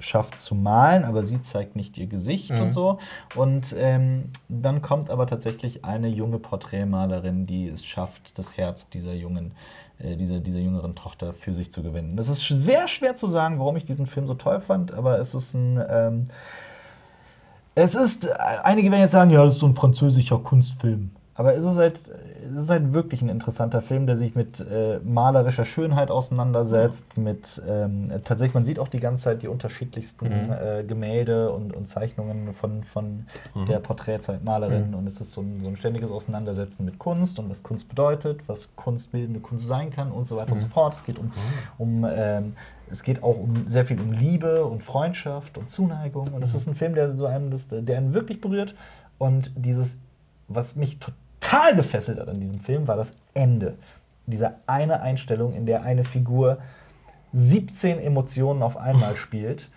schafft 0.00 0.40
zu 0.40 0.56
malen, 0.56 1.04
aber 1.04 1.22
sie 1.22 1.40
zeigt 1.40 1.76
nicht 1.76 1.96
ihr 1.98 2.08
Gesicht 2.08 2.50
und 2.50 2.72
so. 2.72 2.98
Und 3.36 3.76
ähm, 3.78 4.30
dann 4.48 4.82
kommt 4.82 5.08
aber 5.08 5.28
tatsächlich 5.28 5.84
eine 5.84 6.08
junge 6.08 6.38
Porträtmalerin, 6.40 7.46
die 7.46 7.68
es 7.68 7.84
schafft, 7.84 8.36
das 8.38 8.56
Herz 8.56 8.90
dieser 8.90 9.14
jungen, 9.14 9.52
dieser, 9.98 10.40
dieser 10.40 10.58
jüngeren 10.58 10.94
Tochter 10.94 11.32
für 11.32 11.54
sich 11.54 11.72
zu 11.72 11.82
gewinnen. 11.82 12.18
Es 12.18 12.28
ist 12.28 12.46
sehr 12.46 12.86
schwer 12.88 13.14
zu 13.14 13.26
sagen, 13.26 13.58
warum 13.58 13.76
ich 13.76 13.84
diesen 13.84 14.06
Film 14.06 14.26
so 14.26 14.34
toll 14.34 14.60
fand, 14.60 14.92
aber 14.92 15.18
es 15.18 15.34
ist 15.34 15.54
ein. 15.54 15.82
Ähm, 15.88 16.24
es 17.74 17.94
ist, 17.94 18.26
äh, 18.26 18.34
einige 18.62 18.90
werden 18.90 19.02
jetzt 19.02 19.12
sagen, 19.12 19.30
ja, 19.30 19.42
das 19.44 19.52
ist 19.52 19.60
so 19.60 19.66
ein 19.66 19.74
französischer 19.74 20.38
Kunstfilm. 20.38 21.10
Aber 21.34 21.54
es 21.54 21.64
ist 21.64 21.76
halt, 21.76 22.00
es 22.50 22.58
ist 22.58 22.70
halt 22.70 22.92
wirklich 22.92 23.22
ein 23.22 23.28
interessanter 23.28 23.80
Film, 23.80 24.06
der 24.06 24.16
sich 24.16 24.34
mit 24.34 24.60
äh, 24.60 24.98
malerischer 25.04 25.64
Schönheit 25.64 26.10
auseinandersetzt, 26.10 27.16
mit 27.16 27.62
ähm, 27.68 28.10
tatsächlich, 28.24 28.54
man 28.54 28.64
sieht 28.64 28.78
auch 28.78 28.88
die 28.88 29.00
ganze 29.00 29.24
Zeit 29.24 29.42
die 29.42 29.48
unterschiedlichsten 29.48 30.26
äh, 30.26 30.84
Gemälde 30.86 31.50
und, 31.52 31.74
und 31.74 31.88
Zeichnungen 31.88 32.52
von, 32.54 32.84
von 32.84 33.26
der 33.68 33.78
Porträtmalerin. 33.78 34.94
Und 34.94 35.06
es 35.06 35.20
ist 35.20 35.32
so 35.32 35.40
ein, 35.40 35.60
so 35.60 35.68
ein 35.68 35.76
ständiges 35.76 36.10
Auseinandersetzen 36.10 36.84
mit 36.84 36.98
Kunst 36.98 37.38
und 37.38 37.50
was 37.50 37.62
Kunst 37.62 37.88
bedeutet, 37.88 38.40
was 38.48 38.74
kunstbildende 38.76 39.40
Kunst 39.40 39.66
sein 39.66 39.90
kann 39.90 40.12
und 40.12 40.26
so 40.26 40.36
weiter 40.36 40.52
und 40.52 40.60
so 40.60 40.68
fort. 40.68 40.94
Es 40.94 41.04
geht 41.04 41.18
um, 41.18 41.30
um 41.78 42.06
ähm, 42.08 42.52
es 42.90 43.02
geht 43.02 43.22
auch 43.22 43.38
um 43.38 43.66
sehr 43.66 43.84
viel 43.84 44.00
um 44.00 44.12
Liebe 44.12 44.64
und 44.64 44.82
Freundschaft 44.82 45.58
und 45.58 45.68
Zuneigung. 45.68 46.28
Und 46.28 46.42
es 46.42 46.54
ist 46.54 46.68
ein 46.68 46.74
Film, 46.74 46.94
der 46.94 47.12
so 47.12 47.26
einem 47.26 47.50
das, 47.50 47.68
der 47.68 47.98
einen 47.98 48.14
wirklich 48.14 48.40
berührt. 48.40 48.74
Und 49.18 49.50
dieses, 49.56 49.98
was 50.48 50.76
mich 50.76 50.98
total 50.98 51.25
gefesselt 51.74 52.18
hat 52.18 52.28
an 52.28 52.40
diesem 52.40 52.60
Film, 52.60 52.86
war 52.86 52.96
das 52.96 53.12
Ende. 53.34 53.74
Diese 54.26 54.54
eine 54.66 55.00
Einstellung, 55.00 55.54
in 55.54 55.66
der 55.66 55.82
eine 55.82 56.04
Figur 56.04 56.58
17 57.32 57.98
Emotionen 58.00 58.62
auf 58.62 58.76
einmal 58.76 59.16
spielt. 59.16 59.68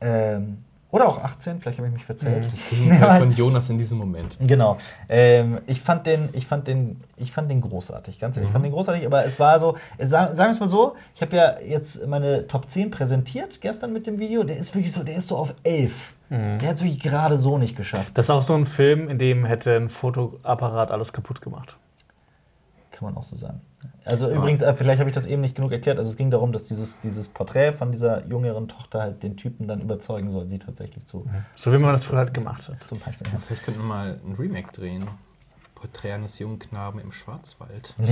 Ähm, 0.00 0.58
oder 0.92 1.08
auch 1.08 1.18
18, 1.22 1.60
vielleicht 1.60 1.78
habe 1.78 1.86
ich 1.88 1.92
mich 1.94 2.04
verzählt. 2.04 2.44
Das 2.50 2.68
Gegenteil 2.68 3.20
von 3.20 3.32
Jonas 3.36 3.70
in 3.70 3.78
diesem 3.78 3.98
Moment. 3.98 4.36
Genau. 4.40 4.76
Ähm, 5.08 5.58
ich, 5.66 5.80
fand 5.80 6.06
den, 6.06 6.28
ich, 6.32 6.46
fand 6.46 6.66
den, 6.66 7.00
ich 7.16 7.32
fand 7.32 7.50
den 7.50 7.60
großartig, 7.60 8.18
ganz 8.18 8.36
ehrlich. 8.36 8.48
Ich 8.48 8.52
fand 8.52 8.64
den 8.64 8.72
großartig, 8.72 9.06
aber 9.06 9.24
es 9.24 9.38
war 9.38 9.58
so, 9.60 9.76
es- 9.98 10.10
sagen 10.10 10.34
sagen 10.36 10.48
wir 10.48 10.54
es 10.54 10.60
mal 10.60 10.66
so, 10.66 10.94
ich 11.14 11.22
habe 11.22 11.36
ja 11.36 11.60
jetzt 11.60 12.06
meine 12.06 12.46
Top 12.46 12.68
10 12.70 12.90
präsentiert 12.90 13.60
gestern 13.60 13.92
mit 13.92 14.06
dem 14.06 14.18
Video. 14.18 14.42
Der 14.42 14.56
ist 14.56 14.74
wirklich 14.74 14.92
so, 14.92 15.02
der 15.02 15.16
ist 15.16 15.28
so 15.28 15.36
auf 15.36 15.54
11. 15.62 15.92
Der 16.30 16.68
hat 16.68 16.76
es 16.76 16.82
wirklich 16.82 17.00
gerade 17.00 17.36
so 17.36 17.58
nicht 17.58 17.76
geschafft. 17.76 18.12
Das 18.14 18.26
ist 18.26 18.30
auch 18.30 18.42
so 18.42 18.54
ein 18.54 18.64
Film, 18.64 19.08
in 19.08 19.18
dem 19.18 19.44
hätte 19.44 19.74
ein 19.76 19.88
Fotoapparat 19.88 20.92
alles 20.92 21.12
kaputt 21.12 21.42
gemacht. 21.42 21.76
Kann 23.00 23.08
man 23.14 23.16
auch 23.16 23.24
so 23.24 23.34
sagen. 23.34 23.62
Also 24.04 24.28
übrigens, 24.30 24.60
äh, 24.60 24.74
vielleicht 24.74 25.00
habe 25.00 25.08
ich 25.08 25.14
das 25.14 25.24
eben 25.24 25.40
nicht 25.40 25.54
genug 25.54 25.72
erklärt. 25.72 25.96
Also 25.96 26.10
es 26.10 26.18
ging 26.18 26.30
darum, 26.30 26.52
dass 26.52 26.64
dieses, 26.64 27.00
dieses 27.00 27.28
Porträt 27.28 27.72
von 27.72 27.92
dieser 27.92 28.26
jüngeren 28.26 28.68
Tochter 28.68 29.00
halt 29.00 29.22
den 29.22 29.38
Typen 29.38 29.66
dann 29.66 29.80
überzeugen 29.80 30.28
soll, 30.28 30.46
sie 30.48 30.58
tatsächlich 30.58 31.06
zu. 31.06 31.24
So 31.56 31.72
wie 31.72 31.78
man 31.78 31.92
das 31.92 32.04
früher 32.04 32.18
halt 32.18 32.34
gemacht 32.34 32.68
hat. 32.68 32.86
Zum 32.86 32.98
Beispiel. 32.98 33.26
Vielleicht 33.40 33.64
könnten 33.64 33.80
wir 33.80 33.86
mal 33.86 34.18
ein 34.22 34.34
Remake 34.34 34.70
drehen. 34.72 35.08
Porträt 35.74 36.12
eines 36.12 36.38
jungen 36.38 36.58
Knaben 36.58 37.00
im 37.00 37.10
Schwarzwald. 37.10 37.94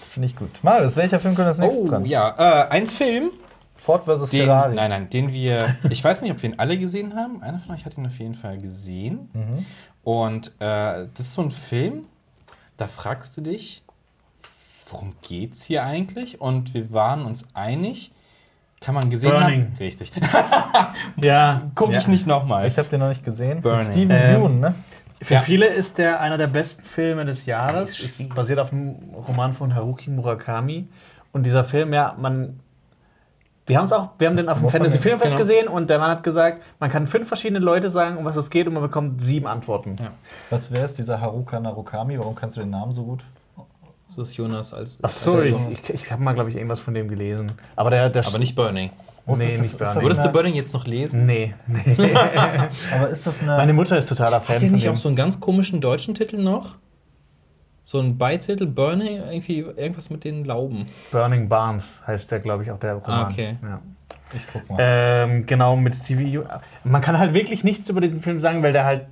Das 0.00 0.14
finde 0.14 0.26
ich 0.26 0.36
gut. 0.36 0.50
Marius, 0.62 0.96
welcher 0.96 1.20
Film 1.20 1.36
kommt 1.36 1.46
als 1.46 1.58
nächstes 1.58 1.84
Oh, 1.84 1.86
dran? 1.86 2.04
ja, 2.04 2.34
äh, 2.36 2.68
ein 2.70 2.86
Film, 2.86 3.30
Ford 3.76 4.04
vs. 4.04 4.30
den, 4.30 4.44
Ferrari. 4.46 4.74
nein, 4.74 4.90
nein, 4.90 5.08
den 5.08 5.32
wir, 5.32 5.76
ich 5.88 6.02
weiß 6.02 6.22
nicht, 6.22 6.32
ob 6.32 6.42
wir 6.42 6.50
ihn 6.50 6.58
alle 6.58 6.76
gesehen 6.76 7.14
haben. 7.14 7.40
Einer 7.40 7.60
von 7.60 7.74
euch 7.74 7.84
hat 7.86 7.96
ihn 7.96 8.04
auf 8.06 8.18
jeden 8.18 8.34
Fall 8.34 8.58
gesehen. 8.58 9.30
Mhm. 9.32 9.64
Und 10.02 10.48
äh, 10.58 11.06
das 11.14 11.20
ist 11.20 11.32
so 11.34 11.42
ein 11.42 11.50
Film, 11.50 12.04
da 12.76 12.88
fragst 12.88 13.36
du 13.36 13.40
dich, 13.42 13.81
worum 14.92 15.14
geht's 15.22 15.64
hier 15.64 15.84
eigentlich? 15.84 16.40
Und 16.40 16.74
wir 16.74 16.92
waren 16.92 17.24
uns 17.24 17.46
einig, 17.54 18.12
kann 18.80 18.94
man 18.94 19.10
gesehen 19.10 19.30
Burning. 19.30 19.62
haben? 19.66 19.76
Richtig. 19.78 20.12
Ja, 21.16 21.62
Guck 21.74 21.92
ja. 21.92 21.98
ich 21.98 22.08
nicht 22.08 22.26
nochmal. 22.26 22.66
Ich 22.66 22.78
habe 22.78 22.88
den 22.88 23.00
noch 23.00 23.08
nicht 23.08 23.24
gesehen. 23.24 23.54
Mit 23.54 23.62
Burning. 23.62 23.92
Steven 23.92 24.10
Ähm, 24.16 24.40
Yeun, 24.42 24.60
ne? 24.60 24.74
Für 25.22 25.34
Ja. 25.34 25.40
viele 25.40 25.66
ist 25.66 25.98
der 25.98 26.20
einer 26.20 26.36
der 26.36 26.48
besten 26.48 26.82
Filme 26.82 27.24
des 27.24 27.46
Jahres. 27.46 27.98
Ist 28.00 28.34
basiert 28.34 28.58
auf 28.58 28.72
einem 28.72 28.96
Roman 29.28 29.52
von 29.52 29.74
Haruki 29.74 30.10
Murakami. 30.10 30.88
Und 31.32 31.44
dieser 31.44 31.64
Film, 31.64 31.92
ja, 31.92 32.14
man. 32.18 32.58
Die 33.68 33.76
haben 33.78 33.84
es 33.84 33.92
auch, 33.92 34.10
wir 34.18 34.26
haben 34.28 34.36
den 34.36 34.48
auf 34.48 34.58
dem 34.58 34.68
Fantasy 34.68 34.98
Filmfest 34.98 35.30
genau. 35.36 35.38
gesehen 35.38 35.68
und 35.68 35.88
der 35.88 36.00
Mann 36.00 36.10
hat 36.10 36.24
gesagt, 36.24 36.60
man 36.80 36.90
kann 36.90 37.06
fünf 37.06 37.28
verschiedene 37.28 37.60
Leute 37.60 37.88
sagen, 37.90 38.16
um 38.16 38.24
was 38.24 38.34
es 38.36 38.50
geht 38.50 38.66
und 38.66 38.74
man 38.74 38.82
bekommt 38.82 39.22
sieben 39.22 39.46
Antworten. 39.46 39.94
Ja. 40.00 40.10
Was 40.50 40.72
wäre 40.72 40.84
es, 40.84 40.94
dieser 40.94 41.20
Haruka 41.20 41.60
Narukami? 41.60 42.18
Warum 42.18 42.34
kannst 42.34 42.56
du 42.56 42.60
den 42.60 42.70
Namen 42.70 42.92
so 42.92 43.04
gut? 43.04 43.22
Das 44.16 44.28
ist 44.28 44.36
Jonas 44.36 44.74
als. 44.74 44.98
Ach 45.02 45.08
so, 45.08 45.40
ich, 45.42 45.54
ich, 45.70 45.90
ich 45.90 46.12
habe 46.12 46.22
mal, 46.22 46.32
glaube 46.34 46.50
ich, 46.50 46.56
irgendwas 46.56 46.80
von 46.80 46.94
dem 46.94 47.08
gelesen. 47.08 47.50
Aber 47.76 47.90
der, 47.90 48.10
der 48.10 48.26
aber 48.26 48.38
nicht 48.38 48.54
Burning. 48.54 48.90
Muss 49.24 49.38
Nee, 49.38 49.46
es- 49.46 49.58
nicht 49.58 49.80
das 49.80 49.92
Burning. 49.94 50.02
Würdest 50.08 50.24
du 50.24 50.28
Burning 50.30 50.54
jetzt 50.54 50.74
noch 50.74 50.86
lesen? 50.86 51.26
Nee, 51.26 51.54
nee. 51.66 51.96
Aber 52.94 53.08
ist 53.08 53.26
das 53.26 53.40
eine. 53.40 53.56
Meine 53.56 53.72
Mutter 53.72 53.96
ist 53.96 54.08
totaler 54.08 54.40
Fan 54.40 54.56
Hat 54.56 54.62
der 54.62 54.70
nicht 54.70 54.84
dem. 54.84 54.92
auch 54.92 54.96
so 54.96 55.08
einen 55.08 55.16
ganz 55.16 55.38
komischen 55.40 55.80
deutschen 55.80 56.14
Titel 56.14 56.38
noch? 56.42 56.76
So 57.84 58.00
ein 58.00 58.16
Beititel, 58.18 58.66
Burning, 58.66 59.20
irgendwie 59.30 59.58
irgendwas 59.60 60.08
mit 60.10 60.24
den 60.24 60.44
Lauben. 60.44 60.86
Burning 61.10 61.48
Barns 61.48 62.00
heißt 62.06 62.30
der, 62.30 62.40
glaube 62.40 62.62
ich, 62.64 62.70
auch 62.70 62.78
der 62.78 62.94
Roman. 62.94 63.10
Ah, 63.26 63.28
okay. 63.30 63.56
Ja. 63.62 63.80
ich 64.34 64.42
guck 64.52 64.68
mal. 64.70 64.76
Ähm, 64.80 65.46
genau, 65.46 65.76
mit 65.76 65.96
Stevie. 65.96 66.40
Man 66.84 67.00
kann 67.02 67.18
halt 67.18 67.32
wirklich 67.34 67.64
nichts 67.64 67.88
über 67.88 68.00
diesen 68.00 68.22
Film 68.22 68.40
sagen, 68.40 68.62
weil 68.62 68.72
der 68.72 68.84
halt. 68.84 69.06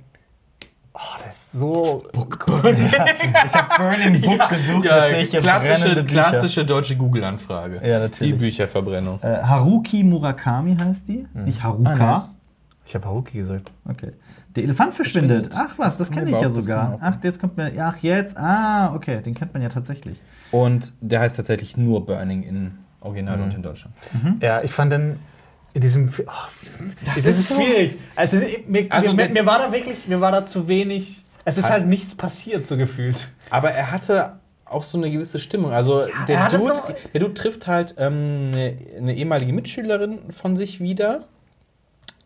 Oh, 0.93 0.99
der 1.23 1.29
ist 1.29 1.51
so. 1.53 2.03
ich 2.13 3.55
habe 3.55 3.75
Burning 3.77 4.21
Book 4.21 4.49
gesucht. 4.49 4.85
tatsächlich 4.87 5.41
brennende 5.41 6.03
klassische, 6.03 6.05
klassische 6.05 6.65
deutsche 6.65 6.97
Google-Anfrage. 6.97 7.81
Ja, 7.87 7.99
natürlich. 7.99 8.33
Die 8.33 8.37
Bücherverbrennung. 8.37 9.19
Äh, 9.21 9.41
Haruki 9.41 10.03
Murakami 10.03 10.75
heißt 10.75 11.07
die, 11.07 11.27
nicht 11.33 11.63
Haruka. 11.63 11.91
Ah, 11.91 11.95
nice. 11.95 12.37
Ich 12.85 12.95
habe 12.95 13.05
Haruki 13.05 13.37
gesagt. 13.37 13.71
Okay. 13.87 14.11
Der 14.55 14.65
Elefant 14.65 14.93
verschwindet. 14.93 15.45
Verschwindet. 15.47 15.71
Ach 15.71 15.79
was, 15.79 15.97
das 15.97 16.11
kenne 16.11 16.29
ich 16.29 16.35
ja 16.35 16.41
das 16.41 16.53
sogar. 16.53 16.97
Ach, 16.99 17.15
jetzt 17.23 17.39
kommt 17.39 17.55
mir. 17.55 17.71
Ach, 17.79 17.97
jetzt. 17.99 18.35
Ah, 18.37 18.93
okay, 18.93 19.21
den 19.21 19.33
kennt 19.33 19.53
man 19.53 19.63
ja 19.63 19.69
tatsächlich. 19.69 20.21
Und 20.51 20.91
der 20.99 21.21
heißt 21.21 21.37
tatsächlich 21.37 21.77
nur 21.77 22.05
Burning 22.05 22.43
in 22.43 22.77
Original 22.99 23.39
und 23.39 23.53
in 23.53 23.61
Deutschland. 23.61 23.95
Ja, 24.41 24.61
ich 24.61 24.71
fand 24.71 24.91
den. 24.91 25.19
In 25.73 25.81
diesem. 25.81 26.09
Oh, 26.27 26.31
das, 27.05 27.17
ist 27.17 27.25
ist 27.25 27.49
so- 27.49 27.55
schwierig. 27.55 27.97
Also, 28.15 28.37
mir, 28.67 28.87
Also 28.89 29.13
mir, 29.13 29.29
mir 29.29 29.45
war 29.45 29.59
da 29.59 29.71
wirklich. 29.71 30.07
Mir 30.07 30.19
war 30.21 30.31
da 30.31 30.45
zu 30.45 30.67
wenig. 30.67 31.23
Es 31.45 31.57
ist 31.57 31.63
Halt- 31.65 31.73
halt 31.81 31.87
nichts 31.87 32.13
passiert, 32.15 32.67
so 32.67 32.77
gefühlt. 32.77 33.29
Aber 33.49 33.71
er 33.71 33.91
hatte 33.91 34.39
auch 34.65 34.83
so 34.83 34.97
eine 34.97 35.09
gewisse 35.09 35.39
Stimmung. 35.39 35.71
Also 35.71 36.01
er 36.01 36.25
der, 36.27 36.47
Dude, 36.49 36.63
so- 36.63 36.73
der 37.13 37.19
Dude 37.19 37.33
trifft 37.33 37.67
halt 37.67 37.95
ähm, 37.97 38.51
eine, 38.53 38.77
eine 38.97 39.15
ehemalige 39.15 39.53
Mitschülerin 39.53 40.19
von 40.31 40.55
sich 40.55 40.79
wieder. 40.79 41.25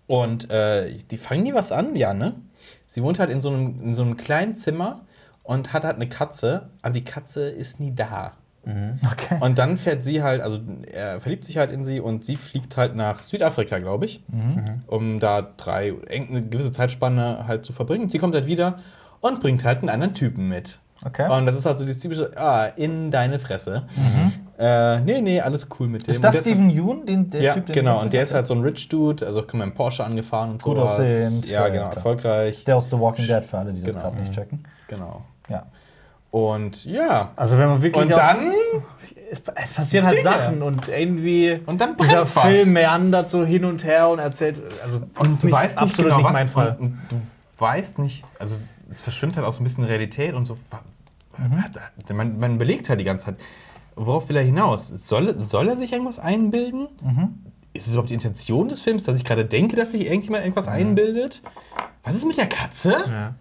Und 0.08 0.52
äh, 0.52 0.94
die 1.12 1.18
fangen 1.18 1.44
nie 1.44 1.54
was 1.54 1.72
an, 1.72 1.96
ja, 1.96 2.14
ne? 2.14 2.36
Sie 2.88 3.02
wohnt 3.02 3.18
halt 3.20 3.30
in 3.32 3.42
so, 3.42 3.50
einem, 3.50 3.82
in 3.82 3.96
so 3.96 4.04
einem 4.04 4.18
kleinen 4.18 4.56
Zimmer 4.56 5.02
und 5.44 5.74
hat 5.74 5.84
halt 5.84 5.96
eine 5.96 6.08
Katze, 6.08 6.70
aber 6.84 6.94
die 6.94 7.04
Katze 7.04 7.50
ist 7.50 7.80
nie 7.80 7.94
da. 7.96 8.34
Okay. 9.12 9.38
Und 9.42 9.60
dann 9.60 9.78
fährt 9.78 10.04
sie 10.04 10.24
halt, 10.24 10.42
also 10.42 10.60
er 10.92 11.20
verliebt 11.20 11.46
sich 11.46 11.58
halt 11.58 11.72
in 11.72 11.84
sie 11.84 12.00
und 12.00 12.26
sie 12.26 12.36
fliegt 12.36 12.78
halt 12.78 12.96
nach 12.96 13.22
Südafrika, 13.22 13.80
glaube 13.80 14.06
ich, 14.06 14.24
um 14.88 15.20
da 15.20 15.42
drei, 15.42 15.94
eine 16.10 16.42
gewisse 16.44 16.72
Zeitspanne 16.72 17.46
halt 17.48 17.66
zu 17.66 17.74
verbringen. 17.74 18.10
Sie 18.10 18.18
kommt 18.20 18.34
halt 18.36 18.48
wieder 18.48 18.80
und 19.22 19.40
bringt 19.40 19.64
halt 19.64 19.80
einen 19.80 19.90
anderen 19.90 20.14
Typen 20.14 20.48
mit. 20.48 20.80
Okay. 21.06 21.30
Und 21.32 21.46
das 21.46 21.56
ist 21.58 21.66
halt 21.66 21.78
so 21.78 21.86
dieses 21.86 22.02
typische, 22.02 22.32
ah, 22.36 22.66
in 22.68 23.12
deine 23.12 23.38
Fresse. 23.38 23.84
Äh, 24.58 25.02
nee, 25.02 25.20
nee, 25.22 25.42
alles 25.42 25.68
cool 25.80 25.88
mit 25.88 26.08
dem. 26.08 26.12
ist 26.12 26.24
das 26.24 26.40
Steven 26.40 26.70
Yeun, 26.70 27.06
den, 27.06 27.30
der 27.30 27.42
ja, 27.42 27.54
Typ, 27.54 27.66
den 27.66 27.74
genau. 27.76 28.02
Und 28.02 28.14
der 28.14 28.24
ist 28.24 28.34
halt 28.34 28.48
so 28.48 28.54
ein 28.56 28.62
Rich 28.62 28.88
Dude, 28.88 29.26
also 29.26 29.44
kann 29.44 29.60
man 29.60 29.68
im 29.70 29.74
Porsche 29.76 30.04
angefahren 30.06 30.52
und 30.52 30.62
Gut 30.64 30.78
sowas. 30.78 31.00
aussehend, 31.00 31.46
Ja, 31.48 31.62
ja, 31.64 31.68
genau, 31.68 31.82
klar. 31.90 31.96
erfolgreich. 31.98 32.64
Der 32.64 32.78
aus 32.78 32.86
The 32.90 32.98
Walking 32.98 33.28
Dead, 33.28 33.44
für 33.46 33.58
alle, 33.58 33.74
die 33.74 33.82
das 33.84 33.94
Genau. 33.94 34.06
gerade 34.06 34.22
nicht 34.22 34.32
checken. 34.32 34.64
Genau. 34.88 35.22
Ja. 35.50 35.66
Und 36.36 36.84
ja. 36.84 37.32
Also, 37.38 37.58
wenn 37.58 37.70
man 37.70 37.82
wirklich. 37.82 38.04
Und 38.04 38.12
dann 38.12 38.52
Es, 39.32 39.42
es 39.56 39.72
passieren 39.72 40.06
halt 40.06 40.18
Dinge. 40.18 40.24
Sachen 40.24 40.62
und 40.64 40.90
irgendwie. 40.90 41.62
Und 41.66 41.80
dann 41.80 41.96
dieser 41.96 42.26
brennt 42.26 42.36
was. 42.36 42.46
Film 42.46 42.74
meandert 42.74 43.30
so 43.30 43.46
hin 43.46 43.64
und 43.64 43.86
her 43.86 44.10
und 44.10 44.20
erzählt. 44.20 44.58
Also, 44.84 44.98
Und 45.18 45.42
du 45.42 45.50
weißt 45.50 45.80
nicht 45.80 45.96
genau, 45.96 46.18
nicht 46.18 46.26
was. 46.26 46.34
mein 46.34 46.50
Fall. 46.50 46.76
Und, 46.78 46.88
und 46.88 47.00
du 47.10 47.22
weißt 47.58 48.00
nicht, 48.00 48.26
also 48.38 48.54
es, 48.54 48.78
es 48.90 49.02
verschwimmt 49.02 49.38
halt 49.38 49.48
auch 49.48 49.54
so 49.54 49.62
ein 49.62 49.64
bisschen 49.64 49.86
Realität 49.86 50.34
und 50.34 50.44
so. 50.44 50.58
Mhm. 51.38 51.64
Man, 52.14 52.38
man 52.38 52.56
überlegt 52.56 52.90
halt 52.90 53.00
die 53.00 53.06
ganze 53.06 53.28
Zeit, 53.28 53.38
worauf 53.96 54.28
will 54.28 54.36
er 54.36 54.44
hinaus? 54.44 54.90
Soll, 54.90 55.46
soll 55.46 55.70
er 55.70 55.78
sich 55.78 55.94
irgendwas 55.94 56.20
einbilden? 56.20 56.90
Mhm. 57.02 57.46
Ist 57.72 57.88
es 57.88 57.94
überhaupt 57.94 58.10
die 58.10 58.14
Intention 58.14 58.68
des 58.68 58.82
Films, 58.82 59.06
dass 59.06 59.16
ich 59.16 59.24
gerade 59.24 59.46
denke, 59.46 59.78
dass 59.78 59.94
sich 59.94 60.06
irgendjemand 60.06 60.44
irgendwas 60.44 60.68
einbildet? 60.68 61.42
Was 62.04 62.14
ist 62.14 62.26
mit 62.26 62.36
der 62.36 62.48
Katze? 62.48 62.98
Mhm. 63.08 63.14
Ja. 63.14 63.36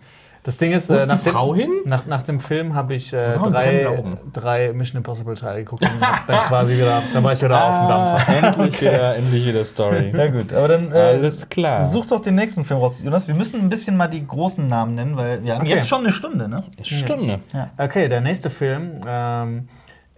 Das 0.45 0.59
Ding 0.59 0.73
ist, 0.73 0.91
Wo 0.91 0.95
ist 0.95 1.05
äh, 1.05 1.07
nach, 1.07 1.23
die 1.23 1.29
Frau 1.31 1.55
hin? 1.55 1.71
dem, 1.85 1.89
nach, 1.91 2.05
nach 2.05 2.23
dem 2.23 2.39
Film 2.39 2.75
habe 2.75 2.95
ich 2.95 3.15
äh, 3.15 3.35
drei, 3.39 4.05
drei 4.31 4.73
Mission 4.75 4.99
Impossible 4.99 5.35
Teile 5.35 5.61
geguckt 5.65 5.83
und 5.83 6.01
dann 6.01 6.37
quasi 6.49 6.77
wieder, 6.77 7.03
dann 7.15 7.25
war 7.25 7.33
ich 7.33 7.43
wieder 7.43 7.65
auf 7.65 7.81
dem 7.81 7.89
Dampfer. 7.89 8.29
Ah, 8.29 8.49
endlich 8.49 8.81
wieder, 8.83 9.17
endlich 9.17 9.47
wieder 9.47 9.65
Story. 9.65 10.13
Ja, 10.15 10.27
gut, 10.29 10.53
aber 10.53 10.69
dann. 10.69 10.93
Äh, 10.93 10.97
Alles 10.97 11.49
klar. 11.49 11.85
Such 11.87 12.05
doch 12.07 12.21
den 12.21 12.35
nächsten 12.35 12.65
Film 12.67 12.79
raus, 12.81 13.01
Jonas. 13.03 13.27
Wir 13.27 13.35
müssen 13.35 13.59
ein 13.59 13.71
bisschen 13.71 13.97
mal 13.97 14.07
die 14.09 14.27
großen 14.27 14.67
Namen 14.67 14.95
nennen, 14.95 15.17
weil 15.17 15.43
wir 15.43 15.55
haben 15.55 15.63
Okay. 15.63 15.71
jetzt 15.71 15.89
schon 15.89 16.01
eine 16.01 16.13
Stunde, 16.13 16.47
ne? 16.47 16.63
Stunde. 16.83 17.41
Okay, 17.79 18.09
der 18.09 18.21
nächste 18.21 18.51
Film. 18.51 19.01
Ähm, 19.07 19.69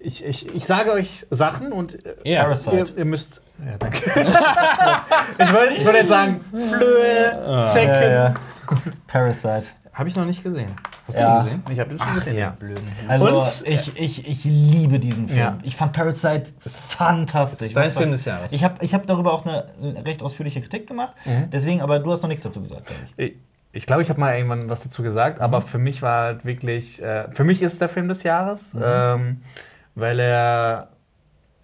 ich, 0.01 0.25
ich, 0.25 0.53
ich 0.55 0.67
sage 0.67 0.91
euch 0.93 1.25
Sachen 1.31 1.73
und 1.73 2.05
äh, 2.05 2.15
Ja. 2.25 2.43
Parasite. 2.43 2.77
ihr, 2.77 2.99
ihr 2.99 3.05
müsst. 3.05 3.43
Ja, 3.65 3.77
danke. 3.79 3.99
ich 5.39 5.53
wollte 5.53 5.75
ich 5.75 5.85
jetzt 5.85 6.09
sagen, 6.09 6.41
Flöhe, 6.51 7.67
Zecken. 7.73 7.89
Ja, 7.93 8.11
ja. 8.11 8.35
Parasite. 9.07 9.67
Habe 9.97 10.11
ich 10.11 10.17
noch 10.17 10.27
nicht 10.27 10.43
gesehen. 10.45 10.73
Hast 11.07 11.19
Ja. 11.19 11.27
du 11.27 11.39
ihn 11.39 11.45
gesehen? 11.45 11.63
Ich 11.73 11.81
habe 11.81 11.89
den 11.91 11.99
schon 11.99 12.15
gesehen, 12.15 12.37
ja. 12.37 12.51
Blöden. 12.51 12.85
Also, 13.09 13.41
Und- 13.41 13.63
ich, 13.67 13.97
ich, 13.97 14.29
ich 14.29 14.45
liebe 14.45 14.99
diesen 14.99 15.27
Film. 15.27 15.39
Ja. 15.41 15.59
Ich 15.63 15.75
fand 15.75 15.95
Parasite 15.95 16.53
fantastisch. 16.61 17.73
Dein 17.73 17.87
Was 17.87 17.95
Film 17.97 18.11
des 18.11 18.25
Jahres. 18.27 18.53
Ich 18.53 18.63
habe 18.63 18.85
ich 18.85 18.93
hab 18.93 19.07
darüber 19.07 19.33
auch 19.33 19.47
eine 19.47 19.65
recht 20.05 20.23
ausführliche 20.23 20.61
Kritik 20.61 20.87
gemacht. 20.87 21.15
Deswegen, 21.51 21.81
aber 21.81 21.99
du 21.99 22.11
hast 22.11 22.21
noch 22.23 22.29
nichts 22.29 22.43
dazu 22.45 22.61
gesagt, 22.61 22.87
glaube 22.87 23.03
ich. 23.17 23.27
Ich- 23.31 23.37
Ich 23.73 23.85
glaube, 23.85 24.01
ich 24.01 24.09
habe 24.09 24.19
mal 24.19 24.35
irgendwann 24.35 24.71
was 24.71 24.81
dazu 24.83 25.03
gesagt, 25.03 25.39
aber 25.43 25.61
für 25.61 25.77
mich 25.79 26.01
war 26.01 26.23
halt 26.25 26.47
wirklich, 26.47 27.03
äh, 27.03 27.31
für 27.33 27.45
mich 27.45 27.61
ist 27.61 27.75
es 27.75 27.79
der 27.79 27.91
Film 27.91 28.09
des 28.09 28.23
Jahres, 28.23 28.73
ähm, 28.83 29.43
weil 29.95 30.19
er 30.19 30.89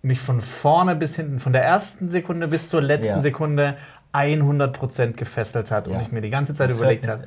mich 0.02 0.20
von 0.20 0.42
vorne 0.42 0.94
bis 0.94 1.16
hinten, 1.16 1.38
von 1.38 1.54
der 1.54 1.64
ersten 1.64 2.10
Sekunde 2.10 2.48
bis 2.48 2.68
zur 2.68 2.82
letzten 2.82 3.16
Ja. 3.16 3.20
Sekunde 3.22 3.76
100% 4.12 5.16
gefesselt 5.16 5.70
hat 5.70 5.86
Ja. 5.86 5.94
und 5.94 6.02
ich 6.02 6.12
mir 6.12 6.20
die 6.20 6.28
ganze 6.28 6.52
Zeit 6.52 6.68
Das 6.68 6.76
überlegt 6.76 7.08
habe, 7.08 7.24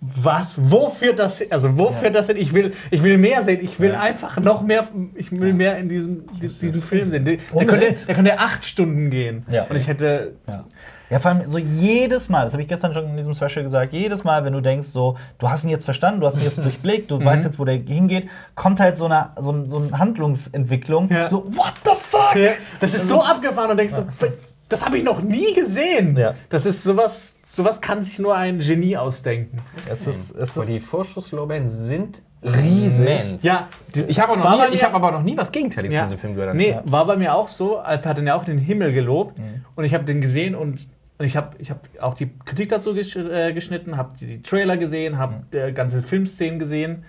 was, 0.00 0.58
wofür 0.70 1.12
das, 1.12 1.42
also 1.50 1.76
wofür 1.76 2.04
Ja. 2.04 2.10
das 2.10 2.28
sind, 2.28 2.36
ich 2.38 2.52
will, 2.54 2.72
ich 2.92 3.02
will 3.02 3.18
mehr 3.18 3.42
sehen, 3.42 3.58
ich 3.62 3.80
will 3.80 3.92
Ja. 3.92 4.00
einfach 4.00 4.38
noch 4.38 4.62
mehr, 4.62 4.86
ich 5.16 5.32
will 5.32 5.52
mehr 5.52 5.76
in 5.78 5.88
diesem, 5.88 6.24
di- 6.38 6.46
diesen 6.48 6.82
Film 6.82 7.10
sehen. 7.10 7.24
Der, 7.24 7.36
der, 7.38 7.66
könnte, 7.66 8.06
der 8.06 8.14
könnte 8.14 8.38
acht 8.38 8.64
Stunden 8.64 9.10
gehen 9.10 9.44
Ja. 9.50 9.64
und 9.64 9.74
ich 9.76 9.88
hätte, 9.88 10.34
Ja. 10.46 10.64
Ja, 11.10 11.18
vor 11.18 11.30
allem 11.30 11.48
so 11.48 11.56
jedes 11.56 12.28
Mal, 12.28 12.44
das 12.44 12.52
habe 12.52 12.60
ich 12.62 12.68
gestern 12.68 12.92
schon 12.92 13.06
in 13.06 13.16
diesem 13.16 13.32
Special 13.32 13.62
gesagt, 13.62 13.94
jedes 13.94 14.24
Mal, 14.24 14.44
wenn 14.44 14.52
du 14.52 14.60
denkst, 14.60 14.88
so, 14.88 15.16
du 15.38 15.48
hast 15.48 15.64
ihn 15.64 15.70
jetzt 15.70 15.86
verstanden, 15.86 16.20
du 16.20 16.26
hast 16.26 16.36
ihn 16.36 16.44
jetzt 16.44 16.58
durchblickt, 16.62 17.10
du 17.10 17.24
weißt 17.24 17.46
jetzt, 17.46 17.58
wo 17.58 17.64
der 17.64 17.76
hingeht, 17.76 18.28
kommt 18.54 18.78
halt 18.78 18.98
so 18.98 19.06
eine, 19.06 19.30
so, 19.38 19.50
ein- 19.50 19.68
so 19.70 19.78
eine 19.78 19.98
Handlungsentwicklung. 19.98 21.08
Ja. 21.10 21.26
So, 21.26 21.46
what 21.56 21.72
the 21.86 21.92
fuck? 21.98 22.36
Ja, 22.36 22.50
das 22.80 22.92
ist 22.94 23.08
so 23.08 23.22
abgefahren 23.22 23.70
und 23.70 23.78
denkst 23.78 23.94
so, 23.94 24.04
das 24.68 24.84
habe 24.84 24.98
ich 24.98 25.02
noch 25.04 25.22
nie 25.22 25.54
gesehen. 25.54 26.14
Ja. 26.14 26.34
Das 26.50 26.66
ist 26.66 26.82
sowas, 26.84 27.30
sowas 27.48 27.80
kann 27.80 28.04
sich 28.04 28.18
nur 28.18 28.36
ein 28.36 28.58
Genie 28.60 28.96
ausdenken. 28.96 29.58
Es 29.90 30.06
ist, 30.06 30.30
es 30.36 30.56
Und 30.56 30.68
die 30.68 30.76
ist 30.76 30.86
Vorschusslorbeeren 30.86 31.68
sind 31.68 32.22
Riesig. 32.42 33.00
immens. 33.08 33.42
Ja, 33.42 33.68
ich 34.06 34.20
habe 34.20 34.30
war 34.30 34.36
noch, 34.38 34.58
bei 34.58 34.68
nie- 34.68 34.74
ich 34.74 34.80
mir- 34.82 34.86
hab 34.88 34.94
aber 34.94 35.10
noch 35.12 35.22
nie 35.22 35.36
was 35.36 35.50
Gegenteiliges 35.50 35.94
Ja. 35.94 36.02
von 36.02 36.08
diesem 36.08 36.18
Film 36.20 36.34
gehört. 36.34 36.54
Nee, 36.54 36.68
anscheinend. 36.68 36.92
war 36.92 37.04
bei 37.06 37.16
mir 37.16 37.34
auch 37.34 37.48
so. 37.48 37.78
Alp 37.78 38.04
hat 38.06 38.18
den 38.18 38.26
ja 38.26 38.34
auch 38.36 38.44
den 38.44 38.58
Himmel 38.58 38.92
gelobt 38.92 39.38
und 39.74 39.84
ich 39.84 39.92
habe 39.94 40.04
den 40.04 40.20
gesehen 40.20 40.54
und, 40.54 40.86
und 41.18 41.24
ich 41.26 41.36
habe 41.36 41.56
ich 41.58 41.70
hab 41.70 41.88
auch 42.00 42.14
die 42.14 42.30
Kritik 42.44 42.68
dazu 42.68 42.94
gesch 42.94 43.16
äh, 43.16 43.52
geschnitten, 43.52 43.96
habe 43.96 44.14
die, 44.20 44.26
die 44.26 44.42
Trailer 44.42 44.76
gesehen, 44.76 45.18
habe 45.18 45.42
äh, 45.56 45.72
ganze 45.72 46.00
Filmszenen 46.02 46.58
gesehen. 46.60 47.04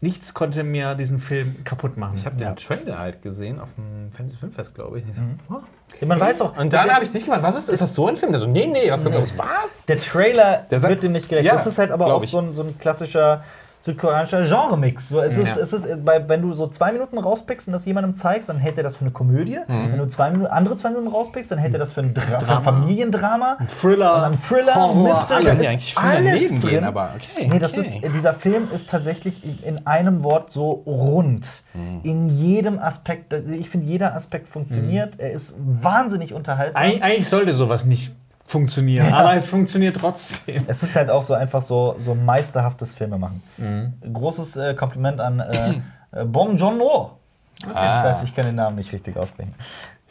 Nichts 0.00 0.32
konnte 0.32 0.62
mir 0.62 0.94
diesen 0.94 1.18
Film 1.18 1.64
kaputt 1.64 1.96
machen. 1.96 2.14
Ich 2.16 2.24
habe 2.24 2.36
den 2.36 2.46
Ja. 2.48 2.54
Trailer 2.54 2.98
halt 3.00 3.20
gesehen 3.20 3.58
auf 3.60 3.68
dem 3.76 4.12
Fantasy 4.12 4.36
Filmfest, 4.36 4.74
glaube 4.74 5.00
ich. 5.00 5.08
ich 5.08 5.16
so, 5.16 5.22
oh, 5.50 5.56
okay. 5.92 6.06
Man 6.06 6.20
weiß 6.20 6.42
auch- 6.42 6.56
Und 6.56 6.72
dann 6.72 6.88
habe 6.88 7.02
ich 7.04 7.10
dich 7.10 7.24
gefragt, 7.24 7.42
was 7.42 7.56
ist, 7.56 7.68
ist 7.68 7.80
das 7.80 7.94
so 7.96 8.06
ein 8.06 8.14
Film? 8.16 8.30
Der 8.30 8.40
so, 8.40 8.46
nee, 8.46 8.66
nee, 8.66 8.90
was 8.90 9.02
ganz 9.02 9.16
anderes. 9.16 9.36
Was? 9.36 9.86
Der 9.88 10.00
Trailer 10.00 10.66
Der 10.70 10.78
sagt- 10.78 10.90
wird 10.92 11.02
dem 11.02 11.12
nicht 11.12 11.28
gerecht. 11.28 11.44
Ja, 11.46 11.54
das 11.54 11.66
ist 11.66 11.78
halt 11.78 11.90
aber 11.90 12.14
auch 12.14 12.22
so 12.22 12.38
ein, 12.38 12.52
so 12.52 12.62
ein 12.62 12.78
klassischer 12.78 13.42
südkoreanischer 13.80 14.44
Genre-Mix. 14.44 15.08
So, 15.08 15.20
es 15.20 15.38
ist, 15.38 15.56
Ja. 15.56 15.62
es 15.62 15.72
ist, 15.72 15.86
wenn 15.86 16.42
du 16.42 16.52
so 16.52 16.66
zwei 16.66 16.92
Minuten 16.92 17.18
rauspickst 17.18 17.68
und 17.68 17.72
das 17.72 17.84
jemandem 17.84 18.14
zeigst, 18.14 18.48
dann 18.48 18.58
hält 18.58 18.76
er 18.76 18.82
das 18.84 18.96
für 18.96 19.02
eine 19.02 19.10
Komödie. 19.12 19.58
Mhm. 19.66 19.92
Wenn 19.92 19.98
du 19.98 20.06
zwei 20.08 20.30
Minuten, 20.30 20.50
andere 20.50 20.76
zwei 20.76 20.90
Minuten 20.90 21.08
rauspickst, 21.08 21.50
dann 21.50 21.58
hält 21.58 21.72
er 21.74 21.78
das 21.78 21.92
für 21.92 22.00
ein, 22.00 22.12
Dra 22.14 22.40
für 22.40 22.56
ein 22.56 22.62
Familiendrama. 22.62 23.58
Thriller, 23.80 24.16
Und 24.16 24.22
dann 24.22 24.42
Thriller, 24.42 24.74
Horror, 24.74 24.94
Mystery. 24.94 25.18
Das 25.18 25.28
da 25.28 25.40
kann 25.48 25.56
ist 25.56 25.62
ja 25.64 25.70
eigentlich 25.70 25.94
viel 25.94 26.08
alles 26.08 26.24
daneben 26.32 26.60
drin. 26.60 26.70
gehen, 26.70 26.84
aber 26.84 27.10
okay. 27.14 27.48
Nee, 27.48 27.58
das 27.58 27.78
okay. 27.78 28.00
ist, 28.04 28.14
dieser 28.14 28.34
Film 28.34 28.68
ist 28.74 28.90
tatsächlich 28.90 29.42
in 29.66 29.86
einem 29.86 30.22
Wort 30.22 30.52
so 30.52 30.70
rund. 30.86 31.62
Mhm. 31.74 32.00
In 32.02 32.28
jedem 32.28 32.78
Aspekt. 32.78 33.32
Ich 33.32 33.70
finde, 33.70 33.86
jeder 33.86 34.14
Aspekt 34.14 34.48
funktioniert. 34.48 35.14
Mhm. 35.16 35.20
Er 35.20 35.30
ist 35.32 35.54
wahnsinnig 35.58 36.34
unterhaltsam. 36.34 36.82
Eig 36.82 37.02
eigentlich 37.02 37.28
sollte 37.28 37.54
sowas 37.54 37.84
nicht 37.84 38.12
funktionieren, 38.48 39.12
aber 39.12 39.34
es 39.34 39.46
funktioniert 39.46 39.96
trotzdem. 39.96 40.64
Es 40.66 40.82
ist 40.82 40.96
halt 40.96 41.10
auch 41.10 41.22
so 41.22 41.34
einfach 41.34 41.62
so, 41.62 41.94
so 41.98 42.14
meisterhaftes 42.14 42.92
Filmemachen. 42.94 43.42
Mhm. 43.58 43.92
Großes 44.12 44.56
äh, 44.56 44.74
Kompliment 44.74 45.20
an 45.20 45.40
äh, 45.40 45.80
äh, 46.12 46.24
Bong 46.24 46.56
Joon-ho. 46.56 47.12
Ich 47.60 47.66
Ah. 47.76 48.04
weiß, 48.04 48.22
ich 48.22 48.34
kann 48.34 48.46
den 48.46 48.54
Namen 48.54 48.76
nicht 48.76 48.92
richtig 48.92 49.16
aussprechen. 49.16 49.54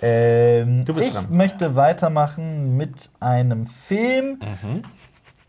Ähm, 0.01 0.85
Du 0.85 0.93
bist 0.93 1.07
ich 1.07 1.13
dran. 1.15 1.25
möchte 1.29 1.75
weitermachen 1.75 2.77
mit 2.77 3.09
einem 3.19 3.65
Film, 3.65 4.39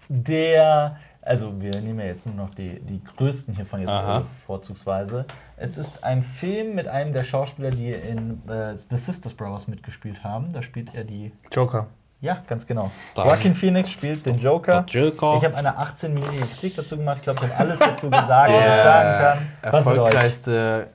der. 0.09 0.97
Also, 1.20 1.61
wir 1.61 1.78
nehmen 1.82 1.99
ja 2.01 2.07
jetzt 2.07 2.24
nur 2.24 2.34
noch 2.36 2.55
die, 2.55 2.80
die 2.80 3.03
größten 3.05 3.55
hiervon 3.55 3.80
jetzt 3.80 3.93
äh, 3.93 4.20
vorzugsweise. 4.47 5.26
Es 5.59 5.76
ist 5.76 6.03
ein 6.03 6.22
Film 6.22 6.74
mit 6.74 6.89
einem 6.89 7.12
der 7.12 7.22
Schauspieler, 7.24 7.70
die 7.70 7.91
in 7.91 8.41
äh, 8.49 8.74
The 8.74 8.97
Sisters 8.97 9.34
Brothers 9.34 9.68
mitgespielt 9.68 10.24
haben. 10.24 10.51
Da 10.55 10.62
spielt 10.62 10.95
er 10.95 11.05
die. 11.05 11.32
Joker. 11.53 11.89
Ja, 12.20 12.42
ganz 12.48 12.66
genau. 12.66 12.90
Dann- 13.14 13.26
Joaquin 13.26 13.54
Phoenix 13.54 13.90
spielt 13.90 14.26
den 14.26 14.36
Joker. 14.38 14.84
Joker. 14.88 15.36
Ich 15.36 15.44
habe 15.44 15.56
eine 15.56 15.78
18-minütige 15.78 16.46
Kritik 16.52 16.76
dazu 16.76 16.96
gemacht. 16.96 17.18
Ich 17.18 17.22
glaube, 17.22 17.44
ich 17.44 17.50
habe 17.52 17.60
alles 17.60 17.78
dazu 17.78 18.10
gesagt, 18.10 18.48
was 18.48 18.66
ich 18.66 18.82
sagen 18.82 19.24
kann. 19.24 19.48
Was 19.62 19.86
erfolgreichste 19.86 20.88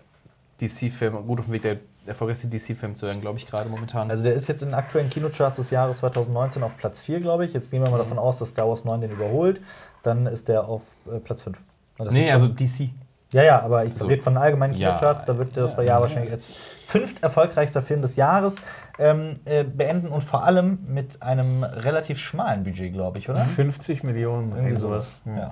DC-Film, 0.60 1.26
gut 1.26 1.40
auf 1.40 1.46
dem 1.46 1.54
Weg, 1.54 1.62
der 1.62 1.78
erfolgreichste 2.06 2.48
DC-Film 2.50 2.96
zu 2.96 3.06
werden, 3.06 3.22
glaube 3.22 3.38
ich, 3.38 3.48
gerade 3.48 3.70
momentan. 3.70 4.12
Also 4.12 4.26
der 4.26 4.34
ist 4.34 4.48
jetzt 4.48 4.62
in 4.62 4.70
den 4.70 4.76
aktuellen 4.76 5.10
Kinocharts 5.10 5.58
des 5.58 5.70
Jahres 5.70 5.98
2019 5.98 6.62
auf 6.64 6.76
Platz 6.78 7.00
4, 7.00 7.22
glaube 7.22 7.46
ich. 7.46 7.54
Jetzt 7.54 7.72
gehen 7.72 7.82
wir 7.82 7.90
mal 7.90 7.98
davon 7.98 8.20
aus, 8.20 8.40
dass 8.40 8.50
Star 8.50 8.68
Wars 8.68 8.84
9 8.84 9.02
den 9.02 9.12
überholt. 9.12 9.62
Dann 10.04 10.26
ist 10.26 10.50
der 10.50 10.68
auf 10.68 10.82
äh, 11.06 11.20
Platz 11.20 11.42
5. 11.42 11.58
Und 11.98 12.06
das 12.06 12.14
nee, 12.16 12.26
ist 12.26 12.34
also 12.34 12.48
DC. 12.48 12.90
Ja, 13.34 13.44
ja, 13.44 13.62
aber 13.62 13.86
ich 13.86 13.94
so. 13.96 14.08
rede 14.08 14.22
von 14.22 14.34
den 14.34 14.42
allgemeinen 14.42 14.74
Ja, 14.76 14.90
Kinocharts. 14.90 15.26
Da 15.26 15.38
wird 15.38 15.58
das 15.58 15.76
bei 15.76 15.84
ja, 15.84 15.90
Jahr 15.90 15.98
ja. 15.98 16.02
wahrscheinlich 16.04 16.32
als 16.32 16.46
fünft 16.88 17.24
erfolgreichster 17.24 17.82
Film 17.82 18.02
des 18.02 18.16
Jahres 18.16 18.62
ähm, 19.00 19.40
äh, 19.46 19.64
beenden 19.64 20.08
und 20.08 20.24
vor 20.24 20.44
allem 20.44 20.80
mit 20.88 21.22
einem 21.22 21.64
relativ 21.64 22.20
schmalen 22.20 22.64
Budget, 22.64 22.94
glaube 22.94 23.20
ich, 23.20 23.30
oder? 23.30 23.44
50 23.46 24.04
Millionen, 24.04 24.52
Irgendwie 24.56 24.76
sowas. 24.76 25.22
sowas. 25.26 25.38
Ja. 25.38 25.52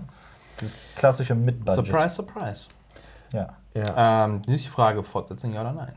Dieses 0.59 0.75
klassische 0.95 1.35
Mid-Budget. 1.35 1.85
Surprise, 1.87 2.15
surprise. 2.15 2.67
Ja. 3.33 3.49
Ja. 3.73 4.25
Ähm, 4.25 4.41
die 4.43 4.57
Frage, 4.57 5.03
Fortsetzung 5.03 5.53
ja 5.53 5.61
oder 5.61 5.73
nein? 5.73 5.93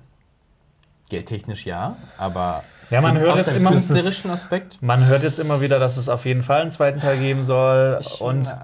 Geldtechnisch 1.15 1.65
ja, 1.67 1.97
aber 2.19 2.65
Ja, 2.91 3.01
man 3.01 3.17
hört 3.19 3.37
jetzt 3.39 3.53
immer, 3.53 3.71
künstlerischen 3.71 4.31
Aspekt. 4.31 4.83
Man 4.83 5.07
hört 5.07 5.23
jetzt 5.23 5.39
immer 5.39 5.61
wieder, 5.61 5.79
dass 5.79 5.97
es 5.97 6.09
auf 6.09 6.25
jeden 6.27 6.43
Fall 6.43 6.61
einen 6.62 6.71
zweiten 6.71 7.01
Teil 7.01 7.19
geben 7.19 7.45
soll. 7.45 7.99
Ich- 8.01 8.21
und 8.21 8.43
na. 8.43 8.62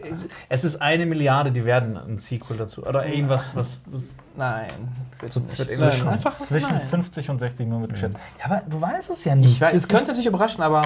es 0.48 0.64
ist 0.64 0.82
eine 0.82 1.07
Milliarde, 1.07 1.53
die 1.53 1.64
werden 1.64 1.96
ein 1.96 2.18
Sequel 2.18 2.57
dazu. 2.57 2.84
Oder 2.84 3.07
irgendwas, 3.07 3.51
was. 3.55 3.80
was 3.86 4.14
Nein, 4.36 4.68
wird 5.20 5.32
So 5.32 5.40
nicht 5.40 5.55
zwischen- 5.55 5.76
sein. 5.78 6.09
Einfach 6.09 6.32
Zwischen 6.32 6.70
nein. 6.76 6.88
50 6.88 7.30
und 7.30 7.38
60 7.38 7.66
Millionen 7.66 7.82
wird 7.82 7.92
geschätzt. 7.94 8.16
Ja, 8.38 8.44
aber 8.46 8.62
du 8.68 8.80
weißt 8.80 9.11
es 9.11 9.24
ja 9.24 9.34
nicht. 9.34 9.53
Ich 9.53 9.61
weiß, 9.61 9.74
es 9.74 9.88
könnte 9.88 10.09
natürlich 10.09 10.26
überraschen, 10.26 10.62
aber 10.62 10.82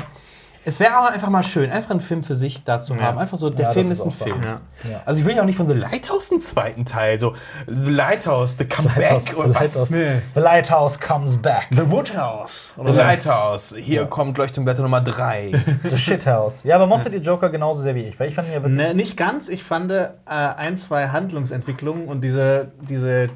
es 0.64 0.80
wäre 0.80 0.98
auch 0.98 1.10
einfach 1.10 1.28
mal 1.28 1.42
schön, 1.42 1.70
einfach 1.70 1.90
einen 1.90 2.00
Film 2.00 2.22
für 2.22 2.34
sich 2.34 2.64
da 2.64 2.80
zu 2.80 2.94
Ja. 2.94 3.02
haben. 3.02 3.18
Einfach 3.18 3.38
so, 3.38 3.50
der 3.50 3.66
Ja, 3.66 3.72
Film 3.72 3.90
ist 3.90 3.98
ist 3.98 4.04
ein. 4.06 4.10
Film. 4.10 4.42
ja. 4.42 4.60
Also 5.04 5.20
ich 5.20 5.26
will 5.26 5.36
ja 5.36 5.42
auch 5.42 5.46
nicht 5.46 5.56
von 5.56 5.68
The 5.68 5.74
Lighthouse 5.74 6.30
einen 6.30 6.40
zweiten 6.40 6.84
Teil, 6.84 7.18
so 7.18 7.34
The 7.66 7.90
Lighthouse, 7.90 8.56
The 8.58 8.64
Comeback 8.66 9.36
oder 9.36 9.48
The 9.48 9.54
was? 9.54 9.90
Nee. 9.90 10.22
The 10.34 10.40
Lighthouse 10.40 10.98
comes 11.00 11.36
back. 11.36 11.66
The 11.70 11.90
Woodhouse. 11.90 12.74
The 12.82 12.92
Lighthouse, 12.92 13.74
hier 13.78 14.06
kommt 14.06 14.38
Leuchtturmwerte 14.38 14.82
Nummer 14.82 15.00
3. 15.00 15.52
The 15.88 15.96
Shithouse. 15.96 16.64
Ja, 16.64 16.76
aber 16.76 16.86
mochtet 16.86 17.12
ihr 17.14 17.20
Joker 17.20 17.50
genauso 17.50 17.82
sehr 17.82 17.94
wie 17.94 18.02
ich? 18.04 18.18
Weil 18.18 18.28
ich 18.28 18.34
fand 18.34 18.48
ihn 18.48 18.54
ja 18.54 18.62
wirklich. 18.62 18.76
Ne, 18.80 18.94
nicht 18.94 19.16
ganz. 19.16 19.48
Ich 19.48 19.62
fand 19.62 19.90
äh, 19.92 20.08
ein, 20.26 20.76
zwei 20.76 21.08
Handlungsentwicklungen 21.08 22.08
und 22.08 22.22
diese, 22.22 22.72
diese, 22.88 23.28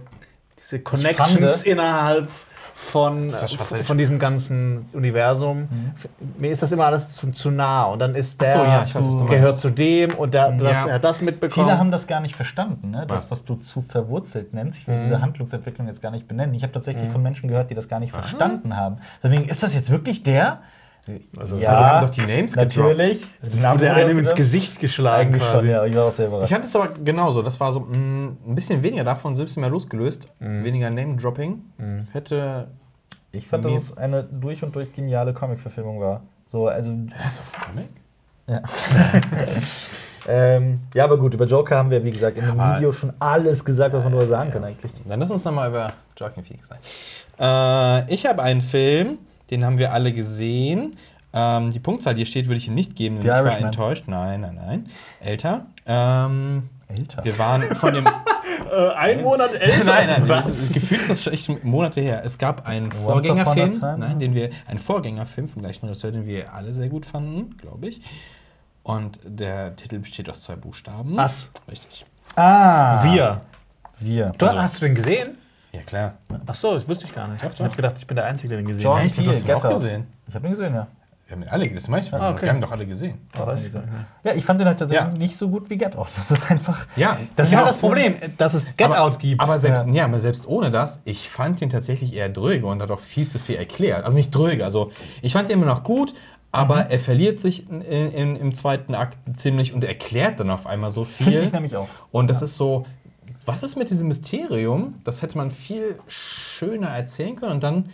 diese 0.59 0.81
Connections 0.81 1.39
fand- 1.57 1.67
innerhalb 1.67 2.29
von, 2.81 3.29
Das 3.29 3.55
von 3.55 3.99
diesem 3.99 4.19
ganzen 4.19 4.89
Universum. 4.93 5.69
F- 5.97 6.09
Mir 6.39 6.53
ist 6.53 6.63
das 6.63 6.71
immer 6.73 6.87
alles 6.87 7.09
zu, 7.11 7.31
zu 7.33 7.51
nah. 7.51 7.85
Und 7.85 7.99
dann 7.99 8.15
ist 8.15 8.41
der 8.41 8.51
so, 8.53 8.59
ja, 8.59 8.83
ich 8.87 8.95
weiß, 8.95 9.09
was 9.09 9.17
du 9.17 9.25
gehört 9.27 9.59
zu 9.59 9.69
dem 9.71 10.15
und 10.15 10.33
der, 10.33 10.53
das, 10.53 10.63
Ja. 10.73 10.87
er 10.87 10.95
hat 10.95 11.05
das 11.05 11.21
mitbekommen. 11.21 11.67
Viele 11.67 11.79
haben 11.79 11.91
das 11.91 12.07
gar 12.07 12.21
nicht 12.21 12.37
verstanden, 12.37 12.91
ne? 12.93 13.05
das, 13.07 13.25
Was? 13.25 13.31
was 13.33 13.45
du 13.45 13.57
zu 13.57 13.83
verwurzelt 13.83 14.55
nennst. 14.55 14.79
Ich 14.79 14.87
will 14.87 14.97
Mhm. 14.97 15.05
diese 15.05 15.21
Handlungsentwicklung 15.21 15.87
jetzt 15.89 16.01
gar 16.01 16.11
nicht 16.13 16.29
benennen. 16.29 16.55
Ich 16.55 16.63
habe 16.63 16.73
tatsächlich 16.73 17.11
von 17.11 17.23
Menschen 17.23 17.49
gehört, 17.49 17.69
die 17.69 17.75
das 17.75 17.89
gar 17.89 17.99
nicht 18.01 18.13
verstanden 18.13 18.77
haben. 18.77 18.99
Deswegen, 19.23 19.45
ist 19.49 19.63
das 19.63 19.75
jetzt 19.75 19.91
wirklich 19.91 20.23
der? 20.23 20.61
Also, 21.39 21.57
die 21.57 21.67
haben 21.69 22.05
doch 22.07 22.11
die 22.11 22.21
Names 22.23 22.55
natürlich. 22.57 23.27
Das 23.43 23.63
wurde 23.75 23.93
einem 23.93 24.19
ins 24.19 24.35
Gesicht 24.35 24.79
geschlagen. 24.81 25.29
Eigentlich 25.35 25.43
schon, 25.43 25.53
quasi. 25.53 25.69
ja. 25.69 25.85
Ich 25.85 25.95
war 25.97 26.05
auch 26.07 26.11
sehr 26.11 26.31
Ich 26.43 26.51
fand 26.51 26.65
es 26.65 26.77
aber 26.77 26.89
genauso. 26.89 27.43
Das 27.43 27.59
war 27.61 27.73
so 27.73 27.81
mh, 27.81 27.97
ein 28.47 28.55
bisschen 28.55 28.83
weniger 28.83 29.05
davon, 29.05 29.35
ein 29.35 29.39
bisschen 29.39 29.61
mehr 29.61 29.71
losgelöst. 29.71 30.29
Mhm. 30.41 30.65
Weniger 30.65 30.91
Name-Dropping. 30.91 31.63
Hätte. 32.13 32.69
Ich 33.33 33.47
fand, 33.47 33.65
dass 33.65 33.75
es 33.75 33.97
eine 33.97 34.23
durch 34.25 34.63
und 34.65 34.75
durch 34.75 34.93
geniale 34.93 35.33
Comic-Verfilmung 35.35 36.01
war. 36.01 36.23
So, 36.47 36.67
also, 36.69 36.93
Das 37.23 37.41
auf 37.41 37.53
Comic? 37.53 37.89
ähm, 40.29 40.81
ja, 40.95 41.05
aber 41.05 41.19
gut, 41.19 41.35
über 41.35 41.45
Joker 41.45 41.77
haben 41.77 41.91
wir, 41.91 42.03
wie 42.05 42.11
gesagt, 42.11 42.37
in 42.39 42.47
dem 42.47 42.59
aber- 42.59 42.77
Video 42.77 42.93
schon 42.93 43.13
alles 43.19 43.65
gesagt, 43.65 43.95
was 43.95 44.03
man 44.03 44.13
nur 44.13 44.27
sagen 44.27 44.51
kann 44.51 44.65
eigentlich. 44.65 44.91
Dann 45.07 45.21
lass 45.21 45.31
uns 45.31 45.45
nochmal 45.45 45.69
über 45.71 45.93
Joaquin 46.17 46.45
Phoenix 46.45 46.69
sein. 46.69 46.79
Äh, 47.39 48.13
ich 48.13 48.27
habe 48.27 48.43
einen 48.43 48.61
Film, 48.63 49.19
den 49.51 49.65
haben 49.65 49.79
wir 49.79 49.93
alle 49.93 50.13
gesehen. 50.13 50.97
Ähm, 51.33 51.71
die 51.73 51.79
Punktzahl, 51.81 52.15
die 52.15 52.21
hier 52.21 52.27
steht, 52.27 52.47
würde 52.47 52.57
ich 52.57 52.69
ihm 52.69 52.75
nicht 52.75 52.97
geben, 52.97 53.17
denn 53.17 53.25
ich 53.25 53.31
war 53.31 53.43
Irishman. 53.43 53.65
enttäuscht. 53.65 54.05
Nein, 54.07 54.41
nein, 54.41 54.55
nein. 54.55 54.87
Älter. 55.21 55.67
Ähm, 55.87 56.69
Alter. 56.89 57.25
wir 57.25 57.39
waren 57.39 57.75
von 57.77 57.95
dem. 57.95 58.07
Äh, 58.71 58.91
ein 58.95 59.23
Monat 59.23 59.55
älter. 59.61 59.85
nein, 59.85 60.07
nein, 60.09 60.29
Was? 60.29 60.49
das, 60.49 60.73
gefühlt 60.73 61.01
ist 61.03 61.09
das 61.11 61.23
schon 61.23 61.33
echt 61.33 61.65
Monate 61.65 62.01
her. 62.01 62.23
Es 62.25 62.37
gab 62.39 62.67
einen 62.67 62.91
Vorgängerfilm, 62.93 63.79
nein, 63.99 64.19
den 64.19 64.35
wir, 64.35 64.51
einen 64.67 64.79
Vorgängerfilm 64.79 65.49
vom 65.49 65.63
gleichen 65.63 65.87
Regisseur, 65.87 66.11
den 66.11 66.27
wir 66.27 66.53
alle 66.53 66.73
sehr 66.73 66.89
gut 66.89 67.07
fanden, 67.07 67.57
glaube 67.57 67.87
ich. 67.89 68.01
Und 68.83 69.21
der 69.25 69.77
Titel 69.77 70.01
besteht 70.01 70.29
aus 70.29 70.43
zwei 70.43 70.57
Buchstaben. 70.57 71.17
Was? 71.17 71.51
Richtig. 71.71 72.05
Ah! 72.35 73.03
Wir. 73.05 73.41
Wir. 74.01 74.33
Du, 74.37 74.47
Also- 74.47 74.61
hast 74.61 74.83
du 74.83 74.87
den 74.87 74.95
gesehen? 74.97 75.38
Ja, 75.79 75.85
klar. 75.85 76.15
Ach 76.47 76.55
so, 76.55 76.75
das 76.75 76.89
wusste 76.89 77.05
ich 77.07 77.15
gar 77.15 77.29
nicht. 77.29 77.43
Doch, 77.45 77.51
Ich 77.51 77.57
doch. 77.57 77.65
habe 77.65 77.77
gedacht, 77.77 77.95
ich 77.99 78.07
bin 78.07 78.17
der 78.17 78.25
Einzige, 78.27 78.49
der 78.49 78.59
den 78.59 78.67
gesehen 78.69 78.83
Jordan 78.85 79.01
hat. 79.05 79.07
Echt? 79.07 79.19
Du 79.19 79.31
hast 79.31 79.43
Peele, 79.45 79.53
ihn 79.53 79.57
auch 79.59 79.63
Get 79.63 79.73
Out. 79.73 79.81
gesehen? 79.81 80.07
Ich 80.29 80.35
habe 80.35 80.47
ihn 80.47 80.51
gesehen, 80.51 80.75
ja. 80.75 80.87
Wir 81.27 81.37
haben 81.37 81.43
ihn 81.43 81.49
alle, 81.51 81.69
das 81.71 81.89
meine 81.89 82.03
ich. 82.07 82.13
Ah, 82.15 82.31
okay. 82.31 82.43
Wir 82.43 82.49
haben 82.51 82.61
doch 82.63 82.73
alle 82.73 82.87
gesehen. 82.87 83.19
Oh, 83.39 83.47
weiß 83.47 83.67
ich 83.67 83.75
nicht. 83.75 83.85
Ja, 84.25 84.33
ich 84.35 84.45
fand 84.45 84.61
den 84.61 84.67
halt 84.67 84.79
tatsächlich 84.79 85.13
Ja. 85.13 85.19
nicht 85.19 85.37
so 85.37 85.51
gut 85.51 85.69
wie 85.69 85.77
Get 85.77 85.95
Out. 85.95 86.09
Das 86.17 86.31
ist 86.31 86.51
einfach. 86.51 86.87
Ja, 86.97 87.19
Das 87.37 87.47
ist 87.49 87.51
genau. 87.51 87.65
halt 87.65 87.71
das 87.75 87.79
Problem, 87.81 88.15
dass 88.39 88.55
es 88.55 88.65
Get 88.77 88.87
aber, 88.87 89.03
Out 89.03 89.19
gibt. 89.19 89.41
Aber 89.41 89.59
selbst, 89.59 89.87
Ja. 89.87 89.93
ja. 89.93 90.05
aber 90.07 90.19
selbst 90.19 90.49
ohne 90.49 90.71
das, 90.71 91.01
ich 91.05 91.29
fand 91.29 91.61
ihn 91.61 91.69
tatsächlich 91.69 92.15
eher 92.15 92.31
dröge 92.31 92.65
und 92.67 92.81
hat 92.81 92.91
auch 92.91 93.01
viel 93.01 93.29
zu 93.29 93.39
viel 93.39 93.57
erklärt. 93.57 94.05
Also 94.07 94.17
nicht 94.17 94.35
dröge, 94.35 94.65
also 94.65 94.91
ich 95.21 95.35
fand 95.35 95.51
ihn 95.51 95.55
immer 95.59 95.67
noch 95.67 95.83
gut, 95.83 96.15
aber 96.51 96.77
Mhm. 96.85 96.91
er 96.93 96.99
verliert 96.99 97.41
sich 97.41 97.69
in, 97.71 97.83
in, 97.83 98.37
im 98.37 98.55
zweiten 98.55 98.95
Akt 98.95 99.19
ziemlich 99.39 99.75
und 99.75 99.85
erklärt 99.85 100.41
dann 100.41 100.49
auf 100.49 100.67
einmal 100.67 100.91
so 100.91 101.05
Finde 101.05 101.33
viel. 101.33 101.43
ich 101.43 101.53
nämlich 101.53 101.77
auch. 101.77 101.89
Und 102.11 102.31
das 102.31 102.41
ist 102.41 102.57
so, 102.57 102.87
was 103.49 103.63
ist 103.63 103.77
mit 103.77 103.91
diesem 103.91 104.09
Mysterium? 104.09 104.95
Das 105.05 105.23
hätte 105.23 105.39
man 105.39 105.51
viel 105.51 105.99
schöner 106.07 106.89
erzählen 106.89 107.35
können 107.35 107.53
und 107.53 107.63
dann 107.63 107.89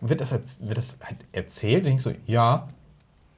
wird 0.00 0.20
das, 0.20 0.30
wird 0.32 0.76
das 0.76 0.98
halt 1.02 1.16
erzählt 1.32 1.86
und 1.86 1.92
ich 1.92 2.02
so, 2.02 2.12
ja, 2.26 2.68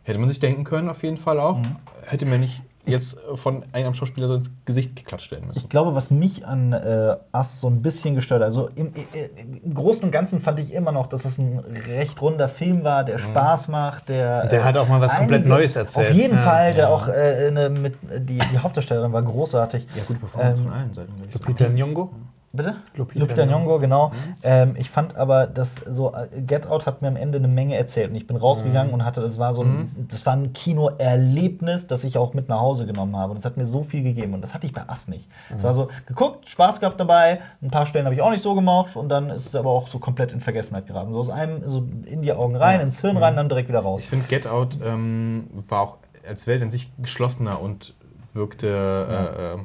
hätte 0.02 0.18
man 0.18 0.28
sich 0.28 0.40
denken 0.40 0.64
können 0.64 0.88
auf 0.88 1.02
jeden 1.04 1.16
Fall 1.16 1.38
auch. 1.38 1.58
Mhm. 1.58 1.76
Hätte 2.04 2.26
mir 2.26 2.38
nicht 2.38 2.62
jetzt 2.84 3.16
von 3.36 3.64
einem 3.72 3.94
Schauspieler 3.94 4.26
so 4.28 4.34
ins 4.34 4.50
Gesicht 4.64 4.96
geklatscht 4.96 5.30
werden 5.30 5.46
müssen. 5.46 5.60
Ich 5.60 5.68
glaube, 5.68 5.94
was 5.94 6.10
mich 6.10 6.46
an 6.46 6.72
äh, 6.72 7.16
Us 7.32 7.60
so 7.60 7.68
ein 7.68 7.80
bisschen 7.82 8.14
gestört 8.14 8.40
hat, 8.40 8.46
also 8.46 8.68
im, 8.74 8.92
äh, 8.94 9.28
im 9.62 9.72
Großen 9.74 10.02
und 10.04 10.10
Ganzen 10.10 10.40
fand 10.40 10.58
ich 10.58 10.72
immer 10.72 10.90
noch, 10.92 11.06
dass 11.06 11.24
es 11.24 11.38
ein 11.38 11.60
recht 11.86 12.20
runder 12.20 12.48
Film 12.48 12.82
war, 12.84 13.04
der 13.04 13.18
Spaß 13.18 13.68
macht, 13.68 14.08
der. 14.08 14.46
Der 14.46 14.60
äh, 14.60 14.62
hat 14.64 14.76
auch 14.76 14.88
mal 14.88 15.00
was 15.00 15.16
komplett 15.16 15.46
Neues 15.46 15.76
erzählt. 15.76 16.08
Auf 16.10 16.14
jeden 16.14 16.34
Ja. 16.36 16.42
Fall, 16.42 16.74
der 16.74 16.90
auch 16.90 17.08
äh, 17.08 17.46
eine, 17.48 17.68
mit, 17.70 17.94
die, 18.28 18.38
die 18.38 18.58
Hauptdarstellerin 18.58 19.12
war 19.12 19.22
großartig. 19.22 19.86
Ja, 19.94 20.02
gute 20.04 20.18
Performance 20.20 20.60
Ähm, 20.60 20.68
von 20.68 20.76
allen 20.76 20.92
Seiten. 20.92 21.12
Peter 21.46 21.66
Nyong'o? 21.68 22.08
Bitte? 22.54 22.76
Lupita 22.94 23.18
Lupita 23.20 23.42
Nyong'o, 23.44 23.78
genau. 23.78 24.08
Mhm. 24.08 24.12
Ähm, 24.42 24.74
ich 24.76 24.90
fand 24.90 25.16
aber, 25.16 25.46
dass 25.46 25.76
so 25.76 26.12
äh, 26.14 26.28
Get 26.42 26.66
Out 26.66 26.84
hat 26.84 27.00
mir 27.00 27.08
am 27.08 27.16
Ende 27.16 27.38
eine 27.38 27.48
Menge 27.48 27.76
erzählt 27.76 28.10
und 28.10 28.16
ich 28.16 28.26
bin 28.26 28.36
rausgegangen 28.36 28.88
Mhm. 28.88 28.94
und 28.94 29.04
hatte, 29.06 29.22
das 29.22 29.38
war 29.38 29.54
so 29.54 29.62
ein, 29.62 30.06
das 30.10 30.26
war 30.26 30.34
ein 30.34 30.52
Kinoerlebnis, 30.52 31.86
das 31.86 32.04
ich 32.04 32.18
auch 32.18 32.34
mit 32.34 32.48
nach 32.48 32.60
Hause 32.60 32.86
genommen 32.86 33.16
habe 33.16 33.30
und 33.30 33.36
das 33.38 33.44
hat 33.44 33.56
mir 33.56 33.66
so 33.66 33.82
viel 33.82 34.02
gegeben 34.02 34.34
und 34.34 34.40
das 34.42 34.54
hatte 34.54 34.66
ich 34.66 34.72
bei 34.72 34.82
Ass 34.88 35.08
nicht. 35.08 35.28
Es 35.50 35.58
Mhm. 35.58 35.62
war 35.62 35.74
so 35.74 35.88
geguckt, 36.06 36.48
Spaß 36.48 36.80
gehabt 36.80 37.00
dabei, 37.00 37.40
ein 37.62 37.70
paar 37.70 37.86
Stellen 37.86 38.04
habe 38.04 38.14
ich 38.14 38.22
auch 38.22 38.30
nicht 38.30 38.42
so 38.42 38.54
gemacht 38.54 38.96
und 38.96 39.08
dann 39.08 39.30
ist 39.30 39.46
es 39.48 39.54
aber 39.54 39.70
auch 39.70 39.88
so 39.88 39.98
komplett 39.98 40.32
in 40.32 40.40
Vergessenheit 40.40 40.86
geraten. 40.86 41.12
So 41.12 41.18
aus 41.20 41.30
einem 41.30 41.66
so 41.68 41.86
in 42.04 42.22
die 42.22 42.32
Augen 42.32 42.56
rein, 42.56 42.80
ins 42.80 43.00
Hirn 43.00 43.16
rein, 43.16 43.36
dann 43.36 43.48
direkt 43.48 43.68
wieder 43.68 43.80
raus. 43.80 44.02
Ich 44.02 44.08
finde, 44.08 44.26
Get 44.28 44.46
Out 44.46 44.76
ähm, 44.84 45.48
war 45.68 45.80
auch 45.80 45.96
als 46.28 46.46
Welt 46.46 46.62
in 46.62 46.70
sich 46.70 46.92
geschlossener 46.98 47.60
und 47.60 47.94
wirkte 48.34 48.66
äh, 48.68 49.54
äh, 49.60 49.64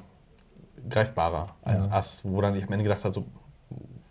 greifbarer 0.89 1.47
als 1.63 1.91
Ass, 1.91 2.21
wo 2.23 2.41
dann 2.41 2.55
ich 2.55 2.63
am 2.65 2.71
Ende 2.73 2.83
gedacht 2.83 3.03
habe, 3.03 3.13
so, 3.13 3.25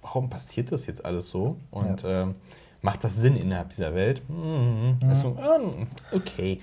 warum 0.02 0.28
passiert 0.30 0.72
das 0.72 0.86
jetzt 0.86 1.04
alles 1.04 1.30
so? 1.30 1.56
Und 1.70 2.04
ähm, 2.06 2.34
macht 2.82 3.02
das 3.04 3.16
Sinn 3.16 3.36
innerhalb 3.36 3.70
dieser 3.70 3.94
Welt? 3.94 4.22
Mhm. 4.28 4.98
Das 5.00 5.18
ist 5.18 5.20
so, 5.20 5.36
ähm, 5.38 5.86
okay. 6.12 6.60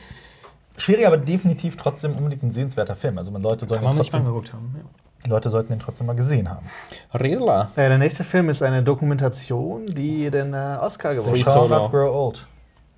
Schwierig, 0.77 1.05
aber 1.05 1.17
definitiv 1.17 1.77
trotzdem 1.77 2.15
unbedingt 2.15 2.41
ein 2.43 2.51
sehenswerter 2.51 2.95
Film. 2.95 3.17
Also 3.17 3.31
man 3.31 3.41
Leute 3.43 3.67
sollten, 3.67 3.83
Kann 3.83 3.95
man 3.95 3.97
ihn 3.97 3.99
nicht 3.99 4.11
mal 4.13 4.19
trotzdem, 4.19 4.33
geguckt 4.33 4.53
haben. 4.53 4.89
die 5.23 5.29
Leute 5.29 5.49
sollten 5.51 5.69
den 5.71 5.79
trotzdem 5.79 6.07
mal 6.07 6.15
gesehen 6.15 6.49
haben. 6.49 6.65
Ja. 7.13 7.19
Riesler. 7.19 7.69
Ja, 7.75 7.89
der 7.89 7.97
nächste 7.99 8.23
Film 8.23 8.49
ist 8.49 8.63
eine 8.63 8.81
Dokumentation, 8.81 9.85
die 9.85 10.31
den 10.31 10.53
äh, 10.53 10.77
Oscar 10.81 11.13
gewonnen 11.13 11.35
Free 11.35 11.43
hat. 11.43 11.53
Shall 11.53 11.67
Solo. 11.67 11.89
Grow 11.89 12.15
Old. 12.15 12.47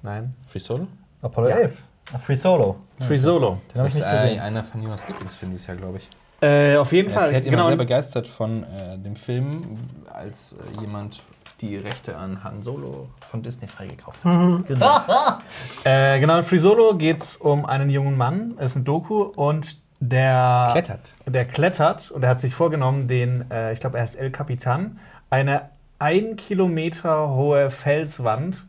Nein. 0.03 0.33
Free 0.47 0.59
Solo? 0.59 0.87
Apollo 1.21 1.49
Ja. 1.49 1.55
11. 1.57 1.83
Ah, 2.13 2.19
Free 2.19 2.35
Solo. 2.35 2.75
Free 2.99 3.17
Solo. 3.17 3.57
Den 3.73 3.79
habe 3.79 3.89
Das 3.89 3.95
ich 3.95 3.99
ist 4.01 4.05
nicht 4.05 4.21
gesehen. 4.21 4.37
äh, 4.37 4.41
einer 4.41 4.63
von 4.63 4.81
Jonas 4.83 5.07
Lieblingsfilmen 5.07 5.53
dieses 5.55 5.67
Jahr, 5.67 5.75
glaube 5.75 5.97
ich. 5.97 6.07
Äh, 6.41 6.75
auf 6.77 6.91
jeden 6.91 7.09
Er 7.09 7.13
Fall. 7.13 7.23
erzählt 7.23 7.45
immer 7.45 7.57
genau. 7.57 7.67
sehr 7.67 7.77
begeistert 7.77 8.27
von 8.27 8.63
äh, 8.63 8.97
dem 8.97 9.15
Film, 9.15 9.77
als 10.11 10.53
äh, 10.53 10.81
jemand 10.81 11.21
die 11.61 11.77
Rechte 11.77 12.17
an 12.17 12.43
Han 12.43 12.61
Solo 12.61 13.07
von 13.29 13.41
Disney 13.41 13.67
freigekauft 13.67 14.23
hat. 14.25 14.65
Genau. 14.67 14.99
äh, 15.85 16.19
genau, 16.19 16.37
in 16.37 16.43
Free 16.43 16.59
Solo 16.59 16.95
geht 16.95 17.21
es 17.21 17.37
um 17.37 17.65
einen 17.65 17.89
jungen 17.89 18.17
Mann, 18.17 18.55
es 18.57 18.71
ist 18.71 18.75
ein 18.77 18.83
Doku, 18.83 19.23
und 19.23 19.77
der 20.01 20.69
Klettert. 20.73 21.13
Der 21.25 21.45
klettert 21.45 22.11
und 22.11 22.23
er 22.23 22.29
hat 22.29 22.41
sich 22.41 22.53
vorgenommen, 22.53 23.07
den, 23.07 23.49
äh, 23.49 23.71
ich 23.73 23.79
glaube, 23.79 23.97
er 23.97 24.03
ist 24.03 24.15
El 24.15 24.29
Capitan, 24.29 24.99
eine 25.29 25.69
ein 25.97 26.35
Kilometer 26.35 27.29
hohe 27.29 27.69
Felswand 27.69 28.65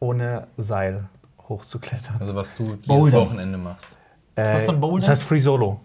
ohne 0.00 0.48
Seil 0.56 1.08
hochzuklettern. 1.48 2.16
Also 2.20 2.34
was 2.34 2.54
du 2.54 2.76
jedes. 2.82 3.12
Wochenende 3.12 3.58
machst. 3.58 3.96
Äh, 4.34 4.52
das 4.52 4.66
dann 4.66 4.80
Bouldern? 4.80 5.00
Das 5.00 5.20
heißt 5.20 5.22
Free 5.22 5.40
Solo. 5.40 5.80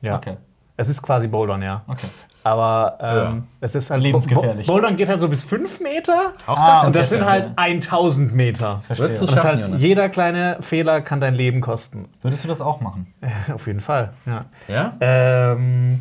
Ja. 0.00 0.16
Okay. 0.16 0.36
Es 0.80 0.88
ist 0.88 1.02
quasi 1.02 1.26
Bouldern, 1.26 1.60
ja. 1.60 1.82
Okay. 1.88 2.06
Aber 2.44 2.98
ähm, 3.00 3.16
Ja. 3.16 3.42
es 3.62 3.74
ist 3.74 3.90
halt 3.90 4.00
Lebensgefährlich. 4.00 4.66
Bo- 4.66 4.74
Bouldern 4.74 4.96
geht 4.96 5.08
halt 5.08 5.20
so 5.20 5.28
bis 5.28 5.42
5 5.42 5.80
Meter. 5.80 6.34
Auch 6.46 6.56
Ah, 6.56 6.80
da 6.82 6.86
Und 6.86 6.94
das 6.94 7.08
sind 7.08 7.20
ja- 7.22 7.26
halt 7.28 7.50
1000 7.56 8.32
Meter. 8.32 8.80
Verstehe. 8.86 9.08
Und 9.08 9.20
das 9.20 9.64
Jonas? 9.64 9.82
jeder 9.82 10.08
kleine 10.08 10.58
Fehler 10.60 11.00
kann 11.00 11.20
dein 11.20 11.34
Leben 11.34 11.60
kosten. 11.60 12.08
Würdest 12.22 12.44
du 12.44 12.48
das 12.48 12.60
auch 12.60 12.80
machen? 12.80 13.12
Auf 13.52 13.66
jeden 13.66 13.80
Fall, 13.80 14.12
ja. 14.24 14.44
Ja? 14.68 14.92
Ähm, 15.00 16.00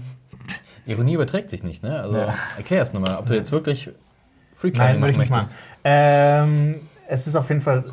Ironie 0.86 1.14
überträgt 1.16 1.50
sich 1.50 1.64
nicht, 1.64 1.82
ne? 1.82 2.00
Also 2.00 2.18
Ja. 2.18 2.34
erklär 2.56 2.84
es 2.84 2.94
nochmal, 2.94 3.16
ob 3.18 3.26
du 3.26 3.34
jetzt 3.34 3.52
wirklich 3.52 3.90
Free 4.54 4.68
Nein, 4.76 5.00
Climbing 5.00 5.02
würde 5.02 5.12
ich 5.12 5.18
machen 5.18 5.22
nicht 5.22 5.32
machen. 5.32 5.46
möchtest. 5.48 5.56
Ähm, 5.84 6.76
es 7.08 7.26
ist 7.26 7.36
auf 7.36 7.50
jeden 7.50 7.62
Fall 7.62 7.84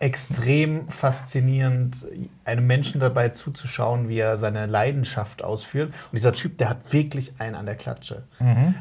extrem 0.00 0.88
faszinierend, 0.88 2.06
einem 2.44 2.66
Menschen 2.66 3.00
dabei 3.00 3.28
zuzuschauen, 3.28 4.08
wie 4.08 4.18
er 4.18 4.38
seine 4.38 4.66
Leidenschaft 4.66 5.44
ausführt. 5.44 5.88
Und 5.88 6.12
dieser 6.14 6.32
Typ, 6.32 6.56
der 6.56 6.70
hat 6.70 6.92
wirklich 6.92 7.34
einen 7.38 7.54
an 7.54 7.66
der 7.66 7.76
Klatsche. 7.76 8.24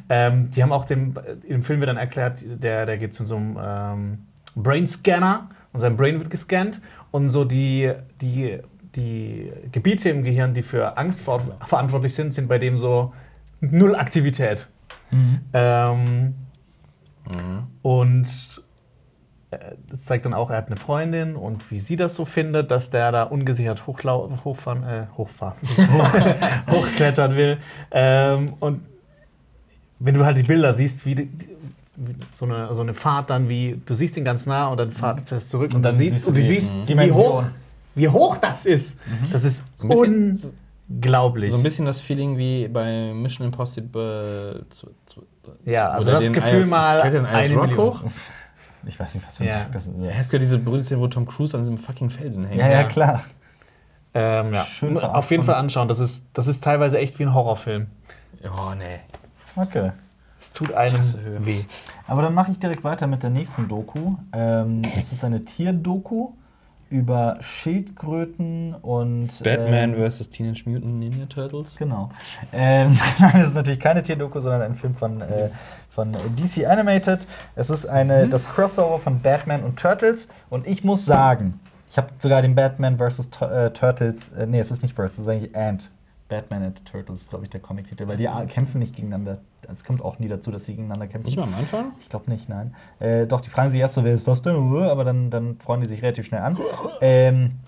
Ähm, 0.07 0.49
die 0.51 0.63
haben 0.63 0.71
auch 0.71 0.85
dem, 0.85 1.15
im 1.45 1.63
Film 1.63 1.81
wird 1.81 1.89
dann 1.89 1.97
erklärt, 1.97 2.39
der, 2.45 2.85
der 2.85 2.97
geht 2.97 3.13
zu 3.13 3.25
so 3.25 3.35
einem 3.35 3.57
ähm, 3.61 4.19
Brain-Scanner 4.55 5.49
und 5.73 5.81
sein 5.81 5.97
Brain 5.97 6.19
wird 6.19 6.29
gescannt 6.29 6.81
und 7.11 7.27
so 7.27 7.43
die, 7.43 7.91
die, 8.21 8.59
die 8.95 9.51
Gebiete 9.73 10.09
im 10.09 10.23
Gehirn, 10.23 10.53
die 10.53 10.61
für 10.61 10.97
Angst 10.97 11.21
ver 11.21 11.41
verantwortlich 11.65 12.15
sind, 12.15 12.33
sind 12.33 12.47
bei 12.47 12.57
dem 12.59 12.77
so 12.77 13.13
null 13.59 13.93
Aktivität. 13.95 14.67
Ähm, 15.53 16.35
und 17.81 18.27
äh, 18.27 18.61
das 19.89 20.05
zeigt 20.05 20.25
dann 20.25 20.33
auch, 20.33 20.51
er 20.51 20.57
hat 20.57 20.67
eine 20.67 20.77
Freundin 20.77 21.35
und 21.35 21.71
wie 21.71 21.79
sie 21.79 21.95
das 21.95 22.15
so 22.15 22.25
findet, 22.25 22.69
dass 22.69 22.91
der 22.91 23.11
da 23.11 23.23
ungesichert 23.23 23.87
hochlau 23.87 24.29
hochfahren, 24.43 24.83
äh, 24.83 25.07
hochfahren, 25.17 25.57
hochklettern 26.71 27.35
will. 27.35 27.57
Ähm, 27.91 28.53
und 28.59 28.81
wenn 29.97 30.13
du 30.13 30.23
halt 30.23 30.37
die 30.37 30.43
Bilder 30.43 30.73
siehst, 30.73 31.05
wie, 31.05 31.15
die, 31.15 31.25
die, 31.25 31.49
wie 31.95 32.15
so, 32.33 32.45
eine, 32.45 32.73
so 32.75 32.81
eine 32.81 32.93
Fahrt 32.93 33.31
dann, 33.31 33.49
wie 33.49 33.81
du 33.85 33.95
siehst 33.95 34.17
ihn 34.17 34.25
ganz 34.25 34.45
nah 34.45 34.67
und 34.67 34.77
dann 34.77 34.91
fährt 34.91 35.31
es 35.31 35.49
zurück 35.49 35.73
und, 35.73 35.81
dann 35.81 35.93
du 35.93 35.97
siehst, 35.97 36.13
siehst 36.13 36.25
du 36.27 36.29
und 36.29 36.37
du 36.37 36.41
die 36.41 36.47
siehst 36.47 36.87
wie 36.87 37.11
hoch, 37.11 37.43
wie 37.95 38.07
hoch 38.07 38.37
das 38.37 38.65
ist. 38.67 38.99
Das 39.31 39.43
ist 39.43 39.65
So 39.75 40.03
ein 40.03 40.37
unglaublich. 40.89 41.51
So 41.51 41.57
ein 41.57 41.63
bisschen 41.63 41.85
das 41.85 41.99
Feeling 41.99 42.37
wie 42.37 42.67
bei 42.67 43.13
Mission 43.13 43.47
Impossible. 43.47 44.65
Zu, 44.69 44.91
zu, 45.05 45.25
ja, 45.65 45.89
also 45.89 46.11
das 46.11 46.31
Gefühl 46.31 46.61
IS 46.61 46.69
mal 46.69 47.01
eine 47.01 47.53
Rock 47.53 47.67
Million. 47.67 47.77
hoch. 47.77 48.03
Ich 48.85 48.99
weiß 48.99 49.13
nicht, 49.15 49.25
was 49.25 49.37
für 49.37 49.43
ein 49.43 49.49
Ja. 49.49 49.59
Tag 49.63 49.71
das 49.73 49.87
ist. 49.87 49.95
Hast 50.13 50.31
du 50.31 50.37
ja 50.37 50.39
diese 50.39 50.57
berühmte 50.57 50.83
Szene, 50.83 51.01
wo 51.01 51.07
Tom 51.07 51.25
Cruise 51.25 51.55
an 51.55 51.61
diesem 51.61 51.77
fucking 51.77 52.09
Felsen 52.09 52.45
hängt? 52.45 52.59
Ja, 52.59 52.67
ja, 52.69 52.83
klar. 52.83 53.23
Ähm, 54.13 54.53
ja. 54.53 54.65
Schön 54.65 54.97
Auf 54.97 55.29
jeden 55.31 55.43
Fall 55.43 55.55
anschauen. 55.55 55.87
Das 55.87 55.99
ist, 55.99 56.25
das 56.33 56.47
ist 56.47 56.63
teilweise 56.63 56.97
echt 56.97 57.19
wie 57.19 57.23
ein 57.23 57.33
Horrorfilm. 57.33 57.87
Oh, 58.43 58.73
nee. 58.77 58.99
Okay. 59.55 59.91
Es 60.41 60.53
tut 60.53 60.73
einem 60.73 61.01
weh. 61.39 61.63
Aber 62.07 62.21
dann 62.21 62.33
mache 62.33 62.51
ich 62.51 62.59
direkt 62.59 62.83
weiter 62.83 63.07
mit 63.07 63.23
der 63.23 63.29
nächsten 63.29 63.67
Doku. 63.67 64.15
Ähm, 64.31 64.81
es 64.97 65.11
ist 65.11 65.23
eine 65.23 65.43
Tierdoku 65.43 66.31
über 66.89 67.37
Schildkröten 67.39 68.75
und. 68.75 69.43
Batman 69.43 69.93
ähm, 69.93 70.09
vs. 70.09 70.29
Teenage 70.29 70.63
Mutant 70.65 70.99
Ninja 70.99 71.25
Turtles. 71.25 71.77
Genau. 71.77 72.09
Ähm, 72.51 72.97
nein, 73.19 73.41
es 73.41 73.49
ist 73.49 73.55
natürlich 73.55 73.79
keine 73.79 74.03
Tierdoku, 74.03 74.39
sondern 74.39 74.61
ein 74.61 74.75
Film 74.75 74.95
von, 74.95 75.21
äh, 75.21 75.49
von 75.89 76.13
DC 76.13 76.65
Animated. 76.67 77.27
Es 77.55 77.69
ist 77.69 77.85
eine, 77.85 78.27
das 78.27 78.47
Crossover 78.47 78.99
von 78.99 79.21
Batman 79.21 79.63
und 79.63 79.79
Turtles. 79.79 80.27
Und 80.49 80.67
ich 80.67 80.83
muss 80.83 81.05
sagen, 81.05 81.59
ich 81.89 81.97
habe 81.97 82.09
sogar 82.19 82.41
den 82.41 82.55
Batman 82.55 82.97
vs. 82.97 83.29
Äh, 83.41 83.71
Turtles, 83.71 84.29
äh, 84.29 84.45
nee, 84.45 84.59
es 84.59 84.71
ist 84.71 84.83
nicht 84.83 84.95
vs, 84.95 85.13
es 85.13 85.19
ist 85.19 85.27
eigentlich 85.27 85.55
Ant. 85.55 85.89
Batman 86.29 86.63
and 86.63 86.85
Turtles 86.85 87.21
ist, 87.21 87.29
glaube 87.29 87.45
ich, 87.45 87.49
der 87.49 87.59
Comic-Titel, 87.59 88.07
weil 88.07 88.17
die 88.17 88.29
kämpfen 88.47 88.79
nicht 88.79 88.95
gegegeneinander. 88.95 89.39
Es 89.67 89.83
kommt 89.83 90.01
auch 90.01 90.19
nie 90.19 90.27
dazu, 90.27 90.51
dass 90.51 90.65
sie 90.65 90.73
gegeneinander 90.73 91.07
kämpfen. 91.07 91.25
Nicht 91.25 91.37
mal 91.37 91.43
am 91.43 91.55
Anfang? 91.55 91.91
Ich 91.99 92.07
glaube 92.07 92.29
nicht, 92.31 92.47
nein. 92.47 92.75
Äh, 92.99 93.27
doch, 93.27 93.41
die 93.41 93.49
fragen 93.49 93.69
sich 93.71 93.79
erst 93.79 93.95
so, 93.95 94.03
wer 94.03 94.13
ist 94.13 94.27
das 94.27 94.41
denn? 94.41 94.55
Aber 94.55 95.03
dann, 95.03 95.29
dann 95.29 95.59
freuen 95.59 95.81
die 95.81 95.87
sich 95.87 96.01
relativ 96.01 96.25
schnell 96.25 96.41
an. 96.41 96.57
Ähm, 97.01 97.59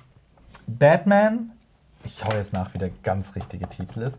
Batman, 0.67 1.51
ich 2.03 2.23
hau 2.23 2.33
jetzt 2.35 2.53
nach, 2.53 2.73
wie 2.73 2.77
der 2.77 2.89
ganz 3.03 3.35
richtige 3.35 3.67
Titel 3.67 4.01
ist. 4.01 4.17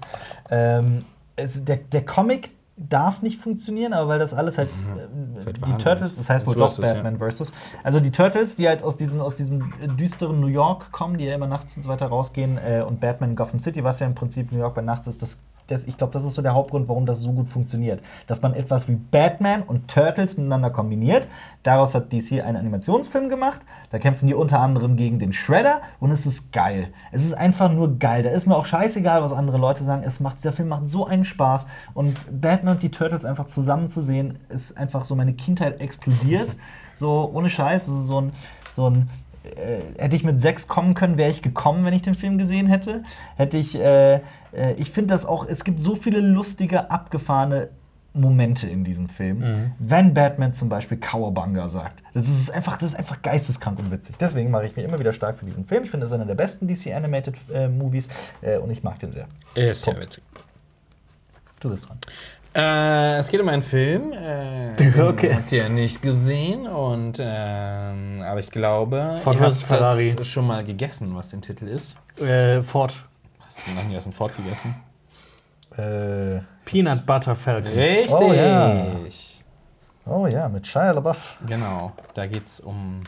Ähm, 0.51 1.05
es, 1.37 1.65
der, 1.65 1.77
der 1.77 2.05
Comic 2.05 2.51
darf 2.77 3.23
nicht 3.23 3.41
funktionieren, 3.41 3.93
aber 3.93 4.09
weil 4.09 4.19
das 4.19 4.33
alles 4.35 4.59
halt 4.59 4.69
äh, 4.69 5.39
Ist 5.39 5.47
halt 5.47 5.59
die. 5.67 5.83
Turtles, 5.83 6.17
das 6.17 6.31
heißt 6.31 6.47
wohl 6.47 6.55
doch 6.55 6.73
Versus, 6.73 6.85
ja. 6.85 6.95
Batman 6.95 7.19
versus. 7.19 7.53
Also 7.83 8.01
die 8.01 8.11
Turtles, 8.11 8.57
die 8.57 8.67
halt 8.67 8.83
aus 8.83 8.97
diesem, 8.97 9.21
aus 9.21 9.35
diesem 9.35 9.73
äh, 9.81 9.89
düsteren 9.89 10.37
New 10.37 10.47
York 10.47 10.91
kommen, 10.91 11.19
die 11.19 11.25
ja 11.25 11.35
immer 11.35 11.49
nachts 11.49 11.77
und 11.77 11.83
so 11.83 11.89
weiter 11.89 12.07
rausgehen 12.07 12.59
äh, 12.59 12.83
und 12.87 13.01
Batman 13.01 13.31
in 13.31 13.37
Gotham 13.37 13.61
City, 13.61 13.85
was 13.85 14.01
ja 14.01 14.07
im 14.07 14.15
Prinzip 14.15 14.53
New 14.53 14.59
York 14.59 14.75
bei 14.75 14.83
nachts 14.83 15.07
ist, 15.07 15.21
das, 15.23 15.43
das 15.67 15.85
ich 15.85 15.97
glaube, 15.97 16.13
das 16.13 16.25
ist 16.25 16.35
so 16.35 16.43
der 16.43 16.55
Hauptgrund, 16.55 16.89
warum 16.89 17.07
das 17.07 17.19
so 17.19 17.33
gut 17.33 17.49
funktioniert. 17.49 18.03
Dass 18.27 18.43
man 18.43 18.55
etwas 18.55 18.89
wie 18.89 18.97
Batman 18.97 19.63
und 19.63 19.89
Turtles 19.89 20.37
miteinander 20.37 20.71
kombiniert. 20.71 21.29
Daraus 21.63 21.95
hat 21.95 22.13
DC 22.13 22.43
einen 22.43 22.57
Animationsfilm 22.57 23.29
gemacht. 23.29 23.61
Da 23.91 23.99
kämpfen 23.99 24.27
die 24.27 24.35
unter 24.35 24.61
anderem 24.61 24.97
gegen 24.97 25.19
den 25.19 25.33
Shredder 25.33 25.81
und 26.01 26.11
es 26.11 26.27
ist 26.27 26.53
geil. 26.53 26.89
Es 27.11 27.25
ist 27.25 27.35
einfach 27.35 27.73
nur 27.73 27.99
geil. 27.99 28.23
Da 28.23 28.31
ist 28.31 28.47
mir 28.47 28.57
auch 28.57 28.67
scheißegal, 28.67 29.23
was 29.23 29.33
andere 29.33 29.59
Leute 29.59 29.85
sagen. 29.85 30.03
Es 30.05 30.21
macht, 30.21 30.43
der 30.45 30.53
Film 30.53 30.69
macht 30.69 30.89
so 30.89 31.07
einen 31.07 31.25
Spaß. 31.25 31.67
Und 31.95 32.19
Batman 32.41 32.75
und 32.75 32.83
die 32.83 32.91
Turtles 32.91 33.25
einfach 33.25 33.47
zusammen 33.47 33.89
zu 33.89 34.01
sehen, 34.01 34.39
ist 34.49 34.77
einfach 34.77 35.05
so 35.05 35.15
meine 35.15 35.35
Kindheit 35.35 35.81
explodiert. 35.81 36.57
so 36.95 37.31
ohne 37.33 37.49
Scheiß. 37.49 37.89
Es 37.89 37.95
ist 38.01 38.09
so 38.09 38.21
ein, 38.21 38.33
so 38.73 38.91
ein 38.91 39.09
äh, 39.45 40.01
hätte 40.01 40.17
ich 40.17 40.25
mit 40.25 40.41
sechs 40.41 40.69
kommen 40.69 40.95
können, 40.95 41.19
wäre 41.19 41.31
ich 41.31 41.43
gekommen, 41.43 41.85
wenn 41.85 41.95
ich 41.95 42.03
den 42.03 42.15
Film 42.15 42.39
gesehen 42.39 42.67
hätte. 42.67 43.03
Hätte 43.37 43.59
ich, 43.59 43.75
äh, 43.75 44.21
äh, 44.53 44.75
ich 44.75 44.91
finde 44.91 45.15
das 45.15 45.25
auch, 45.27 45.47
es 45.47 45.65
gibt 45.65 45.81
so 45.81 45.95
viele 45.95 46.21
lustige, 46.21 46.91
abgefahrene 46.91 47.69
Momente 48.15 48.69
in 48.69 48.85
diesem 48.85 49.09
Film. 49.09 49.73
Wenn 49.79 50.13
Batman 50.13 50.53
zum 50.53 50.69
Beispiel 50.69 50.99
Cowabunga 50.99 51.69
sagt. 51.71 52.03
Das 52.13 52.29
ist 52.29 52.51
einfach, 52.51 52.77
das 52.77 52.91
ist 52.91 52.99
einfach 52.99 53.23
geisteskrank 53.23 53.79
und 53.79 53.91
witzig. 53.91 54.17
Deswegen 54.19 54.51
mache 54.51 54.67
ich 54.67 54.77
mich 54.77 54.85
immer 54.85 54.99
wieder 54.99 55.15
stark 55.15 55.39
für 55.39 55.47
diesen 55.47 55.65
Film. 55.67 55.85
Ich 55.85 55.91
finde, 55.91 56.05
es 56.05 56.13
ist 56.13 56.17
einer 56.17 56.27
der 56.27 56.35
besten 56.35 56.67
DC 56.69 56.95
Animated 56.95 57.37
äh, 57.55 57.69
Movies 57.69 58.09
äh, 58.43 58.59
und 58.59 58.71
ich 58.71 58.83
mag 58.83 58.99
den 58.99 59.13
sehr. 59.13 59.27
Er 59.55 59.71
ist 59.71 59.83
Punkt. 59.85 60.03
witzig. 60.03 60.23
Du 61.61 61.71
bist 61.71 61.89
dran. 61.89 61.97
Äh, 62.55 63.17
es 63.19 63.29
geht 63.29 63.41
um 63.41 63.49
einen 63.49 63.63
Film. 63.63 64.13
Äh, 64.13 64.73
Okay. 64.73 65.29
den 65.29 65.37
Habt 65.37 65.53
ihr 65.53 65.69
nicht 65.71 66.03
gesehen 66.03 66.67
und 66.67 67.17
ähm, 67.19 68.21
aber 68.27 68.41
ich 68.41 68.51
glaube, 68.51 69.21
Ford 69.23 69.37
ihr 69.37 69.41
habt 69.43 69.57
Ferrari. 69.57 70.15
das 70.15 70.27
schon 70.27 70.47
mal 70.47 70.63
gegessen, 70.65 71.15
was 71.15 71.31
der 71.31 71.41
Titel 71.41 71.67
ist. 71.67 71.97
Äh, 72.21 72.63
Ford. 72.63 72.95
Hast 73.55 73.67
du 73.67 73.73
noch 73.73 73.85
nie 73.85 73.99
aus 73.99 74.05
dem 74.05 74.15
Ford 74.15 74.35
gegessen? 74.35 74.75
Äh, 75.77 76.41
Peanut 76.65 77.05
Butter 77.05 77.37
Falcon. 77.37 77.71
Richtig. 77.71 78.17
Oh, 78.19 78.33
ja. 78.33 78.87
oh 80.07 80.27
ja, 80.27 80.49
mit 80.49 80.67
Shia 80.67 80.93
LaBeouf. 80.93 81.37
Genau. 81.47 81.93
Da 82.15 82.27
geht 82.27 82.47
es 82.47 82.61
um 82.61 83.03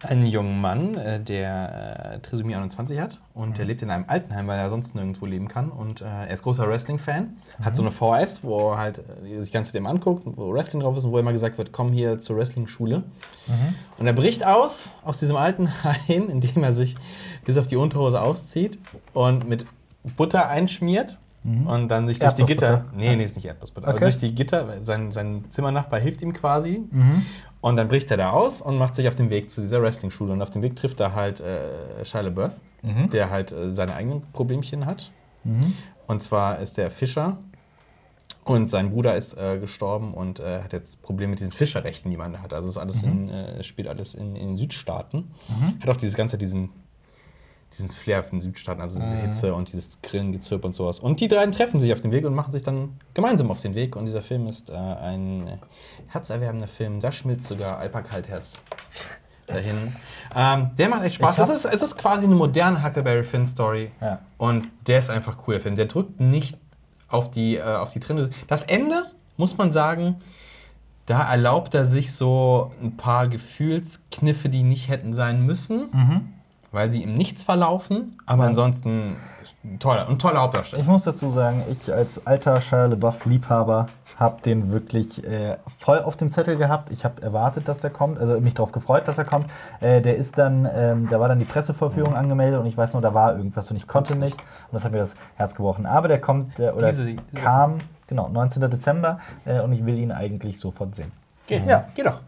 einen 0.00 0.24
jungen 0.24 0.62
Mann, 0.62 0.96
äh, 0.96 1.20
der 1.20 2.14
äh, 2.14 2.18
Trisomie 2.20 2.54
21 2.54 2.98
hat 2.98 3.20
und 3.34 3.58
der 3.58 3.66
lebt 3.66 3.82
in 3.82 3.90
einem 3.90 4.04
Altenheim, 4.06 4.46
weil 4.46 4.58
er 4.58 4.70
sonst 4.70 4.94
nirgendwo 4.94 5.26
leben 5.26 5.48
kann. 5.48 5.70
Und 5.70 6.00
äh, 6.00 6.04
er 6.04 6.30
ist 6.30 6.42
großer 6.42 6.66
Wrestling-Fan, 6.66 7.36
hat 7.60 7.76
so 7.76 7.82
eine 7.82 7.90
VHS, 7.90 8.42
wo 8.42 8.70
er 8.70 8.78
halt 8.78 8.98
äh, 8.98 9.40
sich 9.40 9.52
ganz 9.52 9.72
dem 9.72 9.86
anguckt, 9.86 10.22
wo 10.24 10.54
Wrestling 10.54 10.80
drauf 10.80 10.96
ist 10.96 11.04
und 11.04 11.12
wo 11.12 11.18
immer 11.18 11.32
gesagt 11.32 11.58
wird, 11.58 11.72
komm 11.72 11.92
hier 11.92 12.18
zur 12.18 12.36
Wrestling-Schule. 12.36 13.02
Und 13.98 14.06
er 14.06 14.12
bricht 14.14 14.46
aus 14.46 14.96
aus 15.04 15.18
diesem 15.18 15.36
Altenheim, 15.36 15.98
indem 16.30 16.62
er 16.62 16.72
sich 16.72 16.94
bis 17.44 17.56
auf 17.58 17.66
die 17.66 17.76
Unterhose 17.76 18.20
auszieht 18.20 18.78
und 19.12 19.48
mit 19.48 19.64
Butter 20.16 20.48
einschmiert. 20.48 21.18
Und 21.42 21.88
dann 21.88 22.06
sich 22.06 22.18
durch 22.18 22.34
die 22.34 22.44
Gitter. 22.44 22.84
Nee, 22.94 23.16
nee, 23.16 23.24
ist 23.24 23.34
nicht 23.34 23.46
Erdnussbutter. 23.46 23.88
Okay. 23.88 23.96
Aber 23.96 24.04
durch 24.04 24.18
die 24.18 24.34
Gitter, 24.34 24.84
sein, 24.84 25.10
sein 25.10 25.46
Zimmernachbar 25.48 25.98
hilft 25.98 26.20
ihm 26.20 26.34
quasi. 26.34 26.82
Und 27.62 27.76
dann 27.76 27.88
bricht 27.88 28.10
er 28.10 28.18
da 28.18 28.30
aus 28.30 28.60
und 28.60 28.76
macht 28.76 28.94
sich 28.94 29.08
auf 29.08 29.14
den 29.14 29.30
Weg 29.30 29.48
zu 29.48 29.62
dieser 29.62 29.80
Wrestling-Schule. 29.80 30.34
Und 30.34 30.42
auf 30.42 30.50
dem 30.50 30.60
Weg 30.60 30.76
trifft 30.76 31.00
er 31.00 31.14
halt 31.14 31.40
äh, 31.40 32.04
Shia 32.04 32.20
LaBeouf, 32.20 32.60
der 33.10 33.30
halt 33.30 33.52
äh, 33.52 33.70
seine 33.70 33.94
eigenen 33.94 34.22
Problemchen 34.34 34.84
hat. 34.84 35.10
Und 36.06 36.22
zwar 36.22 36.58
ist 36.58 36.76
der 36.76 36.90
Fischer 36.90 37.38
und 38.44 38.68
sein 38.68 38.90
Bruder 38.90 39.16
ist 39.16 39.34
äh, 39.34 39.58
gestorben 39.58 40.12
und 40.12 40.40
äh, 40.40 40.62
hat 40.62 40.72
jetzt 40.74 41.00
Probleme 41.02 41.30
mit 41.30 41.38
diesen 41.40 41.52
Fischerrechten, 41.52 42.10
die 42.10 42.16
man 42.16 42.34
da 42.34 42.40
hat. 42.40 42.52
Also 42.52 42.68
es 42.68 42.74
ist 42.74 42.78
alles 42.78 43.02
in, 43.02 43.28
äh, 43.30 43.62
spielt 43.62 43.88
alles 43.88 44.14
in, 44.14 44.36
in 44.36 44.58
Südstaaten. 44.58 45.30
Hat 45.80 45.88
auch 45.88 45.96
dieses 45.96 46.16
ganze 46.16 46.36
diesen 46.36 46.70
diesen 47.72 47.88
Flair 47.88 48.22
von 48.22 48.38
den 48.38 48.40
Südstaaten, 48.40 48.80
also 48.80 48.98
diese 48.98 49.16
Hitze 49.16 49.54
und 49.54 49.72
dieses 49.72 50.02
Grillengezirp 50.02 50.64
und 50.64 50.74
sowas. 50.74 50.98
Und 50.98 51.20
die 51.20 51.28
drei 51.28 51.46
treffen 51.46 51.78
sich 51.78 51.92
auf 51.92 52.00
dem 52.00 52.10
Weg 52.10 52.24
und 52.24 52.34
machen 52.34 52.52
sich 52.52 52.62
dann 52.62 52.98
gemeinsam 53.14 53.50
auf 53.50 53.60
den 53.60 53.74
Weg. 53.74 53.94
Und 53.94 54.06
dieser 54.06 54.22
Film 54.22 54.48
ist 54.48 54.70
äh, 54.70 54.74
ein 54.74 55.60
herzerwärmender 56.08 56.66
Film. 56.66 57.00
Da 57.00 57.12
schmilzt 57.12 57.46
sogar 57.46 57.78
Alpa 57.78 58.02
Kaltherz 58.02 58.60
dahin. 59.46 59.94
Ähm, 60.34 60.70
der 60.78 60.88
macht 60.88 61.04
echt 61.04 61.16
Spaß. 61.16 61.36
Das 61.36 61.48
ist, 61.48 61.64
es 61.64 61.82
ist 61.82 61.96
quasi 61.96 62.26
eine 62.26 62.34
moderne 62.34 62.82
Huckleberry 62.84 63.24
Finn 63.24 63.46
Story. 63.46 63.92
Ja. 64.00 64.20
Und 64.36 64.66
der 64.86 64.98
ist 64.98 65.10
einfach 65.10 65.36
cool, 65.46 65.54
der 65.54 65.60
Film. 65.62 65.76
Der 65.76 65.86
drückt 65.86 66.20
nicht 66.20 66.58
auf 67.08 67.30
die, 67.30 67.56
äh, 67.56 67.62
auf 67.62 67.90
die 67.90 68.00
Trennung. 68.00 68.30
Das 68.48 68.64
Ende, 68.64 69.04
muss 69.36 69.56
man 69.56 69.70
sagen, 69.70 70.20
da 71.06 71.28
erlaubt 71.28 71.74
er 71.74 71.86
sich 71.86 72.12
so 72.12 72.72
ein 72.80 72.96
paar 72.96 73.28
Gefühlskniffe, 73.28 74.48
die 74.48 74.62
nicht 74.62 74.88
hätten 74.88 75.12
sein 75.12 75.44
müssen, 75.44 75.88
weil 76.72 76.90
sie 76.90 77.02
ihm 77.02 77.14
nichts 77.14 77.42
verlaufen. 77.42 78.16
Aber 78.26 78.44
ansonsten 78.44 79.16
ein 79.62 79.78
toller, 79.78 80.08
ein 80.08 80.18
toller 80.18 80.40
Hauptdarsteller. 80.40 80.80
Ich 80.80 80.88
muss 80.88 81.04
dazu 81.04 81.28
sagen, 81.28 81.62
ich 81.68 81.92
als 81.92 82.26
alter 82.26 82.60
Shia 82.62 82.86
LaBeouf-Liebhaber 82.86 83.88
habe 84.18 84.40
den 84.42 84.72
wirklich 84.72 85.22
äh, 85.24 85.56
voll 85.78 85.98
auf 86.00 86.16
dem 86.16 86.30
Zettel 86.30 86.56
gehabt. 86.56 86.90
Ich 86.92 87.04
habe 87.04 87.20
erwartet, 87.22 87.68
dass 87.68 87.80
der 87.80 87.90
kommt, 87.90 88.18
also 88.18 88.40
mich 88.40 88.54
darauf 88.54 88.72
gefreut, 88.72 89.06
dass 89.06 89.18
er 89.18 89.24
kommt. 89.24 89.46
Äh, 89.80 90.00
der 90.00 90.16
ist 90.16 90.38
dann, 90.38 90.66
ähm, 90.74 91.08
da 91.10 91.20
war 91.20 91.28
dann 91.28 91.38
die 91.38 91.44
Pressevorführung 91.44 92.14
angemeldet 92.14 92.58
und 92.60 92.66
ich 92.66 92.76
weiß 92.76 92.92
nur, 92.94 93.02
da 93.02 93.12
war 93.12 93.36
irgendwas 93.36 93.70
und 93.70 93.76
ich 93.76 93.86
konnte 93.86 94.16
nicht. 94.16 94.34
Und 94.40 94.72
das 94.72 94.84
hat 94.84 94.92
mir 94.92 94.98
das 94.98 95.14
Herz 95.36 95.54
gebrochen. 95.54 95.84
Aber 95.86 96.08
der 96.08 96.20
kommt, 96.20 96.58
äh, 96.58 96.70
oder 96.70 96.86
Diese- 96.86 97.04
diese- 97.04 97.18
kam, 97.34 97.78
genau, 98.06 98.28
19. 98.28 98.70
Dezember 98.70 99.18
äh, 99.44 99.60
und 99.60 99.72
ich 99.72 99.84
will 99.84 99.98
ihn 99.98 100.12
eigentlich 100.12 100.58
sofort 100.58 100.94
sehen. 100.94 101.12
Geh, 101.46 101.60
Ja. 101.66 101.84
geh 101.94 102.02
doch. 102.02 102.20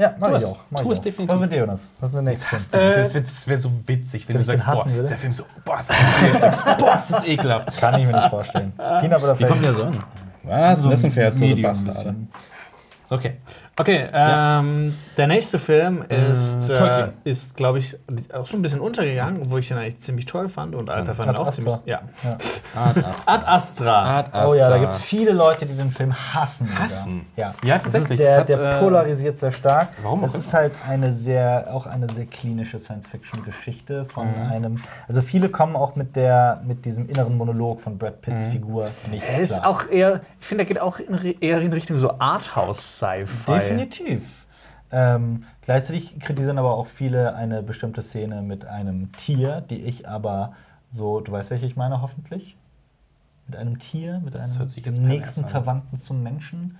Ja, 0.00 0.14
mach 0.18 0.28
Tu 0.28 0.36
ich 0.36 0.42
es. 0.42 0.48
auch. 0.48 0.58
Mach 0.70 0.80
Tu 0.80 0.86
ich 0.86 0.92
es 0.92 0.98
auch. 0.98 1.02
definitiv. 1.04 1.32
Was 1.34 1.40
mit 1.40 1.52
dir, 1.52 1.58
Jonas? 1.58 1.90
Was 2.00 2.08
ist 2.08 2.14
der 2.14 2.22
nächste? 2.22 2.52
Hast 2.52 2.74
du, 2.74 2.78
Äh, 2.78 2.96
das 2.96 3.14
wäre 3.14 3.24
wär 3.46 3.58
so 3.58 3.70
witzig, 3.86 4.26
wenn 4.28 4.34
wenn 4.34 4.40
du 4.40 4.46
sagst, 4.46 4.64
boah, 4.64 4.86
würde? 4.86 5.08
der 5.08 5.18
Film 5.18 5.32
so, 5.32 5.44
boah, 5.62 5.78
ist 5.78 5.90
das 5.90 5.96
ein 5.98 6.76
boah, 6.78 6.98
ist 6.98 7.10
das 7.10 7.24
ekelhaft. 7.26 7.76
Kann 7.78 8.00
ich 8.00 8.06
mir 8.06 8.12
nicht 8.16 8.30
vorstellen. 8.30 8.72
Peanut 8.76 9.20
Butter 9.20 9.38
Wie 9.38 9.44
kommt 9.44 9.62
der 9.62 9.72
so 9.74 9.84
an? 9.84 10.02
Was? 10.42 10.82
das 10.82 10.92
ist 10.94 11.04
ein 11.04 11.12
Pferd, 11.12 11.34
so 11.34 11.40
bisschen. 11.54 12.28
Okay. 13.10 13.36
Okay, 13.80 14.08
ähm, 14.12 14.94
der 15.16 15.26
nächste 15.26 15.58
Film 15.58 16.02
ist, 16.08 16.70
äh, 16.70 16.74
Tolkien. 16.74 17.12
ist 17.24 17.56
glaube 17.56 17.78
ich, 17.78 17.96
auch 18.32 18.46
schon 18.46 18.60
ein 18.60 18.62
bisschen 18.62 18.80
untergegangen, 18.80 19.50
wo 19.50 19.58
ich 19.58 19.70
ihn 19.70 19.76
eigentlich 19.76 19.98
ziemlich 19.98 20.26
toll 20.26 20.48
fand 20.48 20.74
und 20.74 20.90
Alper 20.90 21.14
fand 21.14 21.28
Ad 21.30 21.38
auch 21.38 21.48
Astra. 21.48 21.62
ziemlich. 21.62 21.76
Ja. 21.86 22.00
Ja. 22.24 22.36
Ad 22.80 23.00
Astra. 23.04 23.34
Ad 23.34 23.44
Astra. 23.46 24.18
Ad 24.18 24.28
Astra. 24.32 24.46
Oh 24.48 24.54
ja, 24.54 24.68
da 24.68 24.78
gibt 24.78 24.92
es 24.92 25.00
viele 25.00 25.32
Leute, 25.32 25.66
die 25.66 25.74
den 25.74 25.90
Film 25.90 26.14
hassen. 26.14 26.66
sogar. 26.68 26.82
Hassen? 26.84 27.26
Ja, 27.36 27.54
Ja, 27.64 27.74
Das 27.74 27.84
tatsächlich. 27.84 28.20
Ist 28.20 28.26
der, 28.26 28.32
Es 28.34 28.38
hat, 28.40 28.48
der 28.48 28.60
äh, 28.76 28.78
polarisiert 28.80 29.38
sehr 29.38 29.50
stark. 29.50 29.88
warum 30.02 30.24
Es 30.24 30.34
auch 30.34 30.38
ist 30.38 30.44
immer. 30.50 30.52
halt 30.60 30.72
eine 30.88 31.12
sehr, 31.12 31.68
auch 31.72 31.86
eine 31.86 32.08
sehr 32.12 32.26
klinische 32.26 32.78
Science-Fiction-Geschichte 32.78 34.04
von 34.04 34.26
Mhm. 34.28 34.50
einem. 34.50 34.80
Also 35.08 35.22
viele 35.22 35.48
kommen 35.48 35.76
auch 35.76 35.96
mit 35.96 36.16
der, 36.16 36.60
mit 36.66 36.84
diesem 36.84 37.08
inneren 37.08 37.36
Monolog 37.36 37.80
von 37.80 37.98
Brad 37.98 38.20
Pitts 38.22 38.46
Mhm. 38.46 38.50
Figur 38.52 38.90
nicht 39.10 39.24
Er 39.28 39.40
ist 39.40 39.52
klar. 39.52 39.66
auch 39.66 39.88
eher, 39.90 40.20
ich 40.40 40.46
finde, 40.46 40.64
er 40.64 40.66
geht 40.66 40.80
auch 40.80 40.98
in, 40.98 41.36
eher 41.40 41.60
in 41.60 41.72
Richtung 41.72 41.98
so 41.98 42.14
Arthouse-Sci-Fi. 42.18 43.52
Definitiv. 43.70 44.46
Ähm, 44.92 45.44
gleichzeitig 45.62 46.18
kritisieren 46.18 46.58
aber 46.58 46.74
auch 46.74 46.86
viele 46.86 47.34
eine 47.34 47.62
bestimmte 47.62 48.02
Szene 48.02 48.42
mit 48.42 48.64
einem 48.64 49.12
Tier, 49.12 49.60
die 49.60 49.82
ich 49.84 50.08
aber 50.08 50.54
so, 50.88 51.20
du 51.20 51.30
weißt, 51.30 51.50
welche 51.50 51.66
ich 51.66 51.76
meine, 51.76 52.02
hoffentlich? 52.02 52.56
Mit 53.46 53.56
einem 53.56 53.78
Tier, 53.78 54.20
mit 54.20 54.34
Das 54.34 54.58
einem 54.58 55.06
nächsten 55.06 55.44
an. 55.44 55.50
Verwandten 55.50 55.96
zum 55.96 56.22
Menschen. 56.22 56.78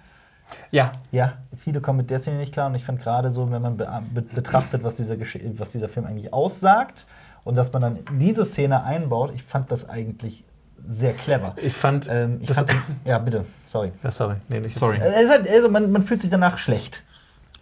Ja, 0.73 0.91
Ja, 1.13 1.35
viele 1.57 1.81
kommen 1.81 1.99
mit 1.99 2.11
der 2.11 2.19
Szene 2.19 2.39
nicht 2.39 2.53
klar 2.53 2.67
und 2.67 2.75
ich 2.75 2.85
fand 2.85 3.01
gerade 3.01 3.31
so, 3.31 3.49
wenn 3.53 3.63
man 3.63 3.77
be 3.77 3.89
be 4.13 4.23
betrachtet, 4.23 4.83
was 4.83 4.97
dieser, 4.97 5.17
was 5.19 5.71
dieser 5.71 5.89
Film 5.89 6.07
eigentlich 6.07 6.33
aussagt 6.33 7.07
und 7.45 7.55
dass 7.55 7.73
man 7.73 7.83
dann 7.83 7.99
diese 8.19 8.45
Szene 8.45 8.83
einbaut, 8.83 9.33
ich 9.33 9.45
fand 9.45 9.71
das 9.71 9.89
eigentlich 9.89 10.45
sehr 10.87 11.13
clever. 11.15 11.55
ich 11.57 11.73
fand. 11.73 12.09
Ähm, 12.11 12.39
ich 12.41 12.51
fand 12.53 12.71
ja, 13.05 13.19
bitte, 13.19 13.45
sorry. 13.67 13.93
ja, 14.03 14.11
sorry. 14.11 14.37
Nee, 14.49 14.61
nicht. 14.61 14.77
Sorry. 14.77 14.97
Äh, 14.99 15.29
halt, 15.29 15.49
also 15.49 15.69
man, 15.69 15.91
man 15.93 16.03
fühlt 16.03 16.21
sich 16.21 16.31
danach 16.31 16.59
schlecht. 16.59 17.03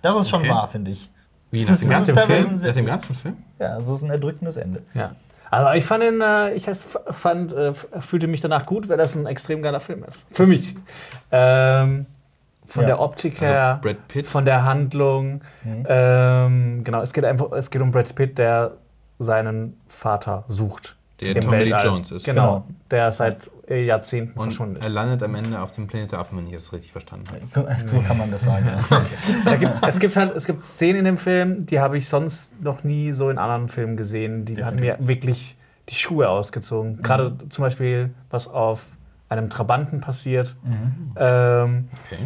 Das 0.03 0.17
ist 0.17 0.29
schon 0.31 0.41
Okay. 0.41 0.51
wahr, 0.51 0.69
finde 0.69 0.93
ich. 0.93 1.11
Wie, 1.51 1.61
Das 1.65 1.69
nach 1.69 1.75
ist- 1.75 1.83
dem 1.83 1.89
das 1.91 1.97
ganzen 2.07 2.19
Film? 2.19 2.61
Nach 2.63 2.73
dem 2.75 2.87
ganzen 2.87 3.15
Film? 3.15 3.37
Ja, 3.59 3.79
es 3.79 3.89
ist 3.89 4.03
ein 4.03 4.11
erdrückendes 4.11 4.57
Ende. 4.57 4.83
Ja. 4.95 5.13
Aber 5.51 5.77
ich 5.77 5.85
fand 5.87 6.05
ihn, 6.05 6.21
äh, 6.21 6.53
ich 6.55 6.67
fand, 7.11 7.53
äh, 7.55 7.73
fühlte 7.73 8.27
mich 8.27 8.43
danach 8.43 8.67
gut, 8.67 8.89
weil 8.91 8.99
das 8.99 9.15
ein 9.15 9.25
extrem 9.27 9.63
geiler 9.63 9.81
Film 9.81 10.05
ist. 10.05 10.23
Für 10.31 10.47
mich. 10.47 10.75
Ähm, 11.33 12.05
von 12.67 12.83
Ja. 12.83 12.89
der 12.89 13.01
Optik 13.01 13.41
Also 13.41 13.55
her, 13.55 13.79
Brad 13.83 14.09
Pitt. 14.09 14.27
von 14.27 14.45
der 14.45 14.65
Handlung. 14.65 15.41
Mhm. 15.65 15.87
Ähm, 15.89 16.85
genau, 16.85 17.01
es 17.01 17.15
geht 17.15 17.25
einfach, 17.25 17.51
es 17.53 17.71
geht 17.71 17.81
um 17.81 17.91
Brad 17.93 18.15
Pitt, 18.15 18.37
der 18.37 18.73
seinen 19.19 19.81
Vater 19.89 20.45
sucht. 20.49 20.97
Der 21.21 21.41
Tommy 21.41 21.65
Lee. 21.65 21.75
Jones 21.83 22.11
ist. 22.13 22.25
Genau, 22.25 22.43
Genau. 22.43 22.67
der 22.91 23.11
seit 23.13 23.51
äh, 23.69 23.85
Jahrzehnten 23.85 24.39
Und 24.39 24.47
verschwunden 24.47 24.77
er 24.77 24.87
ist. 24.87 24.93
landet 24.93 25.23
am 25.23 25.35
Ende 25.35 25.61
auf 25.61 25.73
dem 25.73 25.87
Planet 25.87 26.13
der 26.13 26.19
Affen, 26.21 26.39
wenn 26.39 26.47
ich 26.47 26.53
das 26.53 26.73
richtig 26.73 26.93
verstanden 26.93 27.25
habe. 27.53 27.77
So 27.87 28.01
kann 28.01 28.19
man 28.19 28.31
das 28.31 28.43
sagen. 28.45 28.69
Da 29.45 29.57
gibt's, 29.57 29.81
es 29.87 29.99
gibt 29.99 30.15
halt, 30.17 30.35
es 30.37 30.47
gibt 30.47 30.63
Szenen 30.65 31.01
in 31.01 31.05
dem 31.05 31.19
Film, 31.19 31.67
die 31.67 31.81
habe 31.81 31.99
ich 31.99 32.09
sonst 32.09 32.53
noch 32.63 32.85
nie 32.85 33.13
so 33.13 33.31
in 33.31 33.39
anderen 33.39 33.69
Filmen 33.69 33.97
gesehen. 33.97 34.45
Die 34.45 34.63
haben 34.65 34.77
mir 34.79 34.97
wirklich 35.01 35.57
die 35.89 35.95
Schuhe 35.95 36.29
ausgezogen. 36.29 37.03
Gerade 37.03 37.37
zum 37.49 37.63
Beispiel, 37.63 38.11
was 38.31 38.47
auf 38.47 38.85
einem 39.29 39.51
Trabanten 39.51 40.01
passiert. 40.01 40.55
Ähm, 41.17 41.89
Okay. 42.07 42.19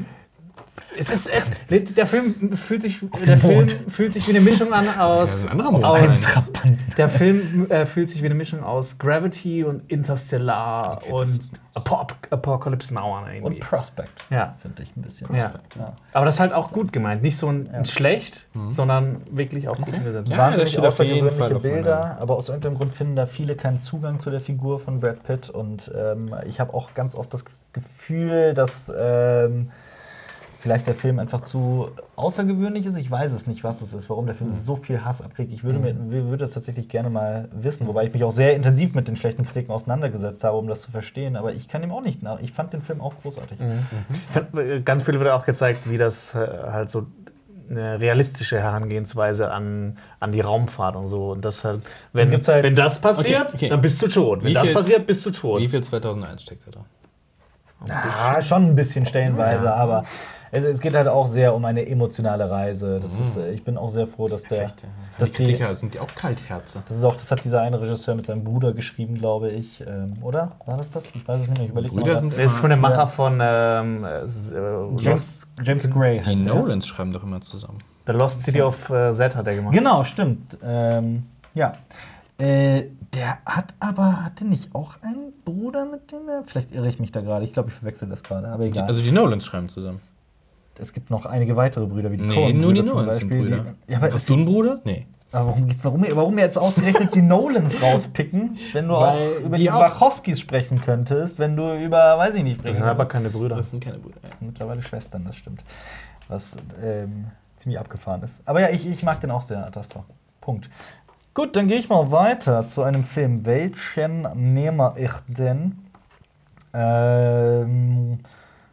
Es 0.97 1.10
ist, 1.10 1.28
es, 1.28 1.51
der 1.94 2.06
Film 2.06 2.56
fühlt 2.56 2.82
sich, 2.82 3.01
der 3.24 3.39
Film 3.39 3.55
Mond. 3.55 3.78
fühlt 3.89 4.12
sich 4.12 4.27
wie 4.27 4.32
eine 4.32 4.40
Mischung 4.40 4.73
an 4.73 4.86
aus. 4.98 5.44
ein 5.44 5.52
anderer 5.52 5.70
Mond 5.70 5.85
aus 5.85 6.23
sein. 6.23 6.78
der 6.97 7.09
Film 7.09 7.70
äh, 7.70 7.86
fühlt 7.86 8.10
sich 8.10 8.20
wie 8.23 8.27
eine 8.27 8.35
Mischung 8.35 8.62
aus 8.62 8.98
Gravity 8.98 9.64
und 9.64 9.90
Interstellar 9.90 10.98
Okay, 10.98 11.12
und 11.12 11.40
Apop 11.74 12.14
Apocalypse 12.31 12.93
Now 12.93 13.16
an 13.16 13.32
irgendwie. 13.32 13.55
Und 13.55 13.60
Prospect, 13.60 14.24
ja. 14.31 14.55
finde 14.60 14.82
ich 14.82 14.97
ein 14.97 15.02
bisschen. 15.02 15.35
Ja. 15.35 15.52
Ja. 15.78 15.94
Aber 16.12 16.27
das 16.27 16.36
ist 16.36 16.40
halt 16.40 16.52
auch 16.52 16.73
gut 16.73 16.93
gemeint. 16.93 17.23
Nicht 17.23 17.36
so 17.36 17.48
ein, 17.48 17.69
ein 17.70 17.85
schlecht, 17.86 18.47
sondern 18.70 19.23
wirklich 19.31 19.69
auch 19.69 19.77
gut 19.77 19.94
umgesetzt. 19.94 20.28
Ja, 20.28 20.51
das 20.51 20.60
Wahnsinnig 20.60 20.86
außergewöhnliche 20.86 21.60
Bilder, 21.60 22.19
aber 22.20 22.36
aus 22.36 22.48
irgendeinem 22.48 22.77
Grund 22.77 22.94
finden 22.94 23.16
da 23.16 23.27
viele 23.27 23.56
keinen 23.56 23.78
Zugang 23.78 24.19
zu 24.19 24.31
der 24.31 24.40
Figur 24.40 24.78
von 24.78 25.01
Brad 25.01 25.23
Pitt. 25.23 25.48
Und 25.51 25.90
ähm, 25.97 26.35
ich 26.47 26.60
habe 26.60 26.74
auch 26.74 26.94
ganz 26.94 27.14
oft 27.14 27.32
das 27.32 27.44
Gefühl, 27.73 28.52
dass 28.55 28.93
ähm, 28.94 29.70
vielleicht 30.63 30.87
der 30.87 30.95
Film 30.95 31.19
einfach 31.19 31.41
zu 31.41 31.89
außergewöhnlich 32.15 32.87
ist. 32.87 32.97
Ich 32.97 33.11
weiß 33.11 33.33
es 33.33 33.49
nicht, 33.49 33.65
was 33.65 33.83
es 33.83 33.93
ist, 33.95 34.09
warum 34.09 34.27
der 34.27 34.37
Film 34.37 34.53
so 34.53 34.77
viel 34.77 35.05
Hass 35.05 35.21
abkriegt. 35.21 35.53
Ich 35.53 35.65
würde, 35.65 35.81
mir, 35.81 35.97
würde 36.29 36.45
es 36.45 36.53
tatsächlich 36.53 36.89
gerne 36.89 37.11
mal 37.11 37.49
wissen, 37.53 37.87
wobei 37.89 38.05
ich 38.07 38.13
mich 38.13 38.23
auch 38.23 38.31
sehr 38.31 38.55
intensiv 38.55 38.95
mit 38.95 39.09
den 39.09 39.17
schlechten 39.17 39.45
Kritiken 39.45 39.73
auseinandergesetzt 39.75 40.45
habe, 40.45 40.57
um 40.57 40.69
das 40.69 40.83
zu 40.83 40.93
verstehen. 40.93 41.35
Aber 41.37 41.53
ich 41.53 41.67
kann 41.67 41.83
ihm 41.83 41.91
auch 41.91 42.01
nicht 42.03 42.23
nach. 42.23 42.39
Ich 42.41 42.53
fand 42.53 42.73
den 42.73 42.81
Film 42.83 43.01
auch 43.01 43.15
großartig. 43.23 43.59
Find, 44.33 44.57
äh, 44.57 44.81
Ganz 44.83 45.03
viel 45.03 45.19
wird 45.19 45.31
auch 45.31 45.45
gezeigt, 45.45 45.81
wie 45.91 45.99
das 45.99 46.33
äh, 46.35 46.39
halt 46.71 46.91
so 46.91 47.07
eine 47.69 47.99
realistische 47.99 48.61
Herangehensweise 48.61 49.51
an, 49.51 49.97
an 50.21 50.31
die 50.31 50.41
Raumfahrt 50.43 50.95
und 50.95 51.09
so. 51.09 51.33
Und 51.33 51.45
das 51.45 51.65
halt, 51.65 51.83
wenn, 52.13 52.31
halt- 52.31 52.63
wenn 52.63 52.75
das 52.77 53.01
passiert, 53.01 53.47
Okay, 53.49 53.55
okay. 53.57 53.69
dann 53.71 53.81
bist 53.81 54.01
du 54.01 54.07
tot. 54.09 54.43
Wenn 54.43 54.51
Wie 54.51 54.55
das 54.55 54.63
viel- 54.65 54.75
passiert, 54.75 55.07
bist 55.09 55.27
du 55.27 55.31
tot. 55.33 55.61
Wie 55.61 55.69
viel 55.69 55.83
2001 55.83 56.43
steckt 56.43 56.67
da 56.69 56.71
drin? 56.71 56.85
Ja, 57.89 58.41
schon 58.41 58.67
ein 58.67 58.75
bisschen 58.77 59.07
stellenweise, 59.07 59.73
aber 59.75 60.05
es, 60.55 60.65
es 60.65 60.81
geht 60.81 60.95
halt 60.95 61.09
auch 61.09 61.27
sehr 61.27 61.55
um 61.55 61.65
eine 61.65 61.87
emotionale 61.89 62.49
Reise. 62.49 63.01
Das 63.01 63.19
ist, 63.19 63.39
äh, 63.39 63.53
ich 63.53 63.65
bin 63.65 63.79
auch 63.79 63.89
sehr 63.89 64.07
froh, 64.07 64.29
dass 64.29 64.43
der. 64.43 64.59
Vielleicht, 64.59 64.83
ja. 64.83 64.89
dass 65.19 65.33
die 65.33 65.45
Kritiker 65.45 65.74
sind 65.74 65.95
die 65.95 65.99
auch 65.99 66.15
Kaltherze. 66.15 66.83
Das 66.87 66.95
ist 66.95 67.05
auch, 67.05 67.16
das 67.16 67.31
hat 67.31 67.43
dieser 67.43 67.62
eine 67.62 67.81
Regisseur 67.81 68.15
mit 68.15 68.27
seinem 68.27 68.45
Bruder 68.45 68.74
geschrieben, 68.74 69.15
glaube 69.15 69.51
ich. 69.51 69.81
Ähm, 69.81 70.12
oder? 70.20 70.53
War 70.66 70.77
das 70.77 70.91
das? 70.91 71.07
Ich 71.15 71.27
weiß 71.27 71.41
es 71.41 71.49
nicht 71.49 71.57
mehr. 71.57 71.65
Ich 71.65 71.73
überlege 71.73 71.95
Brüder 71.95 72.12
mal. 72.12 72.19
sind 72.19 72.35
Das 72.35 72.53
ist 72.53 72.59
von 72.59 72.69
dem 72.69 72.81
Macher 72.81 72.97
Ja. 72.97 73.07
von 73.07 73.39
ähm, 73.43 74.05
äh, 74.05 75.03
James, 75.03 75.41
James 75.65 75.91
Gray 75.91 76.19
heißt 76.19 76.29
Die 76.29 76.45
der. 76.45 76.55
Nolans 76.55 76.87
schreiben 76.87 77.12
doch 77.15 77.23
immer 77.23 77.41
zusammen. 77.41 77.79
The 78.07 78.12
Lost 78.12 78.43
City 78.43 78.61
of 78.61 78.91
äh, 78.91 79.15
Z 79.15 79.35
hat 79.35 79.47
er 79.47 79.55
gemacht. 79.55 79.73
Genau, 79.73 80.05
stimmt. 80.05 80.59
Ähm, 80.62 81.24
ja. 81.55 81.74
Äh, 82.37 82.89
der 83.15 83.39
hat 83.47 83.74
aber, 83.81 84.23
hatte 84.24 84.45
nicht 84.45 84.74
auch 84.74 84.95
einen 85.01 85.33
Bruder, 85.47 85.87
mit 85.87 86.12
dem 86.12 86.29
er. 86.29 86.45
Vielleicht 86.45 86.74
irre 86.74 86.89
ich 86.89 86.99
mich 86.99 87.11
da 87.11 87.23
gerade. 87.23 87.45
Ich 87.47 87.55
glaube, 87.55 87.70
ich 87.70 87.74
verwechsel 87.74 88.09
das 88.11 88.23
gerade, 88.23 88.49
aber 88.49 88.65
egal. 88.65 88.87
also 88.87 89.01
die 89.01 89.12
Nolans 89.12 89.47
schreiben 89.47 89.70
zusammen. 89.70 90.01
Es 90.78 90.93
gibt 90.93 91.11
noch 91.11 91.27
einige 91.27 91.57
weitere 91.57 91.86
Brüder, 91.86 92.11
wie 92.12 92.16
die 92.16 92.24
Nee, 92.24 92.35
Coen-Brüder 92.35 92.59
nur 92.61 92.74
die 92.74 92.85
zum 92.85 92.99
Nolans 93.01 93.19
sind 93.19 93.28
Beispiel. 93.28 93.44
Brüder. 93.57 93.74
Die, 93.89 93.93
ja, 93.93 93.99
aber 93.99 94.12
Hast 94.12 94.28
du 94.28 94.35
einen 94.35 94.44
Bruder? 94.44 94.81
Nee. 94.85 95.07
Aber 95.32 95.47
warum, 95.49 95.66
warum, 95.82 96.07
warum 96.11 96.39
jetzt 96.39 96.59
ausgerechnet 96.59 97.15
die 97.15 97.23
Nolans 97.23 97.81
rauspicken, 97.82 98.59
wenn 98.74 98.86
du 98.89 98.94
Weil 98.94 99.28
auch 99.28 99.40
über 99.40 99.57
die 99.57 99.62
die 99.65 99.69
Wachowskis 99.70 100.39
sprechen 100.40 100.82
könntest, 100.82 101.39
wenn 101.39 101.57
du 101.57 101.74
über, 101.82 102.19
weiß 102.19 102.35
ich 102.36 102.43
nicht, 102.43 102.59
Das 102.59 102.65
sprechen 102.66 102.78
sind 102.81 102.89
aber 102.89 103.07
keine 103.07 103.31
Brüder. 103.31 103.57
Das 103.57 103.70
sind 103.70 103.82
keine 103.82 103.99
Brüder. 103.99 104.19
Ja. 104.23 104.31
Mittlerweile 104.40 104.82
Schwestern, 104.82 105.24
das 105.24 105.36
stimmt. 105.36 105.65
Was 106.28 106.57
ähm, 106.82 107.27
ziemlich 107.57 107.78
abgefahren 107.81 108.23
ist. 108.23 108.43
Aber 108.44 108.61
ja, 108.61 108.69
ich, 108.70 108.86
ich 108.86 109.03
mag 109.03 109.20
den 109.23 109.31
auch 109.31 109.40
sehr, 109.43 109.66
Ad 109.66 109.78
Astra. 109.78 110.05
Punkt. 110.43 110.69
Gut, 111.35 111.57
dann 111.57 111.66
gehe 111.66 111.78
ich 111.78 111.89
mal 111.89 112.11
weiter 112.11 112.66
zu 112.66 112.82
einem 112.82 113.03
Film. 113.03 113.47
Welchen 113.47 114.27
nehme 114.53 114.93
ich 114.99 115.12
denn? 115.28 115.78
Ähm, 116.74 118.19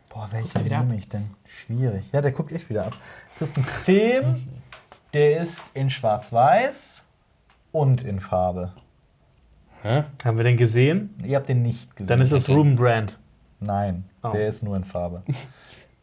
boah, 0.10 0.24
ab? 0.24 0.32
nehme 0.86 0.96
ich 0.96 1.08
denn? 1.10 1.30
Schwierig. 1.46 2.10
Ja, 2.12 2.22
der 2.22 2.32
guckt 2.32 2.52
echt 2.52 2.70
wieder 2.70 2.86
ab. 2.88 2.96
Es 3.32 3.42
ist 3.42 3.58
ein 3.58 3.64
Film, 3.64 4.48
der 5.14 5.42
ist 5.42 5.64
in 5.74 5.90
Schwarz-Weiß 5.90 7.04
und 7.72 8.04
in 8.04 8.20
Farbe. 8.20 8.74
Hä? 9.82 10.04
Haben 10.26 10.38
wir 10.38 10.44
den 10.44 10.58
gesehen? 10.58 11.16
Ihr 11.24 11.38
habt 11.38 11.48
den 11.48 11.62
nicht 11.62 11.96
gesehen. 11.96 12.10
Dann 12.10 12.22
ist 12.22 12.32
es 12.32 12.44
Okay. 12.46 12.54
Ruben 12.58 12.76
Brand. 12.76 13.18
Nein, 13.62 14.06
Oh. 14.22 14.30
der 14.30 14.48
ist 14.48 14.64
nur 14.64 14.76
in 14.76 14.84
Farbe. 14.84 15.24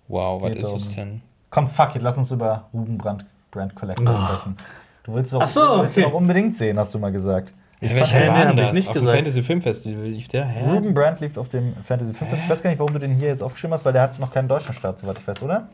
Wow, 0.09 0.41
was 0.41 0.55
ist 0.55 0.65
um- 0.71 0.77
es 0.77 0.95
denn? 0.95 1.23
Komm, 1.51 1.67
fuck 1.67 1.97
it, 1.97 2.03
lass 2.03 2.17
uns 2.17 2.31
über 2.31 2.69
Ruben 2.73 2.97
Brand, 2.97 3.25
Brand 3.51 3.75
Collector 3.75 4.07
Oh. 4.09 4.25
sprechen. 4.27 4.57
Du 5.03 5.15
willst 5.15 5.33
doch, 5.33 5.49
so, 5.49 5.83
willst 5.83 5.99
okay. 5.99 6.03
doch 6.09 6.13
unbedingt 6.15 6.55
sehen, 6.57 6.79
hast 6.79 6.95
du 6.95 7.01
mal 7.01 7.11
gesagt. 7.11 7.53
Ich 7.81 7.93
fand- 7.93 8.13
welcher 8.13 8.33
war 8.33 8.47
denn 8.47 8.57
das? 8.57 8.73
nicht 8.73 8.89
Auf 8.89 8.95
dem 8.95 9.03
gesagt. 9.03 9.17
Fantasy 9.19 9.43
Film 9.43 9.61
Festival 9.61 10.05
lief 10.07 10.29
der? 10.29 10.45
Hä? 10.47 10.71
Ruben 10.71 10.95
Brand 10.95 11.21
lief 11.21 11.37
auf 11.37 11.49
dem 11.49 11.75
Fantasy 11.83 12.13
Film 12.15 12.31
Festival. 12.31 12.45
Ich 12.45 12.49
weiß 12.51 12.63
gar 12.63 12.71
nicht, 12.71 12.79
warum 12.79 12.93
du 12.95 12.99
den 12.99 13.13
hier 13.15 13.29
jetzt 13.29 13.43
aufgeschrieben 13.43 13.75
hast, 13.75 13.85
weil 13.85 13.93
der 13.93 14.03
hat 14.03 14.19
noch 14.19 14.33
keinen 14.33 14.49
deutschen 14.49 14.73
Start, 14.73 14.99
soweit 14.99 15.19
ich 15.19 15.27
weiß, 15.29 15.43
oder? 15.43 15.69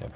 Ja. 0.00 0.06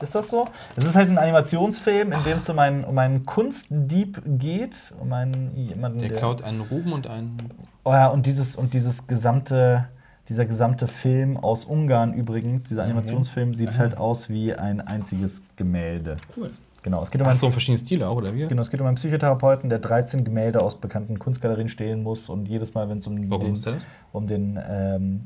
Ist 0.00 0.14
das 0.14 0.28
so? 0.28 0.44
Es 0.76 0.84
ist 0.84 0.94
halt 0.94 1.08
ein 1.08 1.16
Animationsfilm, 1.18 2.12
in 2.12 2.22
dem 2.24 2.36
es 2.36 2.48
um 2.50 2.58
einen, 2.58 2.84
um 2.84 2.98
einen 2.98 3.24
Kunstdieb 3.24 4.20
geht, 4.26 4.92
um 5.00 5.12
einen 5.12 5.54
jemanden, 5.56 6.00
Der 6.00 6.10
klaut 6.10 6.42
einen 6.42 6.60
Ruben 6.60 6.92
und 6.92 7.06
einen. 7.06 7.36
Oh 7.84 7.92
ja, 7.92 8.08
und 8.08 8.26
dieses, 8.26 8.56
und 8.56 8.74
dieses 8.74 9.06
gesamte, 9.06 9.88
dieser 10.28 10.44
gesamte 10.44 10.86
Film 10.86 11.36
aus 11.38 11.64
Ungarn 11.64 12.12
übrigens, 12.12 12.64
dieser 12.64 12.82
Animationsfilm, 12.84 13.54
sieht 13.54 13.78
halt 13.78 13.96
aus 13.96 14.28
wie 14.28 14.52
ein 14.54 14.80
einziges 14.82 15.44
Gemälde. 15.56 16.18
Cool. 16.36 16.50
Genau, 16.86 17.02
es 17.02 17.10
geht 17.10 17.20
um 17.20 17.26
Ach 17.26 17.30
einen, 17.32 17.36
so, 17.40 17.50
verschiedene 17.50 17.78
Stile 17.78 18.08
auch, 18.08 18.14
oder 18.14 18.32
wie? 18.32 18.46
genau, 18.46 18.62
es 18.62 18.70
geht 18.70 18.80
um 18.80 18.86
einen 18.86 18.94
Psychotherapeuten, 18.94 19.68
der 19.68 19.80
13 19.80 20.22
Gemälde 20.22 20.62
aus 20.62 20.76
bekannten 20.76 21.18
Kunstgalerien 21.18 21.66
stehlen 21.66 22.00
muss 22.04 22.28
und 22.28 22.46
jedes 22.46 22.74
Mal, 22.74 22.88
wenn 22.88 22.98
es 22.98 23.08
um 23.08 23.28
Warum 23.28 23.42
den, 23.46 23.54
ist 23.54 23.66
der 23.66 23.72
das? 23.72 23.82
um 24.12 24.28
den 24.28 24.56
ähm, 24.70 25.22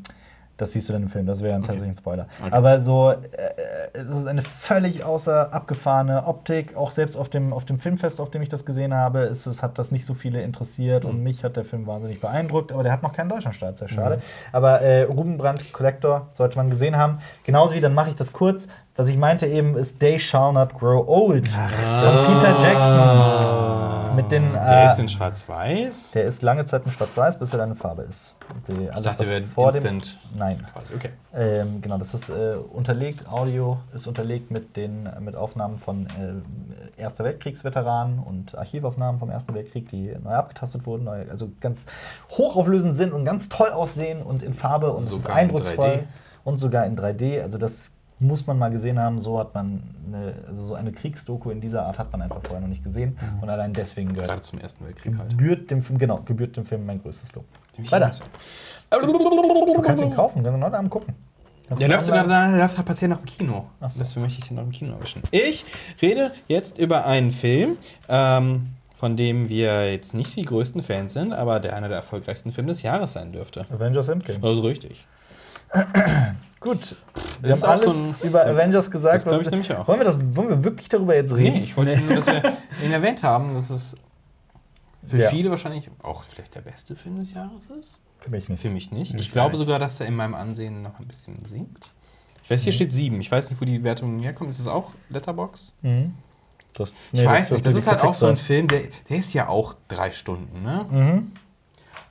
das 0.60 0.72
siehst 0.72 0.88
du 0.88 0.92
dann 0.92 1.02
im 1.04 1.08
Film, 1.08 1.26
das 1.26 1.42
wäre 1.42 1.54
ein 1.54 1.62
tatsächlich 1.62 1.90
ein 1.90 1.96
Spoiler. 1.96 2.26
Okay. 2.40 2.52
Aber 2.52 2.80
so, 2.80 3.10
äh, 3.10 3.16
es 3.92 4.08
ist 4.08 4.26
eine 4.26 4.42
völlig 4.42 5.04
außer 5.04 5.52
abgefahrene 5.52 6.26
Optik. 6.26 6.76
Auch 6.76 6.90
selbst 6.90 7.16
auf 7.16 7.28
dem, 7.28 7.52
auf 7.52 7.64
dem 7.64 7.78
Filmfest, 7.78 8.20
auf 8.20 8.30
dem 8.30 8.42
ich 8.42 8.48
das 8.48 8.64
gesehen 8.64 8.94
habe, 8.94 9.20
ist 9.20 9.46
es, 9.46 9.62
hat 9.62 9.78
das 9.78 9.90
nicht 9.90 10.06
so 10.06 10.14
viele 10.14 10.42
interessiert 10.42 11.04
Mhm. 11.04 11.10
und 11.10 11.22
mich 11.22 11.44
hat 11.44 11.56
der 11.56 11.64
Film 11.64 11.86
wahnsinnig 11.86 12.20
beeindruckt. 12.20 12.72
Aber 12.72 12.82
der 12.82 12.92
hat 12.92 13.02
noch 13.02 13.12
keinen 13.12 13.28
Deutschlandstart, 13.28 13.78
sehr 13.78 13.88
schade. 13.88 14.16
Mhm. 14.16 14.20
Aber 14.52 14.80
äh, 14.80 15.02
Ruben 15.02 15.38
Brandt 15.38 15.72
Collector 15.72 16.28
sollte 16.32 16.56
man 16.56 16.70
gesehen 16.70 16.96
haben. 16.96 17.18
Genauso 17.44 17.74
wie, 17.74 17.80
dann 17.80 17.94
mache 17.94 18.10
ich 18.10 18.16
das 18.16 18.32
kurz. 18.32 18.68
Was 18.96 19.08
ich 19.08 19.16
meinte 19.16 19.46
eben, 19.46 19.76
ist 19.76 19.98
They 20.00 20.18
Shall 20.18 20.52
Not 20.52 20.74
Grow 20.78 21.06
Old 21.08 21.48
von 21.48 22.26
Peter 22.26 22.56
Jackson. 22.62 23.99
Mit 24.14 24.30
den, 24.30 24.56
Ah. 24.56 24.66
Der 24.66 24.82
äh, 24.82 24.86
ist 24.86 24.98
in 24.98 25.08
Schwarz-Weiß. 25.08 26.12
der 26.12 26.24
ist 26.24 26.42
lange 26.42 26.64
Zeit 26.64 26.84
in 26.84 26.90
Schwarz-Weiß, 26.92 27.38
bis 27.38 27.52
er 27.52 27.58
dann 27.58 27.70
eine 27.70 27.76
Farbe 27.76 28.02
ist. 28.02 28.34
Das 28.48 28.56
ist 28.58 28.68
die, 28.68 28.84
Ich 28.84 28.92
alles, 28.92 29.02
dachte, 29.04 29.18
was 29.20 29.28
der 29.28 29.42
vor 29.42 29.72
dem. 29.72 30.00
Nein. 30.36 30.66
Quasi, 30.72 30.94
okay. 30.94 31.10
Ähm, 31.34 31.80
genau, 31.80 31.98
das 31.98 32.12
ist 32.14 32.28
äh, 32.28 32.54
unterlegt, 32.72 33.28
Audio 33.28 33.78
ist 33.94 34.06
unterlegt 34.06 34.50
mit 34.50 34.76
den 34.76 35.08
mit 35.20 35.36
Aufnahmen 35.36 35.76
von 35.76 36.06
äh, 36.06 37.00
Erster 37.00 37.24
Weltkriegsveteranen 37.24 38.18
und 38.18 38.56
Archivaufnahmen 38.58 39.18
vom 39.18 39.30
Ersten 39.30 39.54
Weltkrieg, 39.54 39.88
die 39.88 40.14
neu 40.22 40.32
abgetastet 40.32 40.86
wurden, 40.86 41.04
neu, 41.04 41.24
also 41.30 41.50
ganz 41.60 41.86
hochauflösend 42.30 42.96
sind 42.96 43.12
und 43.12 43.24
ganz 43.24 43.48
toll 43.48 43.70
aussehen 43.70 44.22
und 44.22 44.42
in 44.42 44.52
Farbe 44.54 44.92
und 44.92 45.02
es 45.04 45.10
ist 45.12 45.22
Sogar 45.22 45.32
in 45.36 45.38
eindrucksvoll 45.44 45.84
3D. 45.86 46.02
und 46.44 46.56
sogar 46.58 46.86
in 46.86 46.96
3D. 46.96 47.42
Also 47.42 47.58
das 47.58 47.92
muss 48.20 48.46
man 48.46 48.58
mal 48.58 48.70
gesehen 48.70 48.98
haben. 48.98 49.18
So 49.18 49.38
hat 49.38 49.54
man 49.54 49.82
eine, 50.06 50.34
also 50.46 50.60
so 50.60 50.74
eine 50.74 50.92
Kriegsdoku 50.92 51.50
in 51.50 51.60
dieser 51.60 51.86
Art 51.86 51.98
hat 51.98 52.12
man 52.12 52.22
einfach 52.22 52.40
vorher 52.42 52.60
noch 52.60 52.68
nicht 52.68 52.84
gesehen 52.84 53.16
und 53.40 53.48
allein 53.50 53.72
deswegen 53.72 54.10
gehört 54.12 54.28
Gerade 54.28 54.42
zum 54.42 54.58
Ersten 54.60 54.84
Weltkrieg 54.84 55.16
halt. 55.18 55.30
gebührt 55.30 55.70
dem 55.70 55.80
Film 55.80 55.98
genau 55.98 56.18
gebührt 56.22 56.56
dem 56.56 56.64
Film 56.66 56.86
mein 56.86 57.00
größtes 57.02 57.34
Lob. 57.34 57.44
Weiter. 57.90 58.12
Du 58.90 59.82
kannst 59.82 60.02
ihn 60.02 60.14
kaufen, 60.14 60.42
kannst 60.44 60.58
ihn 60.58 60.64
heute 60.64 60.76
Abend 60.78 60.90
gucken. 60.90 61.14
Der 61.78 61.88
läuft 61.88 62.04
sogar 62.04 62.24
online- 62.24 62.46
da, 62.46 62.50
der 62.50 62.58
läuft 62.62 62.76
halt 62.76 62.86
patient 62.86 63.12
noch 63.12 63.20
im 63.20 63.24
Kino. 63.26 63.66
So. 63.86 63.98
Deswegen 64.00 64.22
möchte 64.22 64.40
ich 64.40 64.48
den 64.48 64.56
noch 64.56 64.64
im 64.64 64.72
Kino 64.72 64.92
erwischen. 64.94 65.22
Ich 65.30 65.64
rede 66.02 66.32
jetzt 66.48 66.78
über 66.78 67.06
einen 67.06 67.30
Film, 67.30 67.76
ähm, 68.08 68.70
von 68.96 69.16
dem 69.16 69.48
wir 69.48 69.90
jetzt 69.92 70.12
nicht 70.12 70.34
die 70.36 70.42
größten 70.42 70.82
Fans 70.82 71.12
sind, 71.12 71.32
aber 71.32 71.60
der 71.60 71.76
einer 71.76 71.86
der 71.88 71.98
erfolgreichsten 71.98 72.52
Filme 72.52 72.68
des 72.70 72.82
Jahres 72.82 73.12
sein 73.12 73.32
dürfte. 73.32 73.64
Avengers 73.72 74.08
Endgame. 74.08 74.40
Also 74.42 74.62
richtig. 74.62 75.06
Gut. 76.60 76.96
Wir 77.40 77.54
ist 77.54 77.66
haben 77.66 77.74
auch 77.78 77.82
so 77.82 77.90
alles 77.90 78.14
ein- 78.22 78.28
über 78.28 78.46
Avengers 78.46 78.90
gesagt. 78.90 79.14
Das 79.16 79.24
glaub 79.24 79.38
was- 79.38 79.46
ich 79.46 79.50
nämlich 79.50 79.74
auch. 79.74 79.88
Wollen 79.88 80.00
wir, 80.00 80.04
das, 80.04 80.18
wollen 80.36 80.48
wir 80.50 80.64
wirklich 80.64 80.88
darüber 80.88 81.14
jetzt 81.14 81.34
reden? 81.34 81.54
Nee, 81.56 81.62
ich 81.64 81.76
wollte 81.76 81.98
nur, 81.98 82.16
dass 82.16 82.26
wir 82.26 82.42
ihn 82.84 82.92
erwähnt 82.92 83.22
haben, 83.22 83.54
dass 83.54 83.70
es 83.70 83.96
für 85.02 85.18
Ja. 85.18 85.30
viele 85.30 85.48
wahrscheinlich 85.50 85.90
auch 86.02 86.22
vielleicht 86.22 86.54
der 86.54 86.60
beste 86.60 86.94
Film 86.96 87.18
des 87.18 87.32
Jahres 87.32 87.64
ist. 87.78 88.00
Für 88.18 88.30
mich 88.30 88.48
nicht. 88.50 88.60
Für 88.60 88.68
mich 88.70 88.90
nicht. 88.90 89.14
Nicht 89.14 89.24
Ich 89.26 89.32
glaube 89.32 89.50
gleich. 89.50 89.60
sogar, 89.60 89.78
dass 89.78 89.98
er 90.00 90.06
in 90.06 90.14
meinem 90.16 90.34
Ansehen 90.34 90.82
noch 90.82 90.98
ein 91.00 91.06
bisschen 91.06 91.42
sinkt. 91.46 91.94
Ich 92.44 92.50
weiß, 92.50 92.62
hier 92.64 92.72
steht 92.72 92.92
sieben. 92.92 93.20
Ich 93.20 93.30
weiß 93.32 93.48
nicht, 93.48 93.60
wo 93.60 93.64
die 93.64 93.82
Wertung 93.82 94.18
herkommt. 94.18 94.50
Ist 94.50 94.60
es 94.60 94.66
auch 94.68 94.92
Letterbox? 95.08 95.72
Mhm. 95.82 96.14
Das, 96.74 96.90
Ich 97.12 97.20
nee, 97.20 97.26
weiß 97.26 97.48
dürfte 97.48 97.54
nicht. 97.54 97.66
Das 97.66 97.74
ist 97.74 97.86
halt 97.86 97.98
Kritik 98.00 98.10
auch 98.10 98.14
so 98.14 98.26
ein. 98.26 98.36
Film, 98.36 98.68
der, 98.68 98.82
der 99.08 99.16
ist 99.16 99.32
ja 99.32 99.48
auch 99.48 99.74
drei 99.88 100.12
Stunden, 100.12 100.62
ne? 100.62 100.86
Mhm. 100.90 101.32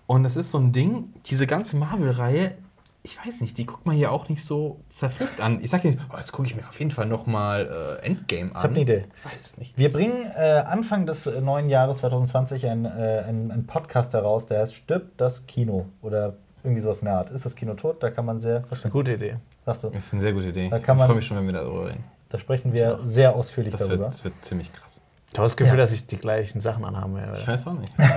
Und 0.08 0.24
das 0.24 0.36
ist 0.36 0.50
so 0.50 0.58
ein 0.58 0.72
Ding, 0.72 1.14
diese 1.28 1.46
ganze 1.46 1.76
Marvel-Reihe, 1.78 2.58
ich 3.02 3.18
weiß 3.26 3.40
nicht, 3.42 3.58
die 3.58 3.66
guckt 3.66 3.86
man 3.86 3.96
hier 3.96 4.12
auch 4.12 4.28
nicht 4.30 4.44
so 4.44 4.82
zerpflückt 4.90 5.40
an. 5.42 5.60
Ich 5.62 5.70
sag 5.70 5.84
nicht, 5.86 5.98
oh, 6.14 6.18
jetzt 6.18 6.32
gucke 6.34 6.48
ich 6.48 6.56
mir 6.56 6.68
auf 6.68 6.78
jeden 6.80 6.92
Fall 6.92 7.06
noch 7.06 7.26
mal 7.28 7.98
äh, 8.02 8.06
Endgame 8.06 8.52
an. 8.52 8.54
Ich 8.56 8.56
habe 8.58 8.68
eine 8.74 8.80
Idee. 8.82 9.06
Ich 9.18 9.26
weiß 9.34 9.46
es 9.46 9.58
nicht. 9.58 9.78
Wir 9.78 9.92
bringen 9.92 10.30
äh, 10.36 10.64
Anfang 10.68 11.06
des 11.06 11.26
äh, 11.26 11.40
neuen 11.42 11.70
Jahres 11.70 11.98
2020 12.00 12.66
einen 12.68 12.86
äh, 12.86 13.24
ein, 13.28 13.66
Podcast 13.68 14.14
heraus, 14.14 14.48
der 14.48 14.60
heißt 14.60 14.76
Stirbt 14.76 15.20
das 15.22 15.48
Kino. 15.48 15.86
Oder 16.02 16.34
irgendwie 16.64 16.82
sowas 16.82 17.00
in 17.00 17.06
der 17.06 17.16
Art. 17.16 17.30
Ist 17.32 17.46
das 17.46 17.56
Kino 17.56 17.74
tot? 17.76 18.04
Da 18.04 18.12
kann 18.12 18.26
man 18.26 18.40
sehr. 18.42 18.64
Was 18.70 18.82
denn? 18.82 18.92
Gute 18.92 19.14
Idee. 19.14 19.38
Sagst 19.66 19.86
du? 19.86 19.90
Das 19.90 20.06
ist 20.06 20.14
eine 20.14 20.22
sehr 20.22 20.34
gute 20.34 20.48
Idee. 20.48 20.70
Da 20.70 20.80
kann 20.80 20.96
ich 20.96 21.00
man- 21.00 21.08
freue 21.08 21.16
mich 21.16 21.26
schon, 21.26 21.38
wenn 21.38 21.46
wir 21.46 21.54
darüber 21.54 21.88
reden. 21.88 22.04
Da 22.28 22.38
sprechen 22.38 22.74
wir 22.74 23.00
sehr 23.02 23.34
ausführlich 23.34 23.72
Das 23.72 23.82
wird, 23.82 23.92
darüber. 23.92 24.06
das 24.08 24.24
wird 24.26 24.34
ziemlich 24.42 24.72
krass. 24.74 25.00
Ich 25.32 25.38
habe 25.38 25.46
das 25.46 25.56
Gefühl, 25.56 25.78
Ja. 25.78 25.84
dass 25.86 25.94
ich 25.94 26.06
die 26.06 26.18
gleichen 26.18 26.60
Sachen 26.60 26.84
anhaben 26.84 27.16
werde. 27.16 27.40
Ich 27.40 27.48
weiß 27.48 27.66
auch 27.68 27.74
nicht. 27.74 27.94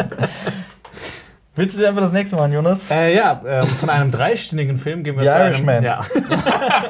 Willst 1.60 1.76
du 1.76 1.80
dir 1.80 1.90
einfach 1.90 2.00
das 2.00 2.12
nächste 2.12 2.36
Mal, 2.36 2.50
Jonas? 2.50 2.90
Äh, 2.90 3.14
ja, 3.14 3.38
ähm, 3.46 3.66
von 3.66 3.90
einem 3.90 4.10
dreistündigen 4.10 4.78
Film 4.78 5.04
gehen 5.04 5.20
wir 5.20 5.20
The 5.20 5.26
zu 5.26 5.34
einem, 5.34 5.52
Irishman. 5.52 5.84
Ja. 5.84 6.06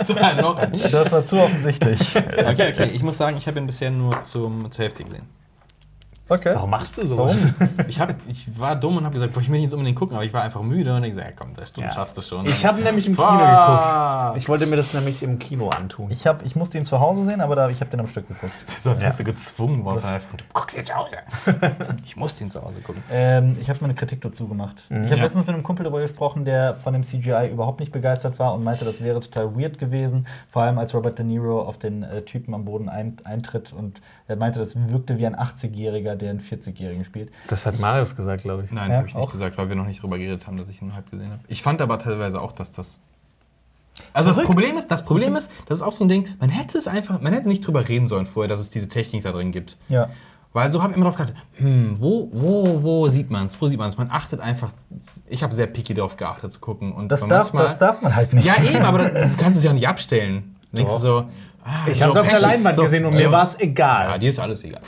so, 0.01 0.14
noch 0.14 0.59
ein. 0.59 0.72
Das 0.92 1.10
war 1.10 1.24
zu 1.24 1.40
offensichtlich. 1.40 2.14
Okay, 2.14 2.72
okay. 2.72 2.90
Ich 2.92 3.02
muss 3.02 3.18
sagen, 3.18 3.36
ich 3.36 3.48
habe 3.48 3.59
ihn 3.59 3.66
bisher 3.66 3.90
nur 3.90 4.20
zum, 4.20 4.70
zur 4.70 4.84
Hälfte 4.84 5.02
gesehen. 5.02 5.39
Okay. 6.31 6.52
Warum 6.55 6.70
machst 6.70 6.97
du 6.97 7.07
sowas? 7.07 7.36
Warum? 7.59 7.70
Ich, 7.89 7.98
hab, 8.01 8.15
ich 8.28 8.59
war 8.59 8.77
dumm 8.77 8.97
und 8.98 9.05
habe 9.05 9.15
gesagt, 9.15 9.32
boah, 9.32 9.40
ich 9.40 9.51
will 9.51 9.61
jetzt 9.61 9.73
unbedingt 9.74 9.98
gucken, 9.98 10.15
aber 10.16 10.24
ich 10.24 10.32
war 10.32 10.43
einfach 10.43 10.62
müde 10.62 10.94
und 10.94 11.02
ich 11.02 11.11
gesagt, 11.11 11.27
ja, 11.28 11.35
komm, 11.36 11.52
drei 11.55 11.66
Stunden 11.66 11.89
Ja. 11.90 11.94
schaffst 11.94 12.16
du 12.16 12.23
schon. 12.23 12.47
Ich 12.47 12.65
habe 12.65 12.81
nämlich 12.81 13.07
im 13.09 13.16
Kino 13.16 13.28
Fuck. 13.28 13.39
geguckt. 13.40 14.36
Ich 14.36 14.48
wollte 14.48 14.66
mir 14.66 14.77
das 14.77 14.94
nämlich 14.94 15.23
im 15.24 15.39
Kino 15.40 15.69
antun. 15.70 16.09
Ich, 16.11 16.27
hab, 16.27 16.44
ich 16.47 16.55
musste 16.55 16.78
ihn 16.78 16.85
zu 16.85 17.01
Hause 17.01 17.24
sehen, 17.24 17.40
aber 17.40 17.57
da, 17.57 17.69
ich 17.69 17.81
habe 17.81 17.90
den 17.90 18.01
am 18.01 18.07
Stück 18.07 18.28
geguckt. 18.28 18.52
so, 18.65 18.90
als 18.90 19.02
wärst 19.02 19.19
du 19.20 19.24
gezwungen 19.24 19.85
worden 19.85 20.01
von 20.01 20.11
einfach, 20.11 20.36
du 20.36 20.44
guckst 20.52 20.77
jetzt 20.77 20.89
zu 20.89 20.94
Hause. 20.94 21.16
ich 22.05 22.16
musste 22.16 22.44
ihn 22.44 22.51
zu 22.51 22.62
Hause 22.62 22.81
gucken. 22.81 23.02
Ähm, 23.11 23.57
ich 23.61 23.69
habe 23.69 23.81
mir 23.81 23.86
eine 23.86 23.94
Kritik 23.94 24.20
dazu 24.20 24.47
gemacht. 24.47 24.85
Ich 24.89 24.97
habe 24.97 25.09
Ja. 25.16 25.23
letztens 25.24 25.47
mit 25.47 25.55
einem 25.55 25.65
Kumpel 25.65 25.82
darüber 25.85 26.01
gesprochen, 26.01 26.44
der 26.44 26.74
von 26.74 26.93
dem 26.93 27.02
CGI 27.02 27.48
überhaupt 27.51 27.81
nicht 27.81 27.90
begeistert 27.93 28.39
war 28.39 28.55
und 28.55 28.62
meinte, 28.62 28.85
das 28.85 29.02
wäre 29.02 29.19
total 29.20 29.57
weird 29.57 29.78
gewesen. 29.78 30.27
Vor 30.48 30.62
allem 30.62 30.78
als 30.78 30.94
Robert 30.94 31.19
De 31.19 31.27
Niro 31.27 31.62
auf 31.62 31.78
den 31.78 32.05
äh, 32.05 32.23
Typen 32.23 32.55
am 32.55 32.65
Boden 32.65 32.89
ein, 32.89 33.16
eintritt 33.24 33.73
und 33.73 34.01
er 34.31 34.36
meinte, 34.36 34.59
das 34.61 34.74
wirkte 34.90 35.19
wie 35.19 35.27
ein 35.27 35.35
80-Jähriger, 35.36 36.15
der 36.15 36.31
einen 36.31 36.40
40-Jährigen 36.40 37.05
spielt. 37.05 37.31
Das 37.48 37.66
hat 37.66 37.78
Marius 37.78 38.15
gesagt, 38.16 38.43
glaube 38.43 38.65
ich. 38.65 38.70
Nein, 38.70 38.90
Ja, 38.90 38.97
habe 38.98 39.09
ich 39.09 39.15
nicht 39.15 39.23
auch. 39.23 39.32
gesagt, 39.32 39.59
weil 39.59 39.69
wir 39.69 39.77
noch 39.77 39.86
nicht 39.86 40.02
drüber 40.02 40.19
geredet 40.19 40.47
haben, 40.47 40.57
dass 40.57 40.69
ich 40.69 40.81
ihn 40.81 40.94
halb 40.94 41.11
gesehen 41.11 41.31
habe. 41.31 41.40
Ich 41.48 41.62
fand 41.62 41.81
aber 41.82 41.98
teilweise 41.98 42.40
auch, 42.40 42.52
dass 42.52 42.70
das. 42.70 43.01
Also 44.15 44.32
das. 44.32 44.44
Problem 44.44 44.77
ist, 44.78 44.89
das 44.90 45.05
Problem 45.05 45.36
ist, 45.36 45.51
das 45.66 45.78
ist 45.78 45.82
auch 45.82 45.93
so 45.93 46.05
ein 46.05 46.09
Ding, 46.09 46.28
man 46.39 46.48
hätte 46.48 46.78
es 46.78 46.86
einfach, 46.89 47.20
man 47.20 47.32
hätte 47.32 47.48
nicht 47.48 47.66
drüber 47.66 47.86
reden 47.89 48.09
sollen 48.09 48.24
vorher, 48.24 48.48
dass 48.48 48.61
es 48.61 48.69
diese 48.70 48.89
Technik 48.89 49.24
da 49.24 49.32
drin 49.32 49.51
gibt. 49.52 49.77
Ja. 49.89 50.09
Weil 50.52 50.69
so 50.70 50.82
habe 50.82 50.93
ich 50.93 50.97
immer 50.97 51.07
drauf 51.07 51.16
geachtet, 51.16 51.36
hm, 51.57 51.97
wo, 52.01 52.28
wo, 52.32 52.82
wo 52.82 53.09
sieht 53.09 53.31
man 53.31 53.47
es? 53.47 53.61
Wo 53.61 53.69
sieht 53.69 53.78
man 53.78 53.89
es? 53.89 53.98
Man 53.98 54.11
achtet 54.11 54.40
einfach, 54.40 54.73
ich 55.28 55.43
habe 55.43 55.55
sehr 55.55 55.66
picky 55.66 55.94
darauf 55.94 56.16
geachtet 56.16 56.52
zu 56.52 56.61
gucken. 56.61 56.93
Und 56.93 57.09
Das 57.09 57.27
darf, 57.27 57.52
das 57.52 57.78
darf 57.78 58.01
man 58.02 58.16
halt 58.16 58.32
nicht. 58.32 58.44
Ja, 58.47 58.55
eben, 58.62 58.85
aber 58.85 59.11
du 59.11 59.36
kannst 59.36 59.59
es 59.59 59.65
ja 59.65 59.70
auch 59.70 59.74
nicht 59.74 59.86
abstellen. 59.86 60.57
Denkst 60.73 60.93
du 60.94 60.98
so, 60.98 61.24
ah, 61.64 61.86
Ich 61.90 62.00
habe 62.02 62.12
es 62.12 62.16
auf 62.18 62.28
der. 62.28 62.40
Leinwand 62.40 62.74
So, 62.76 62.82
gesehen 62.84 63.04
und 63.04 63.12
so. 63.14 63.22
mir 63.22 63.32
war 63.32 63.44
es 63.44 63.54
Ja, 63.54 63.60
egal. 63.60 64.18
dir 64.18 64.28
ist 64.28 64.38
alles 64.38 64.64
egal. 64.64 64.80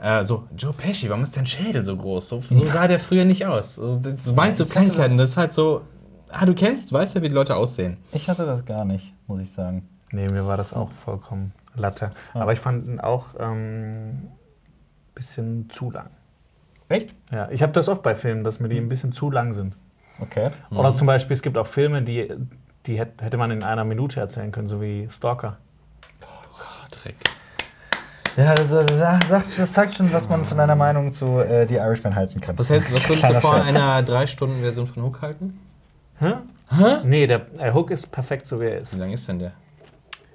Äh, 0.00 0.24
so, 0.24 0.46
Joe 0.56 0.72
Pesci, 0.72 1.08
warum 1.08 1.22
ist 1.22 1.36
dein 1.36 1.46
Schädel 1.46 1.82
so 1.82 1.96
groß? 1.96 2.28
So, 2.28 2.40
so 2.42 2.66
sah 2.66 2.88
der 2.88 3.00
früher 3.00 3.24
nicht 3.24 3.46
aus. 3.46 3.78
Also, 3.78 3.98
das 3.98 4.32
meinst 4.32 4.58
so 4.58 4.64
Ich 4.64 4.70
hatte 4.70 4.72
Kleinigkeiten, 4.72 5.16
das- 5.16 5.28
das 5.28 5.30
ist 5.30 5.36
halt 5.36 5.52
so, 5.52 5.82
ah, 6.30 6.44
du 6.44 6.54
kennst, 6.54 6.92
weißt 6.92 7.14
ja, 7.14 7.22
wie 7.22 7.28
die 7.28 7.34
Leute 7.34 7.56
aussehen. 7.56 7.98
Ich 8.12 8.28
hatte 8.28 8.44
das 8.44 8.64
gar 8.64 8.84
nicht, 8.84 9.14
muss 9.26 9.40
ich 9.40 9.50
sagen. 9.50 9.88
Nee, 10.12 10.26
mir 10.30 10.46
war 10.46 10.56
das 10.56 10.72
auch 10.72 10.90
vollkommen 10.90 11.52
Latte. 11.76 12.12
Aber 12.34 12.52
ich 12.52 12.60
fand 12.60 12.86
ihn 12.86 13.00
auch 13.00 13.34
ein 13.36 14.28
bisschen 15.14 15.70
zu 15.70 15.90
lang. 15.90 16.10
Echt? 16.88 17.14
Ja, 17.32 17.48
ich 17.50 17.62
habe 17.62 17.72
das 17.72 17.88
oft 17.88 18.02
bei 18.02 18.14
Filmen, 18.14 18.44
dass 18.44 18.60
mir 18.60 18.68
die 18.68 18.76
ein 18.78 18.88
bisschen 18.88 19.12
zu 19.12 19.30
lang 19.30 19.54
sind. 19.54 19.76
Okay. 20.20 20.50
Oder 20.70 20.94
zum 20.94 21.06
Beispiel, 21.06 21.34
es 21.34 21.42
gibt 21.42 21.56
auch 21.56 21.66
Filme, 21.66 22.02
die, 22.02 22.30
die 22.86 22.98
hätt- 22.98 23.20
hätte 23.20 23.36
man 23.36 23.50
in 23.50 23.62
einer 23.62 23.84
Minute 23.84 24.20
erzählen 24.20 24.52
können, 24.52 24.66
so 24.68 24.80
wie 24.80 25.08
Stalker. 25.10 25.58
Dreck. 26.90 27.16
Ja, 28.36 28.54
das, 28.54 28.68
das, 28.68 28.98
sagt, 29.28 29.58
das 29.58 29.72
zeigt 29.72 29.96
schon, 29.96 30.12
was 30.12 30.28
man 30.28 30.44
von 30.44 30.56
deiner 30.58 30.74
Meinung 30.74 31.12
zu 31.12 31.38
äh, 31.38 31.68
The 31.68 31.76
Irishman 31.76 32.14
halten 32.14 32.40
kann. 32.40 32.58
Was, 32.58 32.68
hältst, 32.68 32.92
was 32.92 33.08
würdest 33.08 33.24
du 33.24 33.40
Scherz. 33.40 33.44
einer 33.44 34.00
3-Stunden-Version 34.00 34.86
von 34.88 35.02
Hook 35.04 35.22
halten? 35.22 35.60
Hä? 36.18 36.34
Hä? 36.70 36.96
Nee, 37.04 37.26
der 37.26 37.46
äh, 37.58 37.72
Hook 37.72 37.90
ist 37.90 38.10
perfekt, 38.10 38.46
so 38.46 38.60
wie 38.60 38.64
er 38.66 38.80
ist. 38.80 38.94
Wie 38.94 38.98
lang 39.00 39.12
ist 39.12 39.28
denn 39.28 39.38
der? 39.38 39.52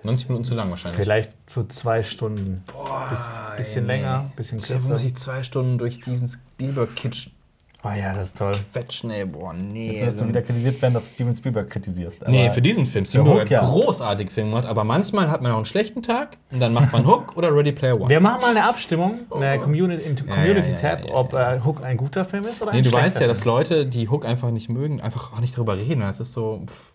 90 0.04 0.30
Minuten 0.30 0.46
zu 0.46 0.56
lang 0.56 0.70
wahrscheinlich. 0.70 1.02
Vielleicht 1.02 1.34
so 1.50 1.64
zwei 1.64 2.04
Stunden. 2.04 2.64
Biss, 3.10 3.30
bisschen 3.58 3.90
ey, 3.90 3.98
länger, 3.98 4.32
bisschen 4.36 4.60
kürzer. 4.60 4.88
muss 4.88 5.04
ich 5.04 5.16
zwei 5.16 5.44
Stunden 5.44 5.78
durch 5.78 5.96
Steven 5.96 6.26
Spielberg-Kitsch 6.26 7.32
Oh 7.82 7.88
ja, 7.98 8.14
das 8.14 8.30
ist 8.30 8.38
toll. 8.38 8.52
quetschen, 8.74 9.10
ey. 9.10 9.24
Boah, 9.26 9.54
nee. 9.54 9.92
Jetzt 9.94 10.02
wirst 10.06 10.20
du 10.20 10.28
wieder 10.28 10.42
kritisiert 10.42 10.82
werden, 10.82 10.94
dass 10.96 11.08
du 11.08 11.14
Steven 11.16 11.34
Spielberg 11.34 11.70
kritisierst. 11.70 12.28
Nee, 12.28 12.46
aber- 12.48 12.54
für 12.56 12.62
diesen 12.62 12.86
Film. 12.86 13.06
Steven 13.06 13.26
Hook, 13.26 13.40
hat 13.40 13.50
ja. 13.50 13.62
großartig 13.62 14.32
Film 14.32 14.50
gemacht, 14.50 14.66
aber 14.66 14.84
manchmal 14.84 15.32
hat 15.32 15.42
man 15.42 15.54
auch 15.54 15.58
einen 15.58 15.66
schlechten 15.66 16.02
Tag 16.02 16.38
und 16.52 16.60
dann 16.60 16.74
macht 16.74 16.92
man 16.92 17.06
Hook 17.08 17.34
oder 17.38 17.56
Ready 17.56 17.72
Player 17.72 17.96
One. 17.98 18.10
Wir 18.10 18.20
machen 18.20 18.42
mal 18.42 18.52
eine 18.52 18.66
Abstimmung, 18.66 19.20
eine 19.34 19.60
Community, 19.60 20.04
im 20.04 20.18
ja, 20.18 20.24
ja, 20.26 20.36
Community-Tab, 20.36 21.00
ja, 21.04 21.08
ja, 21.08 21.16
ob 21.16 21.34
äh, 21.34 21.60
Hook 21.64 21.82
ein 21.82 21.96
guter 21.96 22.26
Film 22.26 22.46
ist 22.48 22.62
oder 22.62 22.72
ein 22.72 22.78
Nee, 22.78 22.82
du 22.84 22.90
schlechter 22.90 23.06
weißt 23.06 23.22
ja, 23.22 23.28
dass. 23.28 23.46
Leute, 23.46 23.86
die 23.86 24.10
Hook 24.10 24.26
einfach 24.26 24.52
nicht 24.52 24.68
mögen, 24.70 25.00
einfach 25.00 25.32
auch 25.32 25.40
nicht 25.40 25.56
darüber 25.56 25.78
reden. 25.78 26.02
Das 26.02 26.20
ist 26.20 26.34
so. 26.34 26.62
Pff, 26.68 26.94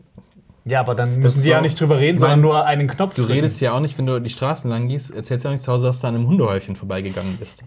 Ja, 0.66 0.80
aber 0.80 0.94
dann 0.94 1.18
müssen 1.18 1.40
sie 1.40 1.48
ja 1.48 1.56
so- 1.56 1.62
nicht 1.62 1.80
drüber 1.80 1.98
reden, 1.98 2.18
sondern 2.18 2.42
nur 2.42 2.62
einen 2.66 2.88
Knopf 2.88 3.14
du 3.14 3.22
drücken. 3.22 3.34
redest 3.36 3.58
ja 3.62 3.72
auch 3.72 3.80
nicht, 3.80 3.96
wenn 3.96 4.04
du 4.04 4.20
die 4.20 4.28
Straßen 4.28 4.68
lang 4.68 4.88
gehst, 4.88 5.16
erzählst 5.16 5.44
ja 5.44 5.50
auch 5.50 5.54
nicht 5.54 5.64
zu 5.64 5.72
Hause, 5.72 5.86
dass 5.86 6.00
du 6.00 6.08
an 6.08 6.14
einem 6.14 6.26
Hundehäufchen 6.26 6.76
vorbeigegangen 6.76 7.38
bist. 7.38 7.64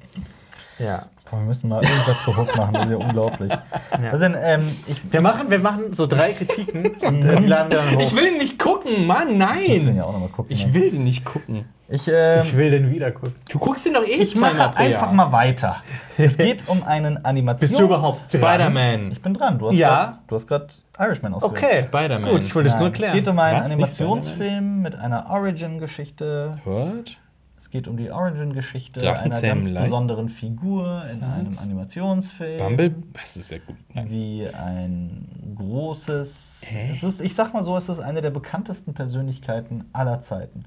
Ja. 0.80 1.04
Boah, 1.30 1.40
wir 1.40 1.45
müssen 1.48 1.68
mal 1.68 1.84
irgendwas 1.84 2.24
zu 2.24 2.38
Hook 2.38 2.56
machen, 2.56 2.74
das 2.74 2.86
ist 2.86 2.91
ja 2.91 2.98
unglaublich. 2.98 3.52
Was 4.12 4.20
denn, 4.22 4.36
ähm, 4.41 4.62
ich 4.88 5.02
Wir 5.12 5.20
machen, 5.20 5.49
wir 5.49 5.60
machen 5.60 5.94
so 5.94 6.08
drei 6.08 6.32
Kritiken 6.32 6.86
und 7.06 7.26
äh, 7.26 7.36
die 7.36 7.48
laden 7.48 7.70
wir 7.72 7.80
dann 7.80 7.95
hoch. 7.95 7.99
Ich 8.02 8.16
will 8.16 8.24
den 8.26 8.38
nicht 8.38 8.58
gucken, 8.58 9.06
Mann, 9.06 9.38
muss 9.38 9.48
den 9.52 9.86
nein! 9.86 9.95
ja 9.98 10.04
auch 10.06 10.14
noch 10.14 10.22
mal 10.22 10.30
gucken. 10.30 10.54
Ich 10.54 10.68
ne? 10.68 10.74
will 10.74 10.91
den 10.91 11.04
nicht 11.04 11.26
gucken. 11.26 11.66
Ich, 11.90 12.08
ähm, 12.08 12.41
Ich 12.44 12.56
will 12.56 12.72
den 12.72 12.91
wieder 12.91 13.12
gucken. 13.12 13.36
Du 13.52 13.60
guckst 13.60 13.86
den 13.86 13.94
doch 13.95 14.04
eh 14.04 14.12
ich 14.12 14.36
mache 14.36 14.76
einfach 14.78 15.12
mal 15.12 15.32
weiter. 15.34 15.84
Es 16.18 16.38
geht 16.38 16.68
um 16.70 16.84
einen 16.84 17.24
Animations... 17.26 17.60
Bist 17.72 17.80
du 17.80 17.84
überhaupt 17.86 18.34
dran? 18.34 18.41
Spider-Man. 18.41 19.12
Ich 19.12 19.22
bin 19.22 19.34
dran. 19.34 19.58
Du 19.60 19.68
hast 19.68 19.76
Ja. 19.78 19.90
grad- 19.90 20.20
du 20.28 20.36
hast 20.36 20.48
gerade 20.48 20.68
Irishman 20.98 21.34
ausgewählt. 21.34 21.64
Okay. 21.64 21.82
Spider-Man. 21.84 22.32
Gut, 22.32 22.41
ich 22.44 22.56
wollte 22.56 22.70
es 22.70 22.76
Nein, 22.76 22.84
nur 22.84 22.91
es 22.91 22.98
klären. 22.98 23.14
geht 23.14 23.28
um 23.28 23.40
einen 23.40 23.62
Was? 23.62 23.72
Animationsfilm 23.72 24.82
mit 24.82 24.95
einer 24.95 25.30
Origin-Geschichte. 25.30 26.54
What? 26.64 27.18
Es 27.58 27.72
geht 27.72 27.88
um 27.88 27.98
die 27.98 28.12
Origin-Geschichte 28.12 29.02
einer 29.02 29.42
ganz 29.42 29.72
besonderen 29.74 30.30
Figur 30.30 31.04
in 31.12 31.24
einem 31.24 31.58
Animationsfilm. 31.58 32.60
Bumble? 32.60 32.96
Was 33.14 33.36
ist 33.36 33.50
ja 33.50 33.58
gut. 33.58 33.76
Nein. 33.94 34.10
Wie 34.10 34.48
ein 34.48 35.54
großes. 35.56 36.62
Hä? 36.66 36.90
Es 36.92 37.04
ist, 37.04 37.20
ich 37.20 37.34
sag 37.34 37.54
mal 37.54 37.64
so, 37.64 37.76
es 37.76 37.90
ist 37.90 38.00
eine 38.00 38.22
der 38.22 38.30
bekanntesten 38.30 38.94
Persönlichkeiten 38.94 39.86
aller 39.92 40.22
Zeiten. 40.22 40.66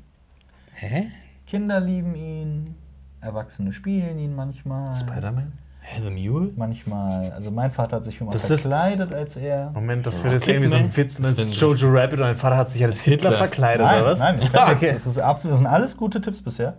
Hä? 0.75 1.11
Kinder 1.47 1.81
lieben 1.81 2.15
ihn, 2.15 2.75
Erwachsene 3.21 3.73
spielen 3.73 4.19
ihn 4.19 4.35
manchmal. 4.35 4.95
Spider-Man? 4.97 5.53
Hä, 5.93 6.01
The 6.05 6.11
Mule? 6.11 6.53
Manchmal, 6.57 7.33
also 7.33 7.51
mein 7.51 7.73
Vater 7.73 7.97
hat 7.97 8.05
sich 8.05 8.17
schon 8.17 8.29
mal 8.29 8.33
Das 8.33 8.49
ist- 8.49 8.63
verkleidet 8.63 9.13
als 9.13 9.37
er. 9.37 9.71
Moment, 9.73 10.07
das 10.07 10.23
wird 10.23 10.35
jetzt 10.35 10.47
irgendwie 10.47 10.69
so 10.69 10.77
ein 10.77 10.97
Witz. 10.97 11.17
Das 11.21 11.35
Das 11.35 11.47
ist 11.47 11.61
Jojo 11.61 11.89
Rabbit 11.91 12.13
und 12.21 12.27
dein 12.27 12.37
Vater 12.37 12.57
hat 12.57 12.71
sich 12.71 12.85
als 12.85 13.01
Hitler, 13.01 13.31
Hitler. 13.31 13.33
verkleidet, 13.39 13.85
Nein, 13.87 14.03
oder 14.03 14.13
was? 14.13 14.19
nein, 14.21 14.39
ich 14.41 14.53
kann 14.53 14.71
Okay. 14.77 14.93
das, 14.93 15.07
ist 15.07 15.19
absolut, 15.19 15.51
das 15.53 15.59
sind 15.59 15.67
alles 15.67 15.97
gute 15.97 16.21
Tipps 16.21 16.43
bisher. 16.43 16.75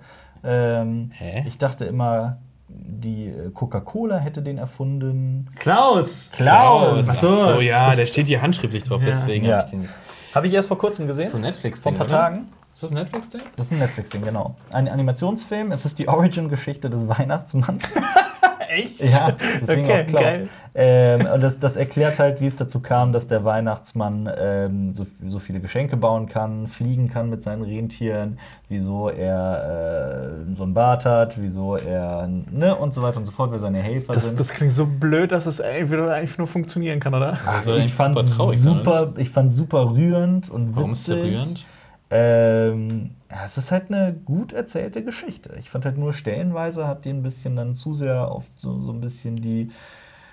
Ähm, 0.46 1.12
Hä? 1.14 1.44
Ich 1.46 1.58
dachte 1.58 1.84
immer, 1.86 2.38
die 2.70 3.28
äh, 3.28 3.50
Coca-Cola 3.54 4.18
hätte 4.18 4.42
den 4.42 4.58
erfunden. 4.58 5.50
Klaus! 5.60 6.30
Klaus! 6.32 7.10
Ach 7.10 7.16
so. 7.16 7.28
so, 7.56 7.60
ja, 7.62 7.94
der 7.94 8.06
steht 8.06 8.28
hier 8.30 8.42
handschriftlich 8.42 8.84
drauf, 8.84 9.02
Ja. 9.02 9.08
deswegen 9.08 9.46
Ja. 9.46 9.58
habe 9.58 9.66
ich 9.66 9.72
den. 9.72 9.84
Ist 9.84 9.98
Habe 10.34 10.48
ich 10.48 10.54
erst 10.54 10.70
vor 10.70 10.78
kurzem 10.78 11.06
gesehen. 11.08 11.30
so 11.30 11.36
ein 11.36 11.42
Netflix-Ding. 11.44 11.84
vor 11.84 11.92
ein 11.92 11.98
paar 11.98 12.08
oder? 12.08 12.16
Tagen. 12.16 12.48
Ist 12.74 12.84
das 12.84 12.92
ein 12.92 12.96
Netflix-Ding? 12.96 13.42
Das 13.58 13.66
ist 13.66 13.72
ein 13.74 13.80
Netflix-Ding, 13.80 14.22
genau. 14.24 14.56
Ein 14.72 14.88
Animationsfilm. 14.88 15.74
Es 15.74 15.84
ist 15.86 16.00
die 16.00 16.08
Origin-Geschichte 16.08 16.90
des 16.90 17.06
Weihnachtsmanns. 17.10 17.94
Echt? 18.74 19.02
ja, 19.04 19.36
deswegen 19.60 19.84
Okay, 19.86 20.02
auch 20.04 20.06
Klaus. 20.08 20.24
geil. 20.24 20.50
Ähm, 20.74 21.28
und 21.34 21.42
das, 21.42 21.60
das 21.60 21.76
erklärt 21.76 22.20
halt, 22.20 22.40
wie 22.40 22.46
es 22.46 22.56
dazu 22.56 22.80
kam, 22.80 23.12
dass 23.12 23.28
der 23.28 23.44
Weihnachtsmann 23.44 24.30
ähm, 24.38 24.94
so, 24.94 25.06
so 25.28 25.40
viele 25.40 25.60
Geschenke 25.60 25.98
bauen 25.98 26.30
kann, 26.30 26.68
fliegen 26.68 27.10
kann 27.10 27.30
mit 27.30 27.44
seinen 27.44 27.64
Rentieren, 27.64 28.40
wieso 28.70 29.10
er 29.10 30.46
äh, 30.50 30.56
so 30.56 30.64
einen 30.64 30.74
Bart 30.74 31.04
hat, 31.04 31.42
wieso 31.42 31.76
er, 31.76 32.28
ne, 32.28 32.74
und 32.76 32.94
so 32.94 33.02
weiter 33.02 33.18
und 33.18 33.26
so 33.26 33.34
fort, 33.34 33.52
wer 33.52 33.60
seine 33.60 33.80
Helfer 33.82 34.14
Das, 34.14 34.28
sind. 34.30 34.40
das 34.40 34.54
klingt 34.54 34.72
so 34.72 34.86
blöd, 34.86 35.34
dass 35.34 35.46
es 35.46 35.60
eigentlich 35.60 35.90
nur, 35.92 36.14
eigentlich 36.14 36.38
nur 36.38 36.48
funktionieren 36.48 37.02
kann, 37.02 37.14
oder? 37.14 37.38
Also 37.46 37.76
ich 37.76 37.94
fand 37.94 38.18
super 38.18 38.36
traurig 38.36 38.60
super, 38.60 39.14
ich 39.18 39.30
fand 39.30 39.52
super 39.52 39.92
rührend 39.94 40.50
und 40.50 40.68
witzig. 40.70 40.76
Warum 40.78 40.92
ist 40.92 41.08
der 41.10 41.16
rührend? 41.18 41.66
Ähm, 42.10 43.10
ja, 43.32 43.46
es 43.46 43.58
ist 43.58 43.72
halt 43.72 43.90
eine 43.90 44.14
gut 44.14 44.52
erzählte 44.52 45.04
Geschichte. 45.04 45.56
Ich 45.58 45.70
fand 45.70 45.86
halt 45.86 45.98
nur 45.98 46.12
stellenweise 46.12 46.86
hat 46.86 47.06
die 47.06 47.10
ein 47.10 47.24
bisschen 47.24 47.56
dann 47.56 47.74
zu 47.74 47.94
sehr 47.94 48.28
auf 48.28 48.46
so, 48.58 48.80
so 48.82 48.92
ein 48.92 49.00
bisschen 49.00 49.38
die. 49.38 49.70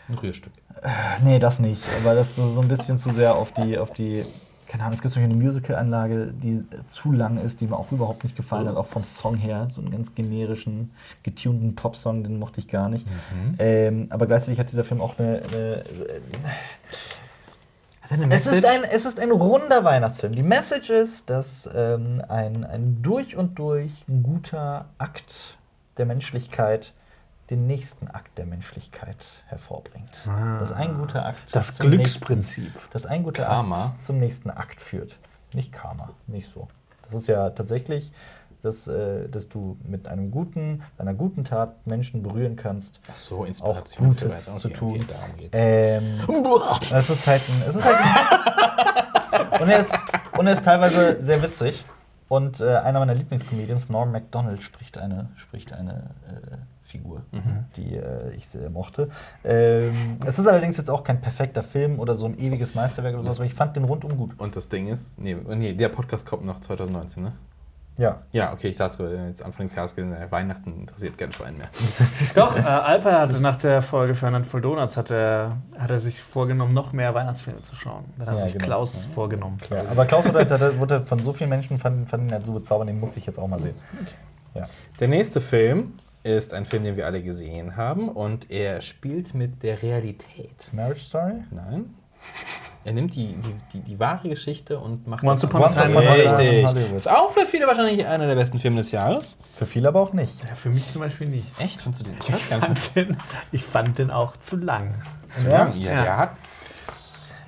Ein 0.09 0.15
Rührstück. 0.15 0.53
Nee, 1.23 1.39
das 1.39 1.61
nicht. 1.61 1.83
Aber 2.01 2.15
das 2.15 2.39
ist 2.39 2.55
so 2.55 2.61
ein 2.61 2.69
bisschen 2.69 2.99
zu 2.99 3.11
sehr 3.11 3.37
auf 3.37 3.53
die, 3.53 3.79
auf 3.79 3.91
die. 3.93 4.25
Keine 4.67 4.83
Ahnung, 4.83 4.95
es 4.95 5.01
gibt 5.01 5.15
so 5.15 5.21
eine 5.21 5.35
Musical-Anlage, 5.35 6.33
die 6.33 6.63
zu 6.87 7.11
lang 7.11 7.39
ist, 7.39 7.61
die 7.63 7.67
mir 7.67 7.77
auch 7.77 7.91
überhaupt 7.91 8.23
nicht 8.25 8.37
gefallen 8.37 8.69
hat, 8.69 8.77
auch 8.77 8.87
vom 8.87 9.03
Song 9.03 9.37
her. 9.37 9.69
So 9.71 9.81
einen 9.81 9.91
ganz 9.91 10.15
generischen, 10.15 10.91
getunten 11.23 11.75
Popsong, 11.75 12.23
den 12.23 12.39
mochte 12.39 12.61
ich 12.61 12.69
gar 12.69 12.91
nicht. 12.91 13.07
Ähm, 13.59 14.09
aber 14.11 14.27
gleichzeitig 14.27 14.59
hat 14.61 14.71
dieser 14.71 14.85
Film 14.85 15.01
auch 15.01 15.19
eine, 15.19 15.41
eine 15.51 15.85
eine 15.85 15.85
es 18.11 18.47
ist, 18.47 18.65
ein, 18.65 18.85
es 18.85 19.05
ist 19.05 19.21
ein 19.21 19.31
runder 19.31 19.85
Weihnachtsfilm. 19.85 20.35
Die 20.35 20.43
Message 20.43 20.91
ist, 20.91 21.29
dass 21.31 21.69
ähm, 21.75 22.23
ein, 22.29 22.65
ein 22.65 23.03
durch 23.03 23.37
und 23.37 23.59
durch 23.59 23.93
guter 24.23 24.87
Akt 24.99 25.57
der 25.97 26.07
Menschlichkeit 26.07 26.93
den 27.51 27.67
nächsten 27.67 28.09
Akt 28.09 28.37
der 28.39 28.47
Menschlichkeit 28.47 29.43
hervorbringt. 29.47 30.29
Ah. 30.29 30.59
dass 30.59 30.73
ein 30.73 30.99
guter 30.99 31.25
Akt 31.25 31.55
Das 31.55 31.79
Glücksprinzip. 31.79 32.65
Nächsten, 32.65 32.91
dass 32.93 33.07
ein 33.07 33.23
guter 33.23 33.45
Karma. 33.45 33.87
Akt 33.87 34.01
zum 34.01 34.19
nächsten 34.19 34.51
Akt 34.51 34.81
führt. 34.81 35.19
Nicht 35.53 35.73
Karma, 35.73 36.11
nicht 36.27 36.49
so. 36.49 36.69
Das 37.03 37.15
ist 37.15 37.27
ja 37.27 37.51
tatsächlich, 37.51 38.13
dass, 38.63 38.89
äh, 38.89 39.29
dass 39.29 39.49
du 39.49 39.77
mit 39.85 40.09
einem 40.09 40.31
guten, 40.31 40.83
einer 40.99 41.15
guten 41.15 41.45
Tat 41.45 41.87
Menschen 41.87 42.23
berühren 42.23 42.57
kannst. 42.57 43.01
Ach 43.11 43.15
so, 43.15 43.39
auch 43.39 43.47
Inspiration 43.47 44.13
für 44.13 44.25
Gutes 44.25 44.49
was. 44.49 44.59
zu 44.59 44.69
tun. 44.69 45.05
okay. 45.35 45.49
Ähm, 45.53 46.21
es 46.93 47.11
ist 47.11 47.27
halt 47.27 47.43
ein. 47.49 47.69
Es 47.69 47.77
ist 47.77 47.85
halt 47.85 47.99
ein 47.99 49.61
und, 49.61 49.69
er 49.69 49.81
ist, 49.81 49.99
und 50.37 50.47
er 50.47 50.53
ist 50.53 50.65
teilweise 50.65 51.21
sehr 51.21 51.43
witzig. 51.43 51.85
Und 52.29 52.61
äh, 52.61 52.77
einer 52.77 52.99
meiner 52.99 53.15
Lieblingscomedians, 53.15 53.89
Norm 53.89 54.13
MacDonald, 54.13 54.63
spricht 54.63 54.99
eine, 54.99 55.31
spricht 55.37 55.73
eine 55.73 56.11
äh, 56.27 56.57
Figur, 56.83 57.23
die 57.77 57.97
äh, 57.97 58.35
ich 58.35 58.49
sehr 58.49 58.69
mochte. 58.71 59.09
Ähm, 59.45 60.19
es 60.27 60.39
ist 60.39 60.47
allerdings 60.47 60.77
jetzt 60.77 60.91
auch 60.91 61.05
kein 61.05 61.21
perfekter 61.21 61.63
Film 61.63 61.99
oder 61.99 62.17
so 62.17 62.27
ein 62.27 62.39
ewiges 62.39 62.75
Meisterwerk 62.75 63.15
oder 63.15 63.25
sowas, 63.25 63.39
aber 63.39 63.47
ich 63.47 63.55
fand 63.55 63.77
den 63.77 63.85
rundum 63.85 64.17
gut. 64.17 64.39
Und 64.39 64.57
das 64.57 64.69
Ding 64.69 64.89
ist, 64.89 65.19
nee, 65.19 65.35
nee, 65.35 65.73
der 65.73 65.89
Podcast 65.89 66.27
kommt 66.27 66.45
noch 66.45 66.61
2019, 66.61 67.23
ne? 67.23 67.33
Ja. 67.99 68.23
Ja, 68.33 68.53
okay, 68.53 68.69
ich 68.69 68.77
gerade, 68.97 69.27
jetzt 69.27 69.45
Anfang 69.45 69.67
des 69.67 69.75
Jahres 69.75 69.95
gewesen, 69.95 70.15
äh, 70.15 70.31
Weihnachten 70.31 70.73
interessiert 70.81 71.19
kein 71.19 71.33
Schwein 71.33 71.57
mehr. 71.59 71.67
Doch, 72.35 72.57
äh, 72.57 72.61
Alper 72.63 73.21
hatte 73.21 73.41
nach 73.41 73.57
der 73.57 73.83
Folge 73.83 74.15
für 74.15 74.31
Handful 74.31 74.61
Donuts 74.61 74.97
hat 74.97 75.11
er, 75.11 75.57
hat 75.77 75.91
er 75.91 75.99
sich 75.99 76.23
vorgenommen, 76.23 76.73
noch 76.73 76.93
mehr 76.93 77.13
Weihnachtsfilme 77.15 77.61
zu 77.63 77.75
schauen. 77.75 78.05
Dann 78.17 78.29
hat 78.29 78.39
Ja, 78.39 78.45
sich 78.45 78.53
genau. 78.55 78.65
Klaus 78.65 79.05
vorgenommen. 79.15 79.59
ja. 79.71 79.83
Aber 79.91 80.07
Klaus 80.07 80.25
wurde, 80.27 80.39
halt- 80.39 80.51
wurde, 80.51 80.79
wurde 80.79 81.03
von 81.03 81.23
so 81.23 81.33
vielen 81.33 81.51
Menschen 81.51 81.79
fand, 81.79 82.09
fand 82.09 82.25
ihn 82.25 82.33
halt 82.33 82.47
so 82.47 82.53
bezaubernd, 82.53 82.89
den 82.89 83.01
musste 83.01 83.19
ich 83.19 83.27
jetzt 83.27 83.39
auch 83.39 83.49
mal 83.49 83.61
sehen. 83.61 83.75
Ja. 84.55 84.69
Der 85.01 85.09
nächste 85.09 85.41
Film 85.41 85.95
ist 86.23 86.55
ein 86.55 86.65
Film, 86.67 86.85
den 86.85 86.97
wir 86.97 87.07
alle 87.07 87.23
gesehen 87.23 87.77
haben 87.77 88.09
und 88.09 88.51
er 88.51 88.81
spielt 88.81 89.35
mit 89.35 89.63
der 89.63 89.83
Realität. 89.83 90.69
Marriage 90.73 91.01
Story? 91.01 91.35
Nein. 91.51 91.95
Er 92.89 92.95
nimmt 92.95 93.15
die, 93.15 93.35
die, 93.37 93.55
die, 93.75 93.81
die 93.83 94.01
wahre 94.01 94.31
Geschichte 94.31 94.79
und 94.79 95.07
macht 95.07 95.23
Once 95.23 95.43
das 95.43 95.51
Upon 95.51 95.63
a 95.63 95.69
Time 95.69 95.99
Richtig. 96.01 96.67
Hollywood. 96.67 97.07
Auch 97.09 97.33
für 97.33 97.45
viele 97.45 97.67
wahrscheinlich 97.67 98.07
einer 98.07 98.27
der 98.27 98.35
besten 98.35 98.59
Filme 98.61 98.79
des 98.79 98.93
Jahres. 98.93 99.37
Für 99.57 99.67
viele 99.67 99.89
aber 99.89 100.01
auch 100.01 100.15
nicht. 100.15 100.43
Ja, 100.49 100.55
für 100.55 100.71
mich 100.71 100.89
zum 100.91 101.03
Beispiel 101.03 101.29
nicht. 101.29 101.47
Echt? 101.61 101.83
Findest 101.83 102.07
du 102.07 102.11
den? 102.11 102.19
Ich 102.19 102.33
weiß 102.33 102.49
gar 102.49 102.67
nicht. 102.67 102.79
fand 102.79 102.97
den, 102.97 103.17
ich 103.53 103.63
fand 103.65 103.99
den 103.99 104.11
auch 104.11 104.39
zu 104.39 104.57
lang. 104.57 104.95
Zu 105.35 105.45
Im 105.45 105.51
lang. 105.51 105.61
Ernst? 105.61 105.85
Ja, 105.85 105.93
Ja. 105.95 106.03
der 106.03 106.17
hat 106.17 106.33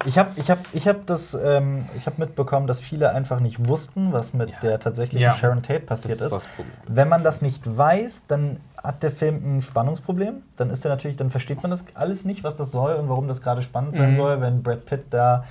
Ich 0.07 0.19
habe 0.19 0.31
ich 0.37 0.51
hab, 0.51 0.59
ich 0.73 0.87
hab 0.89 1.07
das, 1.07 1.35
ähm, 1.35 1.87
ich 1.97 2.07
hab 2.07 2.19
mitbekommen, 2.19 2.67
dass 2.67 2.81
viele 2.81 3.11
einfach 3.13 3.41
nicht 3.41 3.67
wussten, 3.67 4.13
was 4.13 4.33
mit 4.35 4.51
Ja. 4.51 4.61
der 4.61 4.81
tatsächlichen 4.81 5.23
Ja. 5.23 5.33
Sharon 5.33 5.63
Tate 5.63 5.81
das 5.81 6.03
passiert 6.03 6.13
ist 6.21 6.27
ist. 6.27 6.35
das 6.35 6.47
Problem. 6.47 6.73
Wenn 6.87 7.09
man 7.09 7.23
das 7.25 7.41
nicht 7.43 7.63
weiß, 7.77 8.25
dann 8.29 8.61
hat 8.83 9.03
der 9.03 9.11
Film 9.11 9.59
ein 9.59 9.63
Spannungsproblem. 9.63 10.43
Dann 10.57 10.71
ist 10.71 10.85
er 10.85 10.89
natürlich, 10.91 11.17
dann 11.17 11.31
versteht 11.31 11.63
man 11.63 11.71
das 11.71 11.85
alles 11.95 12.25
nicht, 12.25 12.45
was 12.45 12.57
das 12.57 12.73
soll 12.73 12.95
und 12.95 13.09
warum 13.09 13.29
das 13.29 13.43
gerade 13.43 13.63
spannend 13.63 13.95
sein 13.95 14.11
Mhm. 14.11 14.15
soll, 14.15 14.41
wenn 14.41 14.63
Brad 14.63 14.87
Pitt 14.87 15.05
da 15.11 15.45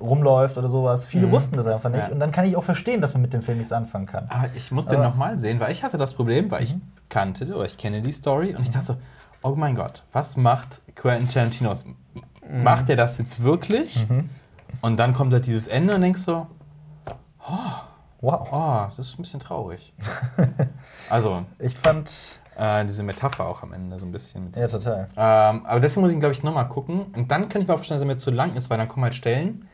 rumläuft 0.00 0.56
oder 0.58 0.68
sowas. 0.68 1.06
Viele 1.06 1.26
Mhm. 1.26 1.30
wussten 1.32 1.56
das 1.56 1.66
einfach 1.66 1.90
nicht. 1.90 2.00
Ja. 2.06 2.08
Und 2.08 2.18
dann 2.20 2.32
kann 2.32 2.44
ich 2.46 2.56
auch 2.56 2.64
verstehen, 2.64 3.00
dass 3.00 3.12
man 3.12 3.22
mit 3.22 3.32
dem 3.32 3.42
Film 3.42 3.58
nichts 3.58 3.72
anfangen 3.72 4.06
kann. 4.06 4.26
Aber 4.28 4.48
ich 4.56 4.70
muss 4.72 4.86
den 4.86 4.98
Aber- 4.98 5.08
nochmal 5.10 5.38
sehen, 5.38 5.60
weil 5.60 5.70
ich 5.72 5.82
hatte 5.84 5.98
das 5.98 6.14
Problem, 6.14 6.50
weil 6.50 6.64
ich 6.64 6.74
kannte 7.08 7.44
oder 7.54 7.64
ich 7.66 7.76
kenne 7.76 8.00
die 8.02 8.10
Story 8.12 8.54
und 8.56 8.62
ich 8.62 8.70
dachte 8.70 8.86
so, 8.86 8.96
oh 9.42 9.54
mein 9.56 9.74
Gott, 9.76 10.02
was 10.12 10.36
macht 10.36 10.80
Quentin 10.96 11.28
Tarantino? 11.28 11.74
Macht 12.50 12.88
er 12.90 12.96
das 12.96 13.18
jetzt 13.18 13.42
wirklich? 13.42 14.06
Und 14.80 14.96
dann 14.98 15.12
kommt 15.12 15.32
halt 15.32 15.46
dieses 15.46 15.68
Ende 15.68 15.94
und 15.94 16.00
denkst 16.00 16.22
so, 16.22 16.46
Wow. 18.20 18.48
oh, 18.50 18.86
das 18.96 19.08
ist 19.08 19.18
ein 19.18 19.22
bisschen 19.22 19.40
traurig. 19.40 19.92
also, 21.10 21.44
Ich 21.58 21.76
fand, 21.76 22.40
äh, 22.56 22.84
diese 22.84 23.02
Metapher 23.02 23.48
auch 23.48 23.62
am 23.62 23.72
Ende 23.72 23.98
so 23.98 24.06
ein 24.06 24.12
bisschen. 24.12 24.52
Ja, 24.54 24.68
total. 24.68 25.06
ähm, 25.16 25.66
aber 25.66 25.80
deswegen 25.80 26.02
muss 26.02 26.12
ich, 26.12 26.20
glaube 26.20 26.34
ich, 26.34 26.42
nochmal 26.42 26.68
gucken. 26.68 27.06
Und 27.16 27.30
dann 27.30 27.48
kann 27.48 27.62
ich 27.62 27.68
mir 27.68 27.74
auch 27.74 27.78
vorstellen, 27.78 27.98
dass 27.98 28.04
er 28.04 28.12
mir 28.12 28.16
zu 28.16 28.30
lang 28.30 28.54
ist, 28.56 28.70
weil 28.70 28.78
dann 28.78 28.88
kommen 28.88 29.04
halt 29.04 29.14
Stellen, 29.14 29.68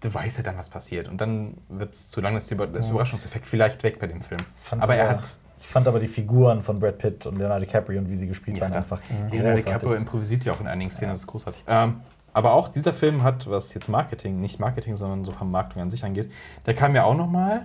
du 0.00 0.12
weißt 0.12 0.38
ja 0.38 0.42
dann, 0.42 0.56
was 0.56 0.68
passiert. 0.68 1.08
Und 1.08 1.20
dann 1.20 1.58
wird 1.68 1.94
es 1.94 2.08
zu 2.08 2.20
lang, 2.20 2.34
dass 2.34 2.46
der 2.46 2.58
das 2.66 2.90
Überraschungseffekt 2.90 3.46
vielleicht 3.46 3.82
weg 3.82 3.98
bei 3.98 4.06
dem 4.06 4.22
Film. 4.22 4.40
aber 4.78 4.94
er 4.94 5.10
hat. 5.10 5.38
Ich 5.58 5.66
fand 5.68 5.88
aber 5.88 5.98
die 5.98 6.06
Figuren 6.06 6.62
von 6.62 6.78
Brad 6.78 6.98
Pitt 6.98 7.26
und 7.26 7.38
Leonardo 7.38 7.64
DiCaprio 7.64 7.98
und 7.98 8.08
wie 8.08 8.14
sie 8.14 8.26
gespielt 8.26 8.60
waren, 8.60 8.72
einfach 8.72 9.00
Leonardo 9.08 9.32
großartig. 9.32 9.64
DiCaprio 9.64 9.94
improvisiert 9.94 10.44
ja 10.44 10.52
auch 10.52 10.60
in 10.60 10.68
einigen 10.68 10.90
Szenen, 10.90 11.10
das 11.12 11.20
ist 11.20 11.26
großartig. 11.26 11.64
Ähm, 11.66 12.02
aber 12.32 12.52
auch 12.52 12.68
dieser 12.68 12.92
Film 12.92 13.22
hat, 13.22 13.48
was 13.50 13.72
jetzt 13.72 13.88
Marketing, 13.88 14.40
nicht 14.40 14.60
Marketing, 14.60 14.94
sondern 14.96 15.24
so 15.24 15.32
Vermarktung 15.32 15.80
an 15.80 15.88
sich 15.88 16.04
angeht, 16.04 16.30
der 16.66 16.74
kam 16.74 16.94
ja 16.94 17.04
auch 17.04 17.16
noch 17.16 17.26
mal 17.26 17.64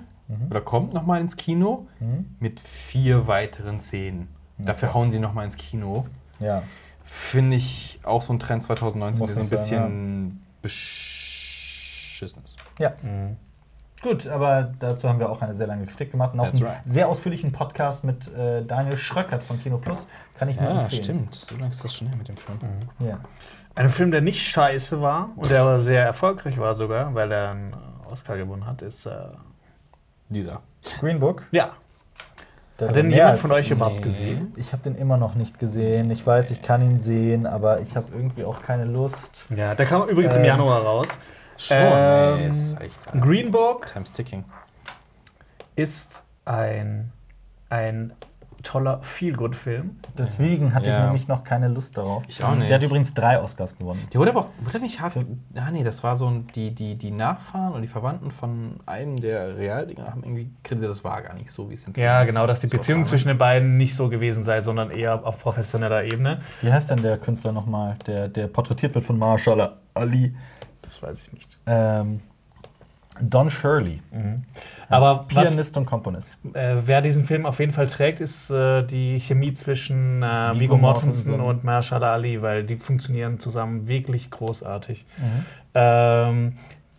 oder 0.49 0.61
kommt 0.61 0.93
noch 0.93 1.05
mal 1.05 1.19
ins 1.21 1.35
Kino 1.37 1.87
mit 2.39 2.59
vier 2.59 3.27
weiteren 3.27 3.79
Szenen. 3.79 4.27
Dafür 4.57 4.93
hauen 4.93 5.09
sie 5.09 5.19
noch 5.19 5.33
mal 5.33 5.43
ins 5.43 5.57
Kino. 5.57 6.05
Ja. 6.39 6.63
Finde 7.03 7.57
ich 7.57 7.99
auch 8.03 8.21
so 8.21 8.31
ein 8.33 8.39
Trend 8.39 8.63
2019, 8.63 9.21
Muss 9.25 9.35
der 9.35 9.43
so 9.43 9.47
ein 9.47 9.49
bisschen 9.49 10.41
beschissen 10.61 12.43
ist. 12.43 12.57
Ja. 12.79 12.93
Gut, 14.01 14.27
aber 14.27 14.71
dazu 14.79 15.07
haben 15.09 15.19
wir 15.19 15.29
auch 15.29 15.41
eine 15.43 15.53
sehr 15.53 15.67
lange 15.67 15.85
Kritik 15.85 16.11
gemacht 16.11 16.33
und 16.33 16.39
auch 16.39 16.45
That's 16.45 16.61
einen 16.61 16.71
right. 16.71 16.81
sehr 16.85 17.07
ausführlichen 17.07 17.51
Podcast 17.51 18.03
mit 18.03 18.27
äh, 18.33 18.63
Daniel 18.65 18.97
Schröckert 18.97 19.43
von 19.43 19.59
Kino 19.59 19.77
Plus. 19.77 20.07
Kann 20.35 20.49
ich 20.49 20.59
nur 20.59 20.69
Ja, 20.71 20.81
empfehlen. 20.81 21.03
stimmt. 21.03 21.35
So 21.35 21.55
lange 21.55 21.69
ist 21.69 21.83
das 21.83 21.93
schon 21.95 22.07
her 22.07 22.17
mit 22.17 22.27
dem 22.27 22.35
Film. 22.37 22.57
Ja. 22.99 23.19
Ein 23.75 23.89
Film, 23.89 24.09
der 24.11 24.21
nicht 24.21 24.41
scheiße 24.41 25.01
war 25.01 25.29
und 25.35 25.49
der 25.51 25.61
aber 25.61 25.79
sehr 25.79 26.03
erfolgreich 26.03 26.57
war 26.57 26.73
sogar, 26.73 27.13
weil 27.13 27.31
er 27.31 27.51
einen 27.51 27.75
Oscar 28.09 28.37
gewonnen 28.37 28.65
hat, 28.65 28.81
ist. 28.81 29.05
Äh, 29.05 29.11
Dieser. 30.31 30.61
Green 30.99 31.19
Book. 31.19 31.43
ja. 31.51 31.71
der 32.79 32.87
Hat 32.89 32.95
denn 32.95 33.11
jemand 33.11 33.37
von 33.39 33.51
euch 33.51 33.69
überhaupt 33.69 33.97
Nee. 33.97 34.01
gesehen? 34.01 34.53
Ich 34.57 34.73
habe 34.73 34.81
den 34.81 34.95
immer 34.95 35.17
noch 35.17 35.35
nicht 35.35 35.59
gesehen. 35.59 36.09
Ich 36.09 36.25
weiß, 36.25 36.49
ich 36.51 36.61
kann 36.63 36.81
ihn 36.81 36.99
sehen, 36.99 37.45
aber 37.45 37.79
ich 37.81 37.95
habe 37.95 38.07
irgendwie 38.15 38.43
auch 38.43 38.63
keine 38.63 38.85
Lust. 38.85 39.45
Ja, 39.55 39.75
der 39.75 39.85
kam 39.85 40.07
übrigens 40.09 40.33
im 40.35 40.39
Ähm, 40.41 40.45
Januar 40.47 40.81
raus. 40.81 41.07
Schon, 41.57 41.77
Ähm, 41.79 42.39
es 42.47 42.57
ist 42.59 42.81
echt. 42.81 43.13
äh, 43.13 43.19
Green 43.19 43.51
Book 43.51 43.85
Time's 43.85 44.11
ticking. 44.11 44.45
ist 45.75 46.23
ein, 46.45 47.11
ein 47.69 48.13
toller 48.63 48.99
Feel-Good-Film. 49.03 49.97
Deswegen 50.17 50.73
hatte 50.73 50.89
ich 50.89 50.95
Ja. 50.95 51.05
nämlich 51.05 51.27
noch 51.27 51.43
keine 51.43 51.67
Lust 51.67 51.97
darauf. 51.97 52.23
Ich 52.27 52.43
auch 52.43 52.55
nicht. 52.55 52.69
Der 52.69 52.77
hat 52.77 52.83
übrigens 52.83 53.13
drei 53.13 53.41
Oscars 53.41 53.77
gewonnen. 53.77 54.05
Der 54.13 54.19
wurde 54.19 54.31
aber 54.31 54.41
auch, 54.41 54.49
wurde 54.61 54.79
nicht 54.79 54.99
hart. 54.99 55.15
Ah, 55.55 55.71
nee, 55.71 55.83
das 55.83 56.03
war 56.03 56.15
so 56.15 56.29
die, 56.55 56.71
die, 56.73 56.95
die 56.95 57.11
Nachfahren 57.11 57.73
und 57.73 57.81
die 57.81 57.88
Verwandten 57.88 58.31
von 58.31 58.75
einem 58.85 59.19
der 59.19 59.57
Realdinger 59.57 60.05
haben 60.11 60.23
irgendwie 60.23 60.49
kritisiert, 60.63 60.91
das 60.91 61.03
war 61.03 61.21
gar 61.21 61.33
nicht 61.33 61.51
so, 61.51 61.69
wie 61.69 61.73
es 61.73 61.83
Film 61.83 61.95
Ja, 61.97 62.21
ist. 62.21 62.27
genau, 62.29 62.47
dass 62.47 62.59
die 62.59 62.67
So 62.67 62.77
Beziehung 62.77 63.05
zwischen 63.05 63.27
den 63.29 63.38
beiden 63.38 63.77
nicht 63.77 63.95
so 63.95 64.09
gewesen 64.09 64.45
sei, 64.45 64.61
sondern 64.61 64.91
eher 64.91 65.25
auf 65.25 65.39
professioneller 65.41 66.03
Ebene. 66.03 66.41
Wie 66.61 66.71
heißt 66.71 66.89
denn 66.91 67.01
der 67.01 67.17
Künstler 67.17 67.51
nochmal, 67.51 67.95
der, 68.07 68.27
der 68.27 68.47
porträtiert 68.47 68.93
wird 68.95 69.05
von 69.05 69.17
Marshall 69.17 69.73
Ali? 69.93 70.35
Das 70.81 71.01
weiß 71.01 71.21
ich 71.21 71.33
nicht. 71.33 71.57
Ähm, 71.67 72.19
Don 73.22 73.49
Shirley. 73.49 74.02
Aber 74.89 75.26
was, 75.31 75.45
Pianist 75.45 75.77
und 75.77 75.85
Komponist. 75.85 76.31
äh, 76.53 76.76
wer 76.85 77.02
diesen 77.02 77.26
Film 77.26 77.45
auf 77.45 77.60
jeden 77.60 77.72
Fall 77.72 77.88
trägt, 77.88 78.19
ist 78.19 78.49
äh, 78.49 78.84
die 78.84 79.19
Chemie 79.19 79.53
zwischen 79.53 80.22
äh, 80.22 80.60
Viggo 80.60 80.77
Mortensen 80.77 81.39
und 81.39 81.64
Mahershala 81.64 82.14
Ali, 82.14 82.41
weil 82.41 82.64
die 82.64 82.76
funktionieren 82.76 83.39
zusammen 83.39 83.88
wirklich 83.88 84.30
großartig. 84.30 85.06
Ähm, 85.73 86.53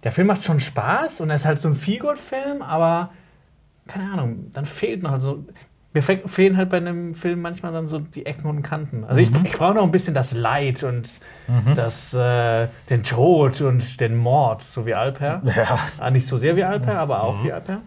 der 0.04 0.12
Film 0.12 0.26
macht 0.26 0.44
schon 0.44 0.58
Spaß 0.58 1.20
und 1.20 1.30
er 1.30 1.36
ist 1.36 1.44
halt 1.44 1.60
so 1.60 1.68
ein 1.68 1.74
Feelgood-Film, 1.74 2.62
aber 2.62 3.10
keine 3.86 4.10
Ahnung, 4.12 4.50
dann 4.52 4.64
fehlt 4.64 5.02
noch 5.02 5.18
so. 5.18 5.44
Mir 5.94 6.02
fe 6.02 6.22
fehlen 6.26 6.56
halt 6.56 6.70
bei 6.70 6.78
einem 6.78 7.14
Film 7.14 7.42
manchmal 7.42 7.72
dann 7.72 7.86
so 7.86 7.98
die 7.98 8.24
Ecken 8.24 8.46
und 8.46 8.62
Kanten. 8.62 9.04
Also 9.04 9.20
ich, 9.20 9.30
ich 9.44 9.52
brauche 9.52 9.74
noch 9.74 9.82
ein 9.82 9.90
bisschen 9.90 10.14
das 10.14 10.32
Leid 10.32 10.82
und 10.84 11.10
das, 11.76 12.14
äh, 12.14 12.68
den 12.88 13.02
Tod 13.02 13.60
und 13.60 14.00
den 14.00 14.16
Mord, 14.16 14.62
so 14.62 14.86
wie 14.86 14.94
Alper. 14.94 15.42
Ja. 15.44 15.78
Ah, 16.00 16.10
nicht 16.10 16.26
so 16.26 16.36
sehr 16.38 16.56
wie 16.56 16.64
Alper, 16.64 16.98
aber 16.98 17.22
auch 17.22 17.44
wie 17.44 17.52
Alper. 17.52 17.82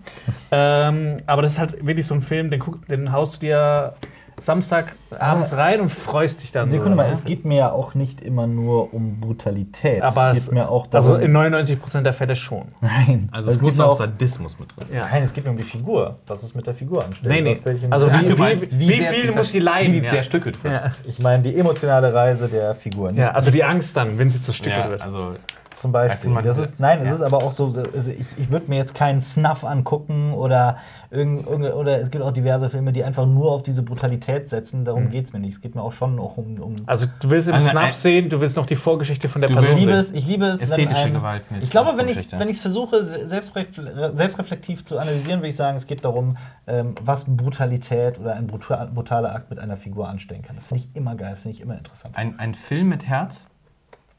Ähm, 0.52 1.18
aber 1.26 1.42
das 1.42 1.54
ist 1.54 1.60
halt 1.60 1.86
wirklich 1.86 2.06
so 2.06 2.14
ein 2.14 2.22
Film, 2.22 2.52
den, 2.52 2.60
guck, 2.60 2.86
den 2.88 3.12
haust 3.12 3.38
du 3.38 3.48
dir 3.48 3.96
Samstag 4.40 4.96
abends 5.18 5.54
rein 5.54 5.80
und 5.82 5.90
freust 5.92 6.44
dich 6.44 6.52
dann 6.52 6.68
Sekunde 6.68 6.92
so. 6.92 6.96
mal, 6.98 7.08
ne? 7.08 7.14
es 7.14 7.24
geht 7.24 7.46
mir 7.46 7.58
ja 7.58 7.72
auch 7.72 7.94
nicht 7.94 8.22
immer 8.22 8.48
nur 8.48 8.94
um 8.94 9.20
Brutalität. 9.22 10.02
aber 10.02 10.32
es 10.32 10.46
geht 10.46 10.54
mir 10.54 10.70
auch 10.70 10.88
darum. 10.88 11.12
Also 11.14 11.24
in 11.24 11.32
99% 11.36 12.02
der 12.02 12.14
Fälle 12.14 12.36
schon. 12.36 12.66
nein, 12.82 13.30
Also 13.32 13.52
es 13.52 13.58
geht 13.58 13.64
muss 13.66 13.80
auch 13.80 13.94
Sadismus 13.94 14.60
mit 14.60 14.76
drin. 14.76 14.88
Ja. 14.94 15.08
nein, 15.10 15.24
es 15.24 15.34
geht 15.34 15.46
mir 15.46 15.52
um 15.52 15.58
die 15.58 15.64
Figur. 15.64 16.20
Was 16.28 16.44
es 16.44 16.54
mit 16.54 16.68
der 16.68 16.74
Figur 16.74 17.04
anstellt. 17.06 17.34
Nee, 17.34 17.42
nee. 17.42 17.58
Also 17.90 18.12
wie- 18.12 18.26
du 18.26 18.36
meinst, 18.36 18.78
wie 18.78 18.88
sehr 18.88 19.12
viel 19.12 19.32
muss 19.34 19.52
die 19.52 19.60
leiden, 19.60 19.94
Wie 19.94 20.00
die 20.00 20.06
ja. 20.06 20.12
zerstückelt 20.12 20.62
wird. 20.64 20.74
Ja. 20.74 20.92
ich 21.06 21.20
meine 21.20 21.44
die 21.44 21.56
emotionale 21.58 22.14
Reise 22.14 22.48
der 22.50 22.76
Figur. 22.76 23.12
Nicht 23.12 23.20
ja, 23.22 23.32
also 23.32 23.52
die 23.52 23.64
Angst 23.64 23.96
dann, 23.96 24.20
wenn 24.20 24.30
sie 24.30 24.42
zerstückelt 24.42 24.84
Ja, 24.84 24.90
wird. 24.90 25.02
also 25.02 25.36
Zum 25.76 25.92
Beispiel. 25.92 26.32
man 26.32 26.44
das 26.44 26.58
ist, 26.58 26.80
nein, 26.80 27.00
es 27.02 27.10
ja. 27.10 27.16
ist 27.16 27.22
aber 27.22 27.38
auch 27.40 27.52
so, 27.52 27.66
also 27.66 28.10
ich, 28.10 28.26
ich 28.38 28.50
würde 28.50 28.70
mir 28.70 28.78
jetzt 28.78 28.96
keinen 28.96 29.22
Snuff 29.22 29.66
angucken 29.66 30.34
oder, 30.34 30.78
irgend, 31.12 31.46
irgend- 31.46 31.74
oder 31.74 32.00
es 32.00 32.12
gibt 32.12 32.24
auch 32.24 32.32
diverse 32.32 32.70
Filme, 32.70 32.94
die 32.94 33.04
einfach 33.04 33.26
nur 33.26 33.52
auf 33.52 33.62
diese 33.62 33.84
Brutalität 33.84 34.48
setzen. 34.48 34.86
Darum 34.86 35.10
geht 35.10 35.26
es 35.26 35.34
mir 35.34 35.40
nicht. 35.40 35.56
Es 35.56 35.62
geht 35.62 35.76
mir 35.76 35.82
auch 35.82 35.92
schon 35.92 36.18
auch 36.18 36.38
um. 36.38 36.62
um 36.62 36.76
Also 36.86 37.08
du 37.20 37.30
willst 37.30 37.50
im 37.50 37.56
Also, 37.56 37.70
Snuff 37.70 37.90
äh, 37.90 37.94
sehen, 37.94 38.30
du 38.30 38.40
willst 38.40 38.56
noch 38.56 38.66
die 38.66 38.78
Vorgeschichte 38.78 39.28
von 39.28 39.42
der 39.42 39.50
Du 39.50 39.56
Person 39.56 39.74
ich 39.76 39.80
liebe 39.82 39.92
sehen. 39.92 40.00
es, 40.00 40.12
ich 40.14 40.26
liebe 40.26 40.46
es, 40.46 40.62
Ästhetische 40.62 41.02
wenn 41.04 41.08
ein, 41.08 41.14
Gewalt 41.16 41.52
mit 41.52 41.64
Ich 41.64 41.70
glaube, 41.72 41.90
wenn 41.98 42.08
ich 42.08 42.14
Vorgeschichte. 42.14 42.40
wenn 42.40 42.48
ich 42.50 42.56
es 42.56 42.62
versuche, 42.62 43.04
se- 43.04 43.26
selbstrefle- 43.26 44.14
selbstreflektiv 44.14 44.86
zu 44.86 44.98
analysieren, 44.98 45.40
würde 45.42 45.50
ich 45.50 45.56
sagen, 45.58 45.76
es 45.76 45.88
geht 45.88 46.06
darum, 46.06 46.38
ähm, 46.68 46.96
was 47.02 47.26
Brutalität 47.28 48.20
oder 48.20 48.36
ein 48.36 48.48
brutal, 48.48 48.88
brutaler 48.88 49.36
Akt 49.36 49.50
mit 49.50 49.60
einer 49.60 49.78
Figur 49.78 50.08
anstellen 50.08 50.42
kann. 50.42 50.56
Das 50.56 50.68
finde 50.68 50.84
ich 50.86 50.96
immer 50.96 51.16
geil, 51.16 51.36
finde 51.36 51.56
ich 51.56 51.62
immer 51.62 51.78
interessant. 51.78 52.18
ein, 52.18 52.40
ein 52.40 52.54
Film 52.54 52.90
mit 52.90 53.06
Herz, 53.08 53.48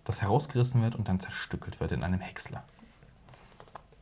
das 0.06 0.22
herausgerissen 0.22 0.82
wird 0.82 0.94
und 0.94 1.08
dann 1.08 1.20
zerstückelt 1.20 1.80
wird 1.80 1.92
in 1.92 2.02
einem 2.02 2.20
Häcksler. 2.20 2.62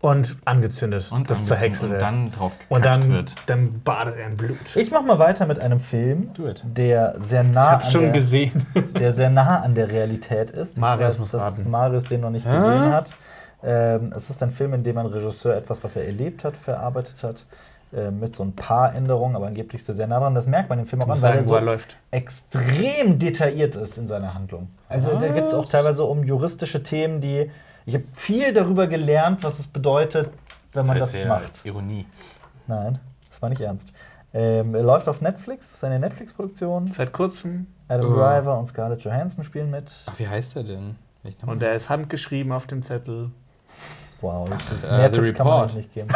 Und 0.00 0.36
angezündet, 0.44 1.10
Und 1.10 1.30
das 1.30 1.38
dann, 1.38 1.46
zerhäckselt 1.46 1.84
und 1.84 1.90
wird. 1.92 2.02
dann 2.02 2.30
drauf 2.30 2.58
Und 2.68 2.84
dann, 2.84 3.02
wird. 3.08 3.36
dann 3.46 3.80
badet 3.80 4.16
er 4.16 4.26
in 4.26 4.36
Blut. 4.36 4.76
Ich 4.76 4.90
mache 4.90 5.04
mal 5.04 5.18
weiter 5.18 5.46
mit 5.46 5.58
einem 5.58 5.80
Film, 5.80 6.28
der 6.62 7.14
sehr 7.20 7.42
nah 7.42 7.70
Hab's 7.72 7.86
an 7.86 7.90
schon 7.92 8.02
der, 8.02 8.12
gesehen. 8.12 8.66
der 8.98 9.14
sehr 9.14 9.30
nah 9.30 9.60
an 9.62 9.74
der 9.74 9.88
Realität 9.88 10.50
ist. 10.50 10.76
Marius 10.76 11.14
ich 11.14 11.20
muss 11.20 11.32
weiß, 11.32 11.40
dass 11.42 11.58
raten. 11.58 11.70
Marius 11.70 12.04
den 12.04 12.20
noch 12.20 12.28
nicht 12.30 12.44
gesehen 12.44 12.92
hat. 12.92 13.14
Ähm, 13.62 14.12
es 14.14 14.28
ist 14.28 14.42
ein 14.42 14.50
Film, 14.50 14.74
in 14.74 14.82
dem 14.82 14.98
ein 14.98 15.06
Regisseur 15.06 15.56
etwas, 15.56 15.82
was 15.82 15.96
er 15.96 16.04
erlebt 16.04 16.44
hat, 16.44 16.54
verarbeitet 16.54 17.22
hat. 17.24 17.46
Äh, 17.94 18.10
Mit 18.10 18.34
so 18.34 18.42
ein 18.42 18.52
paar 18.54 18.94
Änderungen, 18.94 19.36
aber 19.36 19.46
angeblich 19.46 19.80
ist 19.82 19.88
er 19.88 19.94
sehr 19.94 20.06
nah 20.06 20.18
dran. 20.20 20.34
Das 20.34 20.46
merkt 20.46 20.68
man 20.68 20.78
im 20.78 20.86
Film 20.86 21.02
auch 21.02 21.06
an, 21.06 21.10
weil 21.12 21.18
sagen, 21.18 21.38
er 21.38 21.44
wo 21.44 21.48
so 21.48 21.54
er 21.56 21.62
läuft. 21.62 21.96
extrem 22.10 23.18
detailliert 23.18 23.76
ist 23.76 23.98
in 23.98 24.06
seiner 24.08 24.34
Handlung. 24.34 24.68
Also 24.88 25.10
da 25.18 25.28
geht 25.28 25.44
es 25.44 25.54
auch 25.54 25.62
Was? 25.62 25.70
teilweise 25.70 26.04
um 26.04 26.22
juristische 26.24 26.82
Themen, 26.82 27.20
die. 27.20 27.50
Ich 27.86 27.94
habe 27.94 28.04
viel 28.12 28.52
darüber 28.52 28.86
gelernt, 28.86 29.42
was 29.44 29.58
es 29.58 29.66
bedeutet, 29.66 30.30
wenn 30.72 30.86
man 30.86 30.96
heißt 31.00 31.14
das 31.14 31.20
ja 31.20 31.28
macht. 31.28 31.64
Ironie. 31.64 32.06
Nein, 32.66 32.98
das 33.28 33.42
war 33.42 33.48
nicht 33.50 33.60
ernst. 33.60 33.92
Ähm, 34.32 34.74
er 34.74 34.82
läuft 34.82 35.06
auf 35.08 35.20
Netflix, 35.20 35.68
das 35.68 35.76
ist 35.76 35.84
eine 35.84 35.98
Netflix-Produktion. 36.00 36.90
Seit 36.92 37.12
kurzem. 37.12 37.66
Adam 37.86 38.10
Oh. 38.10 38.16
Driver 38.16 38.58
und 38.58 38.64
Scarlett 38.66 39.02
Johansson 39.04 39.44
spielen 39.44 39.70
mit. 39.70 39.92
Ach, 40.06 40.18
wie 40.18 40.26
heißt 40.26 40.56
der 40.56 40.64
denn? 40.64 40.96
Und 41.46 41.62
er 41.62 41.74
ist 41.74 41.88
handgeschrieben 41.88 42.50
auf 42.52 42.66
dem 42.66 42.82
Zettel. 42.82 43.30
Wow, 44.22 44.48
jetzt 44.50 44.72
ist 44.72 44.90
mehr 44.90 45.12
The 45.12 45.20
Tipps 45.20 45.36
kann 45.36 45.46
man 45.46 45.74
nicht 45.74 45.92
geben. 45.92 46.08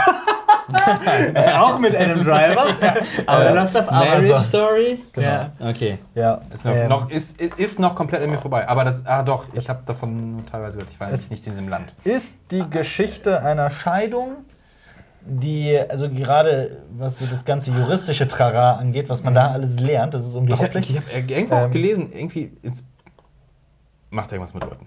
Äh, 1.34 1.52
auch 1.58 1.78
mit 1.78 1.94
Adam 1.96 2.22
Driver. 2.24 2.66
Aber 3.26 3.44
er 3.44 3.54
läuft 3.54 3.76
auf 3.76 3.90
Marriage 3.90 4.28
Amazon. 4.34 4.38
Story? 4.38 5.02
Ja. 5.16 5.52
Okay. 5.60 5.98
Ja, 6.14 6.40
Ist 6.52 6.64
noch, 6.64 6.74
ähm, 6.74 6.88
noch, 6.88 7.10
ist, 7.10 7.40
ist 7.40 7.78
noch 7.78 7.94
komplett 7.94 8.22
an 8.22 8.30
mir 8.30 8.38
vorbei. 8.38 8.68
Aber 8.68 8.84
das, 8.84 9.04
ah 9.06 9.22
doch, 9.22 9.44
ich 9.52 9.68
habe 9.68 9.82
davon 9.86 10.32
nur 10.36 10.46
teilweise 10.46 10.78
gehört. 10.78 10.90
Ich 10.92 11.00
war 11.00 11.08
nicht 11.10 11.46
in 11.46 11.52
diesem 11.52 11.68
Land. 11.68 11.94
ist 12.04 12.34
die 12.50 12.68
Geschichte 12.68 13.42
einer 13.42 13.70
Scheidung, 13.70 14.36
die, 15.30 15.78
also 15.88 16.08
gerade 16.08 16.78
was 16.96 17.18
so 17.18 17.26
das 17.26 17.44
ganze 17.44 17.70
juristische 17.72 18.26
Trara 18.28 18.76
angeht, 18.76 19.08
was 19.10 19.22
man 19.22 19.34
da 19.34 19.50
alles 19.50 19.78
lernt, 19.78 20.14
das 20.14 20.22
ist 20.24 20.30
Ich 20.30 20.34
habe 20.36 20.40
unglaublich. 20.52 20.90
ich 20.90 20.96
hab 20.96 21.30
irgendwo 21.30 21.54
auch 21.56 21.64
Ähm, 21.64 21.70
gelesen, 21.70 22.12
irgendwie 22.12 22.52
ins 22.62 22.84
macht 24.10 24.32
irgendwas 24.32 24.54
mit 24.54 24.64
Leuten. 24.64 24.86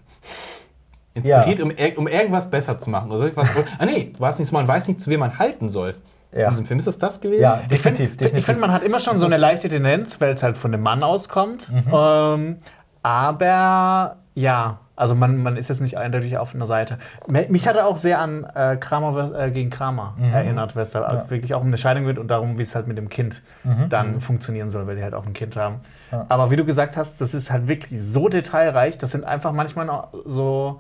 Ja. 1.24 1.38
Inspiriert, 1.42 1.60
um, 1.62 1.72
ir- 1.72 1.98
um 1.98 2.08
irgendwas 2.08 2.50
besser 2.50 2.78
zu 2.78 2.90
machen. 2.90 3.12
Oder 3.12 3.36
was? 3.36 3.50
ah 3.80 3.86
nee, 3.86 4.14
war 4.18 4.30
es 4.30 4.40
nicht 4.40 4.48
so, 4.50 4.56
man 4.56 4.68
weiß 4.68 4.88
nicht, 4.88 5.02
zu 5.02 5.10
wem 5.10 5.20
man 5.20 5.38
halten 5.40 5.68
soll. 5.70 5.96
Ja. 6.34 6.46
In 6.46 6.50
diesem 6.52 6.66
Film 6.66 6.78
ist 6.78 6.88
das 6.88 6.98
das 6.98 7.20
gewesen? 7.20 7.42
Ja, 7.42 7.62
Ich 7.70 7.82
finde, 7.82 7.98
definitiv, 8.04 8.38
ich 8.38 8.46
find, 8.46 8.60
man 8.62 8.72
hat 8.72 8.84
immer 8.84 9.00
schon 9.00 9.18
so 9.18 9.26
eine 9.26 9.36
leichte 9.36 9.68
Tendenz, 9.68 10.22
weil 10.22 10.34
es 10.34 10.42
halt 10.44 10.56
von 10.58 10.72
dem 10.72 10.82
Mann 10.82 11.04
auskommt. 11.04 11.70
Ähm, 11.94 12.58
aber 13.04 14.16
ja, 14.34 14.80
also 14.96 15.16
man, 15.16 15.44
man 15.44 15.58
ist 15.58 15.68
jetzt 15.68 15.82
nicht 15.82 15.98
eindeutig 15.98 16.38
auf 16.38 16.56
einer 16.56 16.66
Seite. 16.68 17.00
Mich 17.28 17.68
hat 17.68 17.76
er 17.76 17.88
auch 17.88 17.98
sehr 17.98 18.20
an 18.20 18.46
äh, 18.56 18.78
Kramer 18.78 19.32
äh, 19.38 19.52
gegen 19.52 19.70
Kramer 19.72 20.14
erinnert, 20.32 20.76
weil 20.76 20.84
es 20.84 20.96
halt 20.96 21.12
Ja. 21.12 21.30
wirklich 21.30 21.54
auch 21.54 21.62
um 21.62 21.68
eine 21.68 21.78
Scheidung 21.78 22.06
geht 22.06 22.18
und 22.20 22.28
darum, 22.30 22.58
wie 22.58 22.64
es 22.64 22.76
halt 22.76 22.88
mit 22.88 22.98
dem 22.98 23.10
Kind 23.10 23.42
dann 23.90 24.22
funktionieren 24.22 24.70
soll, 24.70 24.88
weil 24.88 24.96
die 24.96 25.04
halt 25.04 25.14
auch 25.16 25.26
ein 25.26 25.34
Kind 25.34 25.56
haben. 25.58 25.82
Ja. 26.12 26.26
Aber 26.30 26.52
wie 26.52 26.56
du 26.56 26.64
gesagt 26.64 26.96
hast, 26.98 27.20
das 27.20 27.34
ist 27.34 27.52
halt 27.52 27.68
wirklich 27.68 28.00
so 28.02 28.30
detailreich. 28.30 28.98
Das 28.98 29.12
sind 29.12 29.26
einfach 29.26 29.52
manchmal 29.52 29.86
noch 29.88 30.10
so. 30.26 30.80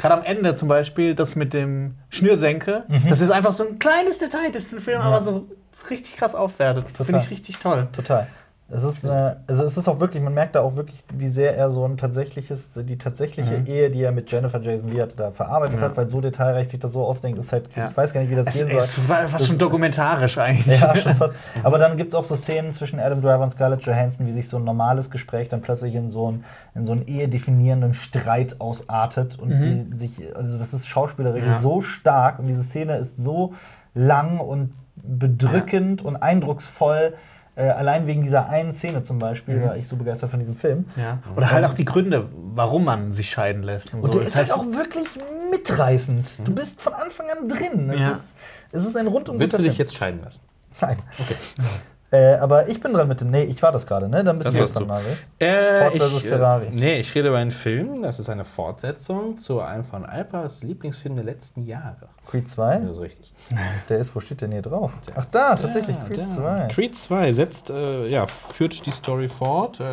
Gerade 0.00 0.14
am 0.14 0.24
Ende 0.24 0.54
zum 0.54 0.66
Beispiel, 0.66 1.14
das 1.14 1.36
mit 1.36 1.52
dem 1.52 1.96
Schnürsenkel, 2.08 2.84
das 3.08 3.20
ist 3.20 3.30
einfach 3.30 3.52
so 3.52 3.68
ein 3.68 3.78
kleines 3.78 4.18
Detail, 4.18 4.50
das 4.50 4.64
ist 4.64 4.72
ein 4.72 4.80
Film 4.80 5.00
aber 5.02 5.20
so 5.20 5.46
richtig 5.90 6.16
krass 6.16 6.34
aufwertet. 6.34 6.86
Finde 6.96 7.18
ich 7.18 7.30
richtig 7.30 7.58
toll. 7.58 7.86
Total. 7.92 8.26
Es 8.72 8.84
ist, 8.84 9.04
äh, 9.04 9.34
also 9.48 9.64
es 9.64 9.76
ist 9.76 9.88
auch 9.88 9.98
wirklich, 9.98 10.22
man 10.22 10.32
merkt 10.32 10.54
da 10.54 10.60
auch 10.60 10.76
wirklich, 10.76 11.00
wie 11.12 11.26
sehr 11.26 11.56
er 11.56 11.70
so 11.70 11.84
ein 11.84 11.96
tatsächliches, 11.96 12.78
die 12.84 12.98
tatsächliche 12.98 13.56
Ehe, 13.66 13.90
die 13.90 14.02
er 14.02 14.12
mit 14.12 14.30
Jennifer 14.30 14.60
Jason 14.60 14.90
Leigh 14.92 15.02
hatte, 15.02 15.16
da 15.16 15.30
verarbeitet 15.32 15.76
Mhm. 15.76 15.82
Ja. 15.82 15.88
hat, 15.88 15.96
weil 15.96 16.06
so 16.06 16.20
detailreich 16.20 16.68
sich 16.68 16.78
das 16.78 16.92
so 16.92 17.04
ausdenkt, 17.04 17.38
ist 17.38 17.52
halt, 17.52 17.68
Ja. 17.74 17.86
ich 17.90 17.96
weiß 17.96 18.12
gar 18.12 18.20
nicht, 18.20 18.30
wie 18.30 18.36
das 18.36 18.46
Es 18.46 18.54
gehen 18.54 18.70
soll. 18.70 18.78
ist 18.80 18.94
fast 18.94 19.34
Das- 19.34 19.46
schon 19.48 19.58
dokumentarisch 19.58 20.38
eigentlich. 20.38 20.80
Ja, 20.80 20.94
schon 20.94 21.14
fast. 21.16 21.34
Aber 21.64 21.78
dann 21.78 21.96
gibt 21.96 22.10
es 22.10 22.14
auch 22.14 22.22
so 22.24 22.34
Szenen 22.36 22.72
zwischen 22.72 23.00
Adam 23.00 23.20
Driver 23.20 23.40
und 23.42 23.50
Scarlett 23.50 23.82
Johansson, 23.82 24.26
wie 24.26 24.32
sich 24.32 24.48
so 24.48 24.56
ein 24.58 24.64
normales 24.64 25.10
Gespräch 25.10 25.48
dann 25.48 25.62
plötzlich 25.62 25.94
in 25.96 26.08
so 26.08 26.28
einen, 26.28 26.44
in 26.76 26.84
so 26.84 26.92
einen 26.92 27.06
ehedefinierenden 27.08 27.94
Streit 27.94 28.60
ausartet. 28.60 29.38
Und 29.38 29.50
die 29.50 29.96
sich, 29.96 30.12
also 30.36 30.58
das 30.58 30.72
ist 30.72 30.86
schauspielerisch 30.86 31.44
Ja. 31.44 31.58
so 31.58 31.80
stark 31.80 32.38
und 32.38 32.46
diese 32.46 32.62
Szene 32.62 32.96
ist 32.98 33.16
so 33.16 33.52
lang 33.94 34.38
und 34.38 34.74
bedrückend 34.96 36.02
und 36.04 36.16
eindrucksvoll. 36.16 37.14
Äh, 37.56 37.62
allein 37.68 38.06
wegen 38.06 38.22
dieser 38.22 38.48
einen 38.48 38.72
Szene 38.74 39.02
zum 39.02 39.18
Beispiel 39.18 39.62
war 39.62 39.76
ich 39.76 39.86
so 39.88 39.96
begeistert 39.96 40.30
von 40.30 40.38
diesem 40.38 40.54
Film. 40.56 40.84
Ja. 40.96 41.18
Oder 41.36 41.50
halt 41.50 41.64
auch 41.64 41.74
die 41.74 41.84
Gründe, 41.84 42.28
warum 42.54 42.84
man 42.84 43.12
sich 43.12 43.30
scheiden 43.30 43.62
lässt. 43.62 43.92
Und, 43.92 44.00
Und 44.02 44.12
so. 44.12 44.18
der 44.18 44.26
ist 44.28 44.36
halt 44.36 44.52
auch 44.52 44.64
wirklich 44.66 45.06
mitreißend. 45.50 46.38
Du 46.44 46.54
bist 46.54 46.80
von 46.80 46.92
Anfang 46.94 47.26
an 47.30 47.48
drin. 47.48 47.90
Es, 47.90 48.00
Ja. 48.00 48.10
ist, 48.10 48.36
es 48.72 48.86
ist 48.86 48.96
ein 48.96 49.06
rundum 49.08 49.38
Willst 49.38 49.58
du 49.58 49.62
dich 49.62 49.72
Film. 49.72 49.78
jetzt 49.78 49.94
scheiden 49.96 50.22
lassen? 50.22 50.42
Nein. 50.80 50.98
Äh, 52.12 52.34
aber 52.36 52.68
ich 52.68 52.80
bin 52.80 52.92
dran 52.92 53.06
mit 53.06 53.20
dem. 53.20 53.30
Nee, 53.30 53.44
ich 53.44 53.62
war 53.62 53.70
das 53.70 53.86
gerade, 53.86 54.08
ne? 54.08 54.24
Dann 54.24 54.36
bist 54.36 54.48
Das 54.48 54.54
du 54.54 54.60
jetzt 54.60 54.74
dran, 54.74 54.88
du. 54.88 54.94
Marius. 54.94 55.18
Äh, 55.38 55.78
Ford 55.80 55.96
versus 55.96 56.22
Ferrari. 56.24 56.66
Äh, 56.66 56.70
nee, 56.72 56.98
ich 56.98 57.14
rede 57.14 57.28
über 57.28 57.38
einen 57.38 57.52
Film. 57.52 58.02
Das 58.02 58.18
ist 58.18 58.28
eine 58.28 58.44
Fortsetzung 58.44 59.36
zu 59.36 59.60
einem 59.60 59.84
von 59.84 60.04
Alpas 60.04 60.62
Lieblingsfilm 60.62 61.14
der 61.14 61.24
letzten 61.24 61.64
Jahre. 61.64 62.08
Creed 62.28 62.48
2? 62.48 62.78
Das 62.78 62.90
ist 62.96 63.00
richtig. 63.00 63.32
Der 63.88 63.98
ist, 63.98 64.14
wo 64.14 64.20
steht 64.20 64.40
denn 64.42 64.50
hier 64.52 64.62
drauf? 64.62 64.92
Ach, 65.14 65.24
da, 65.26 65.54
tatsächlich, 65.54 65.96
Ja, 65.96 66.04
Creed 66.04 66.18
da. 66.18 66.24
2. 66.24 66.68
Creed 66.74 66.96
2 66.96 67.32
setzt, 67.32 67.70
äh, 67.70 68.06
ja, 68.08 68.26
führt 68.26 68.84
die 68.86 68.90
Story 68.90 69.28
fort. 69.28 69.78
Äh, 69.80 69.84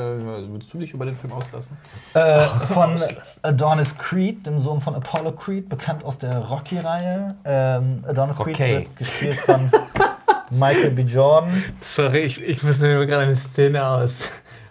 willst 0.52 0.74
du 0.74 0.80
dich 0.80 0.94
über 0.94 1.06
den 1.06 1.16
Film 1.16 1.34
auslassen? 1.34 1.78
Äh, 2.14 2.48
von 2.66 2.96
Adonis 3.44 3.96
Creed, 3.98 4.46
dem 4.48 4.60
Sohn 4.62 4.82
von 4.82 4.96
Apollo 4.96 5.34
Creed, 5.34 5.70
bekannt 5.70 6.04
aus 6.04 6.18
der 6.18 6.38
Rocky-Reihe. 6.40 7.36
Ähm, 7.46 8.04
Adonis 8.08 8.38
Creed 8.38 8.56
Okay. 8.56 8.76
wird 8.80 8.96
gespielt 8.98 9.40
von 9.40 9.72
Michael 10.50 10.92
B. 10.92 11.02
Jordan. 11.04 11.64
Sorry, 11.82 12.20
ich, 12.20 12.42
ich 12.42 12.64
muss 12.64 12.80
mir 12.80 13.06
gerade 13.06 13.24
eine 13.24 13.36
Szene 13.36 13.86
aus, 13.86 14.30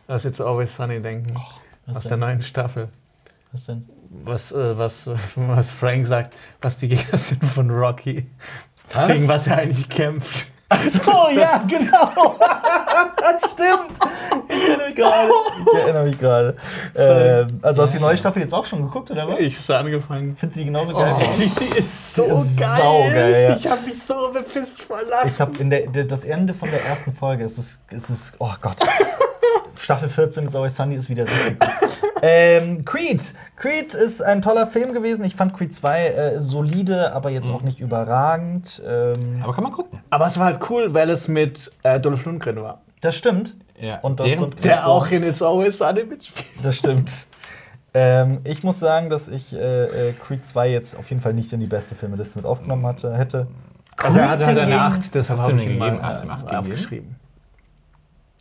aus 0.09 0.25
It's 0.25 0.41
Always 0.41 0.75
Sunny 0.75 1.01
denken. 1.01 1.35
was 1.87 1.97
aus 1.97 2.03
denn? 2.05 2.09
der 2.21 2.29
neuen 2.29 2.43
Staffel. 2.43 2.89
Was 3.53 3.67
denn? 3.67 3.89
Was, 4.25 4.53
äh, 4.53 4.79
was, 4.79 5.11
was 5.35 5.71
Frank 5.73 6.07
sagt, 6.07 6.35
was 6.61 6.79
die 6.79 6.89
Gegner 6.89 7.19
sind 7.19 7.45
von 7.45 7.71
Rocky. 7.71 8.27
Was? 8.93 9.13
Gegen 9.13 9.29
was 9.29 9.47
er 9.47 9.59
eigentlich 9.59 9.89
kämpft. 9.89 10.47
Ach 10.69 10.83
so, 10.83 11.29
ja, 11.33 11.59
genau. 11.69 12.39
Stimmt. 13.53 13.99
Ich 14.49 14.69
erinnere 14.69 14.87
mich 14.89 14.97
gerade. 14.97 15.31
Ich 15.73 15.79
erinnere 15.79 16.05
mich 16.05 16.19
gerade. 16.19 16.57
Ähm, 16.97 17.61
also 17.63 17.83
hast 17.83 17.95
du 17.95 17.99
die 17.99 18.05
neue 18.05 18.17
Staffel 18.17 18.43
jetzt 18.43 18.55
auch 18.55 18.65
schon 18.65 18.83
geguckt, 18.83 19.11
oder 19.11 19.29
was? 19.29 19.39
Ich 19.41 19.59
habe 19.69 19.79
angefangen. 19.79 20.37
finde 20.37 20.55
sie 20.55 20.65
genauso 20.65 20.93
geil. 20.93 21.15
Oh. 21.19 21.23
Die 21.39 21.79
ist 21.79 22.15
so 22.15 22.25
Die 22.25 22.31
ist 22.49 22.59
geil. 22.59 22.79
saugeil, 22.79 23.43
ja. 23.43 23.57
Ich 23.57 23.69
habe 23.69 23.83
mich 23.83 24.03
so 24.03 24.33
bepisst 24.33 24.83
vor 24.83 25.03
Lachen. 25.09 25.29
Ich 25.29 25.41
habe 25.41 25.57
in 25.59 25.71
der, 25.71 25.87
der, 25.89 26.05
das 26.05 26.25
Ende 26.25 26.55
von 26.55 26.71
der 26.71 26.85
ersten 26.85 27.13
Folge, 27.13 27.45
es 27.45 27.59
ist, 27.59 27.81
es 27.91 28.11
ist 28.11 28.35
oh 28.39 28.53
Gott. 28.61 28.77
Staffel 29.79 30.09
14 30.09 30.47
ist 30.47 30.57
Always 30.57 30.75
Sunny 30.75 30.95
ist 30.95 31.11
wieder 31.11 31.25
richtig 31.25 31.61
gut. 31.61 31.71
ähm, 32.23 32.85
Creed. 32.87 33.35
Creed 33.57 33.93
ist 33.95 34.23
ein 34.23 34.41
toller 34.41 34.67
Film 34.67 34.95
gewesen. 34.95 35.23
Ich 35.25 35.37
fand 35.37 35.55
Creed 35.55 35.75
2 35.75 36.07
äh, 36.07 36.41
solide, 36.41 37.13
aber 37.13 37.29
jetzt 37.31 37.51
auch 37.51 37.61
nicht 37.61 37.79
überragend. 37.81 38.83
Ähm, 38.87 39.41
Aber 39.43 39.53
kann 39.53 39.65
man 39.65 39.73
gucken. 39.73 40.01
Aber 40.09 40.27
es 40.27 40.39
war 40.39 40.47
halt 40.47 40.61
cool, 40.71 40.95
weil 40.95 41.11
es 41.11 41.29
mit 41.29 41.71
äh, 41.83 42.01
Dolph 42.01 42.25
Lundgren 42.25 42.57
war. 42.63 42.81
Das 43.01 43.17
stimmt. 43.17 43.55
Ja. 43.81 43.99
Und 44.01 44.21
deren, 44.21 44.41
Lundgren. 44.41 44.63
Der 44.63 44.79
so. 44.79 44.83
auch 44.91 45.11
in 45.11 45.23
It's 45.23 45.43
Always 45.43 45.79
Sunny 45.79 46.05
mitspielt. 46.05 46.47
Das 46.63 46.77
stimmt. 46.77 47.27
Ähm, 47.93 48.41
ich 48.45 48.63
muss 48.63 48.79
sagen, 48.79 49.09
dass 49.11 49.29
ich 49.29 49.55
äh, 49.55 50.11
äh, 50.11 50.13
Creed 50.13 50.45
2 50.45 50.71
jetzt 50.71 50.99
auf 50.99 51.09
jeden 51.11 51.23
Fall 51.23 51.33
nicht 51.35 51.53
in 51.53 51.61
die 51.61 51.67
beste 51.67 51.95
Filmeliste 51.95 52.39
mit 52.39 52.47
aufgenommen 52.47 52.87
hatte, 52.87 53.17
hätte. 53.17 53.47
Also 53.97 54.19
er 54.19 54.31
hatte 54.31 54.47
halt 54.47 54.59
eine 54.59 54.71
hingegen- 54.73 55.03
8, 55.05 55.15
das 55.15 55.31
Hast 55.31 55.47
du 55.47 55.53
ihm 55.53 55.59
ihm 55.59 55.79
gegeben? 55.79 56.03
Hast 56.03 56.23
du 56.23 56.27
ihm 56.27 56.31
äh, 56.31 56.33
acht 56.35 56.49
gegeben? 56.91 57.17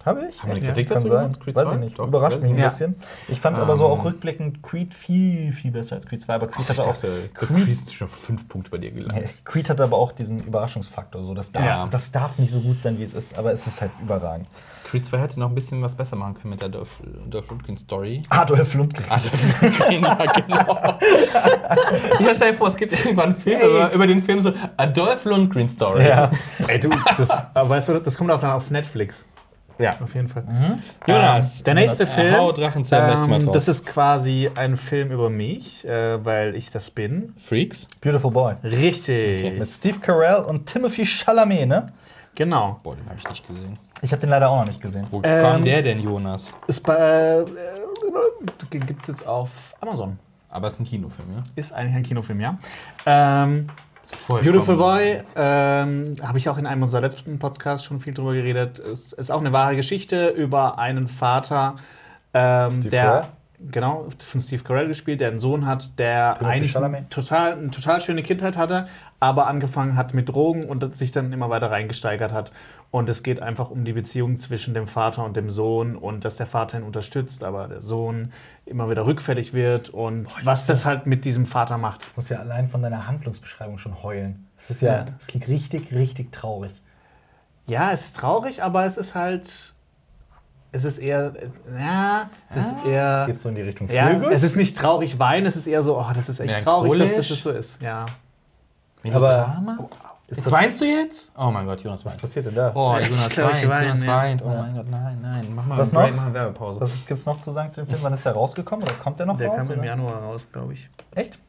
Habe 0.06 0.28
ich? 0.30 0.40
Haben 0.42 0.50
wir 0.50 0.56
eine 0.58 0.66
Ja, 0.66 0.72
Kritik 0.72 0.88
Kann 0.90 0.96
dazu 0.98 1.08
sein. 1.08 1.24
gemacht? 1.24 1.40
Creed 1.42 1.56
Weiß 1.56 1.68
2? 1.68 1.74
ich 1.76 1.80
nicht. 1.82 2.00
Doch, 2.00 2.08
Überrascht 2.08 2.36
mich 2.38 2.46
ein 2.46 2.52
ich. 2.52 2.58
Ja. 2.60 2.66
bisschen. 2.68 2.96
Ich 3.28 3.42
fand 3.42 3.58
aber 3.58 3.76
so 3.76 3.86
Ähm. 3.86 3.92
auch 3.92 4.06
rückblickend 4.06 4.62
Creed 4.62 4.94
viel, 4.94 5.52
viel 5.52 5.72
besser 5.72 5.96
als 5.96 6.06
Creed 6.06 6.22
2. 6.22 6.36
Aber 6.36 6.48
Creed 6.48 6.60
ich 6.62 6.70
hatte 6.70 6.90
auch. 6.90 6.96
Creed- 6.96 7.34
Creed 7.34 7.68
ist 7.70 7.94
schon 7.96 8.08
fünf 8.08 8.48
Punkte 8.48 8.70
bei 8.72 8.78
dir 8.78 8.92
Nee, 8.92 9.00
gelandet. 9.02 9.36
Creed 9.46 9.70
hat 9.70 9.82
aber 9.82 9.98
auch 9.98 10.12
diesen 10.12 10.40
Überraschungsfaktor. 10.40 11.24
So, 11.24 11.34
das, 11.34 11.52
darf, 11.52 11.66
Ja. 11.66 11.88
das 11.90 12.12
darf 12.12 12.38
nicht 12.38 12.52
so 12.52 12.60
gut 12.60 12.80
sein, 12.80 13.00
wie 13.00 13.04
es 13.04 13.16
ist, 13.16 13.36
aber 13.38 13.52
es 13.52 13.66
ist 13.66 13.82
halt 13.82 13.92
überragend. 14.02 14.48
Creed 14.84 15.04
2 15.04 15.18
hätte 15.18 15.40
noch 15.40 15.50
ein 15.50 15.56
bisschen 15.56 15.82
was 15.82 15.96
besser 15.96 16.16
machen 16.16 16.36
können 16.36 16.52
mit 16.52 16.62
der 16.62 16.70
Dolph, 16.70 17.00
Dolph 17.28 17.50
Lundgren 17.50 17.78
Story. 17.78 18.22
Adolf 18.30 18.76
Lundgren. 18.76 19.06
Ah, 19.10 19.18
Dolph 19.20 19.62
Lundgren, 19.62 20.04
ja, 20.04 20.26
genau. 20.42 20.78
ja, 22.20 22.34
stell 22.36 22.52
dir 22.52 22.58
vor, 22.58 22.68
es 22.68 22.76
gibt 22.78 22.92
irgendwann 22.94 23.30
einen 23.32 23.36
Film 23.36 23.60
über, 23.62 23.92
über 23.92 24.08
den 24.08 24.22
Film 24.22 24.40
so 24.40 24.54
Adolf 24.78 25.26
Lundgren 25.26 25.68
Story. 25.68 26.06
Ja. 26.08 26.30
Ey, 26.68 26.80
du, 26.80 26.90
das, 27.18 27.30
aber 27.30 27.70
weißt 27.70 27.90
du, 27.90 28.00
das 28.00 28.16
kommt 28.18 28.30
auf, 28.32 28.44
auf 28.44 28.70
Netflix. 28.70 29.26
Ja. 29.78 29.96
Auf 30.02 30.14
jeden 30.16 30.28
Fall. 30.28 30.44
Jonas, 31.08 31.60
Ähm, 31.60 31.64
der 31.66 31.74
nächste 31.74 32.04
Jonas, 32.04 32.16
Film. 32.16 32.36
Hau 32.36 32.52
Drachenzähmen 32.52 33.10
ähm, 33.24 33.30
mal 33.30 33.40
drauf. 33.40 33.54
das 33.54 33.68
ist 33.68 33.86
quasi 33.86 34.50
ein 34.56 34.78
Film 34.78 35.12
über 35.12 35.30
mich, 35.30 35.86
äh, 35.86 36.24
weil 36.24 36.56
ich 36.56 36.72
das 36.72 36.90
bin. 36.90 37.34
Freaks? 37.38 37.88
Beautiful 38.02 38.32
Boy. 38.32 38.56
Richtig. 38.64 39.58
Mit 39.60 39.72
Steve 39.72 40.00
Carell 40.00 40.44
und 40.46 40.66
Timothy 40.66 41.06
Chalamet, 41.06 41.68
ne? 41.68 41.92
Genau. 42.36 42.80
Boah, 42.84 42.96
den 42.96 43.06
habe 43.06 43.16
ich 43.18 43.30
nicht 43.30 43.48
gesehen. 43.48 43.78
Ich 44.02 44.12
habe 44.12 44.20
den 44.20 44.30
leider 44.30 44.50
auch 44.50 44.58
noch 44.60 44.68
nicht 44.68 44.82
gesehen. 44.82 45.06
Wo 45.10 45.22
Ähm, 45.24 45.42
kam 45.42 45.64
der 45.64 45.82
denn, 45.82 46.00
Jonas? 46.02 46.54
Ist 46.68 46.82
bei. 46.84 46.96
Äh, 46.96 47.40
äh, 47.42 47.46
Gibt 48.70 49.02
es 49.02 49.08
jetzt 49.08 49.26
auf 49.28 49.74
Amazon. 49.82 50.20
Aber 50.50 50.68
es 50.68 50.74
ist 50.74 50.80
ein 50.82 50.86
Kinofilm, 50.86 51.28
ja? 51.36 51.44
Ist 51.56 51.74
eigentlich 51.74 51.96
ein 51.96 52.04
Kinofilm, 52.04 52.40
ja. 52.40 52.58
Ähm, 53.06 53.68
Vollkommen. 54.06 54.52
Beautiful 54.52 54.78
Boy, 54.78 55.24
ähm, 55.36 56.16
habe 56.22 56.38
ich 56.38 56.48
auch 56.50 56.58
in 56.58 56.68
einem 56.68 56.84
unserer 56.84 57.02
letzten 57.02 57.40
Podcasts 57.40 57.86
schon 57.86 58.00
viel 58.00 58.14
drüber 58.14 58.34
geredet. 58.34 58.80
Es 58.80 59.14
ist 59.14 59.32
auch 59.32 59.40
eine 59.40 59.52
wahre 59.52 59.76
Geschichte 59.76 60.30
über 60.30 60.78
einen 60.78 61.08
Vater, 61.08 61.78
ähm, 62.34 62.72
Steve 62.72 62.90
der 62.90 63.04
Carell? 63.04 63.26
genau 63.72 64.08
von 64.20 64.42
Steve 64.42 64.64
Carell 64.64 64.88
gespielt, 64.88 65.22
der 65.22 65.30
einen 65.30 65.40
Sohn 65.40 65.66
hat, 65.66 65.98
der 65.98 66.36
Timothy 66.36 66.56
eigentlich 66.56 66.72
Chalamet? 66.72 67.10
total, 67.10 67.54
eine 67.54 67.72
total 67.72 68.02
schöne 68.02 68.22
Kindheit 68.22 68.58
hatte, 68.58 68.88
aber 69.20 69.48
angefangen 69.48 69.96
hat 69.96 70.14
mit 70.14 70.30
Drogen 70.30 70.66
und 70.66 70.96
sich 70.96 71.12
dann 71.12 71.34
immer 71.34 71.50
weiter 71.50 71.72
reingesteigert 71.72 72.34
hat. 72.34 72.52
Und 72.96 73.10
es 73.10 73.24
geht 73.24 73.42
einfach 73.42 73.72
um 73.72 73.84
die 73.84 73.92
Beziehung 73.92 74.38
zwischen 74.38 74.74
dem 74.74 74.88
Vater 74.88 75.26
und 75.26 75.36
dem 75.36 75.50
Sohn 75.50 75.98
und 75.98 76.24
dass 76.24 76.38
der 76.38 76.48
Vater 76.48 76.78
ihn 76.78 76.84
unterstützt, 76.84 77.44
aber 77.44 77.68
der 77.68 77.82
Sohn 77.82 78.32
immer 78.66 78.90
wieder 78.90 79.06
rückfällig 79.06 79.54
wird 79.54 79.90
und 79.90 80.28
was 80.46 80.66
das 80.66 80.86
halt 80.86 81.06
mit 81.06 81.26
diesem 81.26 81.46
Vater 81.46 81.78
macht. 81.78 82.04
Ich 82.06 82.16
muss 82.16 82.30
ja 82.30 82.40
allein 82.40 82.70
von 82.70 82.82
deiner 82.82 83.06
Handlungsbeschreibung 83.06 83.80
schon 83.80 84.02
heulen. 84.02 84.48
Es 84.58 84.70
ist 84.70 84.82
ja, 84.82 84.94
Ja. 85.00 85.06
es 85.20 85.28
klingt 85.28 85.50
richtig, 85.50 85.92
richtig 85.92 86.32
traurig. 86.32 86.72
Ja, 87.68 87.92
es 87.92 88.06
ist 88.06 88.16
traurig, 88.16 88.64
aber 88.64 88.86
es 88.86 88.96
ist 88.96 89.14
halt. 89.14 89.74
Es 90.72 90.86
ist 90.86 90.98
eher. 90.98 91.34
Ja, 91.78 92.30
es 92.50 92.68
ist 92.68 92.76
eher. 92.86 93.24
Geht 93.28 93.42
so 93.42 93.50
in 93.50 93.56
die 93.56 93.62
Richtung 93.62 93.90
Ja, 93.90 94.08
Flügel? 94.08 94.32
es 94.32 94.42
ist 94.44 94.56
nicht 94.56 94.78
traurig 94.78 95.20
weinen, 95.20 95.46
es 95.48 95.58
ist 95.58 95.68
eher 95.68 95.84
so, 95.84 95.98
oh, 96.00 96.12
das 96.16 96.30
ist 96.30 96.40
echt 96.40 96.64
traurig, 96.64 96.98
dass 96.98 97.28
das 97.28 97.42
so 97.42 97.52
ist. 97.52 97.82
Ja. 97.82 98.06
Melodrama? 99.04 99.90
Ist 100.28 100.38
Jetzt 100.38 100.52
weinst 100.52 100.82
du 100.82 100.86
jetzt? 100.86 101.32
Oh 101.38 101.52
mein 101.52 101.66
Gott, 101.66 101.82
Jonas 101.82 102.04
was 102.06 102.14
weint. 102.14 102.22
passiert 102.22 102.46
denn 102.48 102.56
da? 102.56 102.72
Oh, 102.74 102.96
Ich 103.00 103.08
Jonas 103.10 103.30
glaub, 103.30 103.52
weint, 103.54 103.70
weine, 103.70 103.86
Jonas 103.86 104.04
ja. 104.04 104.18
weint. 104.18 104.42
Oh 104.44 104.50
Ja. 104.52 104.62
mein 104.62 104.74
Gott, 104.76 104.90
nein, 104.90 105.20
nein. 105.22 105.48
Mach 105.56 105.66
mal 105.66 105.78
Was 105.78 105.90
einen 105.90 106.02
Break, 106.02 106.10
noch? 106.12 106.18
mach 106.18 106.26
eine 106.26 106.34
Werbepause. 106.34 106.82
Was 106.82 107.06
gibt 107.06 107.20
es 107.20 107.26
noch 107.26 107.38
zu 107.40 107.52
sagen 107.52 107.70
zu 107.70 107.82
dem 107.82 107.88
Film? 107.88 108.00
Wann 108.02 108.14
ist 108.14 108.26
der 108.26 108.34
rausgekommen 108.34 108.84
oder 108.88 108.96
kommt 108.96 109.20
der 109.20 109.26
noch 109.28 109.38
Der 109.38 109.50
raus? 109.50 109.60
kam 109.68 109.72
im 109.74 109.80
oder? 109.80 109.88
Januar 109.88 110.22
raus, 110.24 110.48
glaube 110.52 110.74
ich. 110.74 110.90
Echt? 111.14 111.40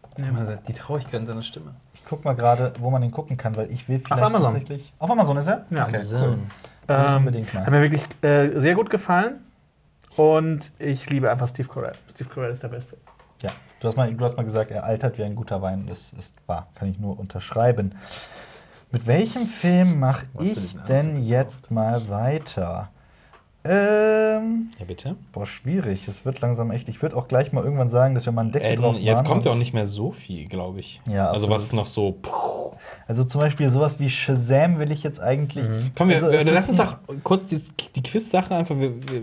Die 0.66 0.72
Traurigkeit 0.72 1.20
in 1.20 1.26
seiner 1.26 1.42
Stimme. 1.42 1.74
Ich 1.94 2.02
guck 2.06 2.24
mal 2.24 2.34
gerade, 2.34 2.72
wo 2.80 2.88
man 2.90 3.02
den 3.02 3.10
gucken 3.10 3.36
kann, 3.36 3.54
weil 3.56 3.70
ich 3.70 3.86
will 3.88 3.98
vielleicht 3.98 4.22
Amazon. 4.22 4.52
tatsächlich. 4.52 4.92
Auf 4.98 5.10
Amazon 5.10 5.36
ist 5.36 5.46
er? 5.46 5.66
Ja. 5.70 5.86
Okay, 5.86 6.02
So. 6.02 6.16
cool. 6.16 6.38
Ähm, 6.88 7.16
unbedingt 7.16 7.52
mal. 7.52 7.64
Hat 7.66 7.70
mir 7.70 7.82
wirklich 7.82 8.06
äh, 8.22 8.58
sehr 8.60 8.74
gut 8.74 8.88
gefallen. 8.90 9.40
Und 10.16 10.70
ich 10.78 11.10
liebe 11.10 11.30
einfach 11.30 11.48
Steve 11.48 11.68
Carell. 11.68 11.92
Steve 12.10 12.30
Carell 12.30 12.50
ist 12.50 12.62
der 12.62 12.68
Beste. 12.68 12.96
Ja, 13.42 13.50
du 13.80 13.88
hast, 13.88 13.96
mal, 13.96 14.12
du 14.14 14.24
hast 14.24 14.36
mal 14.38 14.44
gesagt, 14.44 14.70
er 14.70 14.84
altert 14.84 15.18
wie 15.18 15.24
ein 15.24 15.34
guter 15.36 15.60
Wein. 15.60 15.86
Das 15.86 16.14
ist 16.14 16.36
wahr, 16.46 16.68
kann 16.74 16.88
ich 16.88 16.98
nur 16.98 17.18
unterschreiben. 17.18 17.94
Mit 18.96 19.06
welchem 19.06 19.46
Film 19.46 20.00
mache 20.00 20.24
ich 20.40 20.74
denn 20.88 21.22
jetzt 21.22 21.70
mal 21.70 22.08
weiter? 22.08 22.88
Ähm, 23.62 24.70
Ja, 24.78 24.86
bitte. 24.86 25.16
boah, 25.32 25.44
schwierig. 25.44 26.08
Es 26.08 26.24
wird 26.24 26.40
langsam 26.40 26.70
echt. 26.70 26.88
Ich 26.88 27.02
würde 27.02 27.14
auch 27.14 27.28
gleich 27.28 27.52
mal 27.52 27.62
irgendwann 27.62 27.90
sagen, 27.90 28.14
dass 28.14 28.24
wir 28.24 28.32
mal 28.32 28.40
einen 28.40 28.52
Deckel 28.52 28.70
Äh, 28.70 28.76
drauf 28.76 28.96
jetzt 28.96 29.26
kommt 29.26 29.44
ja 29.44 29.50
auch 29.50 29.56
nicht 29.56 29.74
mehr 29.74 29.86
so 29.86 30.12
viel, 30.12 30.48
glaube 30.48 30.80
ich. 30.80 31.02
Ja, 31.06 31.28
also 31.30 31.50
was 31.50 31.74
noch 31.74 31.86
so. 31.86 32.12
Puh, 32.22 32.74
Also 33.06 33.22
zum 33.24 33.42
Beispiel 33.42 33.68
sowas 33.68 34.00
wie 34.00 34.08
Shazam 34.08 34.78
will 34.78 34.90
ich 34.90 35.02
jetzt 35.02 35.20
eigentlich. 35.20 35.66
Komm, 35.94 36.08
wir, 36.08 36.14
also, 36.14 36.30
wir 36.32 36.42
lass 36.54 36.70
ist 36.70 36.70
uns 36.70 36.80
auch 36.80 36.96
kurz 37.22 37.44
die, 37.50 37.60
die 37.96 38.02
Quiz-Sache 38.02 38.54
einfach. 38.56 38.78
Wir, 38.78 38.94
wir 39.10 39.22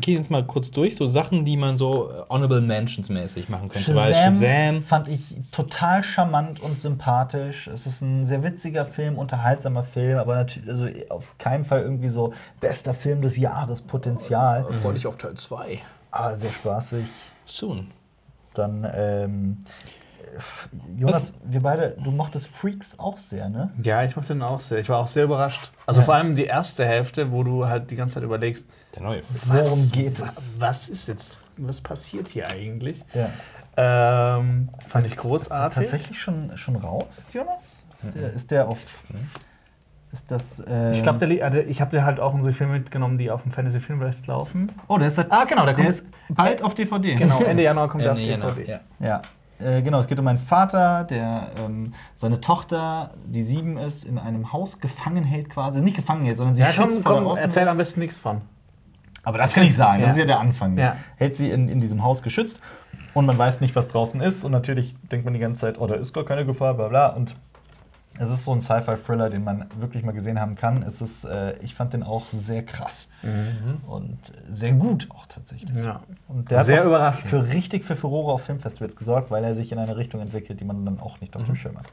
gehen 0.00 0.16
jetzt 0.16 0.30
mal 0.30 0.44
kurz 0.44 0.70
durch, 0.70 0.96
so 0.96 1.06
Sachen, 1.06 1.44
die 1.44 1.56
man 1.56 1.76
so 1.78 2.10
äh, 2.10 2.22
Honorable 2.28 2.60
Mentions 2.60 3.08
mäßig 3.08 3.48
machen 3.48 3.68
könnte. 3.68 3.94
Shazam, 3.94 4.34
Shazam. 4.34 4.82
fand 4.82 5.08
ich 5.08 5.20
total 5.50 6.02
charmant 6.02 6.60
und 6.60 6.78
sympathisch. 6.78 7.66
Es 7.68 7.86
ist 7.86 8.00
ein 8.02 8.24
sehr 8.24 8.42
witziger 8.42 8.86
Film, 8.86 9.18
unterhaltsamer 9.18 9.82
Film, 9.82 10.18
aber 10.18 10.36
natürlich 10.36 10.68
also 10.68 10.86
auf 11.08 11.36
keinen 11.38 11.64
Fall 11.64 11.80
irgendwie 11.82 12.08
so 12.08 12.32
bester 12.60 12.94
Film 12.94 13.22
des 13.22 13.36
Jahres 13.36 13.82
Potenzial. 13.82 14.64
Freu 14.82 14.92
dich 14.92 15.06
auf 15.06 15.16
Teil 15.18 15.34
2. 15.34 15.78
Ah, 16.10 16.36
sehr 16.36 16.52
spaßig. 16.52 17.04
Soon. 17.46 17.90
Dann 18.54 18.86
ähm, 18.94 19.64
äh, 20.18 21.00
Jonas, 21.00 21.34
wir 21.44 21.60
beide, 21.62 21.96
du 22.02 22.10
mochtest 22.10 22.46
Freaks 22.48 22.98
auch 22.98 23.18
sehr, 23.18 23.48
ne? 23.48 23.70
Ja, 23.82 24.02
ich 24.04 24.16
mochte 24.16 24.34
den 24.34 24.42
auch 24.42 24.60
sehr. 24.60 24.78
Ich 24.78 24.88
war 24.88 24.98
auch 24.98 25.06
sehr 25.08 25.24
überrascht. 25.24 25.70
Also 25.86 26.00
Ja. 26.00 26.04
vor 26.06 26.14
allem 26.14 26.34
die 26.34 26.44
erste 26.44 26.84
Hälfte, 26.84 27.32
wo 27.32 27.42
du 27.42 27.66
halt 27.66 27.90
die 27.90 27.96
ganze 27.96 28.14
Zeit 28.14 28.22
überlegst, 28.24 28.66
Der 28.94 29.02
neue 29.02 29.22
Film. 29.22 29.40
Worum 29.46 29.90
geht 29.90 30.20
es? 30.20 30.60
was 30.60 30.88
ist 30.88 31.08
jetzt, 31.08 31.38
was 31.56 31.80
passiert 31.80 32.28
hier 32.28 32.48
eigentlich? 32.48 33.04
Ja. 33.14 33.30
Ähm, 33.76 34.68
das 34.76 34.88
fand 34.88 35.04
ich 35.06 35.12
Ist 35.12 35.22
der 35.22 35.30
großartig. 35.30 35.74
tatsächlich 35.74 36.20
schon, 36.20 36.56
schon 36.56 36.76
raus, 36.76 37.30
Jonas? 37.32 37.82
Ist 37.94 38.14
der, 38.14 38.32
ist 38.32 38.50
der 38.50 38.68
auf. 38.68 38.78
Ist 40.12 40.30
das. 40.30 40.62
ähm, 40.68 40.92
Ich 40.92 41.02
glaube, 41.02 41.26
der, 41.26 41.42
also 41.46 41.58
ich 41.60 41.80
habe 41.80 41.90
dir 41.96 42.04
halt 42.04 42.20
auch 42.20 42.34
unsere 42.34 42.52
Filme 42.52 42.74
mitgenommen, 42.74 43.16
die 43.16 43.30
auf 43.30 43.42
dem 43.44 43.52
Fantasy 43.52 43.80
Filmfest 43.80 44.26
laufen. 44.26 44.70
Oh, 44.88 44.98
der 44.98 45.08
ist, 45.08 45.16
halt, 45.16 45.32
Ah, 45.32 45.44
genau, 45.44 45.64
der 45.64 45.72
der 45.74 45.84
kommt- 45.84 45.88
ist 45.88 46.06
bald 46.28 46.62
auf 46.62 46.74
DVD. 46.74 47.14
Genau, 47.14 47.40
Ende 47.42 47.62
Januar 47.62 47.88
kommt 47.88 48.04
der 48.04 48.12
auf 48.12 48.18
Ende 48.18 48.30
Jänner, 48.30 48.52
DVD. 48.52 48.80
ja. 49.00 49.22
Ja, 49.60 49.66
äh, 49.66 49.80
genau. 49.80 50.00
Es 50.00 50.06
geht 50.06 50.18
um 50.18 50.26
einen 50.28 50.36
Vater, 50.38 51.04
der 51.04 51.52
ähm, 51.64 51.94
seine 52.14 52.42
Tochter, 52.42 53.12
die 53.24 53.40
sieben 53.40 53.78
ist, 53.78 54.04
in 54.04 54.18
einem 54.18 54.52
Haus 54.52 54.80
gefangen 54.80 55.24
hält 55.24 55.48
quasi. 55.48 55.80
Nicht 55.80 55.96
gefangen 55.96 56.26
hält, 56.26 56.36
sondern 56.36 56.56
sie 56.56 56.62
Ja, 56.62 56.68
schützt 56.72 57.02
komm, 57.04 57.24
der 57.24 57.24
komm, 57.32 57.38
erzähl 57.38 57.66
am 57.68 57.78
besten 57.78 58.00
nichts 58.00 58.18
von. 58.18 58.42
Aber 59.24 59.38
das 59.38 59.52
kann 59.52 59.64
ich 59.64 59.76
sagen, 59.76 60.00
das 60.00 60.08
Ja. 60.08 60.12
ist 60.12 60.18
ja 60.18 60.24
der 60.26 60.40
Anfang. 60.40 60.76
Ja. 60.78 60.96
Hält 61.16 61.36
sie 61.36 61.50
in, 61.50 61.68
in 61.68 61.80
diesem 61.80 62.02
Haus 62.02 62.22
geschützt 62.22 62.60
und 63.14 63.26
man 63.26 63.38
weiß 63.38 63.60
nicht, 63.60 63.74
was 63.76 63.88
draußen 63.88 64.20
ist. 64.20 64.44
Und 64.44 64.52
natürlich 64.52 64.94
denkt 65.10 65.24
man 65.24 65.34
die 65.34 65.40
ganze 65.40 65.60
Zeit, 65.62 65.78
oh, 65.80 65.86
da 65.86 65.94
ist 65.94 66.12
gar 66.12 66.24
keine 66.24 66.44
Gefahr, 66.44 66.74
bla 66.74 66.88
bla. 66.88 67.06
Und 67.08 67.36
es 68.18 68.28
ist 68.30 68.44
so 68.44 68.52
ein 68.52 68.60
Sci-Fi-Thriller, 68.60 69.30
den 69.30 69.42
man 69.42 69.64
wirklich 69.78 70.02
mal 70.04 70.12
gesehen 70.12 70.38
haben 70.38 70.54
kann. 70.54 70.82
Es 70.82 71.00
ist, 71.00 71.24
äh, 71.24 71.56
ich 71.62 71.74
fand 71.74 71.94
den 71.94 72.02
auch 72.02 72.26
sehr 72.28 72.62
krass 72.62 73.08
und 73.86 74.18
sehr 74.50 74.72
gut 74.72 75.08
auch 75.10 75.24
tatsächlich. 75.26 75.74
Ja. 75.76 76.02
Und 76.28 76.50
der 76.50 76.62
Sehr 76.64 76.80
hat 76.80 76.86
überraschend. 76.86 77.26
für 77.26 77.48
richtig 77.54 77.84
für 77.84 77.96
Furore 77.96 78.32
auf 78.32 78.42
Filmfestivals 78.42 78.96
gesorgt, 78.96 79.30
weil 79.30 79.42
er 79.44 79.54
sich 79.54 79.72
in 79.72 79.78
eine 79.78 79.96
Richtung 79.96 80.20
entwickelt, 80.20 80.60
die 80.60 80.64
man 80.64 80.84
dann 80.84 81.00
auch 81.00 81.20
nicht 81.20 81.34
auf 81.36 81.44
dem 81.44 81.54
Schirm 81.54 81.78
hat. 81.78 81.86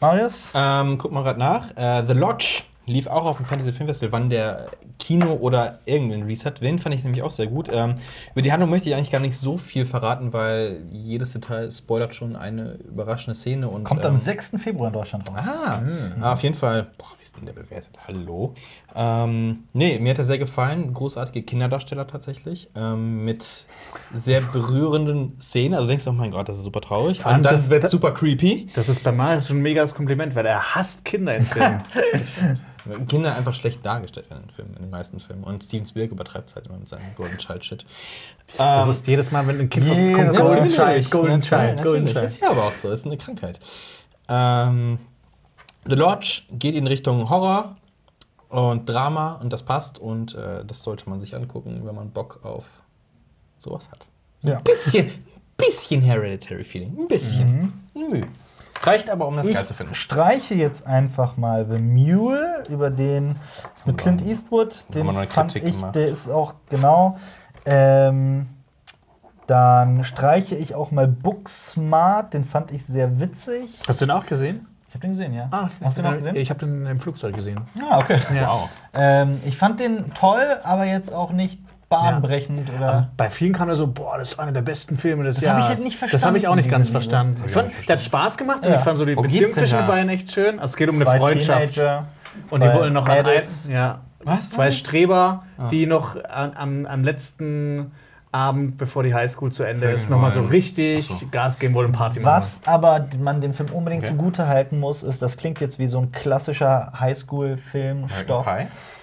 Marius? 0.00 0.50
Ähm, 0.54 0.98
guck 0.98 1.12
mal 1.12 1.22
gerade 1.22 1.38
nach. 1.38 1.76
Äh, 1.76 2.04
The 2.06 2.14
Lodge 2.14 2.62
lief 2.86 3.06
auch 3.06 3.24
auf 3.24 3.36
dem 3.36 3.46
Fantasy 3.46 3.72
Film 3.72 3.88
Festival, 3.88 4.12
wann 4.12 4.30
der 4.30 4.68
Kino 4.98 5.34
oder 5.34 5.80
irgendein 5.86 6.22
Release 6.22 6.44
hat. 6.44 6.60
Den 6.60 6.78
fand 6.78 6.94
ich 6.94 7.04
nämlich 7.04 7.22
auch 7.22 7.30
sehr 7.30 7.46
gut. 7.46 7.68
Ähm, 7.72 7.94
über 8.32 8.42
die 8.42 8.52
Handlung 8.52 8.70
möchte 8.70 8.88
ich 8.88 8.94
eigentlich 8.94 9.10
gar 9.10 9.20
nicht 9.20 9.36
so 9.36 9.56
viel 9.56 9.84
verraten, 9.84 10.32
weil 10.32 10.82
jedes 10.90 11.32
Detail 11.32 11.70
spoilert 11.70 12.14
schon 12.14 12.36
eine 12.36 12.72
überraschende 12.88 13.34
Szene. 13.34 13.68
Und, 13.68 13.84
Kommt 13.84 14.04
ähm, 14.04 14.12
am 14.12 14.16
6. 14.16 14.56
Februar 14.58 14.88
in 14.88 14.92
Deutschland 14.92 15.28
raus. 15.30 15.46
Ah, 15.46 15.82
ah, 16.20 16.32
auf 16.32 16.42
jeden 16.42 16.54
Fall. 16.54 16.88
Boah, 16.98 17.06
ist 17.24 17.36
denn 17.38 17.46
der 17.46 17.54
bewertet? 17.54 17.98
Hallo. 18.06 18.54
Ähm, 18.94 19.64
nee, 19.72 19.98
mir 19.98 20.10
hat 20.10 20.18
er 20.18 20.24
sehr 20.24 20.38
gefallen. 20.38 20.92
Großartige 20.92 21.42
Kinderdarsteller 21.44 22.06
tatsächlich. 22.06 22.68
Ähm, 22.76 23.24
mit 23.24 23.66
sehr 24.12 24.40
berührenden 24.42 25.40
Szenen. 25.40 25.74
Also 25.74 25.88
denkst 25.88 26.04
du, 26.04 26.10
oh 26.10 26.12
mein 26.12 26.30
Gott, 26.30 26.48
das 26.48 26.58
ist 26.58 26.64
super 26.64 26.80
traurig. 26.82 27.20
Vor 27.20 27.28
allem 27.30 27.38
Und 27.38 27.44
dann 27.46 27.54
das- 27.54 27.70
wird 27.70 27.84
das- 27.84 27.90
super 27.90 28.12
creepy. 28.12 28.68
Das 28.74 28.88
ist 28.88 29.02
bei 29.02 29.10
Marius 29.10 29.48
schon 29.48 29.58
ein 29.58 29.62
mega 29.62 29.84
Kompliment, 29.86 30.34
weil 30.34 30.44
er 30.46 30.74
hasst 30.74 31.04
Kinder 31.04 31.34
in 31.34 31.42
Filmen. 31.42 31.80
Kinder 33.08 33.34
einfach 33.34 33.54
schlecht 33.54 33.84
dargestellt 33.86 34.28
werden 34.28 34.44
in 34.44 34.50
Filmen, 34.50 34.74
in 34.74 34.82
den 34.82 34.90
meisten 34.90 35.18
Filmen. 35.18 35.44
Und 35.44 35.64
Steven 35.64 35.86
Spielberg 35.86 36.12
übertreibt 36.12 36.50
es 36.50 36.54
halt 36.56 36.66
immer 36.66 36.76
mit 36.76 36.88
seinem 36.88 37.14
Golden 37.16 37.38
Child 37.38 37.64
Shit. 37.64 37.86
Du 38.58 38.62
Ähm, 38.62 38.86
wirst 38.88 39.06
jedes 39.06 39.30
Mal, 39.32 39.46
wenn 39.46 39.58
ein 39.58 39.70
Kind 39.70 39.88
kommt. 39.88 40.36
Golden 40.36 40.68
Child, 40.68 41.10
Golden 41.10 41.40
Child, 41.40 41.82
Golden. 41.82 42.06
Child. 42.06 42.24
Ist 42.24 42.40
ja 42.42 42.50
aber 42.50 42.64
auch 42.64 42.74
so, 42.74 42.90
ist 42.90 43.06
eine 43.06 43.16
Krankheit. 43.16 43.58
Ähm, 44.28 44.98
The 45.86 45.94
Lodge 45.94 46.42
geht 46.50 46.74
in 46.74 46.86
Richtung 46.86 47.28
Horror 47.28 47.76
und 48.48 48.88
Drama 48.88 49.34
und 49.34 49.52
das 49.52 49.62
passt 49.62 49.98
und 49.98 50.34
äh, 50.34 50.64
das 50.64 50.82
sollte 50.82 51.08
man 51.10 51.20
sich 51.20 51.34
angucken, 51.34 51.82
wenn 51.84 51.94
man 51.94 52.10
Bock 52.10 52.40
auf 52.44 52.66
sowas 53.58 53.88
hat. 53.90 54.06
So 54.40 54.50
Ja. 54.50 54.58
ein 54.58 54.64
bisschen, 54.64 55.10
bisschen 55.56 56.00
Hereditary 56.02 56.64
Feeling, 56.64 56.96
ein 56.98 57.08
bisschen. 57.08 57.72
Nö. 57.94 58.22
Reicht 58.82 59.08
aber, 59.08 59.26
um 59.28 59.36
das 59.36 59.46
geil 59.46 59.64
zu 59.64 59.70
Ich 59.72 59.76
finden. 59.76 59.94
streiche 59.94 60.54
jetzt 60.54 60.86
einfach 60.86 61.36
mal 61.36 61.66
The 61.70 61.78
Mule 61.78 62.62
über 62.70 62.90
den 62.90 63.36
mit 63.86 63.96
Clint 63.98 64.22
Eastwood. 64.22 64.74
Den 64.94 65.06
fand 65.06 65.30
Kritik 65.30 65.64
ich, 65.64 65.74
gemacht. 65.74 65.94
der 65.94 66.06
ist 66.06 66.28
auch 66.28 66.54
genau. 66.68 67.16
Ähm, 67.64 68.46
dann 69.46 70.04
streiche 70.04 70.54
ich 70.56 70.74
auch 70.74 70.90
mal 70.90 71.06
Booksmart, 71.06 72.34
den 72.34 72.44
fand 72.44 72.72
ich 72.72 72.84
sehr 72.84 73.20
witzig. 73.20 73.80
Hast 73.86 74.00
du 74.00 74.06
den 74.06 74.10
auch 74.12 74.26
gesehen? 74.26 74.66
Ich 74.94 74.96
habe 74.96 75.08
den 75.08 75.10
gesehen, 75.10 75.34
ja. 75.34 75.48
Ah, 75.50 75.68
Hast 75.82 75.98
du 75.98 76.02
den 76.02 76.08
auch 76.12 76.14
gesehen? 76.14 76.36
Ich 76.36 76.50
habe 76.50 76.60
den 76.60 76.86
im 76.86 77.00
Flugzeug 77.00 77.34
gesehen. 77.34 77.60
Ah, 77.90 77.98
okay. 77.98 78.16
Ja. 78.32 78.46
Wow. 78.48 78.68
Ähm, 78.94 79.40
ich 79.44 79.56
fand 79.58 79.80
den 79.80 80.14
toll, 80.14 80.40
aber 80.62 80.84
jetzt 80.84 81.12
auch 81.12 81.32
nicht 81.32 81.60
bahnbrechend 81.88 82.70
oder. 82.76 83.10
Bei 83.16 83.28
vielen 83.28 83.52
kam 83.52 83.68
er 83.68 83.74
so, 83.74 83.88
boah, 83.88 84.18
das 84.18 84.28
ist 84.34 84.38
einer 84.38 84.52
der 84.52 84.62
besten 84.62 84.96
Filme 84.96 85.24
des 85.24 85.34
Das 85.36 85.44
Jahres. 85.46 85.64
hab 85.64 85.70
ich 85.72 85.76
halt 85.76 85.84
nicht 85.84 86.12
Das 86.14 86.24
habe 86.24 86.38
ich 86.38 86.46
auch 86.46 86.54
nicht 86.54 86.68
verstanden, 86.70 87.32
ganz 87.34 87.40
verstanden. 87.40 87.42
Ich 87.48 87.52
fand, 87.52 87.88
der 87.88 87.96
hat 87.96 88.02
Spaß 88.02 88.36
gemacht 88.36 88.64
und 88.64 88.70
Ja. 88.70 88.78
ich 88.78 88.82
fand 88.84 88.98
so 88.98 89.04
die 89.04 89.16
Worum 89.16 89.28
Beziehung 89.28 89.50
zwischen 89.50 89.78
den 89.78 89.86
beiden 89.88 90.08
echt 90.10 90.30
schön. 90.30 90.60
Also 90.60 90.70
es 90.72 90.76
geht 90.76 90.88
um 90.88 90.94
eine 90.94 91.04
Zwei 91.06 91.18
Freundschaft. 91.18 91.72
Teenager, 91.74 92.04
Und 92.50 92.62
die 92.62 92.72
wollen 92.72 92.92
noch 92.92 93.06
an 93.06 93.10
ein, 93.10 93.24
Mädels. 93.24 93.68
ja, 93.68 93.98
Was? 94.22 94.50
zwei 94.50 94.70
Streber, 94.70 95.42
die 95.72 95.86
noch 95.86 96.14
an, 96.24 96.52
am, 96.56 96.86
am 96.86 97.02
letzten 97.02 97.90
Abend, 98.34 98.76
bevor 98.78 99.04
die 99.04 99.14
Highschool 99.14 99.52
zu 99.52 99.62
Ende 99.62 99.80
Vögeln 99.82 99.94
ist, 99.94 100.10
nochmal 100.10 100.32
so 100.32 100.42
richtig 100.42 101.06
so. 101.06 101.26
Gas 101.30 101.58
geben 101.58 101.72
wollen, 101.74 101.92
Party 101.92 102.18
machen. 102.20 102.36
Was 102.36 102.60
aber 102.66 103.06
man 103.18 103.40
dem 103.40 103.54
Film 103.54 103.70
unbedingt 103.70 104.04
Okay. 104.04 104.12
zugute 104.12 104.48
halten 104.48 104.80
muss, 104.80 105.02
ist, 105.04 105.22
das 105.22 105.36
klingt 105.36 105.60
jetzt 105.60 105.78
wie 105.78 105.86
so 105.86 106.00
ein 106.00 106.10
klassischer 106.10 106.92
Highschool-Film-Stoff. 106.98 108.46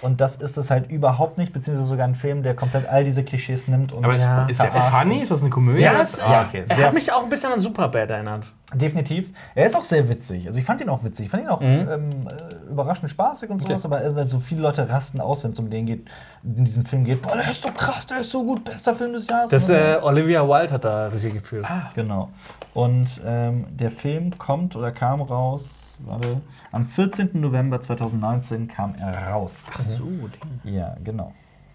Und 0.02 0.20
das 0.20 0.36
ist 0.36 0.58
es 0.58 0.70
halt 0.70 0.90
überhaupt 0.92 1.38
nicht, 1.38 1.54
beziehungsweise 1.54 1.88
sogar 1.88 2.08
ein 2.08 2.16
Film, 2.16 2.44
der 2.44 2.56
komplett 2.56 2.88
all 2.90 3.04
diese 3.04 3.24
Klischees 3.24 3.68
nimmt 3.68 3.94
und 3.94 4.04
Aber 4.04 4.16
Ja. 4.18 4.46
ist 4.48 4.62
der 4.62 4.72
funny? 4.72 5.20
Ist 5.20 5.32
das 5.32 5.42
eine 5.42 5.50
Komödie? 5.50 5.82
Ja, 5.82 6.02
es- 6.02 6.20
ah, 6.20 6.46
okay. 6.48 6.64
Er 6.68 6.88
hat 6.88 6.94
mich 6.94 7.12
auch 7.12 7.24
ein 7.24 7.30
bisschen 7.30 7.54
an 7.54 7.60
Superbad 7.60 8.10
erinnert. 8.10 8.52
Definitiv. 8.74 9.34
Er 9.54 9.66
ist 9.68 9.76
auch 9.76 9.84
sehr 9.84 10.08
witzig. 10.08 10.48
Also 10.48 10.58
ich 10.60 10.66
fand 10.66 10.80
ihn 10.82 10.90
auch 10.90 11.04
witzig. 11.04 11.26
Ich 11.26 11.32
fand 11.32 11.44
ihn 11.44 11.50
auch 11.50 11.62
ähm, 11.62 11.88
äh, 11.88 12.70
überraschend 12.70 13.10
spaßig 13.10 13.50
und 13.50 13.60
sowas, 13.60 13.84
aber 13.86 14.02
es 14.04 14.14
ist 14.14 14.18
halt 14.18 14.30
so 14.30 14.40
viele 14.40 14.62
Leute 14.62 14.90
rasten 14.90 15.20
aus, 15.20 15.44
wenn 15.44 15.52
es 15.52 15.60
um 15.60 15.70
den 15.70 15.86
geht, 15.86 16.06
in 16.44 16.64
diesem 16.64 16.86
Film 16.86 17.04
geht. 17.04 17.22
Boah, 17.22 17.34
der 17.36 17.52
ist 17.52 17.62
so 17.64 17.70
krass, 17.72 18.08
der 18.08 18.22
ist 18.22 18.32
so 18.32 18.44
gut, 18.46 18.64
bester 18.64 18.96
Film 18.96 19.12
des 19.14 19.28
Jahres. 19.28 19.50
Das 19.50 19.68
äh, 19.70 19.98
Olivia 20.02 20.48
Wilde 20.48 20.74
hat 20.74 20.86
da 20.86 21.08
Regie 21.08 21.32
geführt. 21.32 21.68
Genau. 21.96 22.30
Und 22.74 23.20
ähm, 23.26 23.66
der 23.72 23.92
Film 23.92 24.38
kommt 24.38 24.76
oder 24.78 24.92
kam 24.94 25.22
raus, 25.22 25.96
warte, 26.00 26.40
am 26.72 26.86
14. 26.86 27.32
November 27.34 27.82
2019 27.82 28.70
kam 28.70 28.96
er 28.96 29.28
raus. 29.32 29.66
So, 29.98 30.06
Ding. 30.06 30.74
Ja, 30.74 30.96
genau. 31.04 31.34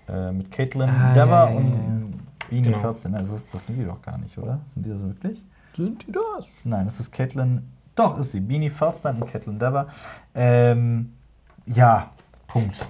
Äh, 0.08 0.32
mit 0.32 0.50
Caitlin 0.50 0.88
Ah, 0.88 1.12
Dever 1.12 1.26
ja, 1.26 1.44
ja, 1.44 1.50
ja. 1.50 1.56
und 1.58 2.14
Beanie 2.48 2.62
Genau. 2.62 2.78
Feldstein. 2.78 3.12
Das, 3.12 3.30
ist, 3.30 3.52
das 3.52 3.66
sind 3.66 3.76
die 3.76 3.84
doch 3.84 4.00
gar 4.00 4.16
nicht, 4.18 4.38
oder? 4.38 4.60
Sind 4.72 4.86
die 4.86 4.90
das 4.90 5.02
wirklich? 5.02 5.44
Sind 5.76 6.06
die 6.06 6.12
das? 6.12 6.48
Nein, 6.64 6.86
es 6.86 7.00
ist 7.00 7.12
Caitlin. 7.12 7.62
Doch, 7.94 8.18
ist 8.18 8.32
sie. 8.32 8.40
Beanie 8.40 8.70
Feldstein 8.70 9.20
und 9.20 9.30
Caitlin 9.30 9.58
Dever. 9.58 9.88
Ähm, 10.34 11.12
ja, 11.66 12.10
Punkt. 12.46 12.86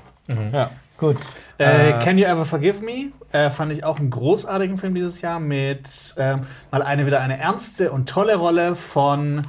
Ja. 0.53 0.71
Gut. 0.97 1.17
Äh, 1.59 1.91
Äh, 1.91 2.05
Can 2.05 2.17
You 2.17 2.27
Ever 2.27 2.45
Forgive 2.45 2.85
Me? 2.85 3.11
Äh, 3.33 3.51
fand 3.51 3.73
ich 3.73 3.83
auch 3.83 3.99
einen 3.99 4.11
großartigen 4.11 4.79
Film 4.79 4.95
dieses 4.95 5.21
Jahr 5.21 5.41
mit 5.41 6.15
ähm, 6.17 6.47
mal 6.71 6.83
eine 6.83 7.07
wieder 7.07 7.21
eine 7.21 7.39
ernste 7.39 7.91
und 7.91 8.09
tolle 8.09 8.37
Rolle 8.37 8.77
von 8.77 9.43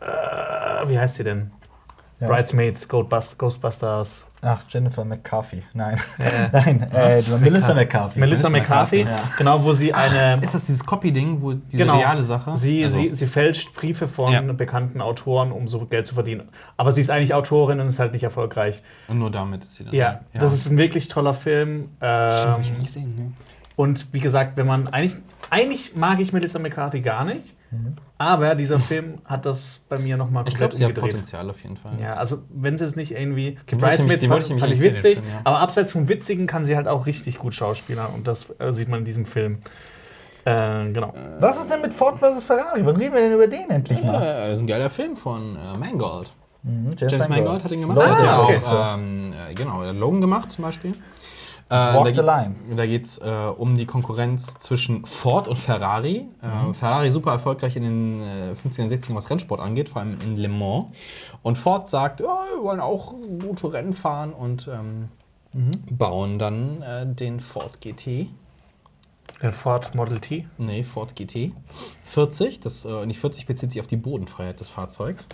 äh, 0.00 0.88
wie 0.88 0.98
heißt 0.98 1.16
sie 1.16 1.24
denn? 1.24 1.50
Ja. 2.20 2.26
Bridesmaids, 2.28 2.88
Ghostbust- 2.88 3.36
Ghostbusters. 3.38 4.26
Ach, 4.42 4.62
Jennifer 4.68 5.04
McCarthy. 5.04 5.62
Nein. 5.74 5.98
Äh, 6.18 6.48
Nein, 6.52 6.90
äh, 6.94 7.20
Melissa 7.40 7.74
McCarthy. 7.74 8.18
Melissa 8.18 8.48
McCarthy, 8.48 9.02
ja. 9.02 9.24
genau, 9.36 9.62
wo 9.62 9.74
sie 9.74 9.92
eine 9.92 10.42
Ist 10.42 10.54
das 10.54 10.64
dieses 10.66 10.84
Copy-Ding, 10.84 11.42
wo 11.42 11.52
diese 11.52 11.76
Genau. 11.78 11.98
reale 11.98 12.24
Sache? 12.24 12.56
Sie, 12.56 12.82
Also, 12.84 12.96
sie, 12.98 13.12
sie 13.12 13.26
fälscht 13.26 13.74
Briefe 13.74 14.08
von 14.08 14.32
Ja. 14.32 14.40
bekannten 14.40 15.00
Autoren, 15.02 15.52
um 15.52 15.68
so 15.68 15.84
Geld 15.86 16.06
zu 16.06 16.14
verdienen. 16.14 16.48
Aber 16.78 16.90
sie 16.92 17.02
ist 17.02 17.10
eigentlich 17.10 17.34
Autorin 17.34 17.80
und 17.80 17.88
ist 17.88 17.98
halt 17.98 18.12
nicht 18.12 18.22
erfolgreich. 18.22 18.82
Und 19.08 19.18
nur 19.18 19.30
damit 19.30 19.64
ist 19.64 19.74
sie 19.74 19.84
dann. 19.84 19.94
Ja, 19.94 20.20
das 20.32 20.52
ist 20.54 20.70
ein 20.70 20.78
wirklich 20.78 21.08
toller 21.08 21.34
Film. 21.34 21.88
Stimmt, 21.98 22.02
hab 22.02 22.56
Ähm, 22.56 22.62
ich 22.62 22.70
nicht 22.72 22.84
gesehen. 22.86 23.16
Ne? 23.16 23.32
Und 23.76 24.08
wie 24.12 24.20
gesagt, 24.20 24.56
wenn 24.56 24.66
man 24.66 24.88
eigentlich, 24.88 25.16
eigentlich 25.50 25.96
mag 25.96 26.18
ich 26.20 26.32
Melissa 26.32 26.58
McCarthy 26.58 27.00
gar 27.00 27.24
nicht, 27.24 27.54
aber 28.18 28.54
dieser 28.54 28.78
Film 28.78 29.18
hat 29.24 29.46
das 29.46 29.80
bei 29.88 29.98
mir 29.98 30.16
nochmal 30.16 30.42
Ich 30.46 30.54
komplett 30.54 30.70
glaube, 30.70 30.74
sie 30.76 30.84
hat 30.84 30.88
umgedreht. 30.90 31.12
Potenzial 31.12 31.48
auf 31.50 31.62
jeden 31.62 31.76
Fall. 31.76 31.92
Ja, 32.00 32.14
also 32.14 32.42
wenn 32.50 32.76
sie 32.76 32.84
es 32.84 32.96
nicht 32.96 33.12
irgendwie. 33.12 33.58
Okay, 33.62 33.76
ich 33.76 33.78
Bridesmaids 33.78 34.26
fand, 34.26 34.50
ich 34.50 34.60
fand 34.60 34.72
ich 34.72 34.80
witzig, 34.82 35.18
Film, 35.18 35.28
ja. 35.30 35.40
aber 35.44 35.58
abseits 35.60 35.92
vom 35.92 36.08
Witzigen 36.08 36.46
kann 36.46 36.64
sie 36.64 36.76
halt 36.76 36.88
auch 36.88 37.06
richtig 37.06 37.38
gut 37.38 37.54
schauspielern 37.54 38.08
und 38.14 38.26
das 38.26 38.46
äh, 38.58 38.72
sieht 38.72 38.88
man 38.88 39.00
in 39.00 39.04
diesem 39.04 39.24
Film. 39.26 39.58
Äh, 40.44 40.90
genau. 40.92 41.12
Was 41.38 41.60
ist 41.60 41.70
denn 41.70 41.82
mit 41.82 41.92
Ford 41.92 42.18
vs. 42.18 42.44
Ferrari? 42.44 42.84
Wann 42.84 42.96
reden 42.96 43.14
wir 43.14 43.20
denn 43.20 43.32
über 43.34 43.46
den 43.46 43.68
endlich 43.70 44.02
mal? 44.02 44.14
Ja, 44.14 44.46
das 44.46 44.54
ist 44.54 44.60
ein 44.60 44.66
geiler 44.66 44.88
Film 44.90 45.16
von 45.16 45.56
äh, 45.56 45.78
Mangold. 45.78 46.32
Mhm, 46.62 46.90
James 46.96 47.28
Mangold 47.28 47.62
hat 47.64 47.70
ihn 47.72 47.80
gemacht. 47.82 47.96
Logan. 47.98 48.16
hat 48.16 48.22
ja 48.24 48.34
Ah, 48.36 48.38
auch 48.38 48.48
okay. 48.50 48.94
ähm, 49.00 49.32
äh, 49.50 49.54
genau, 49.54 49.82
der 49.82 49.92
Logan 49.92 50.20
gemacht 50.20 50.50
zum 50.52 50.64
Beispiel. 50.64 50.94
Äh, 51.70 51.94
Walk 51.94 52.14
da 52.14 52.36
the 52.36 52.44
line. 52.44 52.76
da 52.76 52.84
geht's 52.86 53.18
äh, 53.18 53.30
um 53.56 53.76
die 53.76 53.86
Konkurrenz 53.86 54.54
zwischen 54.58 55.04
Ford 55.06 55.46
und 55.48 55.56
Ferrari. 55.56 56.26
Mhm. 56.42 56.70
Äh, 56.72 56.74
Ferrari 56.74 57.10
super 57.10 57.32
erfolgreich 57.32 57.76
in 57.76 57.82
den 57.84 58.20
äh, 58.22 58.54
50er 58.66 58.82
und 58.82 58.90
60ern, 58.90 59.14
was 59.14 59.30
Rennsport 59.30 59.60
angeht, 59.60 59.88
vor 59.88 60.02
allem 60.02 60.18
in 60.20 60.36
Le 60.36 60.48
Mans. 60.48 60.86
Und 61.42 61.56
Ford 61.58 61.88
sagt, 61.88 62.20
ja, 62.20 62.44
wir 62.54 62.62
wollen 62.62 62.80
auch 62.80 63.14
gute 63.40 63.72
Rennen 63.72 63.92
fahren 63.94 64.32
und 64.32 64.68
ähm, 64.72 65.08
Mhm. 65.52 65.80
bauen 65.90 66.38
dann 66.38 66.80
äh, 66.82 67.04
den 67.04 67.40
Ford 67.40 67.80
GT. 67.80 68.28
Den 69.42 69.52
Ford 69.52 69.96
Model 69.96 70.20
T. 70.20 70.46
Nee, 70.58 70.84
Ford 70.84 71.16
GT 71.16 71.52
40. 72.04 72.60
Das, 72.60 72.84
äh, 72.84 73.04
nicht 73.04 73.18
40 73.18 73.46
bezieht 73.46 73.72
sich 73.72 73.80
auf 73.80 73.88
die 73.88 73.96
Bodenfreiheit 73.96 74.60
des 74.60 74.68
Fahrzeugs. 74.68 75.26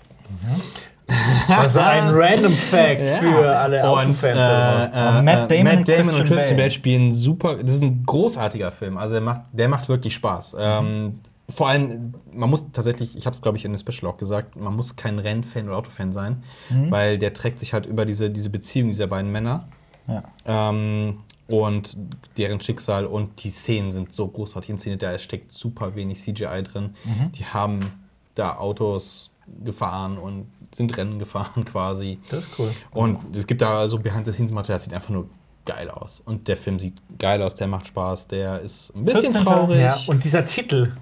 Also 1.49 1.81
ein 1.81 2.09
random 2.15 2.53
Fact 2.53 3.01
Ja. 3.03 3.17
für 3.19 3.57
alle 3.57 3.79
Und 3.83 3.87
Autofans. 3.89 4.23
äh, 4.25 4.85
äh, 5.19 5.23
Matt 5.23 5.51
Damon 5.51 5.67
und 5.69 5.79
Matt 5.79 5.89
Damon 5.89 6.15
und 6.15 6.17
Christian 6.17 6.27
Christian 6.27 6.27
Bale. 6.27 6.57
Bale 6.57 6.71
spielen 6.71 7.15
super. 7.15 7.57
Das 7.63 7.77
ist 7.77 7.83
ein 7.85 8.03
großartiger 8.05 8.73
Film. 8.73 8.99
Also 8.99 9.15
der 9.15 9.23
macht, 9.23 9.43
der 9.53 9.69
macht 9.69 9.89
wirklich 9.89 10.15
Spaß. 10.15 10.57
Ähm, 10.59 11.21
vor 11.49 11.69
allem, 11.69 12.15
man 12.33 12.51
muss 12.51 12.65
tatsächlich, 12.73 13.17
ich 13.17 13.25
habe 13.27 13.35
es 13.35 13.41
glaube 13.41 13.57
ich 13.57 13.65
in 13.65 13.73
dem 13.73 13.79
Special 13.79 14.11
auch 14.11 14.17
gesagt, 14.17 14.57
man 14.57 14.75
muss 14.75 14.97
kein 14.97 15.21
Rennfan 15.21 15.69
oder 15.69 15.77
Autofan 15.77 16.13
sein, 16.13 16.43
weil 16.91 17.19
der 17.19 17.33
trägt 17.35 17.61
sich 17.61 17.73
halt 17.73 17.87
über 17.87 18.05
diese, 18.05 18.31
diese 18.31 18.51
Beziehung 18.51 18.89
dieser 18.89 19.07
beiden 19.07 19.31
Männer 19.31 19.69
Ja. 20.09 20.25
ähm, 20.45 21.19
und 21.47 21.97
deren 22.37 22.61
Schicksal 22.61 23.07
und 23.07 23.45
die 23.45 23.51
Szenen 23.51 23.93
sind 23.93 24.13
so 24.13 24.27
großartig 24.27 24.71
inszeniert. 24.71 25.05
Da 25.05 25.17
steckt 25.19 25.53
super 25.53 25.95
wenig 25.95 26.19
CGI 26.21 26.65
drin. 26.65 26.97
Die 27.37 27.45
haben 27.45 27.93
da 28.35 28.57
Autos 28.57 29.31
gefahren 29.65 30.19
und 30.19 30.49
sind 30.77 30.97
Rennen 30.97 31.19
gefahren 31.19 31.65
quasi. 31.71 32.19
Das 32.31 32.41
ist 32.41 32.59
cool. 32.59 32.71
Und 32.93 33.37
es 33.37 33.47
gibt 33.47 33.63
da 33.63 33.89
so 33.89 33.99
Behind-the-Scenes-Material, 33.99 34.75
das 34.75 34.85
sieht 34.85 34.95
einfach 34.95 35.11
nur 35.11 35.29
geil 35.65 35.91
aus. 35.91 36.23
Und 36.25 36.47
der 36.49 36.57
Film 36.57 36.79
sieht 36.79 36.95
geil 37.19 37.43
aus, 37.43 37.55
der 37.55 37.67
macht 37.67 37.87
Spaß, 37.89 38.29
der 38.29 38.61
ist 38.61 38.95
ein 38.95 39.05
bisschen 39.05 39.33
14. 39.33 39.45
traurig. 39.45 39.77
Ja, 39.79 39.97
Ja, 39.97 39.99
und 40.07 40.23
dieser 40.23 40.45
Titel. 40.47 40.93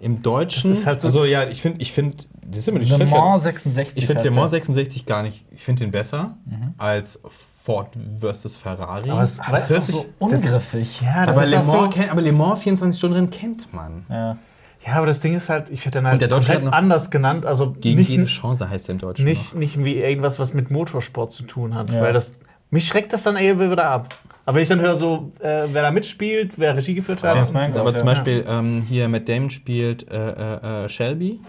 im 0.00 0.22
Deutschen. 0.22 0.70
Das 0.70 0.80
ist 0.80 0.86
halt 0.86 1.00
so- 1.00 1.08
also 1.08 1.24
ja, 1.24 1.48
ich 1.48 1.60
finde, 1.60 1.80
ich 1.82 1.92
finde, 1.92 2.16
das 2.42 2.58
ist 2.60 2.68
immer 2.68 2.78
die 2.80 2.86
Le. 2.86 3.04
Mans 3.06 3.42
66. 3.42 3.98
Ich 3.98 4.06
finde 4.06 4.22
Le 4.22 4.30
Mans 4.30 4.50
der. 4.52 4.58
66 4.58 5.06
gar 5.06 5.22
nicht, 5.22 5.44
ich 5.50 5.60
finde 5.60 5.84
den 5.84 5.90
besser 5.90 6.36
als 6.78 7.20
Ford 7.62 7.88
versus 8.20 8.56
Ferrari. 8.56 9.10
Aber 9.10 9.22
es- 9.22 9.38
Aber 9.38 9.52
das 9.52 9.62
ist 9.64 9.70
hört 9.70 9.80
doch 9.80 9.84
sich- 9.86 9.94
so 9.96 10.06
ungriffig. 10.18 11.00
Ja, 11.02 11.26
das 11.26 11.36
aber, 11.36 11.44
ist 11.44 11.50
Le 11.50 11.56
Mans, 11.58 11.70
so, 11.70 11.88
kennt- 11.90 12.10
aber 12.10 12.22
Le 12.22 12.32
Mans 12.32 12.60
24 12.60 12.98
Stunden 12.98 13.14
Rennen 13.16 13.30
kennt 13.30 13.72
man. 13.74 14.04
Ja. 14.08 14.38
Ja, 14.86 14.94
aber 14.94 15.06
das 15.06 15.20
Ding 15.20 15.34
ist 15.34 15.48
halt, 15.48 15.68
ich 15.70 15.80
hätte 15.84 16.00
dann 16.00 16.06
halt 16.06 16.30
komplett 16.30 16.64
noch- 16.64 16.72
anders 16.72 17.10
genannt. 17.10 17.44
Also 17.44 17.72
Gegen 17.80 17.98
nicht, 17.98 18.08
jede 18.08 18.24
Chance 18.24 18.68
heißt 18.70 18.88
der 18.88 18.94
im 18.94 18.98
Deutschen 18.98 19.24
nicht, 19.26 19.54
nicht 19.54 19.82
wie 19.84 19.96
irgendwas, 19.98 20.38
was 20.38 20.54
mit 20.54 20.70
Motorsport 20.70 21.32
zu 21.32 21.42
tun 21.42 21.74
hat. 21.74 21.92
Ja. 21.92 22.00
Weil 22.00 22.12
das, 22.14 22.32
mich 22.70 22.86
schreckt 22.88 23.12
das 23.12 23.22
dann 23.24 23.36
eher 23.36 23.58
wieder 23.60 23.84
ab. 23.90 24.14
Aber 24.46 24.56
wenn 24.56 24.62
ich 24.62 24.68
dann 24.70 24.80
höre, 24.80 24.96
so, 24.96 25.30
äh, 25.40 25.64
wer 25.70 25.82
da 25.82 25.90
mitspielt, 25.90 26.52
wer 26.56 26.74
Regie 26.76 26.94
geführt 26.94 27.22
hat. 27.22 27.36
Noch. 27.36 27.52
Mangold, 27.52 27.76
Aber 27.76 27.90
ja. 27.90 27.96
zum 27.96 28.06
Beispiel 28.06 28.44
ähm, 28.48 28.82
hier 28.88 29.06
Matt 29.08 29.28
Damon 29.28 29.50
spielt 29.50 30.10
äh, 30.10 30.30
äh, 30.30 30.84
äh, 30.84 30.88
Shelby, 30.88 31.40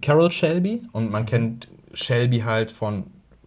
Carol 0.00 0.30
Shelby. 0.30 0.82
Und 0.92 1.10
man 1.10 1.26
kennt 1.26 1.66
Shelby 1.92 2.38
halt 2.38 2.70
von 2.70 3.04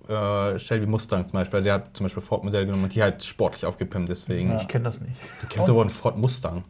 äh, 0.09 0.59
Shelby 0.59 0.85
Mustang 0.85 1.25
zum 1.27 1.39
Beispiel. 1.39 1.61
Der 1.61 1.75
hat 1.75 1.95
zum 1.95 2.03
Beispiel 2.05 2.21
Ford-Modell 2.21 2.65
genommen 2.65 2.83
und 2.83 2.93
die 2.93 3.01
halt 3.01 3.23
sportlich 3.23 3.65
aufgepimpt. 3.65 4.09
Deswegen, 4.09 4.59
Ich 4.59 4.67
kenne 4.67 4.83
das 4.83 4.99
nicht. 4.99 5.13
du 5.41 5.47
kennst 5.47 5.69
aber 5.69 5.81
einen 5.81 5.89
Ford 5.89 6.17
Mustang. 6.17 6.63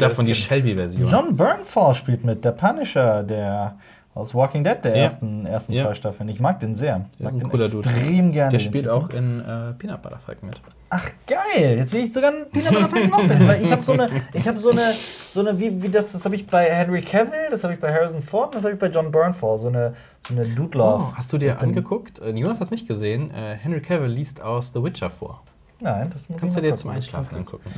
Davon 0.00 0.24
die 0.26 0.34
Shelby-Version. 0.34 1.06
John 1.08 1.36
Bernthal 1.36 1.94
spielt 1.94 2.24
mit, 2.24 2.44
der 2.44 2.52
Punisher, 2.52 3.22
der 3.22 3.76
aus 4.14 4.32
Walking 4.34 4.62
Dead, 4.62 4.76
der 4.84 4.92
Ja. 4.96 5.02
ersten, 5.02 5.44
ersten 5.46 5.72
Ja. 5.72 5.86
zwei 5.86 5.94
Staffeln. 5.94 6.28
Ich 6.28 6.38
mag 6.38 6.60
den 6.60 6.74
sehr. 6.76 7.04
Ich 7.12 7.18
Der 7.18 7.30
mag 7.32 7.40
den 7.40 7.48
cooler 7.50 7.68
Dude. 7.68 7.88
extrem 7.88 8.30
gerne. 8.30 8.50
Der 8.52 8.58
spielt 8.60 8.88
auch 8.88 9.10
in 9.10 9.40
äh, 9.40 9.72
Peanut 9.76 10.02
Butter 10.02 10.18
Falk 10.24 10.42
mit. 10.44 10.60
Ach 10.90 11.10
geil, 11.26 11.76
jetzt 11.78 11.92
will 11.92 12.04
ich 12.04 12.12
sogar 12.12 12.30
einen 12.30 12.48
Peanut 12.50 12.72
Butter 12.74 12.88
Falcon 12.88 13.10
noch 13.10 13.22
lesen, 13.28 13.48
weil 13.48 13.64
ich 13.64 13.72
habe 13.72 13.82
so 13.82 13.92
eine, 13.94 14.08
ich 14.32 14.46
habe 14.46 14.58
so 14.60 14.70
eine, 14.70 14.92
so 15.32 15.40
eine 15.40 15.58
wie, 15.58 15.82
wie 15.82 15.88
das, 15.88 16.12
das 16.12 16.24
habe 16.24 16.36
ich 16.36 16.46
bei 16.46 16.72
Henry 16.72 17.02
Cavill, 17.02 17.48
das 17.50 17.64
habe 17.64 17.74
ich 17.74 17.80
bei 17.80 17.92
Harrison 17.92 18.22
Ford, 18.22 18.50
und 18.50 18.54
das 18.56 18.62
habe 18.64 18.74
ich 18.74 18.78
bei 18.78 18.86
John 18.86 19.10
Bernthal, 19.10 19.58
so 19.58 19.66
eine, 19.66 19.94
so 20.20 20.32
eine 20.34 20.44
Dude 20.46 20.78
Love. 20.78 21.06
Oh, 21.08 21.12
hast 21.16 21.32
du 21.32 21.38
dir 21.38 21.54
Ich 21.54 21.58
angeguckt? 21.58 22.20
Äh, 22.20 22.30
Jonas 22.30 22.60
hat 22.60 22.66
es 22.66 22.70
nicht 22.70 22.86
gesehen. 22.86 23.32
Äh, 23.32 23.56
Henry 23.56 23.80
Cavill 23.80 24.08
liest 24.10 24.40
aus 24.40 24.70
The 24.72 24.80
Witcher 24.84 25.10
vor. 25.10 25.42
Nein, 25.80 26.08
das 26.12 26.28
muss 26.28 26.40
Kannst 26.40 26.54
du 26.56 26.60
ich 26.60 26.66
dir 26.66 26.70
noch 26.70 26.76
zum. 26.78 26.90
Einschlafen 26.90 27.34
angucken. 27.34 27.68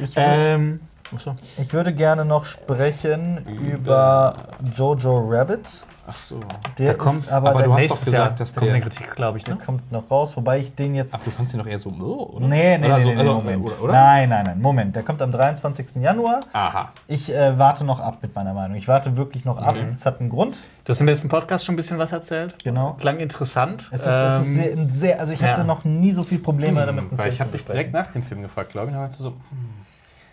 Ich, 0.00 0.10
wür- 0.16 0.16
Ähm, 0.16 0.80
achso. 1.14 1.34
ich 1.56 1.72
würde 1.72 1.92
gerne 1.92 2.24
noch 2.24 2.44
sprechen 2.44 3.38
über 3.46 4.34
Jojo 4.74 5.28
Rabbit. 5.28 5.84
Ach 6.10 6.16
so. 6.16 6.40
Der 6.78 6.94
Da 6.94 6.98
kommt- 6.98 7.24
ist 7.26 7.30
aber, 7.30 7.50
aber 7.50 7.58
der 7.58 7.68
du 7.68 7.74
hast 7.74 7.90
doch 7.90 8.02
gesagt, 8.02 8.40
dass 8.40 8.54
der- 8.54 8.62
eine 8.72 8.80
Kritik, 8.80 9.14
glaube 9.14 9.36
ich, 9.36 9.44
der 9.44 9.56
ne? 9.56 9.60
kommt 9.62 9.92
noch 9.92 10.10
raus, 10.10 10.34
wobei 10.38 10.58
ich 10.58 10.74
den 10.74 10.94
jetzt 10.94 11.14
Ach, 11.14 11.20
du 11.22 11.30
fandst 11.30 11.52
ihn 11.52 11.58
doch 11.60 11.66
eher 11.66 11.76
so, 11.78 11.90
oh, 11.90 12.36
oder? 12.36 12.46
Nee, 12.46 12.78
nee, 12.78 12.86
oder 12.86 12.96
nee, 12.96 13.02
so, 13.02 13.08
nee, 13.10 13.16
also, 13.18 13.34
Moment. 13.34 13.62
Oder, 13.64 13.82
oder? 13.82 13.92
Nein, 13.92 14.28
nein, 14.30 14.44
nein, 14.46 14.58
Moment. 14.62 14.96
Der 14.96 15.02
kommt 15.02 15.20
am 15.20 15.30
23. 15.32 15.96
Januar. 16.00 16.40
Aha. 16.54 16.92
Ich 17.08 17.30
äh, 17.30 17.58
warte 17.58 17.84
noch 17.84 18.00
ab 18.00 18.20
mit 18.22 18.34
meiner 18.34 18.54
Meinung. 18.54 18.74
Ich 18.78 18.88
warte 18.88 19.18
wirklich 19.18 19.44
noch 19.44 19.58
ab. 19.58 19.74
Okay. 19.76 19.84
Es 19.94 20.06
hat 20.06 20.18
einen 20.20 20.30
Grund. 20.30 20.62
Du 20.84 20.92
hast 20.94 21.00
im 21.00 21.06
letzten 21.08 21.28
Podcast 21.28 21.66
schon 21.66 21.74
ein 21.74 21.76
bisschen 21.76 21.98
was 21.98 22.10
erzählt. 22.10 22.54
Genau. 22.64 22.94
Klang 22.94 23.18
interessant. 23.18 23.90
Es 23.92 24.00
ist, 24.00 24.06
es 24.06 24.40
ist 24.40 24.46
Ähm, 24.48 24.54
sehr, 24.54 24.72
ein 24.72 24.90
sehr, 24.90 25.20
also 25.20 25.34
ich 25.34 25.42
hatte 25.42 25.60
ja. 25.60 25.66
noch 25.66 25.84
nie 25.84 26.12
so 26.12 26.22
viel 26.22 26.38
Probleme 26.38 26.86
damit. 26.86 27.10
Hm, 27.10 27.18
Weil 27.18 27.24
Film 27.24 27.34
ich 27.34 27.40
habe 27.42 27.50
dich 27.50 27.66
direkt 27.66 27.92
nach 27.92 28.06
dem 28.06 28.22
Film 28.22 28.40
gefragt, 28.40 28.70
glaube 28.72 28.86
ich. 28.86 28.92
Und 28.92 28.94
dann 28.94 29.02
meinst 29.02 29.18
du 29.20 29.24
so, 29.24 29.34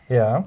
Ja. 0.07 0.45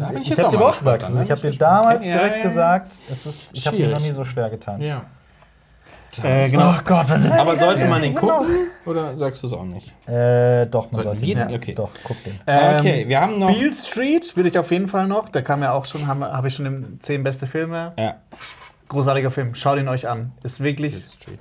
Da 0.00 0.08
bin 0.08 0.16
ich 0.18 0.22
ich 0.22 0.28
jetzt 0.30 0.38
habe 0.44 0.48
auch 0.56 0.60
dir 0.60 0.66
auch 0.66 0.78
gesagt, 0.78 1.02
also 1.04 1.18
ne? 1.18 1.24
ich 1.24 1.30
habe 1.30 1.40
dir 1.40 1.50
damals 1.58 2.04
Ja, 2.04 2.12
direkt 2.12 2.36
ja. 2.36 2.42
gesagt, 2.42 2.92
es 3.10 3.26
ist, 3.26 3.40
ich 3.52 3.66
habe 3.66 3.76
mir 3.78 3.88
noch 3.88 4.00
nie 4.00 4.12
so 4.12 4.24
schwer 4.24 4.50
getan. 4.50 4.80
ja. 4.80 5.02
Äh, 6.22 6.48
genau. 6.48 6.70
Oh 6.70 6.80
Gott, 6.82 7.10
was 7.10 7.30
Aber 7.30 7.56
sollte 7.56 7.84
man 7.84 8.00
den 8.00 8.14
noch? 8.14 8.20
gucken? 8.22 8.46
Oder 8.86 9.18
sagst 9.18 9.42
du 9.42 9.48
es 9.48 9.52
auch 9.52 9.64
nicht? 9.64 9.92
Äh, 10.08 10.64
doch, 10.66 10.90
man 10.90 11.02
sollte 11.02 11.22
ihn- 11.26 11.36
den? 11.36 11.54
Okay. 11.54 11.74
Doch, 11.74 11.90
guck 12.04 12.24
den. 12.24 12.40
Ähm, 12.46 12.76
okay, 12.78 13.04
wir 13.06 13.20
haben 13.20 13.38
noch. 13.38 13.52
Beale 13.52 13.74
Street 13.74 14.34
will 14.34 14.46
ich 14.46 14.58
auf 14.58 14.70
jeden 14.70 14.88
Fall 14.88 15.06
noch. 15.08 15.28
Der 15.28 15.42
kam 15.42 15.62
ja 15.62 15.72
auch 15.72 15.84
schon, 15.84 16.06
habe 16.06 16.24
hab 16.32 16.44
ich 16.46 16.54
schon 16.54 16.64
im 16.64 17.00
10 17.02 17.22
beste 17.22 17.46
Filme. 17.46 17.92
Ja. 17.98 18.14
Großartiger 18.88 19.30
Film. 19.30 19.54
Schaut 19.54 19.78
ihn 19.78 19.88
euch 19.88 20.06
an. 20.08 20.32
Ist 20.44 20.60
wirklich 20.62 20.94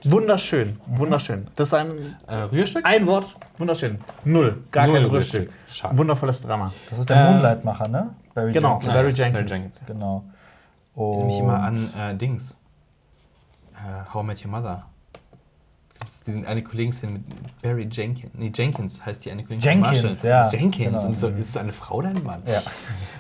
wunderschön. 0.04 0.80
Wunderschön. 0.88 1.48
Das 1.56 1.68
ist 1.70 1.74
ein, 1.76 1.92
Äh, 2.28 2.36
Rührstück? 2.52 2.86
ein 2.86 3.06
Wort. 3.06 3.36
Wunderschön. 3.60 4.00
Null. 4.24 4.64
Gar 4.72 4.88
Null 4.88 4.96
kein 5.02 5.06
Rührstück. 5.06 5.40
Rührstück. 5.42 5.54
Schade. 5.68 5.98
Wundervolles 5.98 6.42
Drama. 6.42 6.72
Das 6.90 7.00
ist 7.00 7.10
der 7.10 7.18
Äh, 7.18 7.32
Moonlight-Macher, 7.32 7.88
ne? 7.88 8.16
Barry 8.34 8.52
genau. 8.52 8.80
Jenkins. 8.82 8.94
Barry 8.94 9.12
Jenkins. 9.12 9.52
Jenkins. 9.52 9.82
Genau. 9.86 10.24
Erinnere 10.96 11.26
mich 11.26 11.40
immer 11.40 11.62
an 11.62 11.90
äh, 11.98 12.16
Dings. 12.16 12.58
Äh, 13.76 14.14
How 14.14 14.24
I 14.24 14.26
Met 14.26 14.44
Your 14.46 14.52
Mother. 14.52 14.86
Ist 16.04 16.28
diesen 16.28 16.46
eine 16.46 16.62
Kollegenszene 16.62 17.14
mit 17.14 17.24
Barry 17.62 17.88
Jenkins. 17.90 18.32
Nee, 18.36 18.52
Jenkins 18.54 19.04
heißt 19.06 19.26
die 19.26 19.32
eine 19.32 19.44
Kollegin. 19.44 19.62
Jenkins, 19.82 20.24
Marshall. 20.24 20.30
ja, 20.30 20.50
Jenkins. 20.50 20.92
genau. 20.92 21.08
Und 21.08 21.18
so, 21.18 21.30
ist 21.30 21.50
es 21.50 21.58
eine 21.58 21.72
Frau 21.72 21.96
oder 21.96 22.10
ein 22.10 22.22
Mann? 22.24 22.44
Ja. 22.46 22.62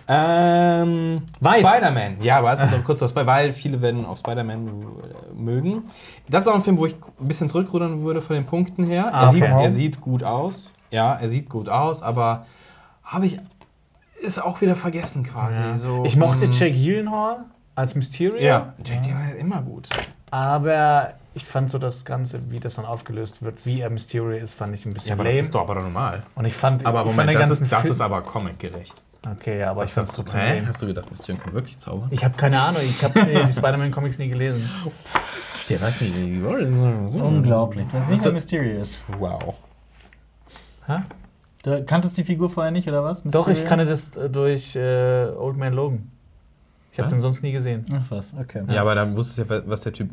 Ähm. 0.07 1.22
Spider-Man. 1.43 2.22
Ja, 2.22 2.38
aber 2.39 2.53
es 2.53 2.61
ist 2.61 2.72
noch 2.72 2.84
kurz 2.84 3.02
was 3.02 3.14
bei, 3.14 3.26
weil 3.26 3.53
viele 3.53 3.81
werden 3.81 4.06
auch 4.06 4.18
Spider-Man 4.18 4.68
äh, 4.68 5.34
mögen. 5.34 5.84
Das 6.30 6.43
ist 6.43 6.47
auch 6.47 6.56
ein 6.56 6.61
Film, 6.61 6.77
wo 6.77 6.85
ich 6.85 6.95
ein 7.19 7.27
bisschen 7.27 7.47
zurückrudern 7.49 8.03
würde 8.03 8.22
von 8.22 8.35
den 8.35 8.45
Punkten 8.45 8.84
her. 8.84 9.10
Ah, 9.14 9.23
er, 9.23 9.27
sieht, 9.30 9.43
er 9.43 9.69
sieht 9.69 10.02
gut 10.02 10.23
aus. 10.23 10.72
Ja, 10.91 11.15
er 11.15 11.27
sieht 11.30 11.49
gut 11.49 11.69
aus, 11.69 12.03
aber 12.03 12.45
habe 13.03 13.26
ich. 13.26 13.39
Ist 14.22 14.41
auch 14.41 14.61
wieder 14.61 14.76
vergessen 14.76 15.23
quasi. 15.23 15.61
So, 15.80 16.06
Ich 16.06 16.15
mochte 16.15 16.47
mm, 16.47 16.52
Jake 16.52 16.76
Gyllenhaal 16.76 17.45
als 17.76 17.95
Mysterio. 17.95 18.38
Ja, 18.41 18.73
Jack 18.85 19.03
Gyllenhaal 19.03 19.31
ist 19.34 19.41
immer 19.41 19.61
gut. 19.61 19.89
Aber 20.31 21.14
ich 21.35 21.45
fand 21.45 21.69
so 21.69 21.77
das 21.77 22.03
Ganze, 22.05 22.39
wie 22.49 22.59
das 22.59 22.75
dann 22.75 22.85
aufgelöst 22.85 23.43
wird, 23.43 23.65
wie 23.65 23.81
er 23.81 23.89
Mysterio 23.89 24.31
ist, 24.37 24.53
fand 24.55 24.73
ich 24.73 24.85
ein 24.85 24.93
bisschen 24.93 25.09
Ja, 25.09 25.13
aber 25.15 25.25
lame. 25.25 25.35
das 25.35 25.45
ist 25.45 25.53
doch 25.55 25.61
aber 25.61 25.75
normal. 25.75 26.23
Und 26.33 26.45
ich 26.45 26.53
fand, 26.53 26.85
Aber 26.85 26.99
ich 27.01 27.05
fand 27.07 27.15
Moment, 27.17 27.29
den 27.31 27.39
das 27.41 27.49
ist, 27.59 27.71
das 27.71 27.81
Film- 27.81 27.91
ist 27.91 28.01
aber 28.01 28.21
comic-gerecht. 28.21 29.01
Okay, 29.29 29.59
ja, 29.59 29.71
aber 29.71 29.83
ich 29.83 29.89
Was 29.89 29.93
fand's 29.95 30.15
sagst 30.15 30.17
du? 30.17 30.21
trotzdem 30.23 30.39
Hä? 30.41 30.55
lame. 30.55 30.67
Hast 30.67 30.81
du 30.81 30.85
gedacht, 30.87 31.09
Mysterio 31.11 31.41
kann 31.41 31.53
wirklich 31.53 31.77
zaubern? 31.79 32.07
Ich 32.11 32.23
habe 32.23 32.35
keine 32.37 32.61
Ahnung, 32.61 32.81
ich 32.83 33.03
habe 33.03 33.19
die 33.47 33.51
Spider-Man-Comics 33.53 34.17
nie 34.19 34.29
gelesen. 34.29 34.69
Der 35.69 35.81
weiß 35.81 36.01
nicht, 36.01 36.21
wie 36.21 36.25
die 36.25 36.41
Unglaublich. 37.19 37.87
Du 37.87 37.93
weißt 37.97 38.09
nicht, 38.09 38.19
So- 38.21 38.25
wer 38.25 38.33
Mysterio 38.33 38.81
ist. 38.81 38.99
Wow. 39.19 39.55
Hä? 40.87 40.99
Du 41.63 41.83
kanntest 41.83 42.15
die 42.17 42.23
Figur 42.23 42.49
vorher 42.51 42.71
nicht, 42.71 42.87
oder 42.87 43.03
was? 43.03 43.23
Doch, 43.23 43.47
ich 43.47 43.59
Mysterio? 43.59 43.69
kannte 43.69 43.85
das 43.85 44.15
äh, 44.15 44.29
durch 44.29 44.75
äh, 44.75 45.25
Old 45.35 45.57
Man 45.57 45.73
Logan. 45.73 46.09
Ich 46.91 46.99
habe 46.99 47.09
den 47.09 47.19
sonst 47.19 47.41
nie 47.43 47.51
gesehen. 47.51 47.85
Ach 47.91 48.05
was, 48.09 48.33
okay. 48.39 48.63
Ja, 48.69 48.81
aber 48.81 48.95
dann 48.95 49.15
wusstest 49.17 49.49
du 49.49 49.53
ja, 49.55 49.61
was 49.65 49.81
der 49.81 49.91
Typ 49.91 50.09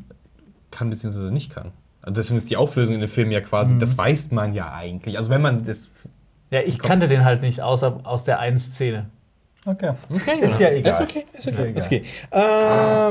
kann 0.73 0.91
bzw. 0.91 1.31
nicht 1.31 1.55
kann. 1.55 1.71
Also 2.03 2.15
deswegen 2.17 2.39
ist 2.39 2.51
die 2.51 2.57
Auflösung 2.57 2.95
in 2.97 3.01
dem 3.01 3.09
Film 3.11 3.31
ja 3.31 3.41
quasi, 3.41 3.79
das 3.79 3.97
weiß 3.97 4.33
man 4.33 4.55
ja 4.55 4.73
eigentlich. 4.75 5.17
Also 5.19 5.31
wenn 5.31 5.41
man 5.43 5.63
das. 5.65 5.89
Ja, 6.51 6.61
ich 6.61 6.79
kannte 6.81 7.07
den 7.09 7.25
halt 7.25 7.43
nicht, 7.43 7.61
außer 7.61 8.01
aus 8.03 8.25
der 8.25 8.41
einen 8.41 8.59
Szene. 8.59 9.07
Okay. 9.65 9.93
Okay, 10.13 10.41
Ist 10.41 10.59
ja 10.61 10.71
egal. 10.71 10.91
Ist 10.93 11.01
okay, 11.01 11.25
ist 11.33 11.47
Ist 11.47 11.57
ja 11.57 11.63
okay. 11.63 11.71
egal. 11.71 11.79
Ist 11.79 11.87
okay. 11.87 12.03
Äh, 12.33 12.37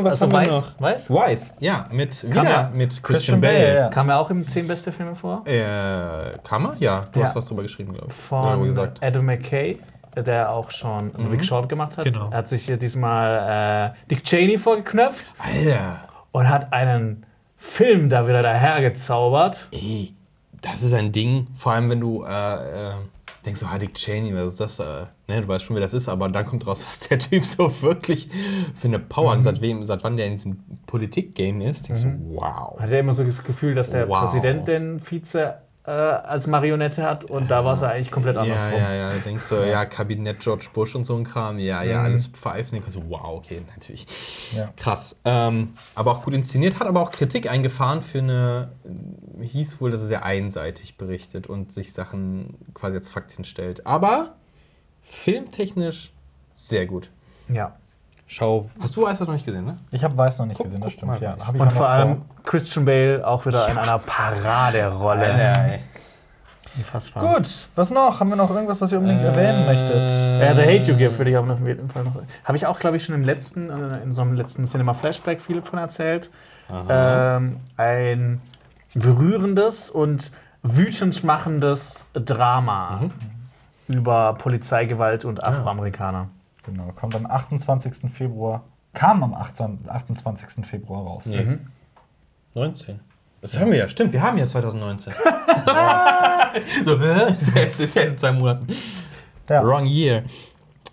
was 0.03 0.21
Also 0.21 0.25
haben 0.25 0.31
wir 0.33 0.37
Weiß, 0.39 0.47
noch? 0.49 0.81
Weiß? 0.81 1.09
Weiß, 1.09 1.53
ja, 1.59 1.87
mit, 1.91 2.23
wieder 2.29 2.43
ja. 2.43 2.71
mit 2.73 2.89
Christian, 2.89 3.03
Christian 3.03 3.41
Bale. 3.41 3.53
Bale, 3.57 3.75
ja. 3.75 3.87
Kam 3.89 4.09
er 4.09 4.19
auch 4.19 4.29
im 4.29 4.45
10 4.45 4.67
beste 4.67 4.91
Filme 4.91 5.15
vor? 5.15 5.47
Äh, 5.47 6.37
kam 6.43 6.65
er? 6.65 6.75
Ja, 6.79 7.05
du 7.13 7.19
Ja. 7.21 7.25
hast 7.27 7.35
was 7.37 7.45
drüber 7.45 7.61
geschrieben, 7.63 7.93
glaube 7.93 8.09
ich. 8.09 8.13
Von 8.15 8.63
gesagt. 8.67 9.01
Adam 9.01 9.25
McKay. 9.25 9.79
der 10.13 10.51
auch 10.51 10.69
schon 10.71 11.13
The 11.17 11.23
Big 11.23 11.45
Short 11.45 11.69
gemacht 11.69 11.97
hat. 11.97 12.03
Genau. 12.03 12.29
Er 12.29 12.39
hat 12.39 12.49
sich 12.49 12.65
hier 12.65 12.75
diesmal 12.75 13.93
äh, 13.95 14.09
Dick 14.09 14.25
Cheney 14.25 14.57
vorgeknöpft 14.57 15.23
Alter. 15.39 16.01
und 16.33 16.49
hat 16.49 16.73
einen 16.73 17.25
Film 17.63 18.09
da 18.09 18.27
wieder 18.27 18.41
dahergezaubert. 18.41 19.67
Ey, 19.71 20.13
das 20.61 20.81
ist 20.81 20.93
ein 20.93 21.11
Ding, 21.11 21.45
vor 21.55 21.73
allem 21.73 21.91
wenn 21.91 21.99
du 21.99 22.23
äh, 22.23 22.29
äh, 22.29 22.93
denkst, 23.45 23.59
so, 23.61 23.67
ah, 23.67 23.77
Dick 23.77 23.93
Cheney, 23.93 24.33
was 24.33 24.53
ist 24.53 24.59
das? 24.59 24.79
Äh, 24.79 25.05
ne, 25.27 25.41
du 25.41 25.47
weißt 25.47 25.65
schon, 25.65 25.75
wer 25.75 25.81
das 25.83 25.93
ist, 25.93 26.09
aber 26.09 26.27
dann 26.27 26.43
kommt 26.43 26.65
raus, 26.65 26.83
was 26.87 27.07
der 27.07 27.19
Typ 27.19 27.45
so 27.45 27.81
wirklich 27.83 28.29
für 28.73 28.87
eine 28.87 28.97
Power 28.97 29.33
und 29.33 29.43
seit, 29.43 29.61
wem, 29.61 29.85
seit 29.85 30.03
wann 30.03 30.17
der 30.17 30.25
in 30.25 30.33
diesem 30.33 30.57
Politik-Game 30.87 31.61
ist. 31.61 31.87
Denkst 31.87 32.01
du, 32.01 32.35
wow. 32.35 32.79
Hat 32.79 32.89
er 32.89 32.99
immer 32.99 33.13
so 33.13 33.23
das 33.23 33.43
Gefühl, 33.43 33.75
dass 33.75 33.91
der 33.91 34.09
Wow. 34.09 34.21
Präsident 34.21 34.67
den 34.67 34.99
Vize 34.99 35.53
äh, 35.85 35.89
als 35.91 36.45
Marionette 36.47 37.01
hat 37.03 37.23
und 37.23 37.49
da 37.49 37.65
war 37.65 37.73
es 37.73 37.81
eigentlich 37.81 38.11
komplett 38.11 38.35
Ja, 38.35 38.41
andersrum. 38.41 38.73
ja, 38.73 38.93
ja, 38.93 39.13
du 39.13 39.19
denkst 39.19 39.45
so, 39.45 39.63
ja, 39.63 39.85
Kabinett 39.85 40.39
George 40.39 40.67
Bush 40.73 40.93
und 40.95 41.05
so 41.05 41.15
ein 41.15 41.23
Kram, 41.23 41.57
ja, 41.57 41.81
ja, 41.83 42.01
alles 42.03 42.27
pfeifen. 42.27 42.73
Denkst 42.73 42.91
so, 42.91 43.03
wow, 43.09 43.37
okay, 43.37 43.61
natürlich. 43.75 44.05
Ja. 44.55 44.71
Krass. 44.77 45.19
Ähm, 45.25 45.73
aber 45.95 46.11
auch 46.11 46.23
gut 46.23 46.33
inszeniert, 46.35 46.79
hat 46.79 46.87
aber 46.87 47.01
auch 47.01 47.11
Kritik 47.11 47.49
eingefahren 47.49 48.01
für 48.01 48.19
eine, 48.19 48.71
hieß 49.41 49.81
wohl, 49.81 49.89
dass 49.89 50.01
er 50.01 50.07
sehr 50.07 50.23
einseitig 50.23 50.97
berichtet 50.97 51.47
und 51.47 51.71
sich 51.71 51.93
Sachen 51.93 52.57
quasi 52.75 52.97
als 52.97 53.09
Fakt 53.09 53.31
hinstellt. 53.31 53.87
Aber 53.87 54.35
filmtechnisch 55.01 56.13
sehr 56.53 56.85
gut. 56.85 57.09
Ja. 57.49 57.75
Schau, 58.33 58.69
hast 58.79 58.95
du 58.95 59.05
Eis 59.05 59.19
noch 59.19 59.27
nicht 59.33 59.45
gesehen, 59.45 59.65
ne? 59.65 59.77
Ich 59.91 60.03
habe 60.05 60.17
Weiß 60.17 60.39
noch 60.39 60.45
nicht 60.45 60.55
Guck- 60.55 60.67
gesehen, 60.67 60.79
das 60.79 60.93
stimmt. 60.93 61.19
Ja, 61.19 61.33
Weiß. 61.33 61.49
Und 61.49 61.59
auch 61.61 61.65
noch 61.65 61.71
vor 61.73 61.89
allem 61.89 62.15
vor. 62.15 62.43
Christian 62.45 62.85
Bale 62.85 63.27
auch 63.27 63.45
wieder 63.45 63.67
in 63.67 63.77
einer 63.77 63.99
Paraderolle. 63.99 65.25
ey. 65.25 65.79
Unfassbar. 66.77 67.35
Gut, 67.35 67.49
was 67.75 67.91
noch? 67.91 68.21
Haben 68.21 68.29
wir 68.29 68.37
noch 68.37 68.49
irgendwas, 68.49 68.79
was 68.79 68.93
ihr 68.93 68.99
unbedingt 68.99 69.21
erwähnen 69.25 69.65
möchtet? 69.65 70.41
Ja, 70.41 70.53
The 70.55 70.61
Hate 70.61 70.89
You 70.89 70.95
Give 70.95 71.17
würde 71.17 71.31
ich 71.31 71.35
auch 71.37 71.45
noch 71.45 71.55
auf 71.59 71.67
jeden 71.67 71.89
Fall 71.89 72.05
noch. 72.05 72.13
Habe 72.45 72.55
ich 72.57 72.65
auch, 72.65 72.79
glaube 72.79 72.95
ich, 72.95 73.03
schon 73.03 73.15
im 73.15 73.23
letzten, 73.25 73.69
äh, 73.69 74.01
in 74.03 74.13
so 74.13 74.21
einem 74.21 74.33
letzten 74.35 74.65
Cinema 74.65 74.93
Flashback 74.93 75.41
viel 75.41 75.61
von 75.61 75.79
erzählt. 75.79 76.29
Ähm, 76.87 77.57
ein 77.75 78.41
berührendes 78.93 79.89
und 79.89 80.31
wütend 80.63 81.21
machendes 81.25 82.05
Drama 82.13 83.09
über 83.89 84.35
Polizeigewalt 84.35 85.25
und 85.25 85.43
Afroamerikaner. 85.43 86.29
Genau, 86.63 86.91
kommt 86.93 87.15
am 87.15 87.25
28. 87.25 88.11
Februar. 88.11 88.63
Kam 88.93 89.23
am 89.23 89.33
18, 89.33 89.79
28. 89.87 90.65
Februar 90.65 91.03
raus. 91.03 91.27
Nee. 91.27 91.57
19. 92.53 92.99
Das 93.41 93.57
haben 93.59 93.71
wir 93.71 93.79
ja, 93.79 93.87
stimmt, 93.87 94.13
wir 94.13 94.21
haben 94.21 94.37
ja 94.37 94.45
2019. 94.45 95.13
so, 96.85 96.95
ist 96.95 97.55
jetzt, 97.55 97.79
ist 97.79 97.95
jetzt 97.95 98.11
in 98.11 98.17
zwei 98.17 98.31
Monaten. 98.31 98.67
Ja. 99.49 99.63
Wrong 99.63 99.85
year. 99.85 100.23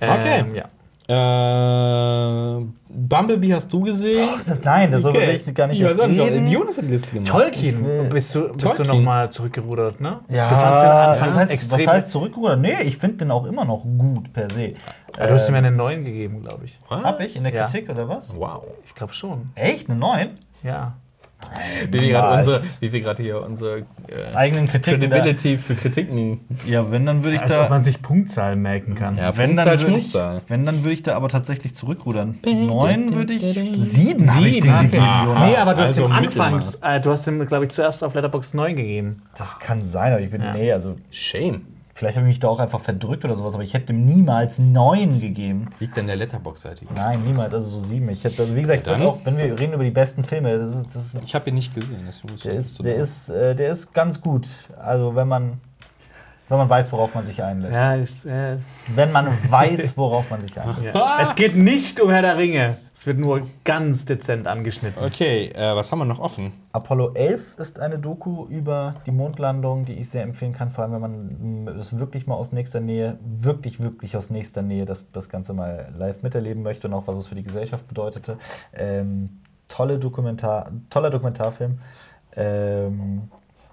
Okay. 0.00 0.40
Ähm, 0.40 0.54
ja. 0.54 0.64
Äh, 1.10 2.64
Bumblebee 2.90 3.54
hast 3.54 3.72
du 3.72 3.80
gesehen? 3.80 4.28
Nein, 4.62 4.90
das 4.92 5.02
soll 5.02 5.12
Okay. 5.16 5.40
ich 5.46 5.54
gar 5.54 5.66
nicht 5.66 5.78
Ich 5.78 5.84
weiß 5.84 5.92
erst 5.92 6.00
auch 6.02 6.06
nicht, 6.08 6.20
reden. 6.20 6.46
Jonas 6.46 6.76
hat 6.76 6.84
die 6.84 6.88
Liste 6.90 7.12
gemacht. 7.14 7.28
Tolkien, 7.30 7.84
will- 7.84 8.04
bist 8.10 8.34
du, 8.34 8.48
bist 8.48 8.62
du 8.62 8.68
Tolkien. 8.68 8.86
nochmal 8.88 9.30
zurückgerudert, 9.30 10.00
ne? 10.00 10.20
Ja, 10.28 10.48
du 10.50 10.54
fandst 10.56 10.82
den 10.82 10.90
was 10.90 11.08
anfangs 11.08 11.34
heißt, 11.36 11.50
extrem. 11.52 11.78
was 11.80 11.86
heißt 11.86 12.10
zurückrudern? 12.10 12.60
Nee, 12.60 12.82
ich 12.84 12.96
finde 12.98 13.16
den 13.18 13.30
auch 13.30 13.46
immer 13.46 13.64
noch 13.64 13.84
gut 13.84 14.32
per 14.32 14.50
se. 14.50 14.74
Ja, 15.16 15.26
du 15.26 15.34
hast 15.34 15.48
ihm 15.48 15.54
ja 15.54 15.58
Ähm, 15.60 15.64
einen 15.66 15.76
neuen 15.76 16.04
gegeben, 16.04 16.42
glaube 16.42 16.66
ich. 16.66 16.78
Was? 16.88 17.02
Hab 17.02 17.20
ich 17.20 17.36
in 17.36 17.44
der 17.44 17.54
Ja. 17.54 17.66
Kritik 17.66 17.88
oder 17.88 18.08
was? 18.08 18.36
Wow. 18.36 18.64
Ich 18.84 18.94
glaube 18.94 19.12
schon. 19.14 19.50
Echt? 19.54 19.88
Eine 19.88 19.98
9? 19.98 20.28
Ja. 20.62 20.94
Wie 21.90 22.00
wir 22.00 22.08
gerade 22.08 22.28
Niemals. 22.40 22.46
unsere, 22.48 22.62
wie 22.82 22.92
wir 22.92 23.00
gerade 23.00 23.22
hier 23.22 23.42
unsere 23.44 23.78
äh, 24.08 24.34
Eigenen 24.34 24.68
Kritiken. 24.68 25.00
Da, 25.00 25.06
Credibility 25.08 25.56
für 25.56 25.76
Kritiken. 25.76 26.40
ja, 26.66 26.90
wenn, 26.90 27.06
dann 27.06 27.22
würde 27.22 27.36
ich 27.36 27.42
Als 27.42 27.52
ob 27.52 27.64
da. 27.64 27.68
man 27.68 27.80
sich 27.82 28.02
Punktzahlen 28.02 28.60
merken 28.60 28.94
kann. 28.96 29.16
Ja, 29.16 29.36
Wenn 29.36 29.54
dann, 29.56 29.66
Punktzahl, 29.78 30.32
würde 30.32 30.42
ich, 30.44 30.50
wenn, 30.50 30.66
dann 30.66 30.82
würde 30.82 30.92
ich 30.94 31.02
da 31.04 31.14
aber 31.14 31.28
tatsächlich 31.28 31.74
zurückrudern. 31.74 32.38
9 32.44 33.14
würde 33.14 33.34
ich. 33.34 33.42
7 33.42 34.34
habe 34.34 34.48
ich 34.48 34.54
Sieben? 34.54 34.66
den 34.66 34.82
gegeben, 34.90 35.02
Ah. 35.02 35.24
Jonas. 35.24 35.46
Nee, 35.48 35.56
aber 35.56 35.74
du 35.74 35.82
hast 35.82 35.88
Also 35.90 36.04
ihm 36.06 36.20
Mittelmaß. 36.20 36.40
anfangs, 36.40 36.74
äh, 36.82 37.00
du 37.00 37.10
hast 37.12 37.26
ihm, 37.28 37.46
glaube 37.46 37.64
ich, 37.64 37.70
zuerst 37.70 38.02
auf 38.02 38.14
Letterboxd 38.14 38.54
9 38.54 38.74
gegeben. 38.76 39.22
Das 39.36 39.58
kann 39.60 39.84
sein, 39.84 40.12
aber 40.12 40.20
ich 40.20 40.30
bin. 40.30 40.42
Ja. 40.42 40.52
Nee, 40.52 40.72
also. 40.72 40.96
Shame. 41.10 41.62
Vielleicht 41.98 42.16
habe 42.16 42.26
ich 42.26 42.34
mich 42.34 42.38
da 42.38 42.46
auch 42.46 42.60
einfach 42.60 42.80
verdrückt 42.80 43.24
oder 43.24 43.34
sowas, 43.34 43.54
aber 43.54 43.64
ich 43.64 43.74
hätte 43.74 43.92
ihm 43.92 44.04
niemals 44.04 44.60
9 44.60 45.18
gegeben. 45.18 45.68
Liegt 45.80 45.98
an 45.98 46.06
der 46.06 46.14
Letterbox-Seite. 46.14 46.84
Nein, 46.94 47.24
niemals, 47.24 47.52
also 47.52 47.68
so 47.68 47.80
7. 47.80 48.08
Ich 48.10 48.22
hätte, 48.22 48.42
also 48.42 48.54
wie 48.54 48.60
gesagt, 48.60 48.86
würd 48.86 49.00
auch, 49.00 49.18
wenn 49.24 49.36
wir 49.36 49.58
reden 49.58 49.72
über 49.72 49.82
die 49.82 49.90
besten 49.90 50.22
Filme, 50.22 50.56
das 50.56 50.76
ist, 50.78 50.94
das 50.94 51.16
Ich 51.24 51.34
habe 51.34 51.50
ihn 51.50 51.56
nicht 51.56 51.74
gesehen. 51.74 52.04
Musst 52.06 52.22
du 52.22 52.28
Der 52.28 52.54
das 52.54 52.66
ist, 52.66 52.84
der, 52.84 52.94
ist, 52.94 53.28
äh, 53.30 53.56
der 53.56 53.70
ist 53.72 53.92
ganz 53.92 54.20
gut. 54.20 54.46
Also 54.80 55.16
wenn 55.16 55.26
man, 55.26 55.60
wenn 56.48 56.58
man 56.58 56.68
weiß, 56.68 56.92
worauf 56.92 57.14
man 57.14 57.26
sich 57.26 57.42
einlässt. 57.42 57.74
Ja, 57.74 57.94
ist, 57.94 58.24
äh, 58.26 58.56
Wenn 58.94 59.12
man 59.12 59.36
weiß, 59.50 59.96
worauf 59.96 60.30
man 60.30 60.40
sich 60.40 60.58
einlässt. 60.58 60.94
ja. 60.94 61.18
Es 61.22 61.34
geht 61.34 61.56
nicht 61.56 62.00
um 62.00 62.10
Herr 62.10 62.22
der 62.22 62.36
Ringe. 62.38 62.78
Es 62.94 63.06
wird 63.06 63.18
nur 63.18 63.42
ganz 63.64 64.06
dezent 64.06 64.48
angeschnitten. 64.48 65.04
Okay, 65.04 65.50
äh, 65.54 65.76
was 65.76 65.92
haben 65.92 66.00
wir 66.00 66.04
noch 66.04 66.18
offen? 66.18 66.52
Apollo 66.72 67.12
11 67.14 67.56
ist 67.58 67.78
eine 67.78 67.98
Doku 67.98 68.46
über 68.48 68.94
die 69.06 69.12
Mondlandung, 69.12 69.84
die 69.84 69.92
ich 69.92 70.10
sehr 70.10 70.22
empfehlen 70.24 70.52
kann, 70.52 70.70
vor 70.72 70.82
allem 70.84 70.94
wenn 70.94 71.00
man 71.00 71.66
das 71.76 71.96
wirklich 71.98 72.26
mal 72.26 72.34
aus 72.34 72.50
nächster 72.50 72.80
Nähe, 72.80 73.18
wirklich, 73.22 73.78
wirklich 73.78 74.16
aus 74.16 74.30
nächster 74.30 74.62
Nähe 74.62 74.84
das, 74.84 75.10
das 75.12 75.28
Ganze 75.28 75.52
mal 75.52 75.92
live 75.96 76.22
miterleben 76.22 76.62
möchte 76.64 76.88
und 76.88 76.94
auch 76.94 77.06
was 77.06 77.18
es 77.18 77.26
für 77.28 77.36
die 77.36 77.44
Gesellschaft 77.44 77.86
bedeutete. 77.86 78.36
Ähm, 78.72 79.40
tolle 79.68 79.98
Dokumentar, 79.98 80.70
toller 80.90 81.10
Dokumentarfilm. 81.10 81.78
Ähm, 82.34 83.28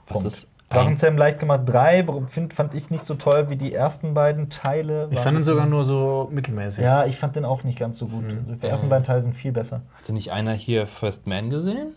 Was 0.07 0.13
Punkt. 0.13 0.27
ist 0.27 0.47
Drachenzähmen 0.69 1.17
leicht 1.17 1.39
gemacht 1.39 1.61
3 1.65 2.05
find, 2.27 2.53
fand 2.53 2.73
ich 2.73 2.89
nicht 2.89 3.05
so 3.05 3.13
toll 3.15 3.49
wie 3.49 3.55
die 3.55 3.73
ersten 3.73 4.13
beiden 4.13 4.49
Teile. 4.49 5.07
Ich 5.11 5.19
fand 5.19 5.37
ihn 5.37 5.43
sogar 5.43 5.67
nur 5.67 5.85
so 5.85 6.27
mittelmäßig. 6.31 6.83
Ja, 6.83 7.05
ich 7.05 7.17
fand 7.17 7.35
den 7.35 7.45
auch 7.45 7.63
nicht 7.63 7.77
ganz 7.77 7.97
so 7.97 8.07
gut. 8.07 8.25
Also 8.37 8.55
die 8.55 8.65
ersten 8.65 8.89
beiden 8.89 9.03
Teile 9.03 9.21
sind 9.21 9.33
viel 9.35 9.51
besser. 9.51 9.81
Hatte 9.97 10.13
nicht 10.13 10.31
einer 10.31 10.53
hier 10.53 10.87
First 10.87 11.27
Man 11.27 11.49
gesehen? 11.49 11.93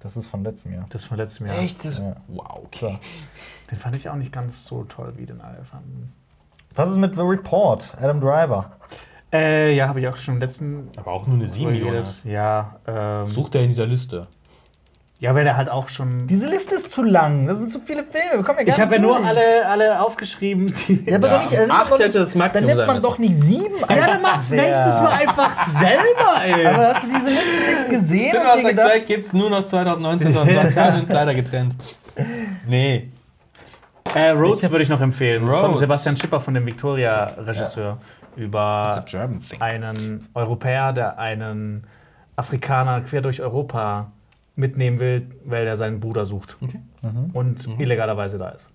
Das 0.00 0.16
ist 0.16 0.28
von 0.28 0.42
letztem 0.42 0.72
Jahr. 0.72 0.86
Das 0.88 1.04
von 1.04 1.18
letztem 1.18 1.46
Jahr. 1.46 1.56
Das 1.56 1.98
Ja. 1.98 2.16
Wow, 2.28 2.60
okay. 2.64 2.78
Klar. 2.78 3.00
Den 3.70 3.78
fand 3.78 3.96
ich 3.96 4.08
auch 4.08 4.14
nicht 4.16 4.32
ganz 4.32 4.64
so 4.64 4.84
toll 4.84 5.12
wie 5.16 5.26
den 5.26 5.42
alle 5.42 5.62
fanden. 5.64 6.12
Was 6.74 6.90
ist 6.90 6.96
mit 6.96 7.14
The 7.14 7.20
Report? 7.20 7.94
Adam 8.00 8.20
Driver. 8.20 8.72
Äh, 9.32 9.74
ja, 9.74 9.88
habe 9.88 10.00
ich 10.00 10.08
auch 10.08 10.16
schon 10.16 10.34
im 10.34 10.40
letzten. 10.40 10.88
Aber 10.96 11.12
auch 11.12 11.26
nur 11.26 11.36
eine 11.36 11.46
7, 11.46 11.66
drüber 11.66 11.78
geredet. 11.78 12.00
Jonas. 12.00 12.24
Ja, 12.24 12.80
ähm, 12.86 13.28
Sucht 13.28 13.54
er 13.54 13.60
in 13.60 13.68
dieser 13.68 13.86
Liste. 13.86 14.26
Ja, 15.20 15.34
weil 15.34 15.44
der 15.44 15.58
halt 15.58 15.68
auch 15.68 15.90
schon. 15.90 16.26
Diese 16.26 16.46
Liste 16.46 16.76
ist 16.76 16.92
zu 16.92 17.02
lang. 17.02 17.46
Das 17.46 17.58
sind 17.58 17.70
zu 17.70 17.78
viele 17.78 18.04
Filme. 18.04 18.38
Wir 18.38 18.42
kommen 18.42 18.60
ja 18.60 18.64
gar 18.64 18.74
Ich 18.74 18.80
habe 18.80 18.94
ja 18.94 19.00
nur 19.02 19.22
alle, 19.22 19.66
alle 19.68 20.00
aufgeschrieben, 20.00 20.72
die. 20.88 21.04
Ja, 21.04 21.18
aber 21.18 21.28
Ja, 21.28 21.34
doch 21.34 21.50
nicht, 21.50 21.58
äh, 21.58 21.60
nimmt 21.60 21.72
acht 21.72 21.98
hätte 21.98 22.18
das 22.20 22.34
Maximum 22.34 22.68
Dann 22.68 22.76
nimmt 22.78 22.86
man 22.86 23.02
doch 23.02 23.18
nicht 23.18 23.38
sieben. 23.38 23.74
Ja, 23.80 24.06
dann 24.06 24.22
mach's 24.22 24.48
nächstes 24.48 25.00
Mal 25.02 25.12
einfach 25.12 25.54
selber, 25.54 26.42
ey. 26.42 26.66
Aber 26.74 26.94
hast 26.94 27.02
du 27.02 27.08
diese 27.08 27.28
Liste 27.28 27.44
nicht 27.44 27.90
gesehen? 27.90 28.30
Cinema 28.30 28.52
und 28.54 28.64
gedacht, 28.64 28.88
Back 28.88 29.06
gibt's 29.06 29.34
nur 29.34 29.50
noch 29.50 29.64
2019, 29.66 30.32
sonst 30.32 30.54
haben 30.76 30.94
wir 30.94 31.00
uns 31.00 31.12
leider 31.12 31.34
getrennt. 31.34 31.76
Nee. 32.66 33.10
Äh, 34.14 34.30
Rhodes 34.30 34.70
würde 34.70 34.84
ich 34.84 34.88
noch 34.88 35.02
empfehlen. 35.02 35.42
Von 35.46 35.54
Rhodes. 35.54 35.80
Sebastian 35.80 36.16
Schipper 36.16 36.40
von 36.40 36.54
dem 36.54 36.64
Victoria-Regisseur. 36.64 37.98
It's 38.36 38.38
a 38.38 38.40
Über 38.40 39.04
einen 39.58 40.28
Europäer, 40.32 40.94
der 40.94 41.18
einen 41.18 41.86
Afrikaner 42.36 43.02
quer 43.02 43.20
durch 43.20 43.42
Europa 43.42 44.12
mitnehmen 44.60 45.00
will, 45.00 45.26
weil 45.44 45.66
er 45.66 45.76
seinen 45.76 45.98
Bruder 46.00 46.26
sucht. 46.26 46.56
Okay. 46.60 46.80
Und 47.32 47.66
illegalerweise 47.80 48.38
da 48.38 48.50
ist. 48.50 48.70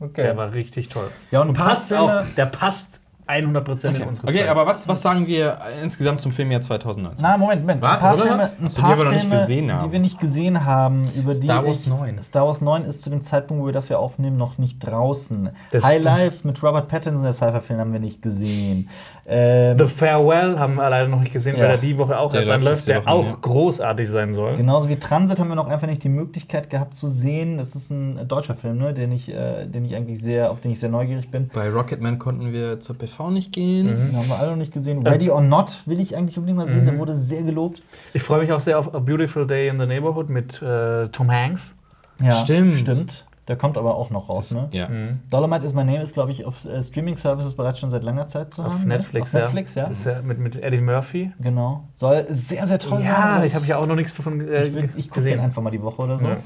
okay. 0.00 0.22
Der 0.22 0.36
war 0.36 0.52
richtig 0.52 0.88
toll. 0.88 1.08
Ja, 1.30 1.40
und 1.40 1.54
Passt 1.54 1.92
auch, 1.94 2.24
der 2.36 2.46
passt 2.46 3.00
100% 3.28 3.44
in 3.44 3.94
Okay, 3.96 4.04
unsere 4.08 4.26
okay 4.28 4.38
Zeit. 4.40 4.48
aber 4.48 4.66
was, 4.66 4.86
was 4.88 5.00
sagen 5.02 5.26
wir 5.26 5.58
insgesamt 5.82 6.20
zum 6.20 6.32
Filmjahr 6.32 6.60
2019? 6.60 7.22
Na, 7.22 7.36
Moment, 7.36 7.60
Moment. 7.62 7.82
Was, 7.82 7.94
ein 7.94 8.00
paar 8.00 8.14
oder 8.14 8.22
Filme, 8.24 8.38
was? 8.38 8.58
ein 8.58 8.66
Achso, 8.66 8.82
paar 8.82 8.92
die 8.92 8.98
wir 8.98 9.04
noch 9.04 9.12
nicht 9.12 9.30
gesehen 9.30 9.72
haben. 9.72 9.86
Die 9.86 9.92
wir 9.92 10.00
nicht 10.00 10.20
gesehen 10.20 10.64
haben, 10.64 11.10
über 11.14 11.32
die. 11.34 11.42
Star 11.46 11.66
Wars 11.66 11.82
ich, 11.82 11.86
9. 11.88 12.22
Star 12.22 12.46
Wars 12.46 12.60
9 12.60 12.84
ist 12.84 13.02
zu 13.02 13.10
dem 13.10 13.22
Zeitpunkt, 13.22 13.62
wo 13.62 13.66
wir 13.66 13.72
das 13.72 13.88
ja 13.88 13.98
aufnehmen, 13.98 14.36
noch 14.36 14.58
nicht 14.58 14.78
draußen. 14.80 15.50
Das 15.70 15.84
High 15.84 15.92
stimmt. 16.00 16.04
Life 16.04 16.46
mit 16.46 16.62
Robert 16.62 16.88
Pattinson, 16.88 17.22
der 17.22 17.32
Sci-Fi-Film, 17.32 17.80
haben 17.80 17.92
wir 17.92 18.00
nicht 18.00 18.22
gesehen. 18.22 18.88
Ähm, 19.26 19.78
The 19.78 19.86
Farewell 19.86 20.58
haben 20.58 20.74
wir 20.74 20.90
leider 20.90 21.08
noch 21.08 21.20
nicht 21.20 21.32
gesehen, 21.32 21.56
Ja. 21.56 21.64
weil 21.64 21.70
er 21.72 21.78
die 21.78 21.96
Woche 21.98 22.18
auch 22.18 22.30
Der 22.32 22.40
erst 22.40 22.48
läuft 22.50 22.60
anläuft, 22.60 22.88
der 22.88 23.08
auch 23.08 23.24
ja. 23.26 23.36
großartig 23.40 24.08
sein 24.08 24.34
soll. 24.34 24.56
Genauso 24.56 24.88
wie 24.88 24.96
Transit 24.96 25.38
haben 25.38 25.48
wir 25.48 25.54
noch 25.54 25.68
einfach 25.68 25.86
nicht 25.86 26.02
die 26.02 26.08
Möglichkeit 26.08 26.70
gehabt 26.70 26.94
zu 26.94 27.08
sehen. 27.08 27.58
Das 27.58 27.76
ist 27.76 27.90
ein 27.90 28.26
deutscher 28.26 28.54
Film, 28.56 28.78
ne, 28.78 28.92
den 28.92 29.12
ich, 29.12 29.28
äh, 29.28 29.66
den 29.66 29.84
ich 29.84 29.94
eigentlich 29.94 30.20
sehr, 30.20 30.50
auf 30.50 30.60
den 30.60 30.72
ich 30.72 30.80
sehr 30.80 30.88
neugierig 30.90 31.30
bin. 31.30 31.48
Bei 31.54 31.70
Rocketman 31.70 32.18
konnten 32.18 32.52
wir 32.52 32.80
zur 32.80 32.96
PV 33.12 33.30
nicht 33.30 33.52
gehen. 33.52 33.86
Den 33.86 34.16
haben 34.16 34.28
wir 34.28 34.38
alle 34.38 34.50
noch 34.50 34.56
nicht 34.56 34.72
gesehen. 34.72 35.06
Ready 35.06 35.30
or 35.30 35.40
Not 35.40 35.82
will 35.86 36.00
ich 36.00 36.16
eigentlich 36.16 36.36
unbedingt 36.38 36.58
mal 36.58 36.68
sehen. 36.68 36.84
Der 36.86 36.98
wurde 36.98 37.14
sehr 37.14 37.42
gelobt. 37.42 37.82
Ich 38.14 38.22
freue 38.22 38.40
mich 38.40 38.52
auch 38.52 38.60
sehr 38.60 38.78
auf 38.78 38.94
A 38.94 38.98
Beautiful 38.98 39.46
Day 39.46 39.68
in 39.68 39.78
the 39.78 39.86
Neighborhood 39.86 40.28
mit 40.28 40.60
äh, 40.62 41.08
Tom 41.08 41.30
Hanks. 41.30 41.76
Ja, 42.20 42.32
Stimmt. 42.34 42.78
Stimmt. 42.78 43.26
Der 43.48 43.56
kommt 43.56 43.76
aber 43.76 43.96
auch 43.96 44.10
noch 44.10 44.28
raus, 44.28 44.54
ne? 44.54 44.68
Ja. 44.70 44.88
Dolomite 45.28 45.64
is 45.64 45.74
My 45.74 45.82
Name 45.82 46.00
ist, 46.02 46.14
glaube 46.14 46.30
ich, 46.30 46.44
auf 46.44 46.64
äh, 46.64 46.80
Streaming-Services 46.80 47.56
bereits 47.56 47.80
schon 47.80 47.90
seit 47.90 48.04
langer 48.04 48.28
Zeit 48.28 48.52
zu 48.54 48.62
Auf 48.62 48.72
haben. 48.74 48.84
Netflix, 48.86 49.32
ne? 49.32 49.40
Auf 49.40 49.46
Netflix, 49.46 49.74
ja. 49.74 49.86
Das 49.88 49.98
ist 49.98 50.06
ja 50.06 50.22
mit, 50.22 50.38
mit 50.38 50.62
Eddie 50.62 50.80
Murphy. 50.80 51.32
Genau. 51.40 51.82
Soll 51.94 52.24
sehr, 52.28 52.64
sehr 52.68 52.78
toll 52.78 53.02
Ja, 53.02 53.38
sein. 53.38 53.46
ich 53.48 53.54
habe 53.56 53.66
ja 53.66 53.78
auch 53.78 53.86
noch 53.86 53.96
nichts 53.96 54.14
davon 54.14 54.40
äh, 54.48 54.66
ich, 54.66 54.74
will- 54.74 54.90
ich 54.96 55.10
gucke 55.10 55.24
den 55.24 55.40
einfach 55.40 55.60
mal 55.60 55.70
die 55.70 55.82
Woche 55.82 56.02
oder 56.02 56.20
so. 56.20 56.28
Ja. 56.28 56.36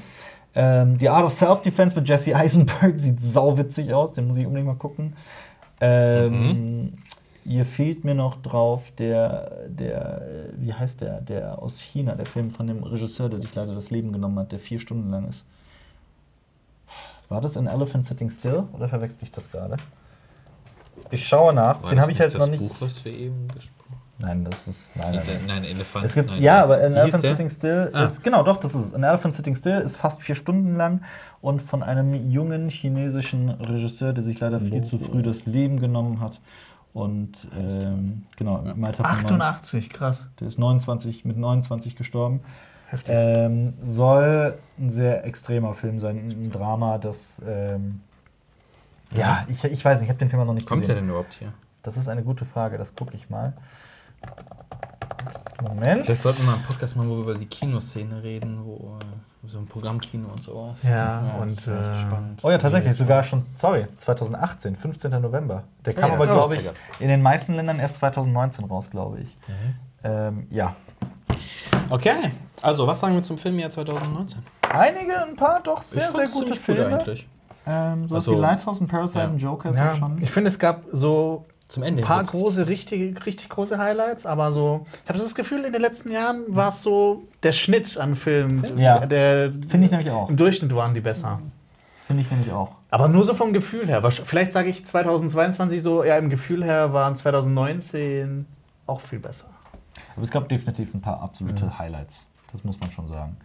Ähm, 0.55 0.97
die 0.97 1.07
Art 1.07 1.23
of 1.23 1.31
Self-Defense 1.33 1.95
mit 1.95 2.09
Jesse 2.09 2.35
Eisenberg 2.35 2.93
sieht 2.99 3.21
sau 3.21 3.55
witzig 3.59 3.93
aus. 3.93 4.13
Den 4.13 4.25
muss 4.25 4.37
ich 4.37 4.47
unbedingt 4.47 4.67
mal 4.67 4.75
gucken. 4.75 5.13
Ähm, 5.81 6.93
Hier 7.43 7.63
fehlt 7.63 8.03
mir 8.03 8.13
noch 8.15 8.41
drauf 8.41 8.91
der, 8.97 9.67
der, 9.69 10.21
äh, 10.21 10.53
wie 10.57 10.73
heißt 10.73 10.99
der, 10.99 11.21
der 11.21 11.61
aus 11.61 11.79
China, 11.79 12.15
der 12.15 12.25
Film 12.25 12.51
von 12.51 12.67
dem 12.67 12.83
Regisseur, 12.83 13.29
der 13.29 13.39
sich 13.39 13.53
leider 13.55 13.73
das 13.73 13.89
Leben 13.89 14.11
genommen 14.11 14.37
hat, 14.39 14.51
der 14.51 14.59
vier 14.59 14.79
Stunden 14.79 15.09
lang 15.11 15.29
ist. 15.29 15.45
War 17.29 17.39
das 17.41 17.55
An 17.57 17.67
Elephant 17.67 18.05
Sitting 18.05 18.29
Still 18.29 18.63
oder 18.73 18.87
verwechsel 18.87 19.19
ich 19.23 19.31
das 19.31 19.49
gerade? 19.51 19.77
Ich 21.09 21.25
schaue 21.27 21.53
nach. 21.53 21.81
War 21.83 21.89
Den 21.89 22.01
habe 22.01 22.11
ich 22.11 22.19
halt 22.19 22.33
das 22.33 22.39
noch 22.39 22.49
nicht. 22.49 22.67
Buch, 22.67 22.75
was 22.79 23.03
wir 23.05 23.13
eben 23.13 23.47
Nein, 24.19 24.43
das 24.45 24.67
ist. 24.67 24.95
Nein, 24.95 25.13
nein, 25.15 25.23
nein. 25.27 25.39
Nein, 25.47 25.63
Elefant. 25.65 26.05
Es 26.05 26.15
gibt, 26.15 26.29
nein, 26.31 26.41
ja, 26.41 26.63
aber 26.63 26.75
An 26.77 26.93
Elephant 26.95 27.23
der? 27.23 27.29
Sitting 27.31 27.49
Still 27.49 27.91
Ah. 27.93 28.03
ist, 28.03 28.23
genau, 28.23 28.41
doch, 28.43 28.57
das 28.57 28.73
ist. 28.73 28.93
An 28.95 29.03
Elephant 29.03 29.33
Sitting 29.35 29.55
Still 29.55 29.79
ist 29.81 29.95
fast 29.95 30.21
vier 30.21 30.33
Stunden 30.35 30.75
lang 30.75 31.01
und 31.41 31.61
von 31.61 31.83
einem 31.83 32.13
jungen 32.31 32.69
chinesischen 32.69 33.49
Regisseur, 33.49 34.13
der 34.13 34.23
sich 34.23 34.39
leider 34.39 34.59
viel 34.59 34.83
zu 34.83 34.97
früh 34.97 35.21
das 35.21 35.45
Leben 35.45 35.79
genommen 35.79 36.19
hat. 36.19 36.41
Und 36.93 37.47
ähm, 37.55 38.23
genau, 38.37 38.57
im 38.63 38.83
Alter 38.83 39.03
von 39.03 39.13
90, 39.13 39.31
88, 39.31 39.89
krass. 39.91 40.27
der 40.39 40.47
ist 40.47 40.57
29, 40.57 41.25
mit 41.25 41.37
29 41.37 41.95
gestorben. 41.95 42.39
Heftig. 42.89 43.13
Ähm, 43.15 43.73
soll 43.83 44.57
ein 44.79 44.89
sehr 44.89 45.25
extremer 45.25 45.75
Film 45.75 45.99
sein, 45.99 46.17
ein 46.29 46.49
Drama, 46.51 46.97
das 46.97 47.39
ähm, 47.47 48.01
ja, 49.13 49.45
ich, 49.47 49.63
ich 49.63 49.85
weiß 49.85 49.99
nicht, 49.99 50.07
ich 50.07 50.09
habe 50.09 50.19
den 50.19 50.29
Film 50.29 50.43
noch 50.45 50.53
nicht 50.53 50.67
Kommt 50.67 50.81
der 50.81 50.87
gesehen. 50.95 51.03
denn 51.03 51.09
überhaupt 51.09 51.35
hier? 51.35 51.53
Das 51.83 51.97
ist 51.97 52.07
eine 52.09 52.23
gute 52.23 52.45
Frage, 52.45 52.77
das 52.77 52.95
gucke 52.95 53.13
ich 53.15 53.29
mal. 53.29 53.53
Moment. 55.61 56.05
Vielleicht 56.05 56.21
sollten 56.21 56.39
wir 56.39 56.45
mal 56.47 56.53
einen 56.55 56.63
Podcast 56.63 56.95
machen, 56.95 57.09
wo 57.09 57.15
wir 57.15 57.21
über 57.23 57.35
die 57.35 57.45
Kinoszene 57.45 58.21
reden, 58.21 58.63
wo 58.63 58.97
äh, 58.99 59.47
so 59.47 59.59
ein 59.59 59.65
Programmkino 59.65 60.27
und 60.29 60.43
so. 60.43 60.75
Ja, 60.83 61.35
und, 61.41 61.57
das 61.57 61.67
wäre 61.67 61.81
echt 61.81 61.99
äh, 61.99 62.01
spannend. 62.01 62.39
Oh 62.43 62.51
ja, 62.51 62.57
tatsächlich, 62.57 62.95
sogar 62.95 63.23
schon, 63.23 63.45
sorry, 63.55 63.85
2018, 63.97 64.75
15. 64.75 65.21
November. 65.21 65.63
Der 65.85 65.93
kam 65.93 66.09
ja, 66.09 66.15
aber, 66.15 66.25
ja, 66.25 66.33
glaube 66.33 66.55
ja. 66.55 66.61
ich, 66.61 67.01
in 67.01 67.07
den 67.07 67.21
meisten 67.21 67.53
Ländern 67.53 67.79
erst 67.79 67.95
2019 67.95 68.65
raus, 68.65 68.89
glaube 68.89 69.21
ich. 69.21 69.37
Ähm, 70.03 70.47
ja. 70.51 70.75
Okay, 71.89 72.31
also 72.61 72.85
was 72.87 72.99
sagen 72.99 73.15
wir 73.15 73.23
zum 73.23 73.37
Filmjahr 73.37 73.69
2019? 73.69 74.43
Einige, 74.69 75.23
ein 75.23 75.35
paar 75.35 75.61
doch 75.61 75.81
sehr, 75.81 76.11
sehr 76.11 76.25
gute 76.25 76.31
ziemlich 76.31 76.49
gut 76.49 76.57
Filme. 76.57 76.99
eigentlich. 76.99 77.27
Ähm, 77.65 78.07
so 78.07 78.15
Also, 78.15 78.31
wie 78.33 78.39
Lighthouse 78.39 78.79
und 78.79 78.87
Parasite 78.87 79.19
ja. 79.19 79.27
und 79.27 79.37
Joker 79.37 79.71
ja, 79.71 79.79
halt 79.79 79.97
schon. 79.97 80.21
ich 80.21 80.31
finde, 80.31 80.49
es 80.49 80.59
gab 80.59 80.83
so 80.91 81.43
Zum 81.67 81.83
Ende. 81.83 82.01
ein 82.01 82.07
paar 82.07 82.23
große, 82.23 82.67
richtig, 82.67 83.25
richtig 83.25 83.49
große 83.49 83.77
Highlights, 83.77 84.25
aber 84.25 84.51
so, 84.53 84.85
ich 85.03 85.09
habe 85.09 85.19
das 85.19 85.35
Gefühl, 85.35 85.65
in 85.65 85.73
den 85.73 85.81
letzten 85.81 86.11
Jahren 86.11 86.43
war 86.47 86.69
es 86.69 86.81
so 86.81 87.27
der 87.43 87.51
Schnitt 87.51 87.97
an 87.97 88.15
Filmen. 88.15 88.63
Ja. 88.77 89.05
Der, 89.05 89.51
Finde 89.67 89.85
ich 89.85 89.91
nämlich 89.91 90.09
auch. 90.09 90.29
Im 90.29 90.37
Durchschnitt 90.37 90.73
waren 90.73 90.93
die 90.93 91.01
besser. 91.01 91.41
Finde 92.05 92.23
ich 92.23 92.31
nämlich 92.31 92.53
auch. 92.53 92.71
Aber 92.89 93.09
nur 93.09 93.25
so 93.25 93.33
vom 93.33 93.51
Gefühl 93.51 93.85
her. 93.87 94.01
Vielleicht 94.09 94.53
sage 94.53 94.69
ich 94.69 94.85
2022 94.85 95.81
so, 95.81 96.05
ja, 96.05 96.17
im 96.17 96.29
Gefühl 96.29 96.63
her 96.63 96.93
waren 96.93 97.17
2019 97.17 98.45
auch 98.85 99.01
viel 99.01 99.19
besser. 99.19 99.49
Aber 100.15 100.23
es 100.23 100.31
gab 100.31 100.47
definitiv 100.47 100.93
ein 100.93 101.01
paar 101.01 101.21
absolute 101.21 101.77
Highlights. 101.77 102.25
Das 102.53 102.63
muss 102.63 102.79
man 102.79 102.91
schon 102.91 103.07
sagen. 103.07 103.35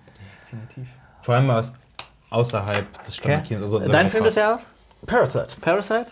Definitiv. 0.45 0.89
Vor 1.23 1.35
allem 1.35 1.49
war 1.49 1.59
es 1.59 1.75
außerhalb 2.31 3.05
des 3.05 3.17
Standardkinos. 3.17 3.63
Also 3.63 3.81
The 3.81 3.89
Dein 3.89 4.09
Film 4.09 4.25
des. 4.25 4.37
Jahres? 4.37 4.67
Parasite. 5.07 5.57
Parasite? 5.61 6.07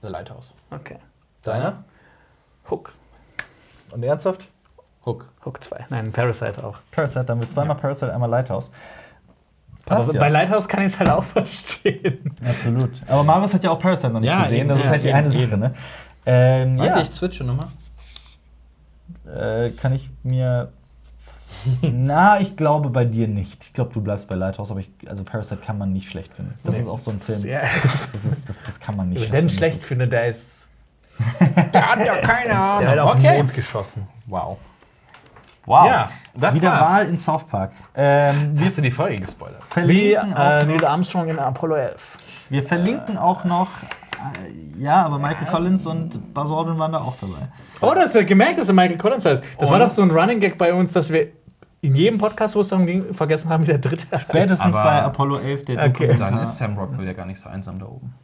The 0.00 0.08
Lighthouse. 0.08 0.54
Okay. 0.70 0.96
Deiner? 1.42 1.84
Hook. 2.70 2.92
Und 3.92 4.02
ernsthaft? 4.02 4.48
Hook. 5.04 5.28
Hook 5.44 5.62
2. 5.62 5.86
Nein, 5.90 6.12
Parasite 6.12 6.62
auch. 6.64 6.78
Parasite, 6.90 7.24
dann 7.24 7.40
wird 7.40 7.50
zweimal 7.50 7.76
Parasite, 7.76 8.12
einmal 8.14 8.30
Lighthouse. 8.30 8.70
Passt 9.84 10.08
Aber 10.10 10.14
ja. 10.14 10.20
bei 10.20 10.28
Lighthouse 10.28 10.68
kann 10.68 10.82
ich 10.82 10.92
es 10.92 10.98
halt 10.98 11.10
auch 11.10 11.24
verstehen. 11.34 12.34
Absolut. 12.48 12.90
Aber 13.08 13.24
Marius 13.24 13.52
hat 13.54 13.64
ja 13.64 13.70
auch 13.72 13.78
Parasite 13.80 14.10
noch 14.12 14.20
nicht 14.20 14.28
Ja, 14.30 14.44
gesehen. 14.44 14.58
eben, 14.60 14.68
Das 14.68 14.78
ist 14.78 14.84
ja, 14.84 14.90
halt 14.90 15.04
die 15.04 15.08
eben, 15.08 15.16
eine 15.16 15.30
Sache, 15.32 15.42
eben. 15.42 15.58
ne? 15.60 15.72
Ähm, 16.24 16.78
Warte, 16.78 16.90
ja, 16.98 17.02
ich 17.02 17.10
switche 17.10 17.42
nochmal. 17.42 17.66
äh, 19.26 19.70
kann 19.70 19.92
ich 19.92 20.08
mir. 20.22 20.70
Na, 21.82 22.40
ich 22.40 22.56
glaube 22.56 22.90
bei 22.90 23.04
dir 23.04 23.26
nicht. 23.28 23.64
Ich 23.64 23.72
glaube, 23.72 23.92
du 23.92 24.00
bleibst 24.00 24.28
bei 24.28 24.34
Lighthouse, 24.36 24.70
aber 24.70 24.80
ich, 24.80 24.90
also 25.08 25.24
Parasite 25.24 25.60
kann 25.60 25.78
man 25.78 25.92
nicht 25.92 26.08
schlecht 26.08 26.34
finden. 26.34 26.54
Das 26.64 26.74
Nee. 26.76 26.80
ist 26.82 26.88
auch 26.88 26.98
so 26.98 27.10
ein 27.10 27.20
Film. 27.20 27.44
Ja. 27.44 27.60
Das, 28.12 28.24
ist, 28.24 28.48
das, 28.48 28.62
das 28.62 28.78
kann 28.80 28.96
man 28.96 29.08
nicht 29.08 29.18
Wenn 29.18 29.24
ich 29.24 29.30
den 29.30 29.36
finden. 29.48 29.50
schlecht 29.56 29.74
Das 29.76 29.82
ist- 29.82 29.88
finde, 29.88 30.08
der 30.08 30.26
ist. 30.28 30.61
Der 31.72 31.90
hat 31.90 31.98
ja 32.04 32.16
keine 32.16 32.58
Ahnung. 32.58 32.80
Der 32.80 32.90
hat 32.90 32.98
auf 32.98 33.14
okay. 33.14 33.22
den 33.22 33.36
Mond 33.38 33.54
geschossen. 33.54 34.06
Wow. 34.26 34.58
Wow. 35.64 35.86
Ja, 35.86 36.08
das 36.34 36.56
Wieder 36.56 36.72
war's. 36.72 36.90
Wahl 36.90 37.06
in 37.06 37.20
South 37.20 37.44
Park. 37.46 37.72
Ähm, 37.94 38.48
Jetzt 38.48 38.58
wir 38.58 38.66
hast 38.66 38.78
du 38.78 38.82
die 38.82 38.90
Folge 38.90 39.20
gespoilert. 39.20 39.62
Wie 39.86 40.12
verlinken, 40.14 40.32
äh, 40.32 40.34
auch 40.34 40.66
Neil 40.66 40.76
noch, 40.78 40.88
Armstrong 40.88 41.28
in 41.28 41.38
Apollo 41.38 41.76
11. 41.76 42.18
wir 42.48 42.62
verlinken 42.64 43.16
auch 43.16 43.44
noch. 43.44 43.68
Äh, 44.44 44.80
ja, 44.82 45.02
aber 45.04 45.18
Michael 45.18 45.46
Collins 45.46 45.86
und 45.86 46.34
Buzz 46.34 46.50
Aldrin 46.50 46.78
waren 46.78 46.92
da 46.92 46.98
auch 46.98 47.14
dabei. 47.20 47.48
Oh, 47.80 47.94
du 47.94 48.00
hast 48.00 48.14
ja 48.14 48.22
gemerkt, 48.22 48.58
dass 48.58 48.68
er 48.68 48.74
Michael 48.74 48.98
Collins 48.98 49.24
heißt. 49.24 49.42
Das 49.58 49.68
war 49.68 49.76
Und? 49.76 49.82
doch 49.86 49.90
so 49.90 50.02
ein 50.02 50.10
Running 50.10 50.40
Gag 50.40 50.56
bei 50.56 50.72
uns, 50.74 50.92
dass 50.92 51.10
wir 51.10 51.28
in 51.80 51.94
jedem 51.96 52.18
Podcast, 52.18 52.54
wo 52.54 52.60
es 52.60 52.68
darum 52.68 52.86
ging, 52.86 53.12
vergessen 53.14 53.50
haben, 53.50 53.62
wie 53.64 53.66
der 53.68 53.78
dritte. 53.78 54.06
Spätestens 54.18 54.74
Aber- 54.74 54.84
bei 54.84 55.02
Apollo 55.02 55.38
11, 55.38 55.64
der 55.64 55.86
Okay. 55.86 56.14
Dann 56.16 56.38
ist 56.38 56.56
Sam 56.56 56.78
Rockwell 56.78 57.06
ja 57.06 57.12
gar 57.12 57.26
nicht 57.26 57.40
so 57.40 57.48
einsam 57.48 57.78
da 57.78 57.86
oben. 57.86 58.14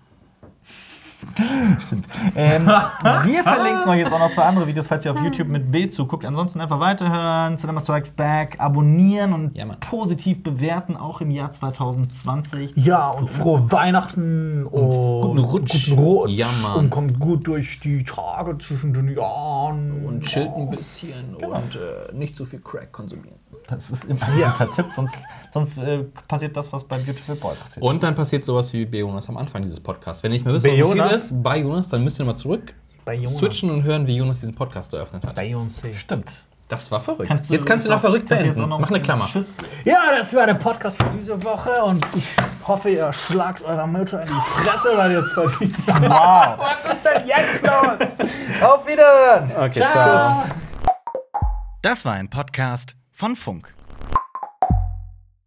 Ähm, 2.34 2.66
wir 3.24 3.42
verlinken 3.42 3.88
euch 3.88 3.98
jetzt 3.98 4.12
auch 4.12 4.18
noch 4.18 4.30
zwei 4.30 4.42
andere 4.42 4.66
Videos, 4.66 4.86
falls 4.86 5.04
ihr 5.04 5.12
auf 5.12 5.22
YouTube 5.22 5.48
mit 5.48 5.70
Bild 5.70 5.92
zuguckt. 5.92 6.24
Ansonsten 6.24 6.60
einfach 6.60 6.80
weiterhören, 6.80 7.56
Cinema 7.58 7.80
Strikes 7.80 8.10
Back, 8.12 8.56
abonnieren 8.58 9.32
und 9.32 9.56
Ja, 9.56 9.64
positiv 9.80 10.42
bewerten, 10.42 10.96
auch 10.96 11.20
im 11.20 11.30
Jahr 11.30 11.50
2020. 11.50 12.72
Ja, 12.76 13.06
und 13.10 13.28
frohe 13.28 13.70
Weihnachten 13.70 14.66
und, 14.66 14.90
guten 14.90 15.38
Rutsch. 15.38 15.90
Guten 15.90 16.02
Rutsch. 16.02 16.30
Ja, 16.30 16.48
Mann. 16.62 16.76
Und 16.76 16.90
kommt 16.90 17.18
gut 17.18 17.46
durch 17.46 17.80
die 17.80 18.04
Tage 18.04 18.58
zwischen 18.58 18.92
den 18.92 19.08
Jahren. 19.08 20.04
Und 20.04 20.24
chillt 20.24 20.54
ein 20.54 20.70
bisschen 20.70 21.34
und 21.34 21.76
äh, 21.76 22.14
nicht 22.14 22.36
so 22.36 22.44
viel 22.44 22.60
Crack 22.60 22.92
konsumieren. 22.92 23.38
Das 23.70 23.90
ist 23.90 24.04
immer 24.06 24.20
ein 24.26 24.50
guter 24.52 24.70
Tipp, 24.70 24.86
sonst, 24.92 25.14
sonst 25.52 25.78
äh, 25.78 25.98
passiert 26.26 26.56
das, 26.56 26.72
was 26.72 26.84
bei 26.84 26.96
Beautiful 26.98 27.34
Boy 27.36 27.54
passiert 27.54 27.84
Und 27.84 27.96
ist. 27.96 28.02
dann 28.02 28.14
passiert 28.14 28.44
sowas 28.44 28.72
wie 28.72 28.86
bei 28.86 28.98
Jonas 28.98 29.28
am 29.28 29.36
Anfang 29.36 29.62
dieses 29.62 29.78
Podcasts. 29.80 30.22
Wenn 30.22 30.32
ihr 30.32 30.36
nicht 30.36 30.44
mehr 30.44 30.54
wisst, 30.54 30.64
Bei 30.64 30.72
was 30.72 30.78
passiert 30.88 30.96
Jonas? 31.04 31.16
ist, 31.24 31.42
bei 31.42 31.58
Jonas, 31.58 31.88
dann 31.88 32.02
müsst 32.04 32.18
ihr 32.18 32.24
nochmal 32.24 32.36
zurück 32.38 32.72
Bei 33.04 33.14
Jonas. 33.14 33.36
switchen 33.36 33.70
und 33.70 33.82
hören, 33.82 34.06
wie 34.06 34.16
Jonas 34.16 34.40
diesen 34.40 34.54
Podcast 34.54 34.92
eröffnet 34.94 35.24
hat. 35.26 35.38
Beyoncé. 35.38 35.92
Stimmt. 35.92 36.42
Das 36.68 36.90
war 36.90 37.00
verrückt. 37.00 37.28
Kannst 37.28 37.48
jetzt 37.48 37.64
kannst 37.64 37.86
du 37.86 37.90
noch 37.90 38.00
verrückt 38.00 38.28
beenden. 38.28 38.68
Mach 38.68 38.90
eine 38.90 39.00
Klammer. 39.00 39.24
Tschüss. 39.26 39.56
Ja, 39.86 39.96
das 40.18 40.34
war 40.34 40.44
der 40.44 40.52
Podcast 40.54 41.02
für 41.02 41.08
diese 41.16 41.42
Woche 41.42 41.82
und 41.84 42.04
ich 42.14 42.28
hoffe, 42.66 42.90
ihr 42.90 43.10
schlagt 43.14 43.62
eurer 43.62 43.86
Mutter 43.86 44.20
in 44.20 44.28
die 44.28 44.62
Fresse, 44.62 44.88
weil 44.96 45.12
ihr 45.12 45.20
es 45.20 45.32
verdient. 45.32 45.74
Wow. 45.86 46.58
Was 46.58 46.92
ist 46.92 47.04
denn 47.04 47.26
jetzt 47.26 47.62
los? 47.62 48.62
Auf 48.62 48.86
Wiederhören. 48.86 49.50
Okay, 49.64 49.86
Ciao. 49.88 50.44
Das 51.80 52.04
war 52.04 52.12
ein 52.14 52.28
Podcast 52.28 52.96
von 53.18 53.34
Funk. 53.34 53.77